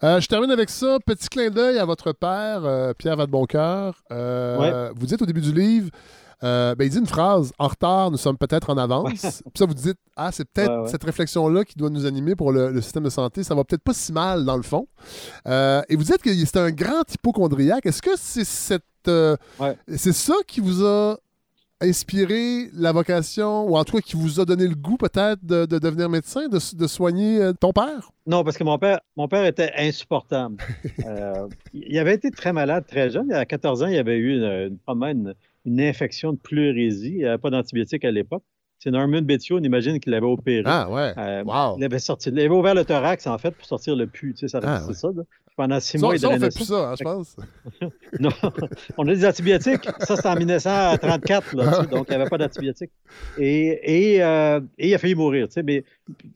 Euh, 0.02 0.20
je 0.20 0.26
termine 0.26 0.50
avec 0.50 0.70
ça. 0.70 0.98
Petit 1.04 1.28
clin 1.28 1.50
d'œil 1.50 1.78
à 1.78 1.84
votre 1.84 2.12
père, 2.12 2.64
euh, 2.64 2.92
Pierre 2.94 3.16
Vadeboncoeur. 3.16 4.02
Euh, 4.10 4.90
Vous 4.96 5.06
dites 5.06 5.20
au 5.20 5.26
début 5.26 5.40
du 5.42 5.52
livre, 5.52 5.90
euh, 6.44 6.74
ben, 6.74 6.84
il 6.84 6.90
dit 6.90 6.98
une 6.98 7.06
phrase 7.06 7.52
En 7.58 7.68
retard, 7.68 8.10
nous 8.10 8.16
sommes 8.18 8.36
peut-être 8.36 8.70
en 8.70 8.76
avance. 8.78 9.20
Puis 9.22 9.52
ça, 9.56 9.66
vous 9.66 9.74
dites 9.74 9.96
Ah, 10.16 10.30
c'est 10.30 10.44
peut-être 10.48 10.70
Ouais, 10.70 10.82
ouais. 10.82 10.88
cette 10.88 11.02
réflexion-là 11.04 11.64
qui 11.64 11.76
doit 11.76 11.90
nous 11.90 12.06
animer 12.06 12.36
pour 12.36 12.52
le, 12.52 12.70
le 12.70 12.80
système 12.82 13.04
de 13.04 13.10
santé. 13.10 13.42
Ça 13.42 13.54
va 13.54 13.64
peut-être 13.64 13.82
pas 13.82 13.94
si 13.94 14.12
mal 14.12 14.44
dans 14.44 14.56
le 14.56 14.62
fond. 14.62 14.86
Euh, 15.48 15.82
et 15.88 15.96
vous 15.96 16.04
dites 16.04 16.18
que 16.22 16.30
c'est 16.34 16.56
un 16.58 16.70
grand 16.70 17.02
hypochondriaque. 17.12 17.86
Est-ce 17.86 18.02
que 18.02 18.10
c'est 18.16 18.44
cette. 18.44 18.82
euh. 19.08 19.36
C'est 19.96 20.12
ça 20.12 20.34
qui 20.46 20.60
vous 20.60 20.84
a 20.84 21.16
inspiré 21.80 22.70
la 22.72 22.92
vocation, 22.92 23.68
ou 23.68 23.76
en 23.76 23.84
tout 23.84 23.96
cas 23.96 24.00
qui 24.00 24.16
vous 24.16 24.40
a 24.40 24.44
donné 24.44 24.66
le 24.66 24.74
goût 24.74 24.96
peut-être 24.96 25.44
de, 25.44 25.66
de 25.66 25.78
devenir 25.78 26.08
médecin, 26.08 26.48
de, 26.48 26.58
de 26.76 26.86
soigner 26.86 27.50
ton 27.60 27.72
père? 27.72 28.10
Non, 28.26 28.42
parce 28.44 28.56
que 28.56 28.64
mon 28.64 28.78
père, 28.78 29.00
mon 29.16 29.28
père 29.28 29.44
était 29.44 29.72
insupportable. 29.76 30.56
Euh, 31.06 31.48
il 31.74 31.98
avait 31.98 32.14
été 32.14 32.30
très 32.30 32.52
malade 32.52 32.84
très 32.88 33.10
jeune. 33.10 33.30
À 33.32 33.44
14 33.44 33.82
ans, 33.82 33.86
il 33.88 33.98
avait 33.98 34.16
eu 34.16 34.36
une, 34.38 34.78
une- 34.88 35.34
une, 35.64 35.80
infection 35.80 36.32
de 36.32 36.38
pleurésie. 36.38 37.10
Il 37.10 37.16
n'y 37.18 37.24
avait 37.24 37.38
pas 37.38 37.50
d'antibiotiques 37.50 38.04
à 38.04 38.10
l'époque. 38.10 38.42
C'est 38.78 38.90
Norman 38.90 39.22
Betio, 39.22 39.58
on 39.58 39.62
imagine 39.62 39.98
qu'il 39.98 40.12
l'avait 40.12 40.26
opéré. 40.26 40.62
Ah, 40.66 40.90
ouais. 40.90 41.14
Euh, 41.16 41.42
Wow. 41.44 41.76
Il 41.78 41.84
avait 41.84 41.98
sorti, 41.98 42.28
il 42.28 42.38
avait 42.38 42.48
ouvert 42.48 42.74
le 42.74 42.84
thorax, 42.84 43.26
en 43.26 43.38
fait, 43.38 43.52
pour 43.52 43.64
sortir 43.66 43.96
le 43.96 44.06
pus. 44.06 44.34
Tu 44.34 44.40
sais, 44.40 44.48
ça, 44.48 44.60
Ah, 44.62 44.86
ouais. 44.86 44.94
ça, 44.94 45.08
là. 45.14 45.22
Pendant 45.56 45.78
six 45.78 45.98
Ça, 45.98 46.06
mois, 46.06 46.18
ça, 46.18 46.30
on 46.30 46.38
fait 46.40 46.48
plus 46.52 46.64
ça, 46.64 46.90
hein, 46.90 46.94
je 46.98 47.04
pense. 47.04 47.36
non, 48.18 48.30
on 48.98 49.06
a 49.06 49.14
des 49.14 49.24
antibiotiques. 49.24 49.88
Ça, 50.00 50.16
c'est 50.16 50.26
en 50.26 50.34
1934, 50.34 51.54
là, 51.56 51.82
donc 51.84 52.06
il 52.08 52.16
n'y 52.16 52.20
avait 52.20 52.28
pas 52.28 52.38
d'antibiotiques. 52.38 52.90
Et, 53.38 54.14
et, 54.16 54.22
euh, 54.24 54.60
et 54.78 54.88
il 54.88 54.94
a 54.94 54.98
failli 54.98 55.14
mourir. 55.14 55.46
Mais, 55.64 55.84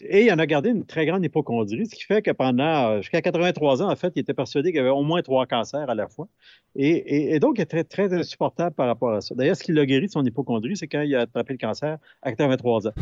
et 0.00 0.26
il 0.26 0.32
en 0.32 0.38
a 0.38 0.46
gardé 0.46 0.70
une 0.70 0.84
très 0.84 1.04
grande 1.04 1.24
hypochondrie, 1.24 1.86
ce 1.86 1.96
qui 1.96 2.04
fait 2.04 2.22
que 2.22 2.30
pendant, 2.30 2.90
euh, 2.92 2.96
jusqu'à 3.00 3.20
83 3.20 3.82
ans, 3.82 3.90
en 3.90 3.96
fait, 3.96 4.12
il 4.14 4.20
était 4.20 4.34
persuadé 4.34 4.70
qu'il 4.70 4.76
y 4.76 4.80
avait 4.80 4.88
au 4.90 5.02
moins 5.02 5.20
trois 5.22 5.46
cancers 5.46 5.90
à 5.90 5.94
la 5.96 6.06
fois. 6.06 6.28
Et, 6.76 7.34
et- 7.34 7.40
donc, 7.40 7.54
il 7.58 7.62
était 7.62 7.82
très, 7.82 8.08
très 8.08 8.12
insupportable 8.16 8.74
par 8.76 8.86
rapport 8.86 9.12
à 9.12 9.20
ça. 9.20 9.34
D'ailleurs, 9.34 9.56
ce 9.56 9.64
qui 9.64 9.72
l'a 9.72 9.84
guéri 9.84 10.06
de 10.06 10.12
son 10.12 10.24
hypochondrie, 10.24 10.76
c'est 10.76 10.86
quand 10.86 11.00
il 11.00 11.12
a 11.16 11.22
attrapé 11.22 11.54
le 11.54 11.58
cancer 11.58 11.98
à 12.22 12.30
83 12.30 12.86
ans. 12.86 12.92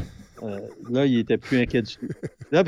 Euh, 0.45 0.61
là, 0.91 1.05
il 1.05 1.19
était 1.19 1.37
plus 1.37 1.59
inquiet 1.59 1.83
du 1.83 1.95
tout. 1.97 2.07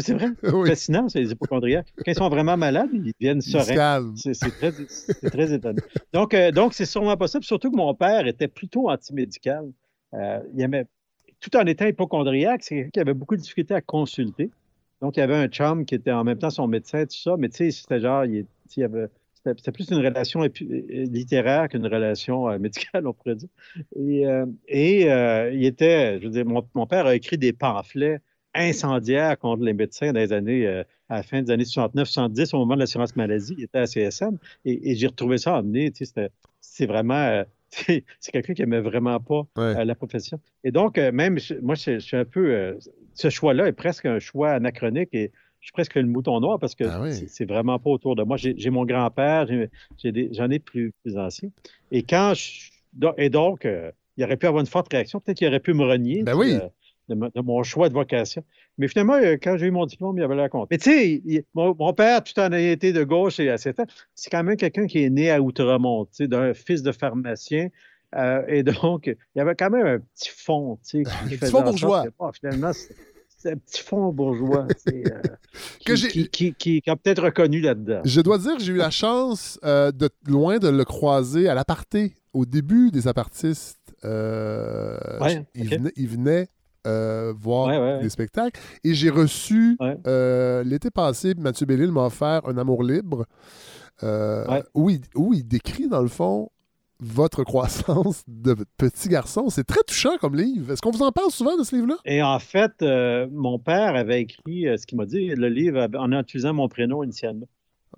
C'est 0.01 0.13
vrai, 0.13 0.27
Oui. 0.53 0.69
fascinant, 0.69 1.09
c'est 1.09 1.21
les 1.21 1.31
hypochondriaques. 1.31 1.87
Quand 1.97 2.11
ils 2.11 2.15
sont 2.15 2.29
vraiment 2.29 2.57
malades, 2.59 2.91
ils 2.93 3.13
deviennent 3.19 3.38
Calme. 3.75 4.15
C'est 4.17 5.31
très, 5.31 5.53
étonnant. 5.53 5.83
Donc, 6.13 6.35
euh, 6.35 6.51
donc 6.51 6.75
c'est 6.75 6.87
sûrement 6.87 7.17
possible, 7.17 7.45
surtout 7.45 7.71
que 7.71 7.77
mon 7.77 7.95
père 7.95 8.27
était 8.27 8.49
plutôt 8.49 8.91
antimédical. 8.91 9.71
Euh, 10.15 10.41
il 10.55 10.61
aimait, 10.61 10.87
tout 11.41 11.57
en 11.57 11.67
étant 11.67 11.87
hypochondriaque, 11.87 12.63
c'est 12.63 12.75
quelqu'un 12.75 12.91
qui 12.91 13.01
avait 13.01 13.15
beaucoup 13.15 13.37
de 13.37 13.41
difficultés 13.41 13.75
à 13.75 13.81
consulter. 13.81 14.51
Donc, 15.01 15.17
il 15.17 15.21
y 15.21 15.23
avait 15.23 15.37
un 15.37 15.47
chum 15.47 15.85
qui 15.85 15.95
était 15.95 16.11
en 16.11 16.25
même 16.25 16.39
temps 16.39 16.51
son 16.51 16.67
médecin, 16.67 17.05
tout 17.05 17.17
ça, 17.17 17.37
mais 17.39 17.49
tu 17.49 17.57
sais, 17.57 17.71
c'était 17.71 18.01
genre, 18.01 18.25
il, 18.25 18.47
il 18.77 18.83
avait, 18.83 19.09
c'était 19.45 19.73
plus 19.73 19.91
une 19.91 20.05
relation 20.05 20.43
euh, 20.43 20.49
littéraire 20.61 21.69
qu'une 21.69 21.87
relation 21.87 22.49
euh, 22.49 22.59
médicale, 22.59 23.07
on 23.07 23.13
pourrait 23.13 23.37
dire. 23.37 23.49
Et, 23.97 24.27
euh, 24.27 24.47
et 24.67 25.11
euh, 25.11 25.53
il 25.53 25.65
était, 25.65 26.19
je 26.21 26.25
veux 26.25 26.31
dire, 26.31 26.45
mon, 26.45 26.67
mon 26.75 26.87
père 26.87 27.07
a 27.07 27.15
écrit 27.15 27.39
des 27.39 27.53
pamphlets 27.53 28.21
incendiaires 28.55 29.39
contre 29.39 29.63
les 29.63 29.73
médecins 29.73 30.13
dans 30.13 30.21
les 30.21 30.33
années, 30.33 30.67
euh, 30.67 30.83
à 31.09 31.17
la 31.17 31.23
fin 31.23 31.43
des 31.43 31.51
années 31.51 31.65
69-70, 31.65 32.55
au 32.55 32.59
moment 32.59 32.75
de 32.75 32.81
l'assurance 32.81 33.15
maladie, 33.17 33.55
il 33.59 33.65
était 33.65 33.79
à 33.79 33.87
CSM, 33.87 34.39
et, 34.65 34.91
et 34.91 34.95
j'ai 34.95 35.07
retrouvé 35.07 35.39
ça 35.39 35.63
c'était- 35.95 36.31
c'est 36.61 36.87
vraiment, 36.87 37.15
euh, 37.15 37.45
c'est 38.21 38.33
quelqu'un 38.33 38.55
qui 38.55 38.63
aimait 38.63 38.81
vraiment 38.81 39.19
pas 39.21 39.43
Ouais. 39.57 39.77
euh, 39.79 39.85
la 39.85 39.95
profession. 39.95 40.41
Et 40.65 40.71
donc, 40.71 40.97
même, 40.99 41.39
moi, 41.63 41.75
je, 41.75 41.99
suis 41.99 42.17
un 42.17 42.25
peu, 42.25 42.77
ce 43.15 43.31
choix-là 43.31 43.67
est 43.69 43.73
presque 43.73 44.07
un 44.07 44.19
choix 44.19 44.51
anachronique 44.51 45.11
et 45.13 45.31
je 45.61 45.67
suis 45.67 45.73
presque 45.73 45.97
le 45.97 46.05
mouton 46.07 46.41
noir 46.41 46.59
parce 46.59 46.75
que 46.75 46.85
Ah 46.85 47.01
oui. 47.03 47.13
c'est- 47.29 47.45
vraiment 47.45 47.79
pas 47.79 47.91
autour 47.91 48.17
de 48.17 48.23
moi. 48.23 48.37
J'ai 48.37 48.71
mon 48.71 48.85
grand-père, 48.85 49.47
j'en 50.03 50.51
ai 50.51 50.59
plus, 50.59 50.93
plus 51.03 51.17
anciens. 51.19 51.51
Et 51.91 52.03
quand 52.03 52.33
je, 52.35 52.71
et 53.19 53.29
donc, 53.29 53.67
il 54.17 54.25
aurait 54.25 54.37
pu 54.37 54.47
avoir 54.47 54.61
une 54.61 54.67
forte 54.67 54.91
réaction. 54.93 55.21
Peut-être 55.21 55.39
qu'il 55.39 55.49
aurait 55.49 55.61
pu 55.61 55.75
me 55.75 55.85
renier. 55.85 56.23
Ben 56.23 56.35
oui. 56.37 56.57
De, 57.09 57.15
mo- 57.15 57.31
de 57.35 57.41
mon 57.41 57.63
choix 57.63 57.89
de 57.89 57.95
vocation. 57.95 58.43
Mais 58.79 58.89
finalement, 58.89 59.15
euh, 59.15 59.37
quand 59.43 59.57
j'ai 59.57 59.67
eu 59.67 59.71
mon 59.71 59.87
diplôme, 59.87 60.19
il 60.19 60.23
avait 60.23 60.37
la 60.37 60.49
compte. 60.49 60.69
Mais 60.71 60.79
tu 60.79 60.91
sais, 60.91 61.45
mon, 61.55 61.75
mon 61.79 61.93
père, 61.93 62.23
tout 62.23 62.39
en 62.41 62.53
ayant 62.53 62.73
été 62.73 62.93
de 62.93 63.05
gauche 63.05 63.41
et 63.41 63.49
à 63.51 63.59
7 63.59 63.81
ans, 63.81 63.87
c'est 64.15 64.31
quand 64.31 64.43
même 64.45 64.57
quelqu'un 64.57 64.87
qui 64.87 65.03
est 65.03 65.11
né 65.11 65.31
à 65.31 65.41
Outremont, 65.41 66.05
tu 66.07 66.11
sais, 66.15 66.29
d'un 66.29 66.55
fils 66.55 66.83
de 66.83 66.93
pharmacien. 66.93 67.69
Euh, 68.17 68.43
et 68.49 68.63
donc, 68.63 69.07
il 69.07 69.17
y 69.37 69.41
avait 69.41 69.55
quand 69.55 69.71
même 69.71 69.87
un 69.87 69.99
petit 69.99 70.31
fond, 70.35 70.79
tu 70.89 71.05
sais, 71.05 71.11
qui 71.29 71.37
faisait 71.37 71.51
fond 71.53 71.63
bourgeois. 71.63 72.05
que, 72.07 72.37
finalement, 72.39 72.71
c'est 72.73 73.53
un 73.53 73.57
petit 73.57 73.83
fond 73.83 74.11
bourgeois, 74.13 74.67
euh, 74.89 75.23
qui, 75.81 75.95
qui, 75.95 76.29
qui- 76.31 76.55
qui- 76.55 76.81
qui 76.83 76.91
a 76.91 76.97
peut-être 76.97 77.23
reconnu 77.23 77.61
là-dedans. 77.61 78.01
Je 78.05 78.21
dois 78.21 78.39
dire 78.39 78.57
que 78.57 78.63
j'ai 78.63 78.73
eu 78.73 78.77
la 78.77 78.91
chance 78.91 79.61
euh, 79.65 79.93
de 79.93 80.09
loin 80.27 80.59
de 80.59 80.69
le 80.69 80.85
croiser 80.85 81.49
à 81.49 81.55
l'aparté, 81.55 82.15
au 82.33 82.47
début 82.47 82.91
des 82.91 83.07
apartistes. 83.09 83.79
Euh, 84.05 84.97
Ouais, 85.21 85.45
il, 85.55 85.67
ok. 85.67 85.73
venait, 85.79 85.93
il 85.97 86.09
venait, 86.09 86.49
euh, 86.87 87.33
voir 87.37 87.69
Ouais, 87.69 87.79
ouais, 87.79 87.95
ouais. 87.97 88.03
des 88.03 88.09
spectacles. 88.09 88.61
Et 88.85 88.95
j'ai 88.95 89.11
reçu, 89.11 89.77
euh, 90.07 90.63
l'été 90.65 90.91
passé, 90.91 91.35
Mathieu 91.37 91.67
Bellil 91.67 91.91
m'a 91.93 92.07
offert 92.07 92.43
Un 92.47 92.57
amour 92.59 92.83
libre, 92.83 93.27
euh, 94.03 94.63
où, 94.75 94.91
il, 94.91 95.01
où 95.15 95.35
il 95.35 95.47
décrit, 95.47 95.89
dans 95.89 96.03
le 96.03 96.09
fond, 96.09 96.51
votre 97.01 97.45
croissance 97.45 98.25
de 98.27 98.57
petit 98.77 99.09
garçon. 99.09 99.51
C'est 99.51 99.65
très 99.65 99.83
touchant 99.87 100.17
comme 100.21 100.35
livre. 100.37 100.73
Est-ce 100.73 100.83
qu'on 100.83 100.91
vous 100.91 101.03
en 101.03 101.13
parle 101.13 101.31
souvent 101.31 101.57
de 101.57 101.63
ce 101.63 101.77
livre-là? 101.77 101.97
Et 102.05 102.23
en 102.23 102.39
fait, 102.39 102.73
mon 103.33 103.59
père 103.59 103.95
avait 103.95 104.23
écrit 104.23 104.67
ce 104.79 104.87
qu'il 104.87 104.99
m'a 104.99 105.07
dit, 105.07 105.29
le 105.29 105.49
livre 105.49 105.89
en 105.97 106.13
utilisant 106.13 106.55
mon 106.55 106.69
prénom 106.69 107.03
initialement. 107.03 107.47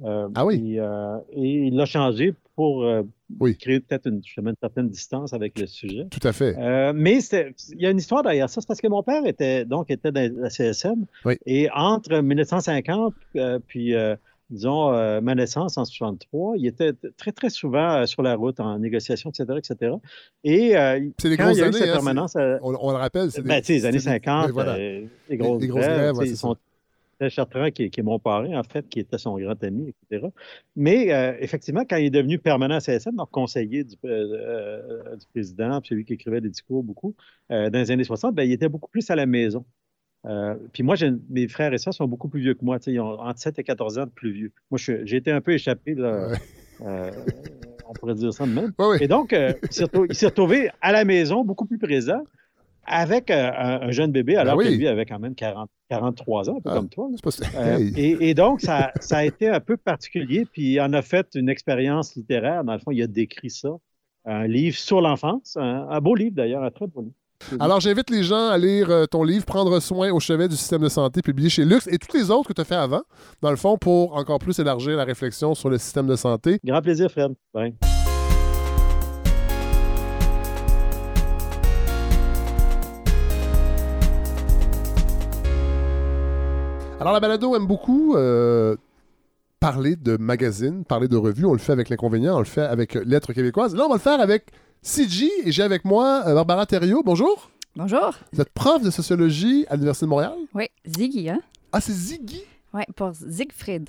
Euh, 0.05 0.29
Ah 0.35 0.47
oui. 0.47 0.75
Et, 0.75 0.81
euh, 0.81 1.17
et 1.33 1.67
il 1.67 1.77
l'a 1.77 1.85
changé 1.87 2.35
pour 2.57 2.85
euh, 2.85 3.03
Oui. 3.39 3.57
créer 3.57 3.81
peut-être 3.81 4.07
une, 4.07 4.21
certaine 4.61 4.89
distance 4.89 5.33
avec 5.33 5.59
le 5.59 5.67
sujet. 5.67 6.07
Tout 6.11 6.27
à 6.27 6.33
fait. 6.33 6.55
Mais 6.95 7.19
il 7.19 7.81
y 7.81 7.87
a 7.87 7.91
une 7.91 7.99
histoire 7.99 8.23
derrière 8.23 8.49
ça. 8.51 8.61
C'est 8.61 8.67
parce 8.67 8.81
que 8.81 8.89
mon 8.89 9.03
père 9.03 9.25
était 9.27 9.65
donc 9.65 9.91
était 9.91 10.13
dans 10.13 10.33
la 10.37 10.51
CSM. 10.51 11.07
Oui. 11.25 11.37
Et 11.47 11.69
entre 11.75 12.21
1950 12.21 13.15
euh, 13.37 13.59
puis 13.67 13.95
disons 14.51 14.91
ma 15.21 15.35
naissance 15.37 15.79
en 15.79 15.85
63, 15.85 16.55
il 16.57 16.67
était 16.67 16.93
très 17.17 17.31
très 17.33 17.51
souvent 17.51 18.05
sur 18.07 18.23
la 18.23 18.35
route 18.35 18.59
en 18.61 18.79
négociation, 18.79 19.31
etc., 19.31 19.59
etc. 19.59 19.93
Et 20.45 20.73
C'est 21.19 21.29
des 21.29 21.37
grosses 21.37 21.61
années. 21.61 21.73
cette 21.73 21.89
hein, 21.91 22.27
euh, 22.37 22.59
on, 22.63 22.75
on 22.81 22.91
le 22.91 22.97
rappelle. 22.97 23.31
c'est 23.31 23.43
des- 23.43 23.49
ben, 23.49 23.63
sais, 23.63 23.75
les 23.75 23.87
années 23.87 23.99
c'est 24.01 24.11
des- 24.11 24.25
50, 24.25 24.47
oui, 24.47 24.53
voilà. 24.53 24.77
les 24.77 25.09
grosses 25.37 25.61
les 25.63 25.69
grosses 25.69 25.85
grèves, 25.85 26.17
ouais, 26.17 26.27
c'est 26.27 26.33
ils 26.33 26.37
sont 26.37 26.57
Chartrand, 27.29 27.71
qui, 27.71 27.85
est- 27.85 27.91
qui 27.91 28.01
est 28.01 28.03
mon 28.03 28.19
parrain, 28.19 28.59
en 28.59 28.63
fait, 28.63 28.89
qui 28.89 29.01
était 29.01 29.19
son 29.19 29.37
grand 29.39 29.63
ami, 29.63 29.93
etc. 30.11 30.27
Mais 30.77 31.13
euh, 31.13 31.35
effectivement, 31.41 31.85
quand 31.89 31.97
il 31.97 32.07
est 32.07 32.11
devenu 32.11 32.39
permanent 32.39 32.77
à 32.77 32.81
CSM, 32.81 33.15
donc 33.17 33.31
conseiller 33.31 33.85
du, 33.85 33.95
euh, 34.05 34.09
euh, 35.09 35.17
du 35.17 35.27
président, 35.33 35.81
puis 35.81 35.89
celui 35.91 36.05
qui 36.05 36.15
écrivait 36.15 36.41
des 36.41 36.49
discours 36.49 36.83
beaucoup, 36.83 37.15
euh, 37.51 37.69
dans 37.71 37.79
les 37.79 37.91
années 37.91 38.05
60, 38.05 38.35
ben, 38.35 38.45
il 38.45 38.53
était 38.53 38.69
beaucoup 38.69 38.91
plus 38.91 39.11
à 39.11 39.17
la 39.17 39.27
maison. 39.27 39.65
Puis 40.73 40.83
moi, 40.83 40.97
mes 41.31 41.49
frères 41.49 41.73
et 41.73 41.79
sœurs 41.79 41.95
sont 41.95 42.07
beaucoup 42.07 42.29
plus 42.29 42.41
vieux 42.41 42.53
que 42.55 42.63
moi. 42.65 42.79
Ils 42.87 43.01
ont 43.01 43.19
entre 43.21 43.41
7 43.41 43.59
et 43.59 43.65
14 43.65 43.99
ans 43.99 44.05
de 44.05 44.11
plus 44.11 44.33
vieux. 44.33 44.53
Moi, 44.71 44.79
j'ai 44.79 45.17
été 45.17 45.31
un 45.31 45.41
peu 45.41 45.53
échappé, 45.53 45.95
là, 45.95 46.29
Ouais. 46.81 47.11
on 47.89 47.93
pourrait 47.95 48.15
dire 48.15 48.33
ça 48.33 48.45
de 48.47 48.53
même. 48.53 48.73
Ouais, 48.79 48.87
ouais. 48.87 48.99
Et 49.05 49.09
donc, 49.09 49.33
il 49.35 50.15
s'est 50.15 50.27
retrouvé 50.27 50.71
à 50.83 50.93
la 50.93 51.05
maison, 51.07 51.43
beaucoup 51.45 51.65
plus 51.67 51.79
présent, 51.79 52.23
avec 52.91 53.31
euh, 53.31 53.51
un, 53.57 53.81
un 53.89 53.91
jeune 53.91 54.13
bébé, 54.13 54.37
alors 54.37 54.57
Ben 54.57 54.65
oui. 54.67 54.73
que 54.75 54.79
lui 54.79 54.89
avait 54.89 55.07
quand 55.07 55.19
même 55.19 55.35
40, 55.35 55.71
43 55.89 56.51
ans, 56.51 56.57
un 56.59 56.61
peu 56.61 56.71
Ah, 56.71 56.75
comme 56.75 56.89
toi. 56.89 57.09
Euh, 57.57 57.77
Hey. 57.79 57.93
et, 57.97 58.31
et 58.31 58.35
donc, 58.35 58.61
ça, 58.61 58.91
ça 59.01 59.19
a 59.19 59.25
été 59.25 59.49
un 59.49 59.61
peu 59.61 59.77
particulier, 59.77 60.45
puis 60.51 60.73
il 60.75 60.81
en 60.81 60.93
a 60.93 61.03
fait 61.03 61.27
une 61.35 61.49
expérience 61.49 62.15
littéraire. 62.17 62.65
Dans 62.65 62.73
le 62.75 62.79
fond, 62.81 62.91
il 62.91 63.03
a 63.03 63.07
décrit 63.07 63.51
ça. 63.51 63.71
Un 64.27 64.47
livre 64.47 64.77
sur 64.77 65.01
l'enfance, 65.01 65.57
un, 65.59 65.87
un 65.89 66.01
beau 66.01 66.15
livre 66.15 66.35
d'ailleurs, 66.37 66.63
un 66.63 66.71
très 66.71 66.87
beau 66.87 67.01
livre. 67.01 67.15
Alors, 67.59 67.81
j'invite 67.81 68.11
les 68.11 68.23
gens 68.23 68.49
à 68.49 68.59
lire 68.59 68.91
euh, 68.91 69.07
ton 69.07 69.25
livre 69.25 69.47
Prendre 69.47 69.81
soin 69.81 70.11
au 70.13 70.21
chevet 70.21 70.47
du 70.47 70.57
système 70.57 70.83
de 70.83 70.91
santé, 70.91 71.23
publié 71.23 71.49
chez 71.49 71.65
Lux, 71.65 71.87
et 71.87 71.97
tous 71.97 72.15
les 72.15 72.31
autres 72.31 72.49
que 72.49 72.53
tu 72.53 72.61
as 72.61 72.65
fait 72.67 72.75
avant, 72.75 73.01
dans 73.41 73.51
le 73.51 73.57
fond, 73.57 73.79
pour 73.79 74.15
encore 74.15 74.39
plus 74.41 74.59
élargir 74.59 74.95
la 74.99 75.05
réflexion 75.05 75.55
sur 75.55 75.71
le 75.71 75.79
système 75.79 76.07
de 76.07 76.17
santé. 76.17 76.59
Grand 76.63 76.83
plaisir, 76.83 77.11
Fred. 77.11 77.33
Alors, 87.01 87.15
la 87.15 87.21
balado 87.21 87.57
aime 87.57 87.67
beaucoup 87.67 88.15
euh, 88.15 88.77
parler 89.59 89.97
de 89.97 90.19
magazines, 90.19 90.85
parler 90.85 91.09
de 91.09 91.17
revues. 91.17 91.47
On 91.47 91.53
le 91.55 91.59
fait 91.59 91.73
avec 91.73 91.89
l'inconvénient, 91.89 92.37
on 92.37 92.41
le 92.41 92.45
fait 92.45 92.61
avec 92.61 92.93
Lettres 92.95 93.33
québécoises. 93.33 93.75
Là, 93.75 93.85
on 93.87 93.89
va 93.89 93.95
le 93.95 94.01
faire 94.01 94.21
avec 94.21 94.51
CG, 94.83 95.31
et 95.45 95.51
j'ai 95.51 95.63
avec 95.63 95.87
moi 95.87 96.23
euh, 96.27 96.35
Barbara 96.35 96.67
Thériault. 96.67 97.03
Bonjour. 97.03 97.51
Bonjour. 97.75 98.13
Vous 98.35 98.41
êtes 98.43 98.51
prof 98.51 98.83
de 98.83 98.91
sociologie 98.91 99.65
à 99.71 99.77
l'Université 99.77 100.05
de 100.05 100.11
Montréal? 100.11 100.35
Oui, 100.53 100.67
Ziggy, 100.87 101.31
hein? 101.31 101.41
Ah, 101.73 101.81
c'est 101.81 101.93
Ziggy? 101.93 102.43
Oui, 102.75 102.83
pour 102.95 103.13
Siegfried. 103.15 103.89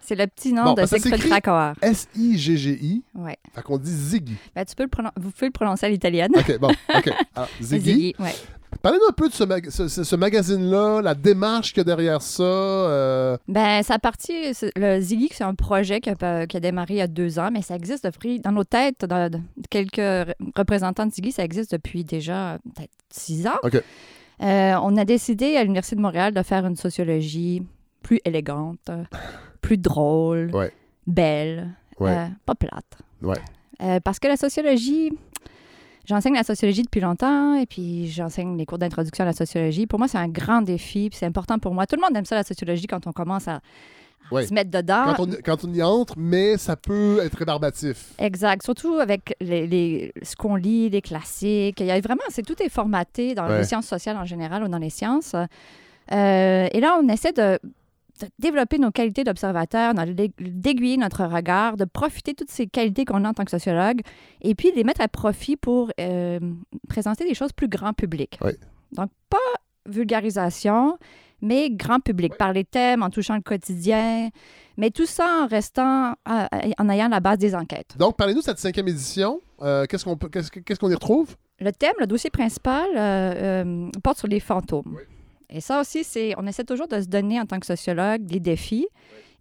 C'est 0.00 0.16
le 0.16 0.26
petit 0.26 0.52
nom 0.52 0.64
Bon, 0.64 0.70
de 0.72 0.76
ben, 0.82 0.86
Siegfried 0.86 1.22
Krakauer. 1.30 1.72
S-I-G-G-I. 1.80 3.02
Oui. 3.14 3.32
Fait 3.54 3.62
qu'on 3.62 3.78
dit 3.78 3.90
Ziggy. 3.90 4.36
Ben, 4.54 4.64
tu 4.66 4.74
peux 4.74 4.82
le 4.82 4.90
Vous 5.16 5.30
pouvez 5.30 5.46
le 5.46 5.52
prononcer 5.52 5.86
à 5.86 5.88
l'italienne. 5.88 6.32
OK, 6.36 6.58
bon, 6.58 6.68
OK. 6.94 7.10
Alors, 7.34 7.48
Ziggy. 7.62 8.14
ouais. 8.18 8.34
Parlez-nous 8.82 9.08
un 9.08 9.12
peu 9.12 9.28
de 9.28 9.32
ce, 9.34 9.44
mag- 9.44 9.70
ce- 9.70 9.86
ce- 9.88 10.02
ce 10.04 10.16
magazine-là, 10.16 11.00
la 11.02 11.14
démarche 11.14 11.68
qu'il 11.72 11.78
y 11.78 11.80
a 11.82 11.84
derrière 11.84 12.20
ça. 12.20 12.42
euh, 12.42 13.36
Ben, 13.48 13.82
ça 13.82 13.94
a 13.94 13.98
parti. 13.98 14.32
Le 14.76 15.00
Ziggy, 15.00 15.30
c'est 15.32 15.44
un 15.44 15.54
projet 15.54 16.00
qui 16.00 16.10
a, 16.10 16.16
pas- 16.16 16.46
qui 16.46 16.56
a 16.56 16.60
démarré 16.60 16.94
il 16.94 16.98
y 16.98 17.00
a 17.02 17.06
deux 17.06 17.38
ans, 17.38 17.50
mais 17.52 17.62
ça 17.62 17.76
existe 17.76 18.04
depuis, 18.04 18.40
dans 18.40 18.52
nos 18.52 18.64
têtes, 18.64 19.04
dans, 19.04 19.30
quelques 19.70 19.96
re- 19.98 20.34
représentants 20.56 21.06
de 21.06 21.12
Ziggy, 21.12 21.30
ça 21.32 21.44
existe 21.44 21.72
depuis 21.72 22.04
déjà 22.04 22.58
peut-être 22.74 22.90
six 23.10 23.46
ans. 23.46 23.58
OK. 23.62 23.74
Euh, 24.42 24.74
on 24.82 24.96
a 24.96 25.04
décidé 25.04 25.56
à 25.56 25.62
l'Université 25.62 25.94
de 25.94 26.00
Montréal 26.00 26.34
de 26.34 26.42
faire 26.42 26.66
une 26.66 26.74
sociologie 26.76 27.62
plus 28.02 28.20
élégante, 28.24 28.90
plus 29.60 29.78
drôle, 29.78 30.50
Ouais. 30.52 30.72
belle, 31.06 31.68
Ouais. 32.00 32.10
euh, 32.10 32.26
pas 32.44 32.56
plate. 32.56 32.98
Ouais. 33.22 33.36
Euh, 33.80 34.00
parce 34.00 34.18
que 34.18 34.26
la 34.26 34.36
sociologie, 34.36 35.12
j'enseigne 36.06 36.34
la 36.34 36.42
sociologie 36.44 36.82
depuis 36.82 37.00
longtemps 37.00 37.54
et 37.54 37.66
puis 37.66 38.08
j'enseigne 38.08 38.56
les 38.56 38.66
cours 38.66 38.78
d'introduction 38.78 39.22
à 39.22 39.26
la 39.26 39.32
sociologie. 39.32 39.86
Pour 39.86 39.98
moi, 39.98 40.08
c'est 40.08 40.18
un 40.18 40.28
grand 40.28 40.62
défi, 40.62 41.08
puis 41.10 41.18
c'est 41.18 41.26
important 41.26 41.58
pour 41.58 41.74
moi. 41.74 41.86
Tout 41.86 41.96
le 41.96 42.02
monde 42.02 42.16
aime 42.16 42.24
ça, 42.24 42.34
la 42.34 42.44
sociologie, 42.44 42.86
quand 42.86 43.06
on 43.06 43.12
commence 43.12 43.48
à, 43.48 43.60
Ouais. 44.30 44.46
se 44.46 44.54
mettre 44.54 44.70
dedans. 44.70 45.12
quand, 45.16 45.24
on, 45.28 45.30
quand 45.44 45.64
on 45.64 45.74
y 45.74 45.82
entre, 45.82 46.14
mais 46.16 46.56
ça 46.56 46.76
peut 46.76 47.18
être 47.22 47.34
rébarbatif. 47.36 48.12
Exact. 48.18 48.62
Surtout 48.62 48.94
avec 48.94 49.34
les, 49.40 49.66
les- 49.66 50.12
ce 50.22 50.36
qu'on 50.36 50.54
lit, 50.54 50.88
les 50.88 51.02
classiques. 51.02 51.80
Il 51.80 51.86
y 51.86 51.90
a 51.90 52.00
vraiment, 52.00 52.22
c'est 52.30 52.42
tout 52.46 52.60
est 52.62 52.68
formaté 52.70 53.34
dans 53.34 53.46
Ouais. 53.46 53.58
les 53.58 53.64
sciences 53.64 53.86
sociales 53.86 54.16
en 54.16 54.24
général 54.24 54.62
ou 54.62 54.68
dans 54.68 54.78
les 54.78 54.90
sciences. 54.90 55.34
Euh, 56.12 56.68
et 56.72 56.80
là, 56.80 56.98
on 57.02 57.08
essaie 57.08 57.32
de, 57.32 57.58
de 58.20 58.28
développer 58.38 58.78
nos 58.78 58.90
qualités 58.90 59.24
d'observateur, 59.24 59.94
d'aiguiller 59.94 60.96
notre 60.96 61.24
regard, 61.24 61.76
de 61.76 61.84
profiter 61.84 62.32
de 62.32 62.36
toutes 62.36 62.50
ces 62.50 62.66
qualités 62.66 63.04
qu'on 63.04 63.24
a 63.24 63.30
en 63.30 63.34
tant 63.34 63.44
que 63.44 63.50
sociologue, 63.50 64.00
et 64.40 64.54
puis 64.54 64.70
de 64.70 64.76
les 64.76 64.84
mettre 64.84 65.00
à 65.00 65.08
profit 65.08 65.56
pour 65.56 65.90
euh, 66.00 66.38
présenter 66.88 67.24
des 67.24 67.34
choses 67.34 67.52
plus 67.52 67.68
grand 67.68 67.92
public. 67.92 68.38
Donc, 68.92 69.10
pas 69.28 69.38
vulgarisation, 69.86 70.98
mais 71.40 71.70
grand 71.70 71.98
public, 71.98 72.36
par 72.36 72.52
les 72.52 72.64
thèmes, 72.64 73.02
en 73.02 73.10
touchant 73.10 73.34
le 73.34 73.40
quotidien, 73.42 74.28
mais 74.76 74.90
tout 74.90 75.06
ça 75.06 75.42
en 75.42 75.46
restant, 75.48 76.14
euh, 76.28 76.46
en 76.78 76.88
ayant 76.88 77.08
la 77.08 77.20
base 77.20 77.38
des 77.38 77.54
enquêtes. 77.54 77.96
Donc, 77.98 78.16
parlez-nous 78.16 78.40
de 78.40 78.44
cette 78.44 78.58
cinquième 78.58 78.88
édition. 78.88 79.40
Euh, 79.60 79.86
qu'est-ce 79.86 80.04
qu'on 80.04 80.90
y 80.90 80.94
retrouve? 80.94 81.36
Le 81.58 81.70
thème, 81.70 81.94
le 82.00 82.06
dossier 82.06 82.30
principal, 82.30 82.88
euh, 82.96 83.62
euh, 83.64 83.90
porte 84.02 84.18
sur 84.18 84.28
les 84.28 84.40
fantômes. 84.40 84.98
Et 85.54 85.60
ça 85.60 85.80
aussi, 85.80 86.02
c'est, 86.02 86.34
on 86.38 86.46
essaie 86.46 86.64
toujours 86.64 86.88
de 86.88 87.00
se 87.00 87.06
donner 87.06 87.38
en 87.40 87.44
tant 87.46 87.60
que 87.60 87.66
sociologue 87.66 88.22
des 88.24 88.40
défis 88.40 88.86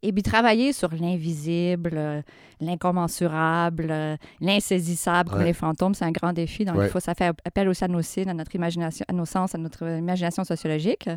et 0.04 0.12
puis 0.12 0.24
travailler 0.24 0.74
sur 0.74 0.90
l'invisible, 0.94 1.92
euh, 1.94 2.22
l'incommensurable, 2.60 3.88
euh, 3.90 4.18
l'insaisissable 4.40 5.30
comme 5.30 5.40
Ouais. 5.40 5.46
les 5.46 5.54
fantômes. 5.54 5.94
C'est 5.94 6.06
un 6.06 6.12
grand 6.12 6.34
défi. 6.34 6.66
Donc, 6.66 6.78
Ouais. 6.78 6.88
il 6.88 6.90
faut, 6.90 7.00
ça 7.00 7.14
fait 7.16 7.32
appel 7.46 7.68
aussi 7.70 7.84
à 7.84 7.88
nos 7.88 8.02
cils, 8.02 8.28
à 8.28 8.34
notre 8.34 8.54
imagination, 8.56 9.06
à 9.08 9.14
nos 9.14 9.26
sens, 9.26 9.56
à 9.56 9.58
notre 9.58 9.88
imagination 9.88 10.44
sociologique. 10.44 11.08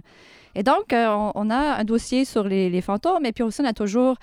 Et 0.54 0.62
donc, 0.62 0.92
euh, 0.92 1.08
on, 1.08 1.32
on 1.34 1.50
a 1.50 1.76
un 1.78 1.84
dossier 1.84 2.24
sur 2.24 2.44
les, 2.44 2.70
les 2.70 2.80
fantômes 2.80 3.24
et 3.26 3.32
puis 3.32 3.42
aussi, 3.42 3.60
on 3.60 3.64
a 3.66 3.72
toujours 3.72 4.16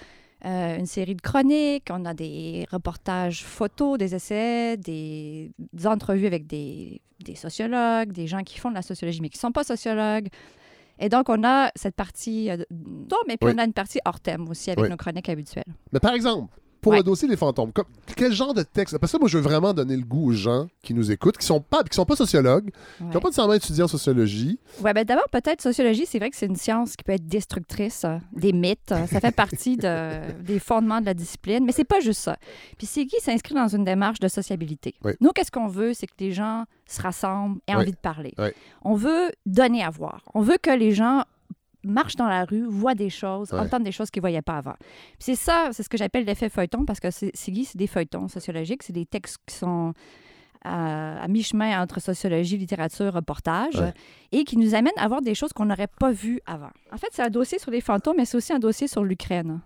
une 0.43 0.87
série 0.87 1.13
de 1.13 1.21
chroniques, 1.21 1.89
on 1.91 2.03
a 2.03 2.15
des 2.15 2.65
reportages 2.71 3.43
photos, 3.43 3.99
des 3.99 4.15
essais, 4.15 4.75
des, 4.75 5.51
des 5.71 5.85
entrevues 5.85 6.25
avec 6.25 6.47
des, 6.47 6.99
des 7.23 7.35
sociologues, 7.35 8.11
des 8.11 8.25
gens 8.25 8.41
qui 8.41 8.57
font 8.57 8.71
de 8.71 8.75
la 8.75 8.81
sociologie 8.81 9.21
mais 9.21 9.29
qui 9.29 9.37
ne 9.37 9.41
sont 9.41 9.51
pas 9.51 9.63
sociologues. 9.63 10.29
Et 11.03 11.09
donc, 11.09 11.29
on 11.29 11.43
a 11.43 11.71
cette 11.75 11.95
partie 11.95 12.49
euh, 12.51 12.57
d'hommes, 12.69 13.29
et 13.29 13.35
puis 13.37 13.47
Oui. 13.49 13.53
on 13.55 13.57
a 13.57 13.65
une 13.65 13.73
partie 13.73 13.99
hors 14.05 14.19
thème 14.19 14.47
aussi 14.47 14.69
avec 14.69 14.83
Oui. 14.83 14.89
nos 14.89 14.97
chroniques 14.97 15.27
habituelles. 15.29 15.65
Mais 15.91 15.99
par 15.99 16.13
exemple, 16.13 16.53
pour 16.81 16.91
Ouais. 16.93 16.97
le 16.97 17.03
dossier 17.03 17.27
des 17.27 17.37
fantômes, 17.37 17.71
comme- 17.71 17.85
quel 18.15 18.33
genre 18.33 18.53
de 18.53 18.63
texte? 18.63 18.97
Parce 18.97 19.11
que 19.11 19.17
moi, 19.17 19.29
je 19.29 19.37
veux 19.37 19.43
vraiment 19.43 19.73
donner 19.73 19.95
le 19.95 20.03
goût 20.03 20.29
aux 20.29 20.33
gens 20.33 20.67
qui 20.83 20.93
nous 20.93 21.11
écoutent, 21.11 21.37
qui 21.37 21.45
sont 21.45 21.61
pas, 21.61 21.83
qui 21.83 21.95
sont 21.95 22.05
pas 22.05 22.15
sociologues, 22.15 22.71
qui 22.97 23.03
n'ont 23.03 23.11
pas 23.19 23.29
nécessairement 23.29 23.53
étudié 23.53 23.83
en 23.83 23.87
sociologie. 23.87 24.59
Ouais, 24.81 24.93
ben 24.93 25.03
d'abord, 25.05 25.29
peut-être, 25.31 25.61
sociologie, 25.61 26.05
c'est 26.05 26.19
vrai 26.19 26.29
que 26.29 26.35
c'est 26.35 26.47
une 26.47 26.55
science 26.55 26.95
qui 26.95 27.03
peut 27.03 27.11
être 27.13 27.27
destructrice 27.27 28.03
euh, 28.05 28.17
des 28.33 28.53
mythes. 28.53 28.91
euh, 28.91 29.05
Ça 29.07 29.19
fait 29.19 29.35
partie 29.35 29.77
de- 29.77 30.31
des 30.43 30.59
fondements 30.59 30.99
de 31.01 31.05
la 31.05 31.13
discipline, 31.13 31.63
mais 31.65 31.71
c'est 31.71 31.83
pas 31.83 31.99
juste 31.99 32.21
ça. 32.21 32.37
Puis 32.77 32.87
Sigui 32.87 33.15
s'inscrit 33.21 33.53
dans 33.55 33.67
une 33.67 33.83
démarche 33.83 34.19
de 34.19 34.27
sociabilité? 34.27 34.95
Nous, 35.19 35.29
qu'est-ce 35.31 35.51
qu'on 35.51 35.67
veut? 35.67 35.93
C'est 35.93 36.07
que 36.07 36.13
les 36.19 36.31
gens 36.31 36.65
se 36.87 37.01
rassemblent 37.01 37.59
et 37.67 37.71
aient 37.71 37.75
envie 37.75 37.91
de 37.91 37.97
parler. 37.97 38.33
On 38.83 38.95
veut 38.95 39.31
donner 39.45 39.83
à 39.83 39.89
voir. 39.89 40.23
On 40.33 40.41
veut 40.41 40.57
que 40.61 40.71
les 40.71 40.91
gens 40.91 41.23
marchent 41.83 42.15
dans 42.15 42.27
la 42.27 42.45
rue, 42.45 42.65
voient 42.67 42.95
des 42.95 43.09
choses, 43.09 43.51
Ouais. 43.51 43.59
entendent 43.59 43.83
des 43.83 43.91
choses 43.91 44.09
qu'ils 44.11 44.21
ne 44.21 44.23
voyaient 44.23 44.41
pas 44.41 44.57
avant. 44.57 44.75
C'est 45.19 45.35
ça, 45.35 45.69
c'est 45.71 45.83
ce 45.83 45.89
que 45.89 45.97
j'appelle 45.97 46.25
l'effet 46.25 46.49
feuilleton, 46.49 46.85
parce 46.85 46.99
que 46.99 47.09
c'est- 47.11 47.35
Sigui, 47.35 47.65
c'est 47.65 47.77
des 47.77 47.87
feuilletons 47.87 48.27
sociologiques, 48.27 48.83
c'est 48.83 48.93
des 48.93 49.05
textes 49.05 49.37
qui 49.45 49.55
sont 49.55 49.93
à, 50.63 51.23
à 51.23 51.27
mi-chemin 51.27 51.81
entre 51.81 51.99
sociologie, 51.99 52.55
littérature, 52.57 53.11
reportage, 53.13 53.79
Ouais. 53.79 53.93
et 54.31 54.43
qui 54.43 54.57
nous 54.57 54.75
amènent 54.75 54.91
à 54.97 55.07
voir 55.07 55.21
des 55.21 55.33
choses 55.33 55.53
qu'on 55.53 55.65
n'aurait 55.65 55.87
pas 55.87 56.11
vues 56.11 56.39
avant. 56.45 56.69
En 56.93 56.97
fait, 56.97 57.07
c'est 57.11 57.23
un 57.23 57.29
dossier 57.31 57.57
sur 57.57 57.71
les 57.71 57.81
fantômes, 57.81 58.17
mais 58.17 58.25
c'est 58.25 58.37
aussi 58.37 58.53
un 58.53 58.59
dossier 58.59 58.87
sur 58.87 59.03
l'Ukraine. 59.03 59.61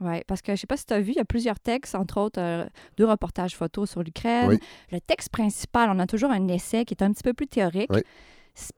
Oui. 0.00 0.20
parce 0.26 0.42
que 0.42 0.48
je 0.48 0.52
ne 0.52 0.56
sais 0.56 0.66
pas 0.66 0.76
si 0.76 0.84
tu 0.86 0.92
as 0.92 1.00
vu, 1.00 1.12
il 1.12 1.16
y 1.16 1.20
a 1.20 1.24
plusieurs 1.24 1.60
textes, 1.60 1.94
entre 1.94 2.18
autres 2.20 2.40
euh, 2.40 2.66
deux 2.96 3.04
reportages 3.06 3.54
photos 3.54 3.88
sur 3.88 4.02
l'Ukraine. 4.02 4.48
Oui. 4.48 4.58
Le 4.90 5.00
texte 5.00 5.28
principal, 5.28 5.88
on 5.88 6.00
a 6.00 6.06
toujours 6.08 6.32
un 6.32 6.48
essai 6.48 6.84
qui 6.84 6.94
est 6.94 7.02
un 7.04 7.12
petit 7.12 7.22
peu 7.22 7.32
plus 7.32 7.46
théorique, 7.46 7.90
Oui. 7.90 8.00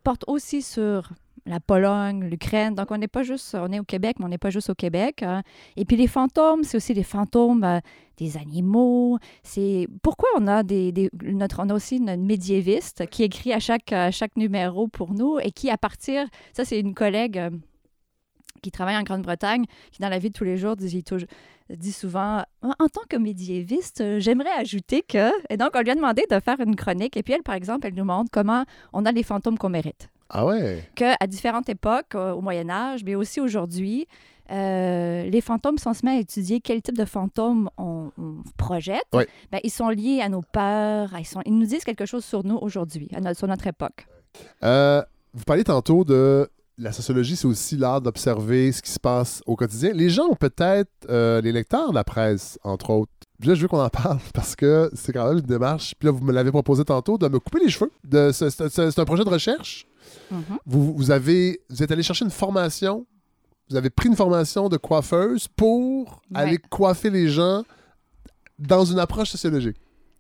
porte 0.05 0.25
aussi 0.27 0.61
sur 0.61 1.09
la 1.47 1.61
Pologne, 1.61 2.25
l'Ukraine. 2.25 2.75
Donc, 2.75 2.91
on 2.91 2.99
n'est 2.99 3.09
pas 3.09 3.23
juste, 3.23 3.55
on 3.55 3.73
est 3.73 3.79
au 3.79 3.85
Québec, 3.85 4.17
mais 4.19 4.27
on 4.27 4.29
n'est 4.29 4.39
pas 4.39 4.51
juste 4.51 4.71
au 4.71 4.75
Québec. 4.75 5.23
hein. 5.23 5.43
Et 5.77 5.85
puis, 5.85 5.97
les 5.97 6.09
fantômes, 6.09 6.65
c'est 6.65 6.77
aussi 6.77 6.93
les 6.95 7.03
fantômes 7.03 7.65
euh, 7.65 7.81
des 8.19 8.37
animaux. 8.37 9.19
C'est 9.43 9.87
pourquoi 10.03 10.29
on 10.37 10.47
a 10.47 10.63
des, 10.63 11.11
notre, 11.23 11.63
on 11.63 11.69
a 11.69 11.75
aussi 11.75 12.01
notre 12.01 12.23
médiéviste 12.23 13.07
qui 13.07 13.23
écrit 13.23 13.53
à 13.53 13.61
chaque, 13.61 13.95
chaque 14.11 14.37
numéro 14.37 14.89
pour 14.89 15.15
nous 15.15 15.39
et 15.39 15.51
qui, 15.53 15.71
à 15.71 15.79
partir, 15.79 16.27
ça, 16.53 16.65
c'est 16.65 16.81
une 16.81 16.95
collègue 16.95 17.39
euh, 17.39 17.51
qui 18.63 18.71
travaille 18.71 18.97
en 18.97 19.03
Grande-Bretagne, 19.03 19.65
qui, 19.93 20.03
dans 20.03 20.09
la 20.09 20.19
vie 20.19 20.31
de 20.31 20.35
tous 20.35 20.45
les 20.45 20.57
jours, 20.57 20.77
dit, 20.77 21.05
dit 21.71 21.93
souvent 21.93 22.43
En 22.63 22.89
tant 22.89 23.03
que 23.09 23.17
médiéviste, 23.17 24.01
euh, 24.01 24.19
j'aimerais 24.19 24.53
ajouter 24.59 25.03
que. 25.03 25.31
Et 25.49 25.57
donc, 25.57 25.71
on 25.75 25.81
lui 25.81 25.91
a 25.91 25.95
demandé 25.95 26.25
de 26.29 26.41
faire 26.41 26.59
une 26.61 26.75
chronique. 26.75 27.17
Et 27.17 27.23
puis, 27.23 27.35
elle, 27.35 27.43
par 27.43 27.55
exemple, 27.55 27.87
elle 27.87 27.95
nous 27.95 28.05
montre 28.05 28.31
comment 28.33 28.65
on 28.93 29.05
a 29.05 29.13
les 29.13 29.23
fantômes 29.23 29.59
qu'on 29.59 29.69
mérite 29.69 30.09
Ah 30.29 30.45
ouais? 30.47 30.89
qu'à 30.95 31.17
différentes 31.27 31.69
époques, 31.69 32.15
euh, 32.15 32.33
au 32.33 32.41
Moyen 32.41 32.69
Âge, 32.71 33.03
mais 33.05 33.15
aussi 33.15 33.41
aujourd'hui, 33.41 34.07
euh, 34.51 35.25
les 35.25 35.41
fantômes, 35.41 35.79
si 35.79 35.87
on 35.89 35.95
se 35.95 36.05
met 36.05 36.13
à 36.13 36.21
étudier 36.21 36.61
quel 36.61 36.81
type 36.83 36.97
de 36.97 37.05
fantômes 37.05 37.69
on, 37.79 38.11
on 38.19 38.35
projette, 38.57 39.03
ben, 39.51 39.59
ils 39.65 39.71
sont 39.71 39.89
liés 39.89 40.21
à 40.21 40.29
nos 40.29 40.43
peurs, 40.43 41.11
ils, 41.19 41.25
sont, 41.27 41.41
ils 41.47 41.57
nous 41.57 41.67
disent 41.67 41.85
quelque 41.85 42.07
chose 42.07 42.25
sur 42.25 42.45
nous 42.45 42.57
aujourd'hui, 42.57 43.09
sur 43.35 43.49
notre 43.49 43.67
époque. 43.67 44.07
Euh, 44.63 45.03
vous 45.35 45.45
parliez 45.45 45.65
tantôt 45.65 46.05
de 46.05 46.49
la 46.79 46.93
sociologie, 46.93 47.37
c'est 47.37 47.47
aussi 47.47 47.77
l'art 47.77 48.01
d'observer 48.01 48.71
ce 48.73 48.83
qui 48.83 48.91
se 48.91 49.01
passe 49.01 49.43
au 49.47 49.57
quotidien. 49.57 49.93
Les 49.95 50.11
gens 50.11 50.27
ont 50.27 50.35
peut-être, 50.37 50.91
euh, 51.09 51.41
les 51.41 51.53
lecteurs 51.53 51.91
de 51.91 51.95
la 51.95 52.05
presse, 52.05 52.59
entre 52.65 52.91
autres, 52.91 53.11
là, 53.45 53.55
je 53.55 53.63
veux 53.63 53.69
qu'on 53.69 53.81
en 53.83 53.89
parle 53.89 54.19
parce 54.35 54.55
que 54.55 54.91
c'est 54.95 55.13
quand 55.13 55.27
même 55.29 55.39
une 55.39 55.45
démarche. 55.47 55.95
Puis 55.99 56.07
là, 56.07 56.13
vous 56.13 56.23
me 56.25 56.33
l'avez 56.33 56.51
proposé 56.51 56.85
tantôt 56.85 57.17
de 57.19 57.29
me 57.29 57.39
couper 57.41 57.61
les 57.61 57.71
cheveux. 57.71 57.91
De, 58.05 58.31
c'est, 58.33 58.51
c'est- 58.51 58.69
c'est- 58.69 58.91
c'est 58.91 59.01
un 59.01 59.05
projet 59.07 59.25
de 59.25 59.31
recherche. 59.31 59.87
Mhm. 60.31 60.59
Vous, 60.67 60.95
vous 60.95 61.11
avez, 61.11 61.61
vous 61.71 61.83
êtes 61.83 61.91
allé 61.91 62.03
chercher 62.03 62.25
une 62.25 62.31
formation. 62.31 63.07
Vous 63.71 63.77
avez 63.77 63.91
pris 63.91 64.09
une 64.09 64.17
formation 64.17 64.69
de 64.69 64.77
coiffeuse 64.77 65.49
pour 65.49 66.23
Ouais. 66.31 66.41
aller 66.41 66.59
coiffer 66.59 67.11
les 67.11 67.29
gens 67.29 67.63
dans 68.59 68.85
une 68.85 68.99
approche 68.99 69.31
sociologique. 69.31 69.77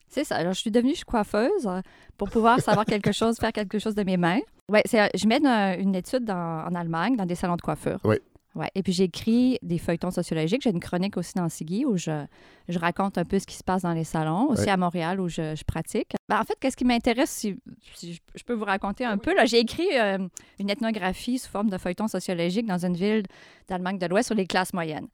C'est 0.08 0.24
ça. 0.24 0.36
Alors, 0.36 0.52
je 0.52 0.60
suis 0.60 0.70
devenue 0.70 0.94
coiffeuse 1.06 1.66
euh, 1.66 1.80
pour 2.16 2.30
pouvoir 2.30 2.60
savoir 2.60 2.84
quelque 2.86 3.12
chose, 3.12 3.36
faire 3.36 3.52
quelque 3.52 3.78
chose 3.78 3.94
de 3.94 4.02
mes 4.02 4.16
mains. 4.16 4.40
Ouais, 4.68 4.82
c'est, 4.86 5.00
euh, 5.00 5.06
je 5.14 5.26
mène 5.26 5.46
euh, 5.46 5.76
une 5.80 5.94
étude 5.94 6.24
dans- 6.24 6.64
en 6.66 6.74
Allemagne, 6.74 7.16
dans 7.16 7.26
des 7.26 7.34
salons 7.34 7.56
de 7.56 7.62
coiffure. 7.62 7.98
Oui. 8.04 8.16
Ouais. 8.56 8.70
Et 8.74 8.82
puis, 8.82 8.92
j'écris 8.92 9.58
des 9.62 9.78
feuilletons 9.78 10.10
sociologiques. 10.10 10.62
J'ai 10.62 10.70
une 10.70 10.80
chronique 10.80 11.16
aussi 11.16 11.34
dans 11.34 11.48
Sigui 11.48 11.84
où 11.84 11.96
je, 11.96 12.24
je 12.68 12.78
raconte 12.78 13.18
un 13.18 13.24
peu 13.24 13.38
ce 13.38 13.46
qui 13.46 13.54
se 13.54 13.62
passe 13.62 13.82
dans 13.82 13.92
les 13.92 14.02
salons, 14.04 14.48
aussi 14.48 14.62
Ouais. 14.62 14.70
à 14.70 14.76
Montréal 14.76 15.20
où 15.20 15.28
je, 15.28 15.54
je 15.54 15.62
pratique. 15.64 16.12
Ben, 16.28 16.40
en 16.40 16.44
fait, 16.44 16.54
qu'est-ce 16.58 16.76
qui 16.76 16.84
m'intéresse, 16.86 17.30
si, 17.30 17.56
si 17.94 18.14
je, 18.14 18.20
je 18.34 18.42
peux 18.44 18.54
vous 18.54 18.64
raconter 18.64 19.04
un 19.04 19.18
peu, 19.18 19.34
là, 19.34 19.44
j'ai 19.44 19.58
écrit 19.60 19.86
euh, 19.98 20.18
une 20.58 20.70
ethnographie 20.70 21.38
sous 21.38 21.50
forme 21.50 21.70
de 21.70 21.78
feuilleton 21.78 22.08
sociologique 22.08 22.66
dans 22.66 22.84
une 22.84 22.94
ville 22.96 23.22
d'Allemagne 23.68 23.98
de 23.98 24.06
l'Ouest 24.06 24.26
sur 24.28 24.34
les 24.34 24.46
classes 24.46 24.72
moyennes. 24.72 25.06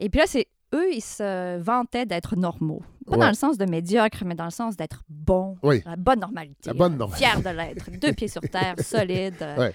Et 0.00 0.08
puis 0.10 0.18
là, 0.20 0.26
c'est 0.26 0.48
eux, 0.74 0.92
ils 0.92 1.00
se 1.00 1.56
vantaient 1.58 2.04
d'être 2.04 2.36
normaux. 2.36 2.82
Pas 3.06 3.12
Ouais. 3.12 3.18
dans 3.20 3.28
le 3.28 3.34
sens 3.34 3.56
de 3.56 3.64
médiocre, 3.64 4.24
mais 4.26 4.34
dans 4.34 4.44
le 4.44 4.50
sens 4.50 4.76
d'être. 4.76 5.02
Oui. 5.62 5.82
La 5.86 5.96
bonne 5.96 6.20
normalité. 6.20 6.56
La 6.66 6.74
bonne 6.74 6.92
euh, 6.94 6.96
normalité. 6.98 7.24
Fier 7.24 7.40
de 7.42 7.48
l'être. 7.56 7.90
Deux 7.98 8.12
pieds 8.12 8.28
sur 8.28 8.42
terre, 8.42 8.74
solide. 8.80 9.36
euh, 9.40 9.56
Ouais. 9.56 9.74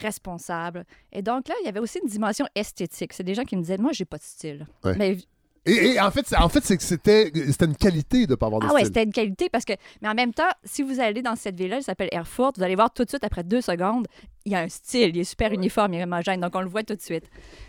Responsable. 0.00 0.84
Et 1.12 1.22
donc 1.22 1.48
là, 1.48 1.54
il 1.62 1.66
y 1.66 1.68
avait 1.68 1.80
aussi 1.80 1.98
une 2.02 2.08
dimension 2.08 2.46
esthétique. 2.54 3.12
C'est 3.12 3.24
des 3.24 3.34
gens 3.34 3.44
qui 3.44 3.56
me 3.56 3.62
disaient, 3.62 3.78
moi, 3.78 3.92
j'ai 3.92 4.04
pas 4.04 4.18
de 4.18 4.22
style. 4.22 4.66
Ouais. 4.84 4.94
Mais 4.96 5.18
Et, 5.66 5.94
et 5.94 6.00
en 6.00 6.10
fait, 6.10 6.34
en 6.38 6.48
fait, 6.48 6.64
c'est 6.64 6.76
que 6.78 6.82
c'était, 6.82 7.30
c'était 7.34 7.66
une 7.66 7.76
qualité 7.76 8.26
de 8.26 8.32
ne 8.32 8.36
pas 8.36 8.46
avoir 8.46 8.60
de 8.62 8.66
ah 8.66 8.72
ouais, 8.72 8.80
style. 8.80 8.86
c'était 8.86 9.02
une 9.02 9.12
qualité 9.12 9.48
parce 9.50 9.66
que, 9.66 9.74
mais 10.00 10.08
en 10.08 10.14
même 10.14 10.32
temps, 10.32 10.48
si 10.64 10.82
vous 10.82 10.98
allez 11.00 11.20
dans 11.20 11.36
cette 11.36 11.56
ville-là, 11.56 11.76
elle 11.76 11.82
s'appelle 11.82 12.08
Erfurt, 12.12 12.52
vous 12.56 12.62
allez 12.62 12.76
voir 12.76 12.90
tout 12.92 13.04
de 13.04 13.08
suite 13.10 13.24
après 13.24 13.44
deux 13.44 13.60
secondes, 13.60 14.06
il 14.46 14.52
y 14.52 14.54
a 14.54 14.60
un 14.60 14.68
style, 14.68 15.10
il 15.10 15.18
est 15.18 15.24
super 15.24 15.52
uniforme, 15.52 15.92
il 15.92 16.00
est 16.00 16.04
homogène, 16.04 16.40
donc 16.40 16.54
on 16.54 16.62
le 16.62 16.68
voit 16.68 16.84
tout 16.84 16.94
de 16.94 17.02
suite. 17.02 17.24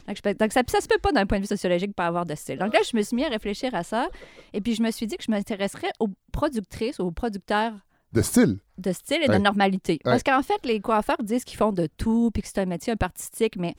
Donc, 0.08 0.16
je 0.16 0.32
donc 0.32 0.54
ça, 0.54 0.62
ça 0.66 0.80
se 0.80 0.88
peut 0.88 1.00
pas 1.02 1.12
d'un 1.12 1.26
point 1.26 1.40
de 1.40 1.44
vue 1.44 1.48
sociologique 1.48 1.94
pas 1.94 2.06
avoir 2.08 2.26
de 2.26 2.36
style. 2.36 2.58
Donc 2.58 2.74
là, 2.74 2.80
je 2.90 2.96
me 2.96 3.02
suis 3.02 3.18
mis 3.18 3.26
à 3.26 3.30
réfléchir 3.30 3.76
à 3.76 3.84
ça, 3.84 4.08
et 4.54 4.62
puis 4.62 4.76
je 4.76 4.82
me 4.82 4.92
suis 4.92 5.06
dit 5.06 5.18
que 5.18 5.24
je 5.24 5.32
m'intéresserais 5.32 5.92
aux 6.00 6.08
productrices, 6.32 7.02
aux 7.02 7.12
producteurs 7.12 7.74
De 8.14 8.22
style. 8.22 8.58
de 8.78 8.92
style 8.92 9.22
et 9.24 9.30
Ouais. 9.30 9.38
de 9.38 9.44
normalité. 9.44 9.94
Ouais. 9.94 10.00
Parce 10.12 10.24
qu'en 10.24 10.42
fait, 10.42 10.66
les 10.66 10.80
coiffeurs 10.80 11.22
disent 11.22 11.44
qu'ils 11.44 11.58
font 11.58 11.72
de 11.72 11.88
tout, 11.98 12.32
puis 12.34 12.42
que 12.42 12.48
c'est 12.48 12.60
un 12.60 12.66
métier 12.66 12.92
un 12.94 12.96
peu 12.96 13.06
artistique, 13.06 13.56
mais 13.58 13.76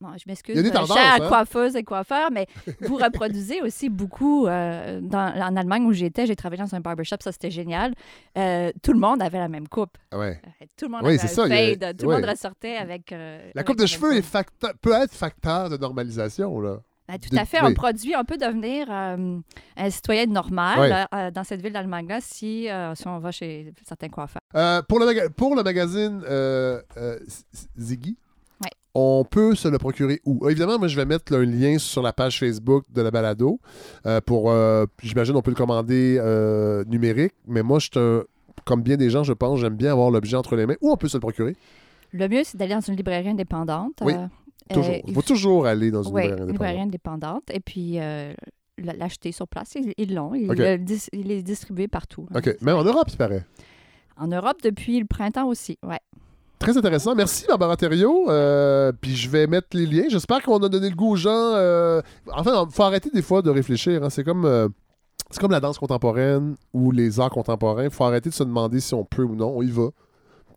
bon, 0.00 0.08
je 0.16 0.24
m'excuse, 0.26 0.54
Il 0.54 0.58
y 0.58 0.60
a 0.60 0.62
des 0.62 0.68
euh, 0.70 0.80
tendances, 0.80 0.96
hein? 0.98 1.28
coiffeuses 1.28 1.74
et 1.76 1.82
coiffeurs, 1.82 2.30
mais 2.30 2.46
vous 2.82 2.96
reproduisez 2.96 3.60
aussi 3.62 3.88
beaucoup. 3.88 4.46
euh, 4.46 5.00
dans, 5.02 5.34
en 5.36 5.56
Allemagne 5.56 5.84
où 5.84 5.92
j'étais, 5.92 6.26
j'ai 6.26 6.36
travaillé 6.36 6.62
dans 6.62 6.74
un 6.74 6.80
barbershop, 6.80 7.16
ça 7.20 7.32
c'était 7.32 7.50
génial. 7.50 7.94
Euh, 8.38 8.70
tout 8.82 8.92
le 8.92 9.00
monde 9.00 9.20
avait 9.20 9.38
la 9.38 9.48
même 9.48 9.68
coupe. 9.68 9.98
Ouais. 10.12 10.40
Euh, 10.62 10.66
Tout 10.76 10.84
le 10.86 10.92
monde 10.92 11.04
avait 11.04 11.14
un 11.22 11.26
ça, 11.26 11.42
a- 11.44 11.48
fade, 11.48 11.96
tout 11.98 12.06
ouais. 12.06 12.14
le 12.16 12.20
monde 12.20 12.30
ressortait 12.30 12.76
avec... 12.76 13.10
La 13.10 13.16
avec 13.54 13.66
coupe 13.66 13.78
de 13.78 13.86
cheveux 13.86 14.10
même 14.10 14.18
est 14.18 14.22
facteur- 14.22 14.74
peut 14.80 14.92
être 14.92 15.12
facteur 15.12 15.68
de 15.70 15.76
normalisation. 15.76 16.60
Là. 16.60 16.78
Ben, 17.12 17.18
tout 17.18 17.36
à 17.36 17.44
fait. 17.44 17.58
oui. 17.62 17.68
On 17.70 17.74
produit, 17.74 18.14
on 18.16 18.24
peut 18.24 18.36
devenir 18.36 18.86
euh, 18.90 19.38
un 19.76 19.90
citoyen 19.90 20.26
normal 20.26 21.06
euh, 21.14 21.30
dans 21.30 21.44
cette 21.44 21.60
ville 21.62 21.72
d'Allemagne-là 21.72 22.18
si, 22.20 22.68
euh, 22.70 22.94
si 22.94 23.06
on 23.08 23.18
va 23.18 23.30
chez 23.30 23.72
certains 23.86 24.08
coiffeurs. 24.08 24.40
Pour, 24.88 24.98
le 25.00 25.28
pour 25.30 25.54
le 25.56 25.62
magazine 25.62 26.22
Ziggy, 27.78 28.16
on 28.94 29.24
peut 29.28 29.54
se 29.54 29.68
le 29.68 29.78
procurer 29.78 30.20
où? 30.24 30.44
Euh, 30.44 30.50
Évidemment, 30.50 30.78
moi, 30.78 30.88
je 30.88 30.96
vais 30.96 31.04
mettre 31.04 31.34
un 31.34 31.44
lien 31.44 31.78
sur 31.78 32.02
la 32.02 32.12
page 32.12 32.38
Facebook 32.40 32.84
de 32.92 33.02
la 33.02 33.10
balado. 33.10 33.60
pour, 34.26 34.52
J'imagine 35.02 35.36
on 35.36 35.42
peut 35.42 35.50
le 35.52 35.56
commander 35.56 36.20
numérique, 36.88 37.34
mais 37.46 37.62
moi, 37.62 37.78
je 37.78 37.86
suis 37.90 37.98
un- 38.00 38.22
comme 38.64 38.82
bien 38.82 38.96
des 38.96 39.08
gens, 39.10 39.22
je 39.24 39.32
pense, 39.32 39.58
j'aime 39.60 39.74
bien 39.76 39.90
avoir 39.92 40.10
l'objet 40.10 40.36
entre 40.36 40.54
les 40.56 40.66
mains. 40.66 40.76
Où 40.82 40.90
on 40.90 40.96
peut 40.96 41.08
se 41.08 41.16
le 41.16 41.20
procurer? 41.20 41.56
Le 42.12 42.28
mieux, 42.28 42.42
c'est 42.44 42.58
d'aller 42.58 42.74
dans 42.74 42.80
une 42.80 42.96
librairie 42.96 43.28
indépendante. 43.30 43.94
Oui, 44.02 44.12
Euh, 44.14 44.26
Toujours. 44.74 44.94
euh, 44.94 44.98
Il 45.06 45.14
faut 45.14 45.22
toujours 45.22 45.66
aller 45.66 45.90
dans 45.90 46.02
une 46.02 46.14
Oui, 46.14 46.22
librairie 46.22 46.42
une 46.42 46.52
librairie 46.52 46.80
indépendante. 46.80 47.24
indépendante. 47.24 47.50
Et 47.52 47.60
puis, 47.60 47.98
euh, 48.00 48.32
l'acheter 48.78 49.32
sur 49.32 49.46
place. 49.46 49.74
Ils 49.98 50.14
l'ont. 50.14 50.34
Ils 50.34 50.84
dis- 50.84 51.08
il 51.12 51.30
est 51.30 51.42
distribué 51.42 51.86
partout. 51.88 52.26
OK. 52.34 52.56
Même 52.62 52.76
en 52.76 52.84
Europe, 52.84 53.06
il 53.10 53.16
paraît. 53.16 53.44
En 54.16 54.26
Europe, 54.28 54.58
depuis 54.62 54.98
le 55.00 55.06
printemps 55.06 55.46
aussi. 55.48 55.78
Ouais. 55.86 55.98
Très 56.58 56.76
intéressant. 56.76 57.14
Merci, 57.14 57.46
Barbara 57.48 57.76
Thériault. 57.76 58.26
Euh, 58.28 58.92
puis 59.00 59.16
je 59.16 59.30
vais 59.30 59.46
mettre 59.46 59.68
les 59.72 59.86
liens. 59.86 60.04
J'espère 60.10 60.42
qu'on 60.42 60.58
a 60.62 60.68
donné 60.68 60.90
le 60.90 60.94
goût 60.96 61.12
aux 61.12 61.16
gens. 61.16 61.30
euh, 61.54 62.02
Enfin, 62.30 62.66
il 62.68 62.74
faut 62.74 62.82
arrêter 62.82 63.08
des 63.10 63.22
fois 63.22 63.40
de 63.40 63.48
réfléchir. 63.50 64.02
hein. 64.04 64.10
C'est 64.10 64.24
comme, 64.24 64.44
euh, 64.44 64.68
c'est 65.30 65.40
comme 65.40 65.52
la 65.52 65.60
danse 65.60 65.78
contemporaine 65.78 66.56
ou 66.74 66.90
les 66.90 67.18
arts 67.18 67.30
contemporains. 67.30 67.84
Il 67.84 67.90
faut 67.90 68.04
arrêter 68.04 68.28
de 68.28 68.34
se 68.34 68.44
demander 68.44 68.80
si 68.80 68.92
on 68.94 69.04
peut 69.04 69.22
ou 69.22 69.34
non. 69.36 69.52
On 69.56 69.62
y 69.62 69.70
va. 69.70 69.88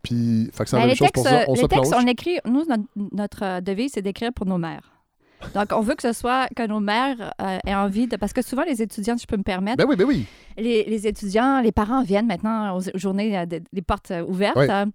Puis, 0.04 0.50
fait 0.54 0.64
que 0.66 0.70
c'est 0.70 0.76
la 0.76 0.82
Ben, 0.84 0.88
même 0.88 0.90
les 0.92 0.96
chose 0.96 1.08
textes, 1.08 1.16
pour 1.16 1.26
ça. 1.26 1.46
On 1.48 1.54
les 1.54 1.62
se 1.62 1.66
textes, 1.68 1.92
plonge. 1.92 2.04
on 2.04 2.08
écrit. 2.08 2.38
Nous, 2.46 2.66
notre, 2.66 2.84
notre, 3.16 3.44
euh, 3.44 3.62
devise, 3.62 3.92
c'est 3.94 4.02
d'écrire 4.02 4.34
pour 4.34 4.46
nos 4.46 4.58
mères. 4.58 4.90
Donc, 5.54 5.74
on 5.74 5.82
veut 5.82 5.96
que 5.96 6.02
ce 6.02 6.14
soit 6.14 6.48
que 6.56 6.66
nos 6.66 6.80
mères 6.80 7.34
euh, 7.42 7.58
aient 7.68 7.76
envie 7.76 8.08
de. 8.08 8.16
Parce 8.16 8.32
que 8.32 8.42
souvent, 8.42 8.64
les 8.64 8.82
étudiants, 8.82 9.18
si 9.18 9.24
je 9.24 9.28
peux 9.28 9.36
me 9.36 9.44
permettre, 9.44 9.76
Ben 9.78 9.86
oui, 9.90 9.98
ben 9.98 10.06
oui. 10.08 10.26
les, 10.58 10.86
les 10.86 11.06
étudiants, 11.06 11.60
les 11.60 11.74
parents 11.74 12.02
viennent 12.02 12.28
maintenant 12.28 12.78
aux 12.78 12.82
journées, 12.96 13.38
euh, 13.38 13.46
de- 13.46 13.62
les 13.74 13.82
portes 13.82 14.12
euh, 14.12 14.24
ouvertes. 14.26 14.58
Euh, 14.58 14.86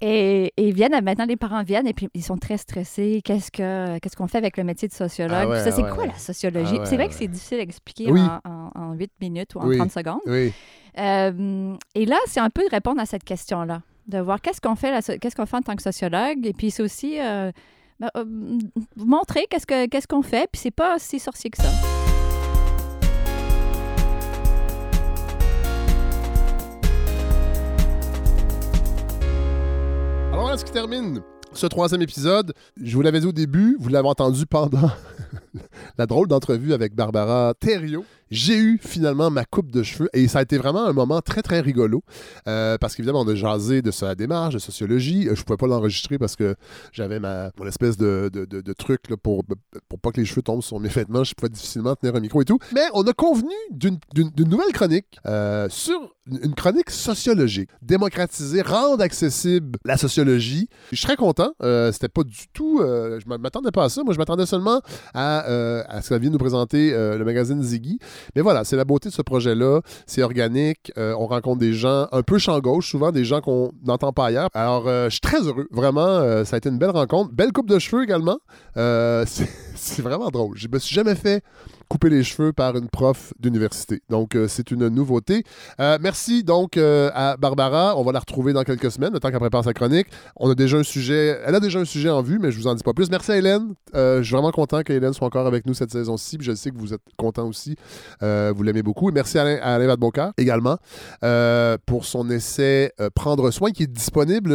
et, 0.00 0.50
viennent, 0.72 0.94
euh, 0.94 1.02
maintenant 1.02 1.26
les 1.26 1.36
parents 1.36 1.62
viennent 1.62 1.86
et 1.86 1.92
puis 1.92 2.08
ils 2.14 2.22
sont 2.24 2.38
très 2.38 2.56
stressés. 2.56 3.20
Qu'est-ce 3.22 3.50
que 3.50 3.98
qu'est-ce 3.98 4.16
qu'on 4.16 4.26
fait 4.28 4.38
avec 4.38 4.56
le 4.56 4.64
métier 4.64 4.88
de 4.88 4.94
sociologue? 4.94 5.36
Ah 5.38 5.46
ouais, 5.48 5.56
Puis 5.62 5.70
ça, 5.70 5.76
c'est 5.76 5.82
ouais, 5.82 5.90
quoi 5.90 6.06
la 6.06 6.14
sociologie? 6.16 6.76
Ah 6.80 6.86
c'est 6.86 6.96
vrai 6.96 7.08
que 7.08 7.14
c'est 7.14 7.28
difficile 7.28 7.58
à 7.58 7.62
expliquer 7.62 8.10
Oui. 8.10 8.20
en, 8.22 8.40
en, 8.50 8.70
en 8.74 8.92
8 8.94 9.10
minutes 9.20 9.54
ou 9.54 9.58
en 9.58 9.66
Oui. 9.66 9.76
30 9.76 9.90
secondes. 9.92 10.20
Oui. 10.24 10.52
Euh, 10.98 11.74
et 11.94 12.06
là, 12.06 12.16
c'est 12.26 12.40
un 12.40 12.48
peu 12.48 12.62
de 12.64 12.70
répondre 12.70 13.00
à 13.02 13.04
cette 13.04 13.24
question-là, 13.24 13.82
de 14.06 14.18
voir 14.18 14.40
qu'est-ce 14.40 14.60
qu'on 14.60 14.76
fait, 14.76 15.00
fait 15.02 15.54
en 15.54 15.62
tant 15.62 15.76
que 15.76 15.82
sociologue. 15.82 16.46
Et 16.46 16.52
puis 16.52 16.70
c'est 16.70 16.82
aussi 16.82 17.20
euh, 17.20 17.50
ben, 17.98 18.10
euh, 18.16 18.24
montrer 18.96 19.46
qu'est-ce 19.50 20.06
qu'on 20.06 20.22
fait. 20.22 20.48
Puis 20.50 20.60
c'est 20.62 20.70
pas 20.70 20.98
si 20.98 21.18
sorcier 21.18 21.50
que 21.50 21.58
ça. 21.58 21.70
Alors 30.32 30.42
voilà 30.42 30.56
ce 30.56 30.64
qui 30.64 30.72
termine 30.72 31.22
ce 31.52 31.66
troisième 31.66 32.02
épisode? 32.02 32.54
Je 32.80 32.94
vous 32.94 33.02
l'avais 33.02 33.20
dit 33.20 33.26
au 33.26 33.32
début, 33.32 33.76
vous 33.80 33.88
l'avez 33.88 34.08
entendu 34.08 34.46
pendant 34.46 34.90
la 35.98 36.06
drôle 36.06 36.28
d'entrevue 36.28 36.72
avec 36.72 36.94
Barbara 36.94 37.54
Thériault. 37.58 38.04
J'ai 38.30 38.56
eu 38.56 38.78
finalement 38.82 39.30
ma 39.30 39.44
coupe 39.44 39.70
de 39.72 39.82
cheveux 39.82 40.08
et 40.12 40.28
ça 40.28 40.38
a 40.38 40.42
été 40.42 40.56
vraiment 40.56 40.84
un 40.86 40.92
moment 40.92 41.20
très 41.20 41.42
très 41.42 41.60
rigolo 41.60 42.02
euh, 42.46 42.78
parce 42.78 42.94
qu'évidemment 42.94 43.22
on 43.22 43.28
a 43.28 43.34
jasé 43.34 43.82
de 43.82 43.90
sa 43.90 44.14
démarche, 44.14 44.54
de 44.54 44.58
sociologie. 44.60 45.28
Euh, 45.28 45.34
Je 45.34 45.42
pouvais 45.42 45.56
pas 45.56 45.66
l'enregistrer 45.66 46.16
parce 46.18 46.36
que 46.36 46.54
j'avais 46.92 47.18
ma 47.18 47.50
mon 47.58 47.66
espèce 47.66 47.96
de, 47.96 48.30
de, 48.32 48.44
de- 48.44 48.72
truc 48.72 49.10
là, 49.10 49.16
pour, 49.16 49.44
pour 49.88 49.98
pas 49.98 50.10
que 50.12 50.20
les 50.20 50.26
cheveux 50.26 50.42
tombent 50.42 50.62
sur 50.62 50.78
mes 50.78 50.88
vêtements. 50.88 51.24
Je 51.24 51.34
pouvais 51.34 51.48
difficilement 51.50 51.94
tenir 51.96 52.14
un 52.14 52.20
micro 52.20 52.40
et 52.40 52.44
tout. 52.44 52.58
Mais 52.74 52.84
on 52.94 53.02
a 53.02 53.12
convenu 53.12 53.50
d'une- 53.72 53.98
d'une 54.14 54.48
nouvelle 54.48 54.72
chronique 54.72 55.18
euh, 55.26 55.66
sur 55.68 55.98
une 56.44 56.54
chronique 56.54 56.90
sociologique. 56.90 57.68
Démocratiser, 57.82 58.62
rendre 58.62 59.02
accessible 59.02 59.78
la 59.84 59.96
sociologie. 59.96 60.68
Je 60.92 60.96
suis 60.96 61.06
très 61.06 61.16
content. 61.16 61.50
C'était 61.92 62.08
pas 62.08 62.22
du 62.22 62.46
tout. 62.52 62.78
euh, 62.80 63.18
je 63.18 63.28
m'attendais 63.28 63.72
pas 63.72 63.84
à 63.84 63.88
ça. 63.88 64.04
Moi, 64.04 64.14
je 64.14 64.18
m'attendais 64.18 64.46
seulement 64.46 64.80
à, 65.14 65.40
à 65.88 66.00
ce 66.02 66.08
qu'elle 66.10 66.20
vienne 66.20 66.32
nous 66.32 66.38
présenter 66.38 66.92
le 66.92 67.24
magazine 67.24 67.60
Ziggy. 67.62 67.98
Mais 68.34 68.42
voilà, 68.42 68.64
c'est 68.64 68.76
la 68.76 68.84
beauté 68.84 69.08
de 69.08 69.14
ce 69.14 69.22
projet-là. 69.22 69.80
C'est 70.06 70.22
organique. 70.22 70.92
Euh, 70.98 71.14
on 71.18 71.26
rencontre 71.26 71.58
des 71.58 71.72
gens 71.72 72.06
un 72.12 72.22
peu 72.22 72.38
champ 72.38 72.58
gauche, 72.60 72.90
souvent 72.90 73.12
des 73.12 73.24
gens 73.24 73.40
qu'on 73.40 73.72
n'entend 73.84 74.12
pas 74.12 74.26
ailleurs. 74.26 74.48
Alors, 74.54 74.88
euh, 74.88 75.06
je 75.06 75.10
suis 75.10 75.20
très 75.20 75.40
heureux. 75.40 75.66
Vraiment, 75.70 76.00
euh, 76.00 76.44
ça 76.44 76.56
a 76.56 76.58
été 76.58 76.68
une 76.68 76.78
belle 76.78 76.90
rencontre. 76.90 77.32
Belle 77.32 77.52
coupe 77.52 77.68
de 77.68 77.78
cheveux 77.78 78.02
également. 78.02 78.38
C'est 79.26 79.48
c'est 79.74 80.02
vraiment 80.02 80.28
drôle. 80.28 80.56
Je 80.56 80.68
me 80.68 80.78
suis 80.78 80.94
jamais 80.94 81.14
fait 81.14 81.42
couper 81.90 82.08
les 82.08 82.22
cheveux 82.22 82.52
par 82.52 82.76
une 82.76 82.88
prof 82.88 83.34
d'université. 83.40 84.00
Donc, 84.08 84.36
euh, 84.36 84.46
c'est 84.46 84.70
une 84.70 84.88
nouveauté. 84.88 85.42
Euh, 85.80 85.98
merci 86.00 86.44
donc 86.44 86.76
euh, 86.76 87.10
à 87.14 87.36
Barbara. 87.36 87.98
On 87.98 88.04
va 88.04 88.12
la 88.12 88.20
retrouver 88.20 88.52
dans 88.52 88.62
quelques 88.62 88.92
semaines, 88.92 89.12
le 89.12 89.18
temps 89.18 89.30
qu'elle 89.30 89.40
prépare 89.40 89.64
sa 89.64 89.74
chronique. 89.74 90.06
On 90.36 90.48
a 90.48 90.54
déjà 90.54 90.76
un 90.76 90.84
sujet, 90.84 91.40
elle 91.44 91.56
a 91.56 91.58
déjà 91.58 91.80
un 91.80 91.84
sujet 91.84 92.08
en 92.08 92.22
vue, 92.22 92.38
mais 92.38 92.52
je 92.52 92.58
vous 92.58 92.68
en 92.68 92.76
dis 92.76 92.84
pas 92.84 92.92
plus. 92.92 93.10
Merci 93.10 93.32
à 93.32 93.36
Hélène. 93.38 93.74
Je 93.92 94.22
suis 94.22 94.32
vraiment 94.32 94.52
content 94.52 94.82
que 94.82 94.92
Hélène 94.92 95.12
soit 95.12 95.26
encore 95.26 95.48
avec 95.48 95.66
nous 95.66 95.74
cette 95.74 95.90
saison-ci. 95.90 96.38
Je 96.40 96.54
sais 96.54 96.70
que 96.70 96.78
vous 96.78 96.94
êtes 96.94 97.02
content 97.16 97.48
aussi. 97.48 97.74
Vous 98.20 98.62
l'aimez 98.62 98.84
beaucoup. 98.84 99.10
Merci 99.10 99.38
à 99.38 99.42
Alain, 99.42 99.58
à 99.60 99.74
Alain 99.74 100.32
également 100.38 100.78
pour 101.86 102.04
son 102.04 102.30
essai 102.30 102.92
Prendre 103.16 103.50
soin 103.50 103.72
qui 103.72 103.82
est 103.82 103.92
disponible, 103.92 104.54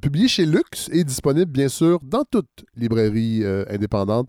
publié 0.00 0.28
chez 0.28 0.44
Lux 0.44 0.90
et 0.92 1.04
disponible 1.04 1.50
bien 1.50 1.68
sûr 1.68 2.00
dans 2.02 2.24
toute 2.30 2.66
librairie 2.76 3.42
indépendante. 3.70 4.28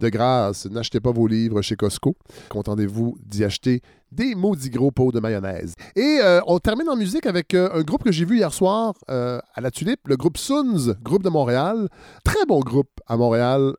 De 0.00 0.08
grâce, 0.08 0.66
n'achetez 0.66 0.98
pas 1.00 1.12
vos 1.12 1.26
livres 1.26 1.62
chez 1.62 1.76
Costco. 1.76 2.16
Contentez-vous 2.48 3.16
d'y 3.24 3.44
acheter 3.44 3.80
des 4.10 4.34
maudits 4.34 4.70
gros 4.70 4.90
pots 4.90 5.12
de 5.12 5.20
mayonnaise. 5.20 5.74
Et 5.94 6.18
euh, 6.22 6.40
on 6.46 6.58
termine 6.58 6.88
en 6.88 6.96
musique 6.96 7.26
avec 7.26 7.54
euh, 7.54 7.68
un 7.72 7.82
groupe 7.82 8.02
que 8.02 8.12
j'ai 8.12 8.24
vu 8.24 8.38
hier 8.38 8.52
soir 8.52 8.94
euh, 9.10 9.40
à 9.54 9.60
la 9.60 9.70
Tulipe, 9.70 10.06
le 10.06 10.16
groupe 10.16 10.36
Suns, 10.36 10.94
groupe 11.02 11.22
de 11.22 11.28
Montréal. 11.28 11.88
Très 12.24 12.44
bon 12.46 12.60
groupe 12.60 12.90
à 13.06 13.16
Montréal. 13.16 13.74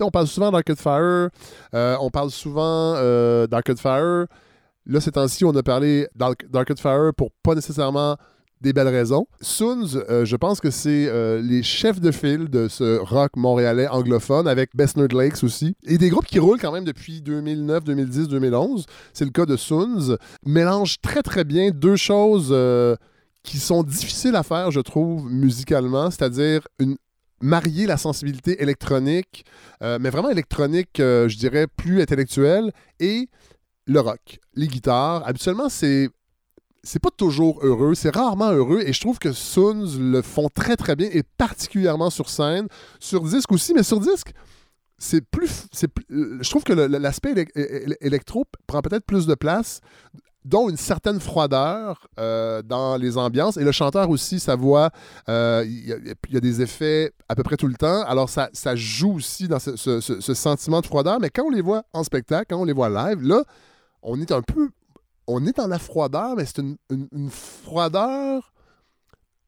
On 0.00 0.10
parle 0.10 0.26
souvent 0.28 0.50
d'Arcade 0.52 0.78
Fire. 0.78 1.30
On 1.72 2.10
parle 2.10 2.30
souvent 2.30 2.94
d'Arcade 3.46 3.78
Fire. 3.78 4.26
Là, 4.86 5.00
ces 5.00 5.12
temps-ci, 5.12 5.44
on 5.44 5.54
a 5.56 5.62
parlé 5.62 6.06
d'Arc- 6.14 6.48
d'Arcade 6.48 6.78
Fire 6.78 7.12
pour 7.16 7.30
pas 7.42 7.54
nécessairement 7.54 8.16
des 8.60 8.72
belles 8.72 8.88
raisons. 8.88 9.26
Soons, 9.40 9.96
euh, 10.08 10.24
je 10.24 10.36
pense 10.36 10.60
que 10.60 10.70
c'est 10.70 11.06
euh, 11.08 11.40
les 11.40 11.62
chefs 11.62 12.00
de 12.00 12.10
file 12.10 12.48
de 12.48 12.68
ce 12.68 12.98
rock 12.98 13.32
montréalais 13.36 13.88
anglophone 13.88 14.48
avec 14.48 14.74
Best 14.74 14.96
Nerd 14.96 15.12
Lakes 15.12 15.44
aussi. 15.44 15.76
Et 15.84 15.98
des 15.98 16.10
groupes 16.10 16.26
qui 16.26 16.38
roulent 16.38 16.60
quand 16.60 16.72
même 16.72 16.84
depuis 16.84 17.20
2009, 17.20 17.84
2010, 17.84 18.28
2011. 18.28 18.86
C'est 19.12 19.24
le 19.24 19.30
cas 19.30 19.46
de 19.46 19.56
Soons. 19.56 20.16
Mélange 20.44 21.00
très 21.00 21.22
très 21.22 21.44
bien 21.44 21.70
deux 21.70 21.96
choses 21.96 22.48
euh, 22.50 22.96
qui 23.42 23.58
sont 23.58 23.82
difficiles 23.82 24.36
à 24.36 24.42
faire, 24.42 24.70
je 24.70 24.80
trouve, 24.80 25.30
musicalement, 25.30 26.10
c'est-à-dire 26.10 26.66
une 26.78 26.96
marier 27.40 27.86
la 27.86 27.96
sensibilité 27.96 28.60
électronique, 28.60 29.44
mais 29.80 30.10
vraiment 30.10 30.28
électronique, 30.28 30.94
je 30.96 31.36
dirais, 31.36 31.68
plus 31.68 32.02
intellectuelle, 32.02 32.72
et 32.98 33.28
le 33.86 34.00
rock, 34.00 34.40
les 34.54 34.66
guitares. 34.66 35.22
Habituellement, 35.24 35.68
c'est 35.68 36.10
c'est 36.88 37.00
pas 37.00 37.10
toujours 37.10 37.58
heureux, 37.62 37.94
c'est 37.94 38.14
rarement 38.14 38.50
heureux, 38.50 38.80
et 38.86 38.94
je 38.94 39.00
trouve 39.00 39.18
que 39.18 39.32
Soons 39.32 39.84
le 39.98 40.22
font 40.22 40.48
très 40.48 40.74
très 40.74 40.96
bien, 40.96 41.08
et 41.12 41.22
particulièrement 41.22 42.08
sur 42.08 42.30
scène, 42.30 42.66
sur 42.98 43.22
disque 43.24 43.52
aussi, 43.52 43.74
mais 43.74 43.82
sur 43.82 44.00
disque, 44.00 44.32
c'est 44.96 45.20
plus, 45.20 45.66
c'est 45.70 45.90
euh, 46.10 46.38
je 46.40 46.48
trouve 46.48 46.64
que 46.64 46.72
l'aspect 46.72 47.34
électro 48.00 48.46
prend 48.66 48.80
peut-être 48.80 49.04
plus 49.04 49.26
de 49.26 49.34
place, 49.34 49.80
dont 50.46 50.70
une 50.70 50.78
certaine 50.78 51.20
froideur 51.20 52.08
euh, 52.18 52.62
dans 52.62 52.96
les 52.96 53.18
ambiances, 53.18 53.58
et 53.58 53.64
le 53.64 53.72
chanteur 53.72 54.08
aussi, 54.08 54.40
sa 54.40 54.56
voix, 54.56 54.88
euh, 55.28 55.62
il 55.66 55.86
y, 55.86 56.36
a- 56.36 56.40
des 56.40 56.62
effets 56.62 57.12
à 57.28 57.34
peu 57.34 57.42
près 57.42 57.58
tout 57.58 57.66
le 57.68 57.74
temps, 57.74 58.02
alors 58.04 58.30
ça, 58.30 58.48
joue 58.74 59.16
aussi 59.16 59.46
dans 59.46 59.58
ce 59.58 60.34
sentiment 60.34 60.80
de 60.80 60.86
froideur, 60.86 61.20
mais 61.20 61.28
quand 61.28 61.44
on 61.44 61.50
les 61.50 61.60
voit 61.60 61.82
en 61.92 62.02
spectacle, 62.02 62.46
quand 62.48 62.62
on 62.62 62.64
les 62.64 62.72
voit 62.72 62.88
live, 62.88 63.20
là, 63.20 63.44
on 64.02 64.18
est 64.22 64.32
un 64.32 64.40
peu 64.40 64.70
on 65.28 65.46
est 65.46 65.56
dans 65.56 65.68
la 65.68 65.78
froideur, 65.78 66.34
mais 66.36 66.44
c'est 66.44 66.58
une, 66.58 66.76
froideur, 67.30 68.52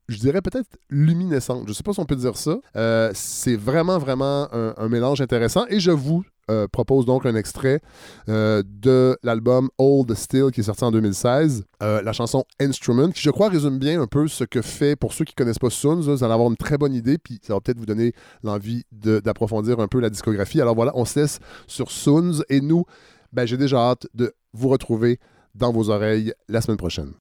je 0.08 0.18
dirais 0.18 0.42
peut-être 0.42 0.68
luminescente. 0.88 1.62
Je 1.64 1.70
ne 1.70 1.74
sais 1.74 1.82
pas 1.82 1.92
si 1.92 2.00
on 2.00 2.04
peut 2.04 2.16
dire 2.16 2.36
ça. 2.36 2.58
Euh, 2.76 3.10
c'est 3.14 3.56
vraiment, 3.56 3.98
vraiment 3.98 4.48
un, 4.52 4.88
mélange 4.88 5.20
intéressant. 5.20 5.66
Et 5.68 5.80
je 5.80 5.90
vous 5.90 6.22
euh, 6.50 6.66
propose 6.66 7.06
donc 7.06 7.26
un 7.26 7.36
extrait 7.36 7.80
euh, 8.28 8.64
de 8.66 9.16
l'album 9.22 9.70
Old 9.78 10.12
Still 10.14 10.50
qui 10.52 10.60
est 10.60 10.64
sorti 10.64 10.82
en 10.82 10.90
2016. 10.90 11.64
Euh, 11.82 12.02
la 12.02 12.12
chanson 12.12 12.44
Instrument, 12.60 13.10
qui 13.10 13.20
je 13.20 13.30
crois 13.30 13.48
résume 13.48 13.78
bien 13.78 14.02
un 14.02 14.06
peu 14.08 14.26
ce 14.26 14.42
que 14.42 14.60
fait, 14.60 14.96
pour 14.96 15.12
ceux 15.12 15.24
qui 15.24 15.32
ne 15.38 15.44
connaissent 15.44 15.60
pas 15.60 15.70
Soons, 15.70 16.00
vous 16.00 16.24
allez 16.24 16.32
avoir 16.32 16.50
une 16.50 16.56
très 16.56 16.76
bonne 16.76 16.92
idée, 16.92 17.18
puis 17.18 17.38
ça 17.42 17.54
va 17.54 17.60
peut-être 17.60 17.78
vous 17.78 17.86
donner 17.86 18.12
l'envie 18.42 18.84
d'approfondir 18.90 19.78
un 19.78 19.86
peu 19.86 20.00
la 20.00 20.10
discographie. 20.10 20.60
Alors 20.60 20.74
voilà, 20.74 20.90
on 20.96 21.04
se 21.04 21.20
laisse 21.20 21.38
sur 21.68 21.92
Soons 21.92 22.42
et 22.48 22.60
nous, 22.60 22.84
ben, 23.32 23.46
j'ai 23.46 23.56
déjà 23.56 23.78
hâte 23.78 24.08
de 24.14 24.34
vous 24.52 24.68
retrouver 24.68 25.20
dans 25.54 25.72
vos 25.72 25.90
oreilles 25.90 26.32
la 26.48 26.60
semaine 26.60 26.78
prochaine. 26.78 27.12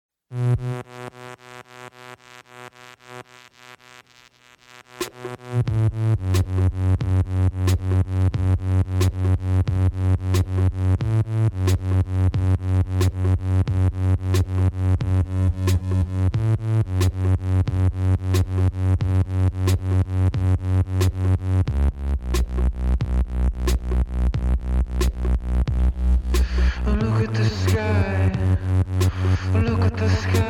Oh, 30.11 30.48